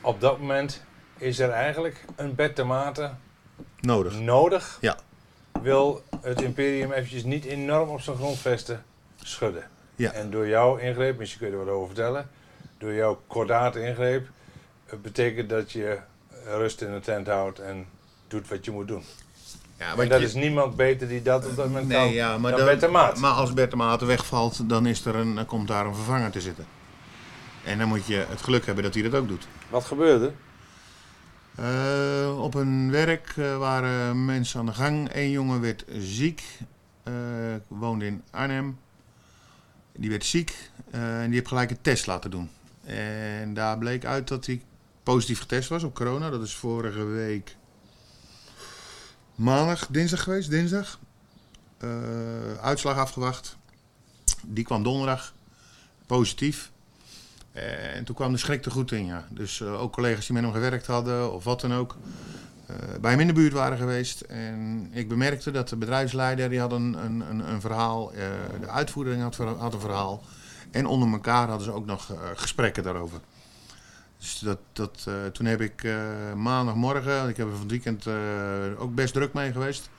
Op 0.00 0.20
dat 0.20 0.38
moment 0.38 0.82
is 1.16 1.38
er 1.38 1.50
eigenlijk 1.50 2.04
een 2.16 2.34
bed 2.34 2.54
tomaten 2.54 3.18
Nodig. 3.80 4.20
nodig. 4.20 4.78
Ja. 4.80 4.96
Wil 5.62 6.02
het 6.20 6.40
imperium 6.42 6.92
eventjes 6.92 7.24
niet 7.24 7.44
enorm 7.44 7.88
op 7.88 8.00
zijn 8.00 8.16
grondvesten 8.16 8.84
schudden. 9.16 9.70
Ja. 9.96 10.12
En 10.12 10.30
door 10.30 10.48
jouw 10.48 10.76
ingreep, 10.76 11.18
misschien 11.18 11.40
kun 11.40 11.50
je 11.50 11.56
er 11.56 11.64
wat 11.64 11.74
over 11.74 11.86
vertellen. 11.86 12.28
Door 12.78 12.92
jouw 12.92 13.20
kordate 13.26 13.80
ingreep. 13.82 14.28
Het 14.86 15.02
betekent 15.02 15.48
dat 15.48 15.72
je 15.72 15.98
rust 16.44 16.80
in 16.82 16.92
de 16.92 17.00
tent 17.00 17.26
houdt 17.26 17.58
en 17.58 17.86
doet 18.28 18.48
wat 18.48 18.64
je 18.64 18.70
moet 18.70 18.88
doen. 18.88 19.04
Ja, 19.78 19.96
En 19.96 20.08
dat 20.08 20.20
is 20.20 20.34
niemand 20.34 20.76
beter 20.76 21.08
die 21.08 21.22
dat 21.22 21.46
op 21.46 21.56
dat 21.56 21.66
moment 21.66 21.88
kan 21.92 22.00
Nee, 22.00 22.12
ja, 22.14 22.38
maar, 22.38 22.50
dan 22.50 22.60
dan- 22.60 22.68
Bert 22.68 22.80
de 22.80 22.88
Maat. 22.88 23.18
maar 23.18 23.30
als 23.32 23.52
Bert 23.54 23.70
de 23.70 23.76
Maat 23.76 24.00
wegvalt, 24.00 24.68
dan, 24.68 24.86
is 24.86 25.04
er 25.04 25.14
een, 25.14 25.34
dan 25.34 25.46
komt 25.46 25.68
daar 25.68 25.86
een 25.86 25.94
vervanger 25.94 26.30
te 26.30 26.40
zitten. 26.40 26.66
En 27.64 27.78
dan 27.78 27.88
moet 27.88 28.06
je 28.06 28.26
het 28.28 28.42
geluk 28.42 28.66
hebben 28.66 28.84
dat 28.84 28.94
hij 28.94 29.02
dat 29.02 29.14
ook 29.14 29.28
doet. 29.28 29.48
Wat 29.68 29.84
gebeurde? 29.84 30.32
Eh, 31.54 32.42
op 32.42 32.54
een 32.54 32.90
werk 32.90 33.32
eh, 33.36 33.56
waren 33.58 34.24
mensen 34.24 34.60
aan 34.60 34.66
de 34.66 34.72
gang. 34.72 35.08
Eén 35.12 35.30
jongen 35.30 35.60
werd 35.60 35.84
ziek. 35.98 36.42
eh, 37.02 37.12
woonde 37.68 38.06
in 38.06 38.22
Arnhem. 38.30 38.78
Die 39.96 40.10
werd 40.10 40.24
ziek 40.24 40.70
eh, 40.90 41.20
en 41.20 41.24
die 41.26 41.34
heeft 41.34 41.48
gelijk 41.48 41.70
een 41.70 41.80
test 41.82 42.06
laten 42.06 42.30
doen. 42.30 42.50
En 42.84 43.54
daar 43.54 43.78
bleek 43.78 44.04
uit 44.04 44.28
dat 44.28 44.46
hij 44.46 44.62
positief 45.02 45.38
getest 45.40 45.68
was 45.68 45.82
op 45.82 45.94
corona. 45.94 46.30
Dat 46.30 46.42
is 46.42 46.54
vorige 46.54 47.04
week 47.04 47.56
maandag, 49.36 49.86
dinsdag 49.90 50.22
geweest. 50.22 50.50
Dinsdag. 50.50 50.98
Eh, 51.78 51.88
uitslag 52.60 52.96
afgewacht. 52.96 53.56
Die 54.44 54.64
kwam 54.64 54.82
donderdag. 54.82 55.34
Positief. 56.06 56.70
En 57.52 58.04
toen 58.04 58.14
kwam 58.14 58.32
de 58.32 58.38
schrik 58.38 58.64
er 58.64 58.70
goed 58.70 58.92
in, 58.92 59.06
ja. 59.06 59.26
Dus 59.30 59.60
eh, 59.60 59.80
ook 59.80 59.92
collega's 59.92 60.26
die 60.26 60.34
met 60.34 60.44
hem 60.44 60.52
gewerkt 60.52 60.86
hadden 60.86 61.32
of 61.32 61.44
wat 61.44 61.60
dan 61.60 61.74
ook, 61.74 61.96
eh, 62.66 62.76
bij 63.00 63.10
hem 63.10 63.20
in 63.20 63.26
de 63.26 63.32
buurt 63.32 63.52
waren 63.52 63.78
geweest. 63.78 64.20
En 64.20 64.88
ik 64.92 65.08
bemerkte 65.08 65.50
dat 65.50 65.68
de 65.68 65.76
bedrijfsleider, 65.76 66.48
die 66.48 66.60
had 66.60 66.72
een, 66.72 66.94
een, 67.04 67.50
een, 67.52 67.60
verhaal, 67.60 68.10
de 68.60 68.68
uitvoering 68.68 69.22
had, 69.22 69.36
had 69.36 69.74
een 69.74 69.80
verhaal. 69.80 70.22
En 70.70 70.86
onder 70.86 71.12
elkaar 71.12 71.48
hadden 71.48 71.66
ze 71.66 71.72
ook 71.72 71.86
nog 71.86 72.12
gesprekken 72.34 72.82
daarover. 72.82 73.20
Dus 74.18 74.42
dat, 74.72 75.04
eh, 75.06 75.14
toen 75.32 75.46
heb 75.46 75.60
ik 75.60 75.84
eh, 75.84 75.94
maandagmorgen, 76.34 77.28
ik 77.28 77.36
heb 77.36 77.46
er 77.46 77.52
van 77.52 77.60
het 77.60 77.70
weekend 77.70 78.06
eh, 78.06 78.14
ook 78.78 78.94
best 78.94 79.12
druk 79.12 79.32
mee 79.32 79.52
geweest. 79.52 79.90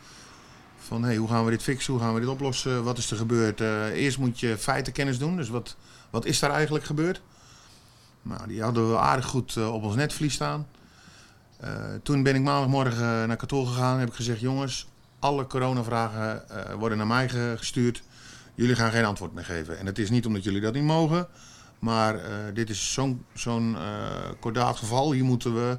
Van 0.78 1.04
hey, 1.04 1.16
hoe 1.16 1.28
gaan 1.30 1.46
we 1.46 1.52
dit 1.52 1.64
fixen, 1.64 1.94
hoe 1.94 2.02
gaan 2.02 2.14
we 2.14 2.20
dit 2.20 2.30
oplossen, 2.30 2.84
wat 2.84 2.98
is 2.98 3.12
er 3.12 3.18
gebeurd? 3.18 3.60
Eerst 3.94 4.18
moet 4.18 4.40
je 4.40 4.58
feitenkennis 4.58 5.20
doen, 5.20 5.36
dus 5.38 5.50
wat, 5.50 5.76
wat 6.10 6.26
is 6.26 6.40
daar 6.40 6.52
eigenlijk 6.52 6.86
gebeurd? 6.86 7.22
Nou, 8.22 8.48
die 8.48 8.62
hadden 8.62 8.90
we 8.92 8.98
aardig 8.98 9.26
goed 9.26 9.58
op 9.58 9.84
ons 9.84 9.96
netvlies 9.96 10.34
staan. 10.34 10.68
Toen 12.04 12.24
ben 12.24 12.36
ik 12.36 12.42
maandagmorgen 12.42 13.28
naar 13.28 13.36
kantoor 13.38 13.68
gegaan. 13.68 14.00
Heb 14.00 14.08
ik 14.08 14.14
gezegd, 14.14 14.40
jongens, 14.40 14.88
alle 15.20 15.48
coronavragen 15.48 16.44
worden 16.80 16.98
naar 16.98 17.08
mij 17.08 17.30
ge- 17.30 17.54
gestuurd. 17.58 18.04
Jullie 18.56 18.76
gaan 18.76 18.92
geen 18.92 19.06
antwoord 19.06 19.34
meer 19.34 19.46
geven. 19.46 19.80
En 19.80 19.86
het 19.86 20.00
is 20.00 20.10
niet 20.10 20.26
omdat 20.26 20.44
jullie 20.44 20.62
dat 20.62 20.74
niet 20.74 20.84
mogen. 20.84 21.28
Maar 21.80 22.16
eh, 22.16 22.32
dit 22.54 22.70
is 22.70 23.00
zo'n 23.34 23.76
eh, 23.76 23.82
kordaat 24.40 24.78
geval. 24.78 25.12
Hier 25.12 25.24
moeten 25.24 25.54
we 25.54 25.78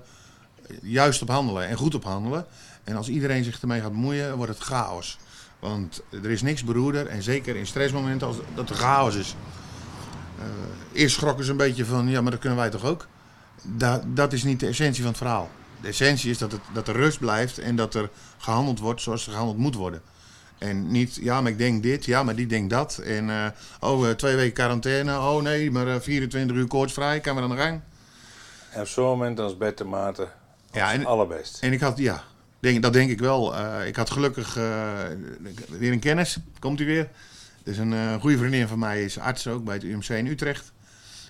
juist 0.82 1.22
op 1.22 1.28
handelen 1.28 1.68
en 1.68 1.76
goed 1.76 1.94
op 1.94 2.04
handelen. 2.04 2.46
En 2.84 2.96
als 2.96 3.08
iedereen 3.08 3.44
zich 3.44 3.60
ermee 3.60 3.80
gaat 3.80 3.92
bemoeien, 3.92 4.36
wordt 4.36 4.52
het 4.52 4.62
chaos. 4.62 5.18
Want 5.58 6.02
er 6.10 6.30
is 6.30 6.42
niks 6.42 6.64
beroerder 6.64 7.06
en 7.06 7.22
zeker 7.22 7.56
in 7.56 7.66
stressmomenten 7.66 8.26
als 8.26 8.36
dat 8.54 8.70
er 8.70 8.76
chaos 8.76 9.14
is. 9.14 9.34
Eh, 10.38 10.44
eerst 10.92 11.16
schrokken 11.16 11.44
ze 11.44 11.50
een 11.50 11.56
beetje 11.56 11.84
van, 11.84 12.08
ja, 12.08 12.20
maar 12.20 12.30
dat 12.30 12.40
kunnen 12.40 12.58
wij 12.58 12.70
toch 12.70 12.84
ook? 12.84 13.06
Da 13.62 14.02
dat 14.06 14.32
is 14.32 14.42
niet 14.42 14.60
de 14.60 14.66
essentie 14.66 15.02
van 15.02 15.10
het 15.10 15.20
verhaal. 15.20 15.50
De 15.80 15.88
essentie 15.88 16.30
is 16.30 16.38
dat, 16.38 16.52
het, 16.52 16.60
dat 16.72 16.88
er 16.88 16.94
rust 16.94 17.18
blijft 17.18 17.58
en 17.58 17.76
dat 17.76 17.94
er 17.94 18.10
gehandeld 18.38 18.78
wordt 18.78 19.00
zoals 19.00 19.26
er 19.26 19.30
gehandeld 19.30 19.58
moet 19.58 19.74
worden. 19.74 20.02
En 20.58 20.90
niet, 20.90 21.18
ja, 21.20 21.40
maar 21.40 21.50
ik 21.50 21.58
denk 21.58 21.82
dit, 21.82 22.04
ja, 22.04 22.22
maar 22.22 22.34
die 22.36 22.46
denkt 22.46 22.70
dat. 22.70 22.98
En, 22.98 23.30
eh, 23.30 23.46
oh, 23.80 24.08
eh, 24.08 24.14
twee 24.14 24.36
weken 24.36 24.52
quarantaine, 24.54 25.12
oh 25.18 25.42
nee, 25.42 25.70
maar 25.70 25.88
eh, 25.88 26.00
24 26.00 26.56
uur 26.56 26.66
koortsvrij, 26.66 27.20
kan 27.20 27.36
we 27.36 27.42
aan 27.42 27.50
de 27.50 27.56
gang. 27.56 27.80
En 28.70 28.80
op 28.80 28.86
zo'n 28.86 29.04
moment 29.06 29.36
dan 29.36 29.46
is 29.48 29.56
Bert 29.56 29.78
de 29.78 29.84
Maarten 29.84 30.28
Ja, 30.72 30.92
en, 30.92 31.04
allerbest. 31.06 31.58
en 31.62 31.72
ik 31.72 31.80
had, 31.80 31.98
ja, 31.98 32.22
denk, 32.60 32.82
dat 32.82 32.92
denk 32.92 33.10
ik 33.10 33.18
wel. 33.18 33.56
Eh, 33.56 33.86
ik 33.86 33.96
had 33.96 34.10
gelukkig 34.10 34.56
eh, 34.56 35.02
weer 35.68 35.92
een 35.92 35.98
kennis, 36.00 36.38
komt 36.58 36.80
u 36.80 36.86
weer. 36.86 37.08
Dus 37.62 37.76
een 37.78 37.92
eh, 37.92 38.14
goede 38.20 38.38
vriendin 38.38 38.68
van 38.68 38.78
mij 38.78 39.04
is 39.04 39.18
arts 39.18 39.46
ook 39.46 39.64
bij 39.64 39.74
het 39.74 39.82
UMC 39.84 40.08
in 40.08 40.26
Utrecht. 40.26 40.72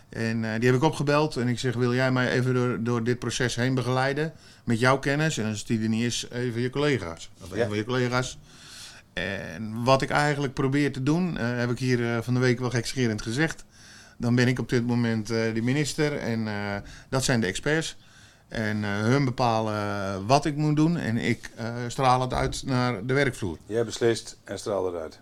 En 0.08 0.44
eh, 0.44 0.60
die 0.60 0.66
heb 0.68 0.76
ik 0.78 0.82
opgebeld 0.84 1.36
en 1.36 1.48
ik 1.48 1.58
zeg, 1.58 1.74
wil 1.74 1.94
jij 1.94 2.12
mij 2.12 2.30
even 2.30 2.54
door, 2.54 2.82
door 2.82 3.04
dit 3.04 3.18
proces 3.18 3.54
heen 3.54 3.74
begeleiden? 3.74 4.32
Met 4.64 4.80
jouw 4.80 4.98
kennis 4.98 5.38
en 5.38 5.48
als 5.48 5.64
die 5.64 5.82
er 5.82 5.88
niet 5.88 6.04
is, 6.04 6.26
even 6.32 6.60
je 6.60 6.70
collega's. 6.70 7.30
Of 7.42 7.56
Ja. 7.56 7.66
van 7.66 7.76
je 7.76 7.84
collega's. 7.84 8.38
En 9.54 9.84
wat 9.84 10.02
ik 10.02 10.10
eigenlijk 10.10 10.54
probeer 10.54 10.92
te 10.92 11.02
doen, 11.02 11.38
eh, 11.38 11.58
heb 11.58 11.70
ik 11.70 11.78
hier 11.78 12.14
eh, 12.14 12.22
van 12.22 12.34
de 12.34 12.40
week 12.40 12.58
wel 12.58 12.70
gekscherend 12.70 13.22
gezegd. 13.22 13.64
Dan 14.16 14.34
ben 14.34 14.48
ik 14.48 14.58
op 14.58 14.68
dit 14.68 14.86
moment 14.86 15.30
eh, 15.30 15.54
de 15.54 15.62
minister 15.62 16.18
en 16.18 16.48
dat 17.08 17.24
zijn 17.24 17.40
de 17.40 17.46
experts. 17.46 17.96
En 18.48 18.82
hun 18.82 19.24
bepalen 19.24 20.26
wat 20.26 20.44
ik 20.44 20.56
moet 20.56 20.76
doen 20.76 20.96
en 20.96 21.16
ik 21.16 21.50
straal 21.88 22.20
het 22.20 22.32
uit 22.32 22.62
naar 22.66 23.06
de 23.06 23.14
werkvloer. 23.14 23.58
Jij 23.66 23.84
beslist 23.84 24.38
en 24.44 24.58
straal 24.58 24.88
eruit. 24.88 25.18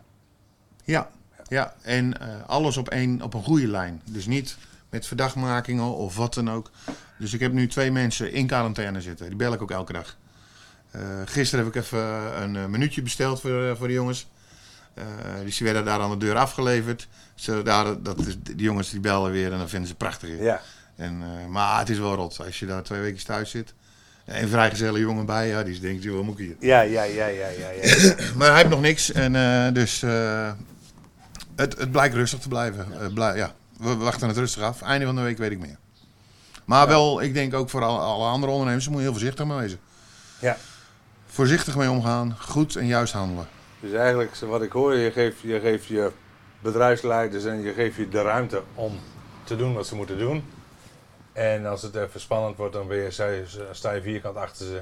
Ja, 0.85 1.11
ja. 1.49 1.75
en 1.83 2.19
alles 2.47 2.77
op, 2.77 2.89
één, 2.89 3.23
op 3.23 3.35
een 3.35 3.43
goede 3.43 3.67
lijn. 3.67 4.03
Dus 4.05 4.27
niet 4.27 4.57
met 4.89 5.07
verdachtmakingen 5.07 5.95
of 5.95 6.17
wat 6.17 6.35
dan 6.35 6.51
ook. 6.51 6.71
Dus 7.19 7.33
ik 7.33 7.41
heb 7.41 7.53
nu 7.53 7.69
twee 7.69 7.91
mensen 7.91 8.33
in 8.33 8.47
quarantaine 8.47 9.01
zitten. 9.01 9.27
Die 9.27 9.37
bel 9.37 9.53
ik 9.53 9.63
ook 9.63 9.71
elke 9.71 9.93
dag. 9.93 10.17
Eh, 10.97 11.03
gisteren 11.25 11.65
heb 11.65 11.75
ik 11.75 11.83
even 11.83 11.99
een 12.43 12.57
eh, 12.57 12.65
minuutje 12.65 13.03
besteld 13.03 13.41
voor, 13.41 13.69
eh, 13.69 13.77
voor 13.77 13.87
de 13.87 13.93
jongens. 13.93 14.27
Dus 15.45 15.57
die 15.57 15.67
werden 15.67 15.85
daar 15.85 16.01
aan 16.01 16.11
de 16.11 16.17
deur 16.17 16.37
afgeleverd. 16.37 17.09
Ze, 17.35 17.63
daar, 17.63 18.03
dat 18.03 18.27
is, 18.27 18.37
die 18.41 18.57
jongens 18.57 18.91
die 18.91 19.01
bellen 19.01 19.31
weer 19.31 19.53
en 19.53 19.59
dan 19.59 19.69
vinden 19.69 19.89
ze 19.89 19.95
het 19.99 20.03
prachtig. 20.03 20.31
Ja. 20.41 20.61
En, 20.97 21.23
maar 21.51 21.79
het 21.79 21.89
is 21.89 21.99
wel 21.99 22.15
rot 22.15 22.41
als 22.45 22.59
je 22.59 22.67
daar 22.67 22.83
twee 22.83 23.01
weken 23.01 23.25
thuis 23.25 23.51
zit. 23.51 23.75
En 24.25 24.43
een 24.43 24.49
vrijgezelle 24.49 24.99
jongen 24.99 25.27
bij, 25.27 25.49
ja, 25.49 25.63
die 25.63 25.81
denkt, 25.81 26.03
joh, 26.03 26.25
moet 26.25 26.39
ik 26.39 26.47
hier? 26.47 26.57
Ja, 26.61 26.81
ja, 26.81 27.03
ja, 27.03 27.27
ja, 27.27 27.49
ja. 27.49 27.71
ja. 27.71 28.15
Maar 28.37 28.49
hij 28.49 28.57
heeft 28.57 28.69
nog 28.69 28.81
niks 28.81 29.13
en 29.13 29.33
dus 29.75 30.01
het, 31.57 31.79
het 31.79 31.91
blijkt 31.91 32.15
rustig 32.15 32.39
te 32.39 32.49
blijven. 32.49 33.13
Blij- 33.15 33.37
ja, 33.37 33.55
we 33.79 33.97
wachten 33.97 34.29
het 34.29 34.37
rustig 34.37 34.63
af. 34.63 34.83
Einde 34.83 35.07
van 35.07 35.17
de 35.17 35.23
week 35.23 35.39
weet 35.39 35.51
ik 35.51 35.59
meer. 35.59 35.79
Maar 36.65 36.89
wel, 36.89 37.23
ik 37.23 37.35
denk 37.35 37.55
ook 37.55 37.71
voor 37.71 37.85
alle, 37.85 38.25
andere 38.25 38.53
ondernemers, 38.53 38.89
moet 38.89 38.97
je 38.97 39.03
heel 39.03 39.13
voorzichtig 39.13 39.47
mee 39.47 39.57
wezen. 39.59 39.79
Ja. 40.39 40.57
Voorzichtig 41.37 41.77
mee 41.77 41.91
omgaan, 41.91 42.37
goed 42.41 42.77
en 42.77 42.87
juist 42.87 43.13
handelen. 43.13 43.49
Dus 43.81 43.93
eigenlijk, 43.93 44.37
wat 44.37 44.63
ik 44.63 44.73
hoor, 44.73 44.95
je 44.95 45.11
geeft, 45.11 45.41
je 45.41 45.61
geeft 45.61 45.87
je 45.87 46.11
bedrijfsleiders 46.61 47.45
en 47.45 47.61
je 47.63 47.73
geeft 47.73 47.97
je 47.97 48.09
de 48.09 48.23
ruimte 48.23 48.63
om 48.75 48.99
te 49.45 49.57
doen 49.57 49.75
wat 49.75 49.87
ze 49.87 49.95
moeten 49.95 50.19
doen. 50.19 50.45
En 51.33 51.67
als 51.67 51.83
het 51.83 51.95
even 51.95 52.21
spannend 52.21 52.57
wordt, 52.57 52.73
dan 52.73 52.89
ben 52.89 52.97
je, 52.97 53.11
sta, 53.71 53.91
je, 53.93 54.03
vierkant 54.03 54.37
achter 54.37 54.67
ze. 54.67 54.77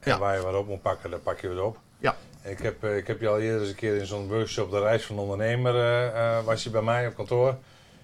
En 0.00 0.10
Ja. 0.10 0.18
waar 0.18 0.36
je 0.36 0.42
wat 0.42 0.54
op 0.54 0.68
moet 0.68 0.82
pakken, 0.82 1.10
dan 1.10 1.22
pak 1.22 1.40
je 1.40 1.54
wat 1.54 1.64
op. 1.64 1.78
Ja. 1.98 2.16
Ik 2.42 2.58
heb, 2.58 2.84
eh, 2.84 2.96
ik 2.96 3.06
heb 3.06 3.20
je 3.20 3.28
al 3.28 3.40
eerder 3.40 3.60
eens 3.60 3.68
een 3.68 3.74
keer 3.74 3.96
in 3.96 4.06
zo'n 4.06 4.28
workshop, 4.28 4.70
de 4.70 4.80
reis 4.80 5.04
van 5.04 5.16
de 5.16 5.22
ondernemer, 5.22 5.74
eh, 5.74 6.06
eh, 6.38 6.44
was 6.44 6.64
je 6.64 6.70
bij 6.70 6.82
mij 6.82 7.06
op 7.06 7.14
kantoor. 7.14 7.56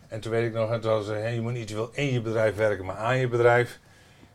En 0.08 0.20
toen 0.20 0.32
weet 0.32 0.46
ik 0.46 0.52
nog, 0.52 0.70
en 0.70 0.80
toen 0.80 0.90
hadden 0.90 1.08
ze, 1.08 1.20
hey, 1.20 1.34
je 1.34 1.40
moet 1.40 1.52
niet 1.52 1.66
te 1.66 1.74
veel 1.74 1.90
in 1.92 2.12
je 2.12 2.20
bedrijf 2.20 2.56
werken, 2.56 2.84
maar 2.84 2.96
aan 2.96 3.18
je 3.18 3.28
bedrijf. 3.28 3.78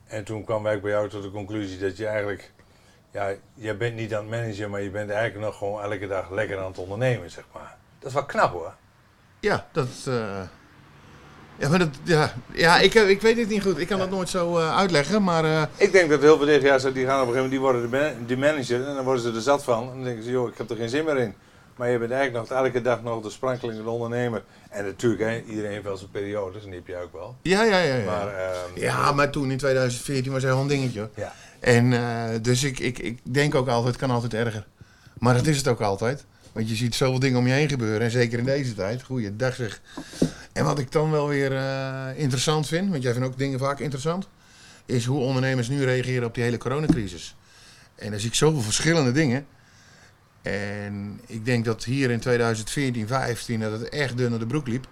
En 0.08 0.24
toen 0.24 0.44
kwam 0.44 0.68
ik 0.68 0.82
bij 0.82 0.92
jou 0.92 1.10
tot 1.10 1.24
de 1.24 1.32
conclusie 1.32 1.80
dat 1.80 1.98
je 1.98 2.06
eigenlijk, 2.06 2.54
ja, 3.16 3.34
je 3.54 3.74
bent 3.76 3.96
niet 3.96 4.14
aan 4.16 4.22
het 4.22 4.30
managen, 4.30 4.70
maar 4.70 4.82
je 4.82 4.90
bent 4.90 5.10
eigenlijk 5.10 5.46
nog 5.46 5.58
gewoon 5.58 5.82
elke 5.82 6.08
dag 6.08 6.32
lekker 6.32 6.58
aan 6.60 6.66
het 6.68 6.78
ondernemen, 6.78 7.32
zeg 7.32 7.44
maar. 7.54 7.76
Dat 8.00 8.08
is 8.10 8.14
wel 8.14 8.26
knap 8.26 8.52
hoor. 8.54 8.74
Ja, 9.40 9.66
dat... 9.72 9.88
eh, 10.08 10.42
ja, 11.58 11.70
maar 11.70 11.80
dat, 11.80 11.90
ja, 12.04 12.34
ja 12.54 12.80
ik, 12.80 12.94
weet 13.22 13.38
het 13.38 13.50
niet 13.50 13.62
goed. 13.64 13.78
Ik 13.78 13.88
kan 13.88 14.00
dat 14.00 14.10
nooit 14.10 14.30
zo 14.30 14.58
eh, 14.58 14.78
uitleggen, 14.78 15.24
maar... 15.24 15.44
eh, 15.46 15.62
Ik 15.76 15.92
denk 15.92 16.10
dat 16.10 16.22
heel 16.22 16.38
veel 16.38 16.46
DGA's 16.60 16.84
die 16.94 17.06
gaan 17.06 17.22
op 17.22 17.28
een 17.28 17.34
gegeven 17.34 17.34
moment, 17.34 17.50
die 17.52 17.60
worden 17.60 17.82
de, 17.82 17.98
man- 17.98 18.26
de 18.28 18.38
manager 18.38 18.88
en 18.88 18.96
dan 18.96 19.04
worden 19.04 19.24
ze 19.24 19.32
er 19.34 19.42
zat 19.42 19.64
van. 19.64 19.82
En 19.90 19.96
dan 19.96 20.04
denken 20.04 20.24
ze, 20.24 20.30
joh, 20.32 20.48
ik 20.50 20.58
heb 20.58 20.70
er 20.70 20.76
geen 20.76 20.90
zin 20.90 21.06
meer 21.06 21.18
in. 21.18 21.34
Maar 21.76 21.90
je 21.90 21.98
bent 21.98 22.12
eigenlijk 22.12 22.50
nog 22.50 22.60
elke 22.60 22.82
dag 22.82 23.02
nog 23.04 23.24
de 23.24 23.30
sprankelende 23.30 23.90
ondernemer. 23.90 24.44
En 24.70 24.86
natuurlijk, 24.86 25.22
hè, 25.22 25.42
iedereen 25.42 25.72
heeft 25.72 25.84
wel 25.84 25.98
zijn 25.98 26.12
periodes, 26.12 26.64
en 26.64 26.70
die 26.70 26.80
heb 26.80 26.88
jij 26.88 27.02
ook 27.02 27.14
wel. 27.14 27.36
ja, 27.42 27.64
ja, 27.64 27.80
ja. 27.80 27.96
Ja, 27.96 28.06
Maar, 28.06 28.28
ehm, 28.36 28.80
ja, 28.80 29.12
maar 29.12 29.30
toen 29.30 29.52
in 29.52 29.58
2014 29.58 30.32
was 30.32 30.42
hij 30.44 30.52
wel 30.52 30.62
een 30.62 30.68
dingetje. 30.68 31.10
ja. 31.16 31.34
En 31.66 31.94
eh, 31.94 32.42
dus 32.42 32.64
ik, 32.64 32.80
ik, 32.80 33.00
ik 33.00 33.20
denk 33.24 33.56
ook 33.56 33.68
altijd, 33.68 33.96
kan 33.96 34.10
altijd 34.10 34.34
erger. 34.34 34.68
Maar 35.20 35.34
dat 35.34 35.48
is 35.48 35.58
het 35.58 35.68
ook 35.68 35.82
altijd. 35.82 36.26
Want 36.52 36.70
je 36.70 36.76
ziet 36.76 36.96
zoveel 36.96 37.20
dingen 37.20 37.40
om 37.40 37.48
je 37.48 37.54
heen 37.54 37.70
gebeuren. 37.70 38.02
En 38.02 38.12
zeker 38.12 38.40
in 38.40 38.46
deze 38.46 38.74
tijd. 38.74 39.04
Goeiedag 39.04 39.56
zeg. 39.56 39.82
En 40.54 40.66
wat 40.66 40.80
ik 40.80 40.92
dan 40.92 41.12
wel 41.12 41.28
weer 41.28 41.56
eh, 41.56 42.08
interessant 42.16 42.68
vind, 42.68 42.90
want 42.90 43.04
jij 43.04 43.12
vindt 43.12 43.28
ook 43.28 43.38
dingen 43.38 43.60
vaak 43.60 43.80
interessant, 43.80 44.28
is 44.86 45.06
hoe 45.06 45.20
ondernemers 45.20 45.68
nu 45.68 45.84
reageren 45.84 46.28
op 46.28 46.34
die 46.34 46.44
hele 46.44 46.58
coronacrisis. 46.58 47.36
En 47.96 48.12
dan 48.12 48.20
zie 48.20 48.30
ik 48.30 48.36
zoveel 48.36 48.62
verschillende 48.62 49.12
dingen. 49.12 49.46
En 50.42 51.20
ik 51.26 51.46
denk 51.46 51.66
dat 51.66 51.84
hier 51.84 52.12
in 52.12 52.20
2014, 52.20 53.08
15 53.08 53.60
dat 53.60 53.72
het 53.72 53.90
echt 53.90 54.18
dun 54.18 54.30
naar 54.30 54.40
de 54.40 54.46
broek 54.46 54.68
liep. 54.68 54.88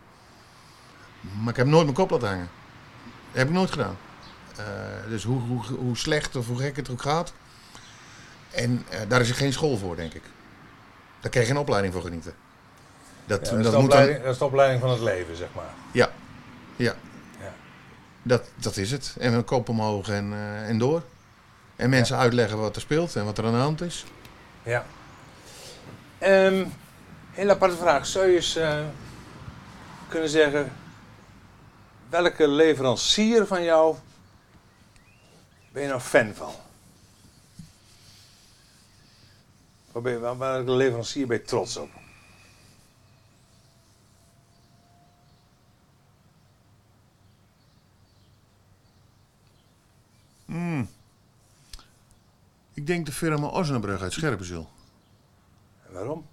Maar 1.42 1.50
ik 1.50 1.58
heb 1.58 1.68
nooit 1.68 1.84
mijn 1.84 1.96
kop 1.96 2.10
laten 2.10 2.28
hangen. 2.28 2.50
Dat 3.32 3.38
heb 3.38 3.48
ik 3.48 3.54
nooit 3.54 3.72
gedaan. 3.72 3.98
Eh, 4.58 4.66
dus 5.10 5.24
hoe, 5.24 5.40
hoe, 5.40 5.64
hoe 5.64 5.98
slecht 5.98 6.36
of 6.36 6.48
hoe 6.48 6.58
gek 6.58 6.76
het 6.76 6.90
ook 6.90 7.02
gaat. 7.02 7.34
En 8.52 8.86
eh, 8.90 9.00
daar 9.08 9.22
is 9.22 9.30
er 9.30 9.36
geen 9.36 9.54
school 9.54 9.78
voor, 9.78 9.96
denk 9.96 10.14
ik. 10.14 10.24
Daar 11.20 11.32
krijg 11.32 11.48
je 11.48 11.52
geen 11.52 11.62
opleiding 11.62 11.94
voor 11.94 12.04
genieten. 12.04 12.34
Dat, 13.26 13.46
Ja, 13.46 13.52
dat, 13.52 13.60
is 13.60 13.64
dat 13.64 13.64
moet 13.64 13.72
dan, 13.72 13.84
opleiding, 13.84 14.24
dat 14.24 14.34
is 14.34 14.38
de 14.38 14.46
opleiding 14.46 14.82
van 14.82 14.90
het 14.90 15.00
leven, 15.00 15.36
zeg 15.36 15.48
maar. 15.56 15.74
ja, 15.92 16.10
ja. 16.76 16.96
Ja. 17.40 17.54
Dat, 18.22 18.44
dat 18.56 18.78
is 18.78 18.92
het. 18.92 19.16
En 19.20 19.34
een 19.34 19.44
kop 19.44 19.70
omhoog 19.70 20.10
en, 20.10 20.34
eh, 20.34 20.70
en 20.70 20.78
door. 20.78 21.04
En 21.76 21.90
mensen 21.90 22.18
uitleggen 22.18 22.58
wat 22.58 22.76
er 22.76 22.82
speelt 22.82 23.16
en 23.16 23.26
wat 23.26 23.38
er 23.38 23.46
aan 23.46 23.52
de 23.52 23.58
hand 23.58 23.82
is. 23.82 24.06
Ja. 24.64 24.86
Ehm 26.18 26.66
heel 27.32 27.50
aparte 27.50 27.78
vraag. 27.78 28.06
Zou 28.06 28.28
je 28.28 28.36
eens 28.36 28.60
kunnen 30.08 30.30
zeggen, 30.30 30.72
welke 32.10 32.48
leverancier 32.48 33.46
van 33.46 33.64
jou 33.64 33.96
ben 35.74 35.82
je 35.82 35.88
nou 35.88 36.02
fan 36.02 36.34
van? 36.34 36.54
Waar 39.92 40.02
ben 40.02 40.12
je, 40.12 40.36
waar, 40.36 40.64
leverancier 40.64 41.28
ben 41.28 41.38
je 41.38 41.44
trots 41.44 41.78
op? 41.78 41.90
Hmm. 50.46 50.90
Ik 52.74 52.88
denk 52.88 53.06
de 53.06 53.12
firma 53.12 53.48
Osnabrug 53.48 54.02
uit 54.02 54.14
Scherpenzeel. 54.14 54.70
En 55.88 55.94
waarom? 55.94 56.26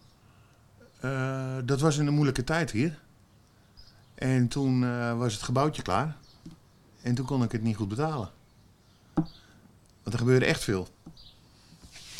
Eh, 1.00 1.56
dat 1.64 1.80
was 1.80 1.96
in 1.96 2.06
een 2.06 2.14
moeilijke 2.14 2.44
tijd 2.44 2.70
hier. 2.70 2.98
En 4.14 4.48
toen 4.48 4.84
eh, 4.84 5.18
was 5.18 5.32
het 5.32 5.42
gebouwtje 5.42 5.82
klaar. 5.82 6.16
En 7.02 7.14
toen 7.14 7.26
kon 7.26 7.42
ik 7.42 7.52
het 7.52 7.62
niet 7.62 7.76
goed 7.76 7.88
betalen. 7.88 8.30
Er 10.12 10.18
gebeurde 10.18 10.46
echt 10.46 10.64
veel. 10.64 10.88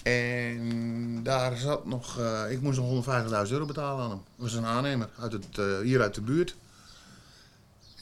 En 0.03 1.23
daar 1.23 1.57
zat 1.57 1.87
nog... 1.87 2.19
eh, 2.19 2.51
ik 2.51 2.61
moest 2.61 2.79
nog 2.79 3.05
150.000 3.47 3.53
euro 3.53 3.67
betalen 3.67 4.05
aan 4.05 4.11
hem. 4.11 4.19
Dat 4.37 4.51
was 4.51 4.53
een 4.53 4.65
aannemer 4.65 5.09
uit 5.19 5.33
het, 5.33 5.59
eh, 5.59 5.79
hier 5.79 6.01
uit 6.01 6.15
de 6.15 6.21
buurt. 6.21 6.57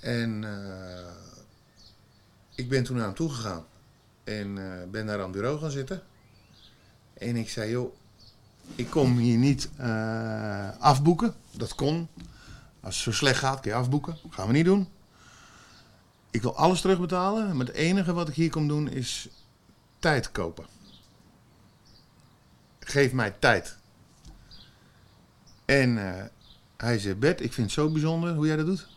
En 0.01 0.45
eh, 0.45 1.13
ik 2.55 2.69
ben 2.69 2.85
toen 2.85 2.97
naar 2.97 3.05
hem 3.05 3.15
toegegaan. 3.15 3.65
En 4.25 4.55
ben 4.91 5.07
daar 5.07 5.17
aan 5.19 5.23
het 5.23 5.33
bureau 5.33 5.59
gaan 5.59 5.71
zitten. 5.71 6.03
En 7.15 7.37
ik 7.37 7.49
zei, 7.49 7.71
joh, 7.71 7.95
ik 8.75 8.91
kom 8.91 9.17
hier 9.17 9.39
niet 9.39 9.69
afboeken. 10.79 11.35
Dat 11.51 11.75
kon. 11.75 12.09
Als 12.81 12.95
het 12.95 13.05
zo 13.05 13.13
slecht 13.13 13.39
gaat, 13.39 13.61
kun 13.61 13.71
je 13.71 13.77
afboeken. 13.77 14.17
Gaan 14.31 14.47
we 14.47 14.53
niet 14.53 14.65
doen. 14.65 14.89
Ik 16.31 16.43
wil 16.43 16.57
alles 16.57 16.81
terugbetalen. 16.81 17.57
Maar 17.57 17.67
het 17.67 17.75
enige 17.75 18.13
wat 18.13 18.29
ik 18.29 18.35
hier 18.35 18.51
kom 18.51 18.69
doen 18.69 18.89
is 18.89 19.29
tijd 19.99 20.33
kopen. 20.33 20.67
Geef 22.81 23.13
mij 23.13 23.31
tijd. 23.31 23.77
En 25.65 26.15
eh, 26.15 26.25
hij 26.77 26.99
zei, 26.99 27.15
Bert, 27.15 27.41
ik 27.41 27.53
vind 27.53 27.67
het 27.67 27.75
zo 27.75 27.91
bijzonder 27.91 28.35
hoe 28.35 28.47
jij 28.47 28.57
dat 28.57 28.67
doet. 28.67 28.89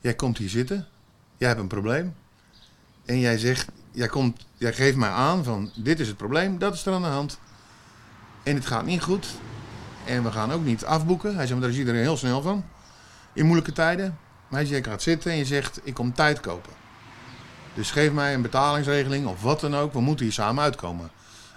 Jij 0.00 0.14
komt 0.14 0.38
hier 0.38 0.48
zitten. 0.48 0.86
Jij 1.36 1.48
hebt 1.48 1.60
een 1.60 1.68
probleem. 1.68 2.14
En 3.04 3.18
jij 3.18 3.38
zegt, 3.38 3.68
jij, 3.90 4.08
komt, 4.08 4.46
jij 4.56 4.72
geeft 4.72 4.96
mij 4.96 5.08
aan 5.08 5.44
van, 5.44 5.70
dit 5.74 6.00
is 6.00 6.08
het 6.08 6.16
probleem, 6.16 6.58
dat 6.58 6.74
is 6.74 6.86
er 6.86 6.92
aan 6.92 7.02
de 7.02 7.08
hand. 7.08 7.38
En 8.42 8.54
het 8.54 8.66
gaat 8.66 8.84
niet 8.84 9.02
goed. 9.02 9.26
En 10.04 10.22
we 10.22 10.32
gaan 10.32 10.52
ook 10.52 10.64
niet 10.64 10.84
afboeken. 10.84 11.34
Hij 11.34 11.46
zei, 11.46 11.52
maar 11.52 11.60
daar 11.60 11.70
is 11.70 11.78
iedereen 11.78 12.00
heel 12.00 12.16
snel 12.16 12.42
van. 12.42 12.64
In 13.32 13.44
moeilijke 13.44 13.72
tijden. 13.72 14.18
Maar 14.48 14.64
je 14.64 14.84
gaat 14.84 15.02
zitten 15.02 15.30
en 15.30 15.36
je 15.36 15.44
zegt, 15.44 15.80
ik 15.82 15.94
kom 15.94 16.12
tijd 16.12 16.40
kopen. 16.40 16.72
Dus 17.74 17.90
geef 17.90 18.12
mij 18.12 18.34
een 18.34 18.42
betalingsregeling 18.42 19.26
of 19.26 19.42
wat 19.42 19.60
dan 19.60 19.76
ook. 19.76 19.92
We 19.92 20.00
moeten 20.00 20.24
hier 20.24 20.34
samen 20.34 20.64
uitkomen. 20.64 21.10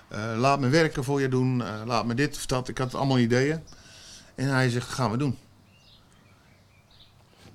Eh, 0.08 0.34
laat 0.38 0.60
me 0.60 0.70
werken 0.70 1.04
voor 1.04 1.22
je 1.22 1.28
doen. 1.28 1.64
eh, 1.64 1.82
laat 1.86 2.06
me 2.06 2.14
dit 2.14 2.36
of 2.36 2.46
dat. 2.46 2.68
Ik 2.68 2.78
had 2.78 2.96
allemaal 2.96 3.18
ideeën. 3.18 3.64
En 4.36 4.48
hij 4.48 4.70
zegt, 4.70 4.90
gaan 4.90 5.12
we 5.12 5.18
doen. 5.18 5.38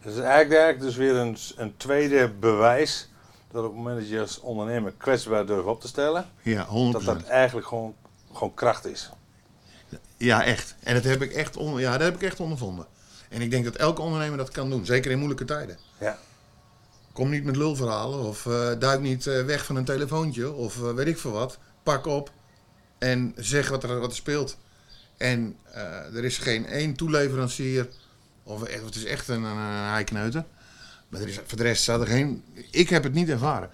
Dat 0.02 0.12
is 0.14 0.18
eigenlijk, 0.20 0.50
eigenlijk 0.60 0.80
dus 0.80 0.96
weer 0.96 1.14
een, 1.16 1.36
een 1.56 1.76
tweede 1.76 2.28
bewijs 2.40 3.08
dat 3.50 3.64
op 3.64 3.68
het 3.70 3.76
moment 3.78 3.98
dat 3.98 4.08
je 4.08 4.20
als 4.20 4.40
ondernemer 4.40 4.92
kwetsbaar 4.96 5.46
durft 5.46 5.66
op 5.66 5.80
te 5.80 5.88
stellen, 5.88 6.26
Ja, 6.42 6.66
100%. 6.66 6.70
dat 6.92 7.04
dat 7.04 7.22
eigenlijk 7.22 7.66
gewoon, 7.66 7.94
gewoon 8.32 8.54
kracht 8.54 8.86
is. 8.86 9.10
Ja, 10.16 10.44
echt. 10.44 10.74
En 10.82 10.94
dat 10.94 11.04
heb 11.04 11.22
ik 11.22 11.32
echt, 11.32 11.56
on, 11.56 11.80
ja, 11.80 11.92
dat 11.92 12.00
heb 12.06 12.14
ik 12.14 12.22
echt 12.22 12.40
ondervonden. 12.40 12.86
En 13.28 13.40
ik 13.40 13.50
denk 13.50 13.64
dat 13.64 13.74
elke 13.74 14.02
ondernemer 14.02 14.38
dat 14.38 14.50
kan 14.50 14.70
doen. 14.70 14.84
Zeker 14.86 15.10
in 15.10 15.16
moeilijke 15.18 15.44
tijden. 15.44 15.78
Ja. 15.98 16.18
Kom 17.16 17.30
niet 17.30 17.44
met 17.44 17.56
lulverhalen 17.56 18.18
of 18.18 18.46
eh, 18.46 18.70
duik 18.78 19.00
niet 19.00 19.26
eh, 19.26 19.44
weg 19.44 19.64
van 19.64 19.76
een 19.76 19.84
telefoontje 19.84 20.52
of 20.52 20.82
eh, 20.82 20.94
weet 20.94 21.06
ik 21.06 21.18
veel 21.18 21.30
wat. 21.30 21.58
Pak 21.82 22.06
op 22.06 22.30
en 22.98 23.32
zeg 23.36 23.68
wat 23.68 23.82
er, 23.82 24.00
wat 24.00 24.10
er 24.10 24.16
speelt. 24.16 24.58
En 25.16 25.56
er 26.14 26.24
is 26.24 26.38
geen 26.38 26.66
één 26.66 26.94
toeleverancier, 26.94 27.88
of 28.42 28.60
het 28.68 28.94
is 28.94 29.04
echt 29.04 29.28
een, 29.28 29.42
een, 29.42 29.56
heikneuter. 29.90 30.44
Maar 31.08 31.20
er 31.20 31.28
is, 31.28 31.38
voor 31.46 31.58
de 31.58 31.62
rest 31.62 31.82
staat 31.82 32.00
er 32.00 32.06
geen... 32.06 32.42
Ik 32.70 32.88
heb 32.88 33.02
het 33.02 33.12
niet 33.12 33.28
ervaren. 33.28 33.68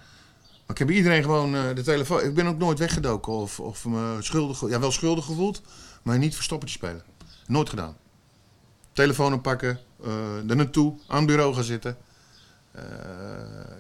Maar 0.51 0.77
ik 0.77 0.79
heb 0.79 0.91
iedereen 0.91 1.23
gewoon 1.23 1.75
de 1.75 1.83
telefoon... 1.83 2.21
Ik 2.21 2.35
ben 2.35 2.47
ook 2.47 2.59
nooit 2.59 2.79
weggedoken 2.79 3.33
of, 3.33 3.61
of 3.61 3.85
me 3.85 4.17
schuldig... 4.21 4.69
Ja, 4.69 4.81
wel 4.81 4.93
schuldig 4.93 5.25
gevoeld, 5.25 5.63
maar 6.03 6.19
niet 6.19 6.35
verstoppertje 6.35 6.79
spelen. 6.79 7.03
Nooit 7.47 7.69
gedaan. 7.69 7.97
Telefoon 8.93 9.33
oppakken, 9.33 9.81
eh 10.05 10.49
er 10.49 10.57
naartoe, 10.57 10.95
aan 11.07 11.17
het 11.17 11.27
bureau 11.27 11.55
gaan 11.55 11.65
zitten. 11.65 11.97
Eh, 12.73 12.83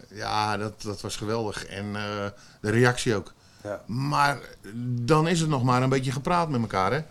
ja, 0.08 0.56
dat, 0.56 0.82
dat 0.82 1.00
was 1.00 1.16
geweldig. 1.16 1.66
En 1.66 1.96
eh, 1.96 2.26
de 2.60 2.70
reactie 2.70 3.14
ook. 3.14 3.32
Ja. 3.62 3.80
Maar 3.86 4.38
dan 4.84 5.28
is 5.28 5.40
het 5.40 5.48
nog 5.48 5.62
maar 5.62 5.82
een 5.82 5.88
beetje 5.88 6.12
gepraat 6.12 6.48
met 6.48 6.60
elkaar, 6.60 6.90
hè? 6.92 6.96
Eh, 6.96 7.04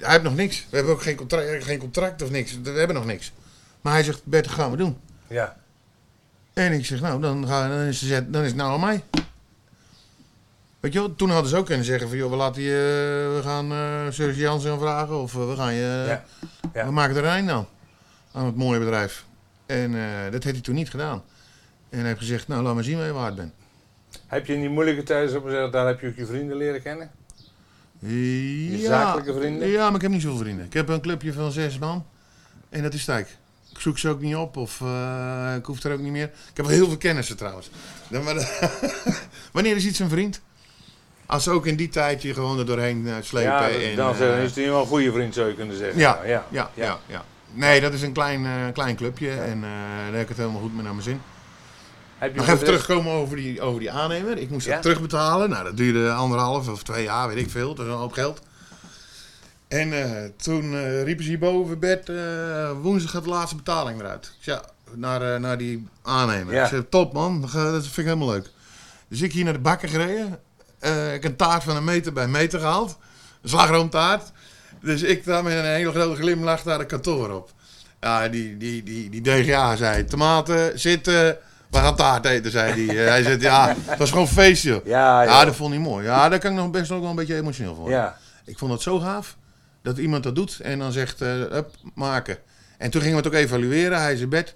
Hij 0.00 0.10
heeft 0.10 0.22
nog 0.22 0.34
niks. 0.34 0.66
We 0.70 0.76
hebben 0.76 0.94
ook 0.94 1.02
geen 1.02 1.16
contract, 1.16 1.64
geen 1.64 1.78
contract 1.78 2.22
of 2.22 2.30
niks. 2.30 2.60
We 2.62 2.70
hebben 2.70 2.96
nog 2.96 3.04
niks. 3.06 3.32
Maar 3.80 3.92
hij 3.92 4.02
zegt, 4.02 4.24
Bert, 4.24 4.44
dat 4.44 4.54
gaan 4.54 4.70
we 4.70 4.76
doen. 4.76 4.98
Ja. 5.26 5.56
En 6.52 6.72
ik 6.72 6.86
zeg, 6.86 7.00
nou, 7.00 7.20
dan, 7.20 7.46
ga, 7.46 7.68
dan, 7.68 7.78
is, 7.78 8.00
het, 8.00 8.32
dan 8.32 8.42
is 8.42 8.48
het 8.48 8.56
nou 8.56 8.72
aan 8.72 8.80
mij. 8.80 9.04
Weet 10.80 10.92
je 10.92 10.98
wel, 10.98 11.14
toen 11.14 11.30
hadden 11.30 11.50
ze 11.50 11.56
ook 11.56 11.66
kunnen 11.66 11.84
zeggen 11.84 12.08
van, 12.08 12.16
joh, 12.16 12.30
we 12.30 12.36
laten 12.36 12.62
je, 12.62 13.32
we 13.36 13.42
gaan 13.48 13.72
eh 13.72 14.12
Serge 14.12 14.38
Jansen 14.40 14.78
vragen. 14.78 15.20
Of 15.20 15.34
eh, 15.34 15.48
we 15.48 15.56
gaan 15.56 15.74
je, 15.74 16.04
Ja. 16.06 16.24
Ja. 16.74 16.84
we 16.86 16.90
maken 16.92 17.16
er 17.16 17.24
een 17.24 17.30
eind 17.30 17.50
aan. 17.50 17.66
Aan 18.32 18.46
het 18.46 18.56
mooie 18.56 18.78
bedrijf. 18.78 19.24
En 19.66 19.94
eh, 19.94 20.24
dat 20.24 20.42
heeft 20.42 20.56
hij 20.56 20.60
toen 20.64 20.74
niet 20.74 20.90
gedaan. 20.90 21.22
En 21.88 21.98
hij 21.98 22.06
heeft 22.08 22.18
gezegd, 22.18 22.48
nou, 22.48 22.62
laat 22.62 22.74
maar 22.74 22.84
zien 22.84 22.96
waar 22.96 23.06
je 23.06 23.12
waard 23.12 23.34
bent. 23.34 23.52
Heb 24.26 24.46
je 24.46 24.54
in 24.54 24.60
die 24.60 24.68
moeilijke 24.68 25.02
tijden, 25.02 25.30
zeggen, 25.30 25.70
daar 25.70 25.86
heb 25.86 26.00
je 26.00 26.06
ook 26.08 26.16
je 26.16 26.26
vrienden 26.26 26.56
leren 26.56 26.82
kennen? 26.82 27.10
Ja, 27.98 28.86
zakelijke 28.88 29.34
vrienden? 29.34 29.68
Ja, 29.68 29.86
maar 29.86 29.94
ik 29.94 30.02
heb 30.02 30.10
niet 30.10 30.22
zoveel 30.22 30.38
vrienden. 30.38 30.64
Ik 30.66 30.72
heb 30.72 30.88
een 30.88 31.00
clubje 31.00 31.32
van 31.32 31.52
zes 31.52 31.78
man. 31.78 32.06
En 32.68 32.82
dat 32.82 32.94
is 32.94 33.00
stijk. 33.00 33.36
Ik 33.72 33.80
zoek 33.80 33.98
ze 33.98 34.08
ook 34.08 34.20
niet 34.20 34.36
op 34.36 34.56
of 34.56 34.80
eh, 34.80 35.54
ik 35.56 35.64
hoef 35.64 35.82
er 35.82 35.92
ook 35.92 36.00
niet 36.00 36.12
meer. 36.12 36.24
Ik 36.24 36.56
heb 36.56 36.66
wel 36.66 36.74
heel 36.74 36.86
veel 36.86 36.96
kennissen 36.96 37.36
trouwens. 37.36 37.70
Dan, 38.08 38.24
maar, 38.24 38.34
wanneer 39.52 39.76
is 39.76 39.86
iets 39.86 39.98
een 39.98 40.08
vriend? 40.08 40.40
Als 41.26 41.44
ze 41.44 41.50
ook 41.50 41.66
in 41.66 41.76
die 41.76 41.88
tijd 41.88 42.22
je 42.22 42.34
gewoon 42.34 42.58
er 42.58 42.66
doorheen 42.66 43.06
eh, 43.06 43.14
slepen. 43.20 43.50
ja, 43.52 43.68
en, 43.70 43.96
dan 43.96 44.14
zeg- 44.14 44.38
is 44.42 44.54
het 44.54 44.64
geval 44.64 44.80
een 44.80 44.86
goede 44.86 45.12
vriend, 45.12 45.34
zou 45.34 45.48
je 45.48 45.54
kunnen 45.54 45.76
zeggen. 45.76 45.98
ja, 45.98 46.20
ja. 46.24 46.46
ja, 46.50 46.70
ja, 46.74 46.98
ja, 47.06 47.24
Nee, 47.56 47.80
dat 47.80 47.92
is 47.92 48.02
een 48.02 48.12
klein, 48.12 48.46
eh, 48.46 48.72
klein 48.72 48.96
clubje 48.96 49.30
en 49.30 49.64
eh, 49.64 49.70
daar 50.04 50.12
heb 50.12 50.22
ik 50.22 50.28
het 50.28 50.36
helemaal 50.36 50.60
goed 50.60 50.74
mee 50.74 50.82
naar 50.82 50.92
mijn 50.92 51.04
zin. 51.04 51.20
Heb 52.18 52.30
je 52.32 52.36
Nog 52.40 52.48
even 52.48 52.64
terugkomen 52.64 53.12
over 53.12 53.36
die, 53.36 53.60
over 53.60 53.80
die 53.80 53.90
aannemer. 53.90 54.38
Ik 54.38 54.50
moest 54.50 54.66
Ja. 54.66 54.72
dat 54.72 54.82
terugbetalen. 54.82 55.50
Nou, 55.50 55.64
dat 55.64 55.76
duurde 55.76 56.12
anderhalf 56.12 56.68
of 56.68 56.82
twee 56.82 57.04
jaar, 57.04 57.28
weet 57.28 57.36
ik 57.36 57.50
veel. 57.50 57.74
Dat 57.74 57.86
is 57.86 57.92
een 57.92 57.98
hoop 57.98 58.12
geld. 58.12 58.40
En 59.68 59.92
eh, 60.22 60.30
toen 60.36 60.74
eh, 60.74 61.02
riepen 61.02 61.24
ze 61.24 61.30
hierboven, 61.30 61.78
Bert, 61.78 62.08
eh, 62.08 62.70
woensdag 62.80 63.10
gaat 63.10 63.24
de 63.24 63.28
laatste 63.30 63.56
betaling 63.56 64.00
eruit. 64.00 64.32
Zei, 64.38 64.58
Ja, 64.58 64.64
naar, 64.94 65.34
eh, 65.34 65.40
naar 65.40 65.58
die 65.58 65.88
aannemer. 66.02 66.54
Ja. 66.54 66.62
Ik 66.62 66.68
zei, 66.68 66.88
top 66.88 67.12
man, 67.12 67.40
dat 67.40 67.50
vind 67.82 67.96
ik 67.96 68.04
helemaal 68.04 68.28
leuk. 68.30 68.50
Dus 69.08 69.20
ik 69.20 69.32
hier 69.32 69.44
naar 69.44 69.52
de 69.52 69.58
bakker 69.58 69.88
gereden. 69.88 70.38
Eh, 70.78 71.14
ik 71.14 71.22
heb 71.22 71.30
een 71.30 71.36
taart 71.36 71.62
van 71.62 71.76
een 71.76 71.84
meter 71.84 72.12
bij 72.12 72.28
meter 72.28 72.60
gehaald. 72.60 72.96
Een 73.42 73.48
slagroomtaart. 73.48 74.32
Dus 74.86 75.02
ik 75.02 75.24
daar 75.24 75.42
met 75.42 75.52
een 75.52 75.64
hele 75.64 75.90
grote 75.90 76.20
glimlach 76.20 76.64
naar 76.64 76.78
de 76.78 76.86
kantoor 76.86 77.30
op. 77.30 77.52
Ja, 78.00 78.28
die, 78.28 78.56
die, 78.56 78.82
die, 78.82 79.10
die 79.10 79.22
DGA 79.22 79.76
zei, 79.76 80.04
tomaten, 80.04 80.78
zitten, 80.78 81.38
we 81.70 81.78
gaan 81.78 81.96
taart 81.96 82.24
eten, 82.24 82.50
zei 82.50 82.86
hij. 82.86 83.04
Eh, 83.04 83.08
hij 83.10 83.22
zei, 83.22 83.40
ja, 83.40 83.74
het 83.84 83.98
was 83.98 84.10
gewoon 84.10 84.28
feest, 84.28 84.62
joh. 84.62 84.84
Ja, 84.86 85.22
Ja, 85.22 85.38
ja. 85.38 85.44
dat 85.44 85.56
vond 85.56 85.70
hij 85.74 85.82
mooi. 85.82 86.04
Ja, 86.04 86.28
daar 86.28 86.38
kan 86.38 86.50
ik 86.50 86.56
nog 86.56 86.70
best 86.70 86.90
ook 86.90 87.00
wel 87.00 87.10
een 87.10 87.16
beetje 87.16 87.36
emotioneel 87.36 87.74
voor. 87.74 87.82
worden. 87.82 88.00
ja. 88.00 88.16
Ik 88.44 88.58
vond 88.58 88.72
het 88.72 88.82
zo 88.82 88.98
gaaf 88.98 89.36
dat 89.82 89.98
iemand 89.98 90.22
dat 90.22 90.34
doet 90.34 90.60
en 90.60 90.78
dan 90.78 90.92
zegt, 90.92 91.20
eh 91.20 91.40
up, 91.40 91.70
maken. 91.94 92.38
En 92.78 92.90
toen 92.90 93.00
gingen 93.00 93.16
we 93.16 93.22
het 93.24 93.34
ook 93.34 93.40
evalueren. 93.40 94.00
Hij 94.00 94.16
zei, 94.16 94.28
Bert, 94.28 94.54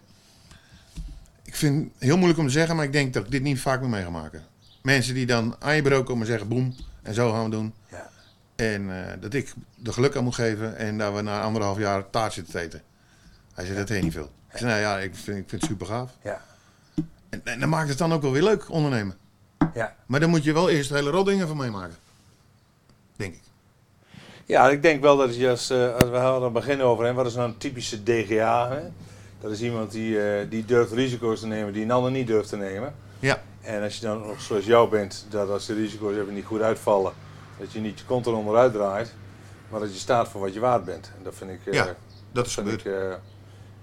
ik 1.45 1.55
vind 1.55 1.85
het 1.85 2.03
heel 2.03 2.16
moeilijk 2.16 2.39
om 2.39 2.47
te 2.47 2.53
zeggen, 2.53 2.76
maar 2.76 2.85
ik 2.85 2.93
denk 2.93 3.14
dat 3.14 3.24
ik 3.24 3.31
dit 3.31 3.43
niet 3.43 3.61
vaak 3.61 3.81
meer 3.81 3.89
mee 3.89 4.03
ga 4.03 4.11
maken. 4.11 4.43
Mensen 4.83 5.14
die 5.14 5.26
dan 5.26 5.57
aan 5.59 5.76
je 5.76 5.83
bureau 5.83 6.05
komen 6.05 6.20
en 6.22 6.26
zeggen, 6.26 6.49
boem, 6.49 6.74
en 7.03 7.14
zo 7.14 7.33
gaan 7.33 7.45
we 7.45 7.51
doen. 7.51 7.74
Ja. 7.91 8.10
En 8.61 8.91
eh, 8.91 9.13
dat 9.21 9.35
ik 9.35 9.53
de 9.77 9.93
geluk 9.93 10.17
aan 10.17 10.25
moet 10.25 10.35
geven 10.35 10.77
en 10.77 10.99
dat 10.99 11.15
we 11.15 11.21
na 11.21 11.43
anderhalf 11.43 11.79
jaar 11.79 12.11
taart 12.11 12.33
zitten 12.33 12.53
te 12.53 12.61
eten. 12.61 12.83
Hij 13.55 13.65
zei, 13.65 13.79
dat 13.79 13.89
heet 13.89 14.03
niet 14.03 14.13
veel. 14.13 14.31
Ik 14.53 14.59
zei, 14.59 14.71
nou 14.71 14.81
ja, 14.81 14.99
ik 14.99 15.15
vind, 15.15 15.39
ik 15.39 15.49
vind 15.49 15.61
het 15.61 15.71
super 15.71 15.87
gaaf. 15.87 16.11
Ja. 16.23 16.41
En, 17.29 17.41
en 17.45 17.61
dan 17.61 17.69
maakt 17.69 17.89
het 17.89 17.99
dan 17.99 18.13
ook 18.13 18.23
wel 18.23 18.33
weer 18.33 18.43
leuk, 18.43 18.71
ondernemen. 18.71 19.17
Ja. 19.75 19.95
Maar 20.07 20.21
dan 20.21 20.31
moet 20.31 20.45
je 20.45 20.53
wel 20.53 20.71
eerst 20.71 20.91
hele 20.91 21.11
rotdingen 21.11 21.47
van 21.47 21.57
meemaken. 21.57 21.97
Denk 23.17 23.35
ik. 23.35 23.43
Ja, 24.45 24.69
ik 24.69 24.83
denk 24.83 25.03
wel 25.03 25.17
dat 25.17 25.37
je 25.37 25.51
als, 25.51 25.71
eh, 25.71 25.95
als 25.95 26.11
we 26.11 26.17
hadden 26.17 26.43
het 26.43 26.53
begin 26.53 26.83
over, 26.83 27.05
hè, 27.05 27.13
wat 27.13 27.27
is 27.27 27.35
nou 27.35 27.49
een 27.49 27.59
typische 27.59 28.03
DGA? 28.03 28.71
Hè? 28.71 28.81
Dat 29.41 29.51
is 29.51 29.63
iemand 29.63 29.91
die, 29.91 30.23
eh, 30.23 30.51
die 30.51 30.65
durft 30.65 30.93
risico's 30.93 31.41
te 31.41 31.47
nemen 31.47 31.73
die 31.73 31.83
een 31.83 31.91
ander 31.91 32.11
niet 32.11 32.27
durft 32.27 32.49
te 32.49 32.57
nemen. 32.57 32.95
Ja. 33.19 33.43
En 33.61 33.83
als 33.83 33.95
je 33.95 34.07
dan 34.07 34.27
nog 34.27 34.41
zoals 34.41 34.65
jou 34.65 34.91
bent, 34.91 35.27
dat 35.29 35.49
als 35.49 35.67
de 35.67 35.75
risico's 35.75 36.17
even 36.17 36.35
niet 36.35 36.45
goed 36.45 36.61
uitvallen, 36.61 37.13
dat 37.61 37.73
je 37.73 37.81
niet 37.81 37.99
je 37.99 38.05
kont 38.05 38.27
eronder 38.27 38.57
uitdraait, 38.57 39.15
maar 39.69 39.81
dat 39.81 39.93
je 39.93 39.99
staat 39.99 40.29
voor 40.29 40.41
wat 40.41 40.55
je 40.55 40.61
waard 40.61 40.85
bent. 40.85 41.11
En 41.19 41.23
dat 41.25 41.35
vind 41.37 41.51
ik. 41.51 41.61
eh, 41.67 41.73
Ja, 41.73 41.95
Dat 42.33 42.47
is 42.47 42.55
gebeurd. 42.55 42.81
ik 42.81 42.87
eh, 42.93 43.11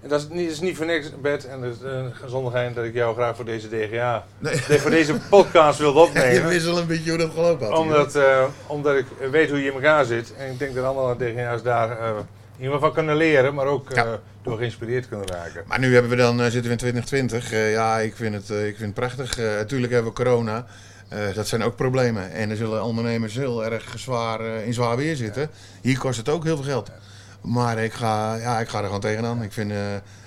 en 0.02 0.08
dat 0.08 0.20
is 0.20 0.28
niet, 0.28 0.50
is 0.50 0.60
niet 0.60 0.76
voor 0.76 0.86
niks, 0.86 1.10
Bert, 1.22 1.44
en 1.46 1.62
het 1.62 1.74
is 1.76 1.82
een 1.82 2.14
gezondigheid 2.14 2.74
dat 2.74 2.84
ik 2.84 2.94
jou 2.94 3.14
graag 3.14 3.36
voor 3.36 3.44
deze 3.44 3.68
DGA, 3.68 4.24
Nee. 4.38 4.56
voor 4.80 4.90
deze 4.90 5.14
podcast 5.30 5.78
wil 5.78 5.92
Je 5.94 5.98
opnemen. 5.98 6.48
wist 6.48 6.66
al 6.66 6.78
een 6.78 6.86
beetje 6.86 7.10
hoe 7.10 7.18
dat 7.18 7.30
gelopen 7.30 7.66
had. 7.68 7.78
Omdat, 7.78 8.14
eh, 8.14 8.44
omdat 8.66 8.96
ik 8.96 9.06
weet 9.30 9.50
hoe 9.50 9.58
je 9.62 9.68
in 9.68 9.74
elkaar 9.74 10.04
zit. 10.04 10.34
En 10.34 10.50
ik 10.52 10.58
denk 10.58 10.74
dat 10.74 10.84
andere 10.84 11.16
DGA's 11.32 11.62
daar 11.62 11.90
eh, 11.98 12.08
in 12.56 12.62
ieder 12.64 12.74
geval 12.74 12.90
kunnen 12.90 13.16
leren, 13.16 13.54
maar 13.54 13.66
ook 13.66 13.90
eh, 13.90 13.96
Ja. 13.96 14.18
door 14.42 14.56
geïnspireerd 14.56 15.08
kunnen 15.08 15.26
raken. 15.26 15.64
Maar 15.66 15.78
nu 15.78 15.92
hebben 15.92 16.10
we 16.10 16.16
dan, 16.16 16.38
eh, 16.40 16.42
zitten 16.44 16.62
we 16.62 16.70
in 16.70 16.76
2020. 16.76 17.52
Eh, 17.52 17.72
ja, 17.72 17.98
ik 17.98 18.16
vind 18.16 18.34
het, 18.34 18.50
eh, 18.50 18.66
ik 18.66 18.76
vind 18.76 18.86
het 18.86 18.94
prachtig. 18.94 19.38
Eh, 19.38 19.44
natuurlijk 19.44 19.92
hebben 19.92 20.10
we 20.12 20.16
corona. 20.22 20.66
Eh, 21.08 21.34
dat 21.34 21.48
zijn 21.48 21.62
ook 21.62 21.76
problemen. 21.76 22.30
En 22.32 22.50
er 22.50 22.56
zullen 22.56 22.82
ondernemers 22.82 23.34
heel 23.34 23.64
erg 23.64 23.92
zwaar, 23.96 24.40
eh, 24.40 24.66
in 24.66 24.74
zwaar 24.74 24.96
weer 24.96 25.16
zitten. 25.16 25.50
Hier 25.82 25.98
kost 25.98 26.16
het 26.18 26.28
ook 26.28 26.44
heel 26.44 26.56
veel 26.56 26.64
geld. 26.64 26.90
Maar 27.40 27.78
ik 27.78 27.92
ga, 27.92 28.34
ja, 28.34 28.58
ik 28.60 28.68
ga 28.68 28.78
er 28.78 28.84
gewoon 28.84 29.00
tegenaan. 29.00 29.42
Ik 29.42 29.52
vind, 29.52 29.70
eh, 29.70 29.76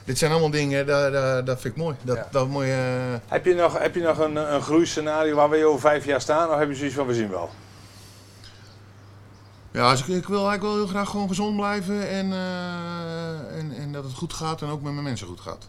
dit 0.04 0.18
zijn 0.18 0.32
allemaal 0.32 0.50
dingen, 0.50 0.86
dat, 0.86 1.12
dat, 1.14 1.46
dat 1.46 1.62
vind 1.62 1.76
ik 1.76 1.82
mooi. 1.82 1.96
Dat, 2.02 2.16
Ja. 2.16 2.28
dat 2.32 2.48
moet 2.48 2.64
je, 2.64 3.18
Heb 3.28 3.46
je 3.46 3.54
nog, 3.56 3.80
heb 3.80 3.96
je 3.96 4.02
nog 4.02 4.18
een, 4.18 4.54
een 4.54 4.62
groeiscenario 4.62 5.36
waar 5.36 5.50
we 5.50 5.66
over 5.66 5.80
vijf 5.80 6.06
jaar 6.06 6.22
staan? 6.22 6.50
Of 6.50 6.58
heb 6.58 6.70
je 6.70 6.76
zoiets 6.76 6.96
van, 6.96 7.08
we 7.08 7.14
zien 7.14 7.30
wel? 7.30 7.50
Ja, 9.72 9.92
dus 9.92 10.00
ik, 10.00 10.08
ik 10.08 10.28
wil 10.28 10.48
eigenlijk 10.50 10.62
wel 10.62 10.76
heel 10.76 10.88
graag 10.88 11.10
gewoon 11.10 11.28
gezond 11.28 11.56
blijven 11.56 12.10
en, 12.10 12.34
en, 13.58 13.74
en 13.78 13.92
dat 13.92 14.04
het 14.04 14.14
goed 14.14 14.34
gaat 14.34 14.62
en 14.62 14.70
ook 14.70 14.82
met 14.82 14.92
mijn 14.92 15.04
mensen 15.04 15.28
goed 15.28 15.40
gaat. 15.40 15.68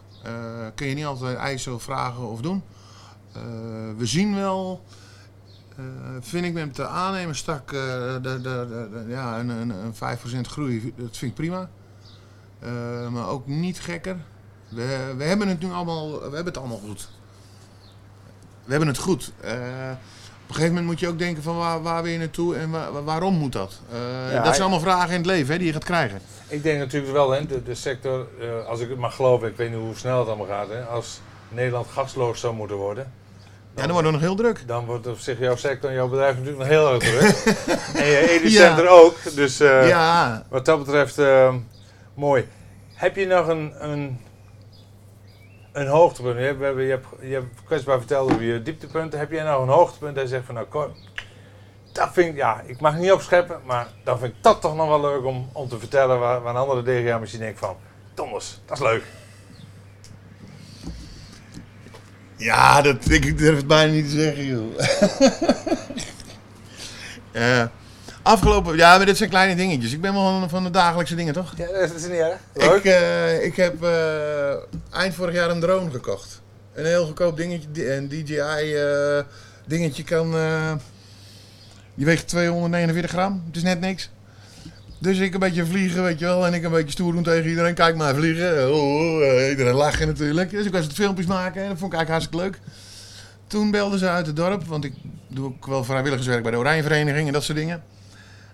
Kun 0.75 0.87
je 0.87 0.95
niet 0.95 1.05
altijd 1.05 1.37
eisen 1.37 1.73
of 1.73 1.83
vragen 1.83 2.29
of 2.29 2.41
doen. 2.41 2.63
Eh, 3.33 3.41
we 3.97 4.05
zien 4.05 4.35
wel, 4.35 4.81
eh, 5.77 5.83
vind 6.19 6.45
ik 6.45 6.53
met 6.53 6.75
de 6.75 6.87
aannemerstak, 6.87 7.71
eh 7.71 7.79
de, 8.21 8.41
de, 8.41 9.05
ja, 9.07 9.39
een, 9.39 9.49
een, 9.49 9.69
een 9.69 9.93
5% 9.93 10.47
groei, 10.47 10.93
dat 10.97 11.17
vind 11.17 11.31
ik 11.31 11.33
prima. 11.33 11.69
Eh, 12.59 13.07
maar 13.07 13.27
ook 13.29 13.47
niet 13.47 13.79
gekker. 13.79 14.15
We, 14.69 15.13
we 15.17 15.23
hebben 15.23 15.47
het 15.47 15.59
nu 15.59 15.71
allemaal, 15.71 16.11
we 16.11 16.21
hebben 16.21 16.45
het 16.45 16.57
allemaal 16.57 16.81
goed. 16.87 17.09
We 18.63 18.69
hebben 18.69 18.87
het 18.87 18.97
goed. 18.97 19.31
Eh, 19.41 19.51
op 20.43 20.49
een 20.49 20.55
gegeven 20.55 20.69
moment 20.69 20.85
moet 20.85 20.99
je 20.99 21.07
ook 21.07 21.19
denken 21.19 21.43
van 21.43 21.57
waar, 21.57 21.81
waar 21.81 22.03
wil 22.03 22.11
je 22.11 22.17
naartoe 22.17 22.55
en 22.55 22.69
waar- 22.71 22.91
waar- 22.91 23.03
waarom 23.03 23.33
moet 23.35 23.51
dat? 23.51 23.79
Eh, 23.91 23.97
Ja, 24.31 24.43
dat 24.43 24.49
zijn 24.55 24.61
allemaal 24.61 24.79
vragen 24.79 25.09
in 25.09 25.15
het 25.17 25.25
leven 25.25 25.51
hè, 25.51 25.57
die 25.57 25.67
je 25.67 25.73
gaat 25.73 25.83
krijgen. 25.83 26.21
Ik 26.47 26.63
denk 26.63 26.79
natuurlijk 26.79 27.13
wel, 27.13 27.31
hè, 27.31 27.45
de, 27.45 27.63
de 27.63 27.75
sector, 27.75 28.27
eh, 28.39 28.65
als 28.65 28.79
ik 28.79 28.89
het 28.89 28.97
mag 28.97 29.15
geloven, 29.15 29.47
ik 29.47 29.55
weet 29.57 29.69
niet 29.69 29.79
hoe 29.79 29.95
snel 29.95 30.19
het 30.19 30.27
allemaal 30.27 30.45
gaat. 30.47 30.67
Hè, 30.69 30.83
als 30.83 31.19
Nederland 31.49 31.87
gasloos 31.87 32.39
zou 32.39 32.55
moeten 32.55 32.75
worden, 32.77 33.11
dan 33.73 33.91
wordt 33.91 34.03
het 34.03 34.11
nog 34.11 34.21
heel 34.21 34.35
druk. 34.35 34.63
dan 34.67 34.85
wordt 34.85 35.07
op 35.07 35.19
zich 35.19 35.39
jouw 35.39 35.55
sector 35.55 35.89
en 35.89 35.95
jouw 35.95 36.07
bedrijf 36.07 36.35
natuurlijk 36.37 36.57
nog 36.57 36.67
heel 36.67 36.93
erg 36.93 37.03
druk. 37.03 37.55
en 38.01 38.05
je 38.05 38.29
Edicenter 38.29 38.87
ook. 38.87 39.15
Dus 39.35 39.59
eh, 39.59 39.87
ja, 39.87 40.45
wat 40.49 40.65
dat 40.65 40.79
betreft, 40.79 41.17
eh, 41.17 41.53
mooi. 42.13 42.47
Heb 42.93 43.15
je 43.15 43.25
nog 43.25 43.47
een, 43.47 43.73
een 43.77 44.19
een 45.73 45.87
hoogtepunt. 45.87 46.37
Je 46.37 46.43
hebt, 46.43 46.59
je 46.59 46.83
hebt, 46.83 47.05
je 47.21 47.33
hebt 47.33 47.63
kwetsbaar 47.65 47.97
verteld 47.97 48.31
over 48.31 48.43
je 48.43 48.61
dieptepunten. 48.61 49.19
Heb 49.19 49.31
jij 49.31 49.43
nou 49.43 49.63
een 49.63 49.69
hoogtepunt 49.69 50.15
dat 50.15 50.23
je 50.23 50.29
zegt 50.29 50.45
van 50.45 50.55
nou 50.55 50.67
Cor, 50.67 50.91
dat 51.91 52.09
vind 52.11 52.29
ik, 52.29 52.35
ja, 52.35 52.61
ik 52.65 52.79
mag 52.79 52.97
niet 52.97 53.11
opscheppen, 53.11 53.59
maar 53.65 53.87
dan 54.03 54.19
vind 54.19 54.33
ik 54.33 54.43
dat 54.43 54.61
toch 54.61 54.75
nog 54.75 54.87
wel 54.87 55.01
leuk 55.01 55.25
om, 55.25 55.49
om 55.51 55.67
te 55.67 55.79
vertellen 55.79 56.19
waar, 56.19 56.41
waar 56.41 56.55
een 56.55 56.61
andere 56.61 56.83
DGA 56.83 57.17
misschien 57.17 57.41
denkt 57.41 57.59
van, 57.59 57.75
Thomas, 58.13 58.61
dat 58.65 58.77
is 58.77 58.83
leuk. 58.83 59.03
Ja, 62.43 62.81
dat, 62.81 63.09
ik 63.09 63.37
durf 63.37 63.55
het 63.57 63.67
bijna 63.67 63.91
niet 63.91 64.09
te 64.09 64.15
zeggen, 64.21 64.45
joh. 64.45 64.79
Eh, 67.31 67.63
afgelopen... 68.21 68.75
Ja, 68.77 68.97
maar 68.97 69.05
dit 69.05 69.17
zijn 69.17 69.29
kleine 69.29 69.55
dingetjes. 69.55 69.91
Ik 69.93 70.01
ben 70.01 70.13
wel 70.13 70.23
van, 70.39 70.49
van 70.49 70.63
de 70.63 70.69
dagelijkse 70.69 71.15
dingen, 71.15 71.33
toch? 71.33 71.53
Ja, 71.57 71.67
dat 71.79 71.93
is 71.95 72.01
niet 72.01 72.11
erg. 72.11 72.37
Leuk. 72.53 72.77
Ik, 72.77 72.85
eh, 72.85 73.43
ik 73.45 73.55
heb 73.55 73.83
eh, 73.83 74.53
eind 74.91 75.15
vorig 75.15 75.33
jaar 75.35 75.49
een 75.49 75.59
drone 75.59 75.91
gekocht. 75.91 76.41
Een 76.73 76.85
heel 76.85 77.05
goedkoop 77.05 77.37
dingetje. 77.37 77.71
di- 77.71 77.89
Een 77.89 78.07
DJI 78.07 78.77
dingetje 79.65 80.03
kan... 80.03 80.31
die 81.95 82.05
weegt 82.05 82.27
249 82.27 83.11
gram. 83.11 83.43
Het 83.47 83.55
is 83.55 83.63
net 83.63 83.79
niks. 83.79 84.09
Dus 85.03 85.17
ik 85.17 85.33
een 85.33 85.39
beetje 85.39 85.65
vliegen, 85.65 86.03
weet 86.03 86.19
je 86.19 86.25
wel. 86.25 86.45
En 86.45 86.53
ik 86.53 86.63
een 86.63 86.71
beetje 86.71 86.91
stoer 86.91 87.13
doen 87.13 87.23
tegen 87.23 87.49
iedereen. 87.49 87.73
Kijk 87.73 87.95
maar 87.95 88.15
vliegen. 88.15 88.73
Oh, 88.73 88.83
oh, 88.83 89.23
eh, 89.23 89.49
iedereen 89.49 89.73
lachen 89.73 90.07
natuurlijk. 90.07 90.49
Dus 90.49 90.65
ik 90.65 90.71
was 90.71 90.83
het 90.83 90.93
filmpjes 90.93 91.25
maken. 91.25 91.61
En 91.61 91.69
dat 91.69 91.77
vond 91.77 91.93
ik 91.93 91.97
eigenlijk 91.97 92.09
hartstikke 92.09 92.45
leuk. 92.45 92.59
Toen 93.47 93.71
belden 93.71 93.99
ze 93.99 94.09
uit 94.09 94.25
het 94.25 94.35
dorp. 94.35 94.65
Want 94.65 94.83
ik 94.83 94.93
doe 95.27 95.45
ook 95.45 95.65
wel 95.65 95.83
vrijwilligerswerk 95.83 96.41
bij 96.43 96.51
de 96.51 96.57
Oranjevereniging 96.57 97.27
en 97.27 97.33
dat 97.33 97.43
soort 97.43 97.57
dingen. 97.57 97.83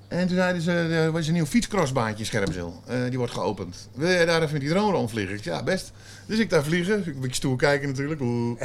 En 0.08 0.28
toen 0.28 0.36
zeiden 0.36 0.62
ze, 0.62 0.72
er 0.72 1.12
was 1.12 1.28
een 1.28 1.34
nieuw 1.34 1.46
fietscrossbaantje 1.46 2.20
in 2.20 2.26
Scherpenzeel. 2.26 2.84
Eh, 2.88 2.98
die 3.10 3.18
wordt 3.18 3.34
geopend. 3.34 3.90
Wil 3.94 4.10
jij 4.10 4.26
daar 4.26 4.42
even 4.42 4.52
met 4.52 4.62
die 4.62 4.70
drone 4.70 4.92
rondvliegen? 4.92 5.36
Ik 5.36 5.44
zei, 5.44 5.56
ja, 5.56 5.64
best. 5.64 5.92
Dus 6.26 6.40
ik 6.40 6.50
daar 6.50 6.64
vliegen. 6.64 7.00
Ik 7.00 7.06
een 7.06 7.20
beetje 7.20 7.36
stoer 7.36 7.58
kijken 7.58 7.88
natuurlijk. 7.88 8.22
Oeh. 8.22 8.62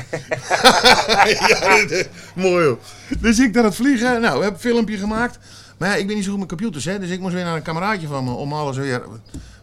mooi 2.45 2.67
hoor. 2.67 2.79
Dus 3.19 3.39
ik 3.39 3.55
daar 3.55 3.65
het 3.65 3.75
vliegen. 3.75 4.21
Nou, 4.21 4.21
we 4.21 4.43
hebben 4.43 4.53
een 4.53 4.59
filmpje 4.59 4.97
gemaakt. 4.97 5.39
Maar 5.79 5.89
ja, 5.89 5.95
ik 5.95 6.07
ben 6.07 6.15
niet 6.17 6.25
zo 6.25 6.31
goed 6.31 6.39
met 6.41 6.49
computers, 6.49 6.85
hè. 6.85 6.99
Dus 6.99 7.11
ik 7.11 7.21
moest 7.21 7.35
weer 7.35 7.45
naar 7.45 7.57
een 7.57 7.63
kameraadje 7.63 8.07
van 8.07 8.25
me 8.25 8.31
om 8.31 8.53
alles 8.53 8.77
weer 8.77 9.03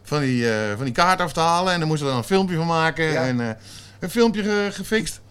van 0.03 0.20
die, 0.22 0.51
eh, 0.53 0.76
van 0.76 0.86
die 0.86 0.93
kaart 0.93 1.22
af 1.22 1.34
te 1.34 1.39
halen. 1.39 1.74
En 1.74 1.80
dan 1.80 1.88
moesten 1.88 2.05
we 2.07 2.12
dan 2.14 2.22
een 2.22 2.28
filmpje 2.28 2.55
van 2.55 2.68
maken. 2.68 3.05
Ja. 3.05 3.26
En 3.26 3.39
eh, 3.41 3.49
een 3.99 4.09
filmpje 4.09 4.43
ge- 4.43 4.70
gefixt. 4.72 5.22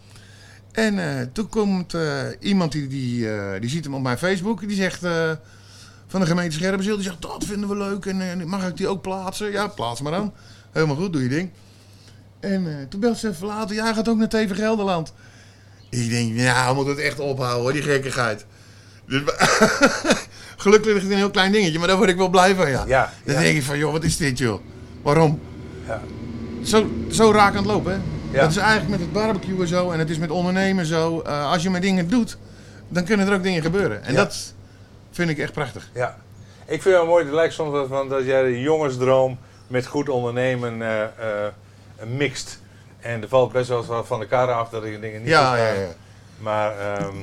En 0.73 1.19
eh, 1.19 1.27
toen 1.33 1.49
komt 1.49 1.95
iemand 2.41 2.73
die, 2.73 2.87
die, 2.87 3.29
die 3.61 3.71
ziet 3.71 3.85
hem 3.85 3.95
op 3.95 4.03
mijn 4.03 4.19
Facebook. 4.19 4.61
Die 4.61 4.77
zegt 4.77 5.01
van 6.07 6.21
de 6.21 6.27
gemeente 6.27 6.57
Scherpenzeel. 6.57 6.95
Die 6.95 7.05
zegt 7.05 7.23
dat 7.23 7.45
vinden 7.45 7.69
we 7.69 7.77
leuk. 7.77 8.07
En 8.07 8.49
mag 8.49 8.67
ik 8.69 8.77
die 8.77 8.89
ook 8.89 9.03
plaatsen? 9.03 9.51
Ja, 9.51 9.67
plaats 9.67 10.01
maar 10.01 10.13
dan. 10.13 10.33
Helemaal 10.73 10.97
goed, 10.97 11.13
doe 11.13 11.23
je 11.23 11.29
ding. 11.29 11.51
En 12.41 12.87
toen 12.89 13.01
belt 13.01 13.19
ze 13.19 13.29
even 13.29 13.47
later. 13.47 13.77
Ja, 13.77 13.85
hij 13.85 13.95
gaat 13.95 14.09
ook 14.09 14.17
naar 14.19 14.29
TV 14.29 14.55
Gelderland. 14.57 15.13
Ik 15.91 16.11
denk, 16.11 16.37
ja, 16.39 16.69
we 16.69 16.75
moeten 16.75 16.95
het 16.95 17.03
echt 17.05 17.19
ophouden 17.19 17.63
hoor, 17.63 17.73
die 17.73 17.83
gekkigheid. 17.83 18.47
Dus, 19.07 19.23
gelukkig 20.61 20.95
is 20.95 21.03
het 21.03 21.11
een 21.11 21.17
heel 21.17 21.31
klein 21.31 21.53
dingetje, 21.53 21.79
maar 21.79 21.89
daar 21.89 21.97
word 21.97 22.09
ik 22.09 22.17
wel 22.17 22.29
blij 22.29 22.55
van, 22.55 22.71
ja. 22.71 22.85
Ja, 22.87 23.13
Dan 23.25 23.37
denk 23.37 23.57
ik 23.57 23.63
van, 23.63 23.79
joh, 23.79 23.93
wat 23.93 24.05
is 24.05 24.17
dit 24.17 24.39
joh? 24.39 24.61
Waarom? 25.03 25.41
Ja. 25.87 26.01
Zo, 26.63 26.91
zo 27.11 27.33
raak 27.33 27.51
aan 27.51 27.57
het 27.57 27.67
lopen, 27.67 27.93
hè? 27.93 27.99
Dat 28.41 28.51
is 28.51 28.57
eigenlijk 28.57 28.91
met 28.91 29.01
het 29.01 29.13
barbecue 29.13 29.67
zo 29.67 29.91
en 29.91 29.99
het 29.99 30.11
is 30.11 30.19
met 30.19 30.31
ondernemen 30.31 30.87
zo. 30.87 31.21
Eh, 31.21 31.51
als 31.51 31.63
je 31.63 31.71
met 31.71 31.83
dingen 31.83 32.09
doet, 32.09 32.37
dan 32.89 33.05
kunnen 33.05 33.29
er 33.29 33.35
ook 33.35 33.43
dingen 33.43 33.63
gebeuren. 33.63 34.03
En 34.05 34.15
dat 34.15 34.55
vind 35.11 35.31
ik 35.31 35.39
echt 35.39 35.53
prachtig. 35.53 35.91
Ja. 35.95 36.17
Ik 36.67 36.83
vind 36.83 36.97
het 36.97 37.07
mooi, 37.07 37.25
het 37.25 37.35
lijkt 37.35 37.55
soms 37.55 37.89
van 37.89 38.09
dat 38.09 38.25
jij 38.25 38.43
de 38.43 38.61
jongensdroom 38.61 39.39
met 39.67 39.87
goed 39.87 40.09
ondernemen 40.09 40.83
eh, 40.83 41.07
mixt. 42.07 42.61
En 43.01 43.23
er 43.23 43.29
valt 43.29 43.53
best 43.53 43.69
wel 43.69 44.05
van 44.05 44.21
de 44.21 44.27
kar 44.27 44.53
af 44.53 44.69
dat 44.69 44.85
ik 44.85 45.01
dingen 45.01 45.21
niet 45.21 45.29
Ja, 45.29 45.57
ja, 45.57 45.73
ja. 45.73 45.89
Maar 46.39 46.79
ehm, 46.79 47.17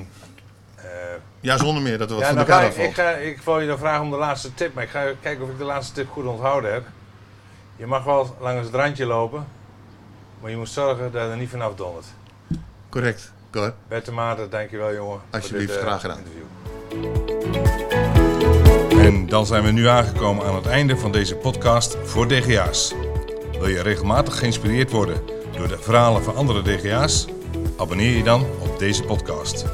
eh, 0.76 0.86
Ja, 1.40 1.58
zonder 1.58 1.84
meer 1.84 1.98
dat 1.98 2.10
er 2.10 2.16
wat 2.16 2.26
ja, 2.26 2.34
van 2.34 2.38
ga 2.38 2.44
kar 2.44 2.64
ik, 2.66 2.76
ik, 2.76 2.94
ga, 2.94 3.10
ik 3.10 3.42
wil 3.42 3.60
je 3.60 3.68
dan 3.68 3.78
vragen 3.78 4.02
om 4.04 4.10
de 4.10 4.18
laatste 4.18 4.54
tip, 4.54 4.74
maar 4.74 4.84
ik 4.84 4.90
ga 4.90 5.12
kijken 5.22 5.44
of 5.44 5.50
ik 5.50 5.58
de 5.58 5.64
laatste 5.64 5.94
tip 5.94 6.10
goed 6.10 6.26
onthouden 6.26 6.74
heb. 6.74 6.86
Je 7.76 7.86
mag 7.86 8.04
wel 8.04 8.36
langs 8.40 8.66
het 8.66 8.76
randje 8.76 9.06
lopen, 9.06 9.48
maar 10.42 10.52
je 10.52 10.58
moet 10.58 10.70
zorgen 10.70 11.12
dat 11.12 11.24
je 11.24 11.30
er 11.30 11.38
niet 11.38 11.50
vanaf 11.50 11.76
dondert. 11.76 12.06
Correct, 12.90 13.32
Cor. 13.52 13.74
Bert 13.88 14.06
de 14.06 14.12
Maarten, 14.12 14.50
dankjewel 14.50 14.94
jongen. 14.94 15.22
Alsjeblieft, 15.30 15.68
dit, 15.68 15.78
eh, 15.78 15.84
graag 15.84 16.02
gedaan. 16.02 16.18
interview. 16.18 16.46
En 19.06 19.28
dan 19.28 19.46
zijn 19.46 19.64
we 19.64 19.72
nu 19.72 19.88
aangekomen 19.88 20.46
aan 20.46 20.56
het 20.56 20.66
einde 20.66 20.98
van 20.98 21.12
deze 21.12 21.36
podcast 21.36 21.98
voor 22.04 22.28
DGA's. 22.28 22.94
Wil 23.52 23.68
je 23.68 23.82
regelmatig 23.82 24.38
geïnspireerd 24.38 24.92
worden 24.92 25.22
door 25.52 25.68
de 25.68 25.78
verhalen 25.78 26.24
van 26.24 26.36
andere 26.36 26.62
DGA's? 26.62 27.26
Abonneer 27.78 28.18
je 28.18 28.24
dan 28.24 28.46
op 28.60 28.80
deze 28.80 29.04
podcast. 29.04 29.66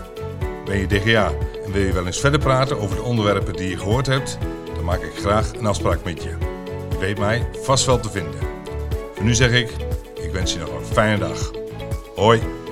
Ben 0.65 0.77
je 0.77 0.87
DGA 0.87 1.31
wil 1.73 1.81
je 1.81 1.93
wel 1.93 2.05
eens 2.05 2.19
verder 2.19 2.39
praten 2.39 2.79
over 2.79 2.95
de 2.95 3.01
onderwerpen 3.01 3.53
die 3.53 3.69
je 3.69 3.77
gehoord 3.77 4.05
hebt? 4.05 4.37
Dan 4.75 4.83
maak 4.83 5.01
ik 5.01 5.15
graag 5.15 5.53
een 5.53 5.65
afspraak 5.65 6.03
met 6.03 6.23
je. 6.23 6.29
Je 6.89 6.97
weet 6.99 7.19
mij 7.19 7.47
vast 7.61 7.85
wel 7.85 7.99
te 7.99 8.09
vinden. 8.09 8.39
Voor 9.13 9.23
nu 9.23 9.33
zeg 9.33 9.51
ik, 9.51 9.69
ik 10.21 10.31
wens 10.31 10.53
je 10.53 10.59
nog 10.59 10.73
een 10.73 10.85
fijne 10.85 11.17
dag. 11.17 11.51
Hoi! 12.15 12.62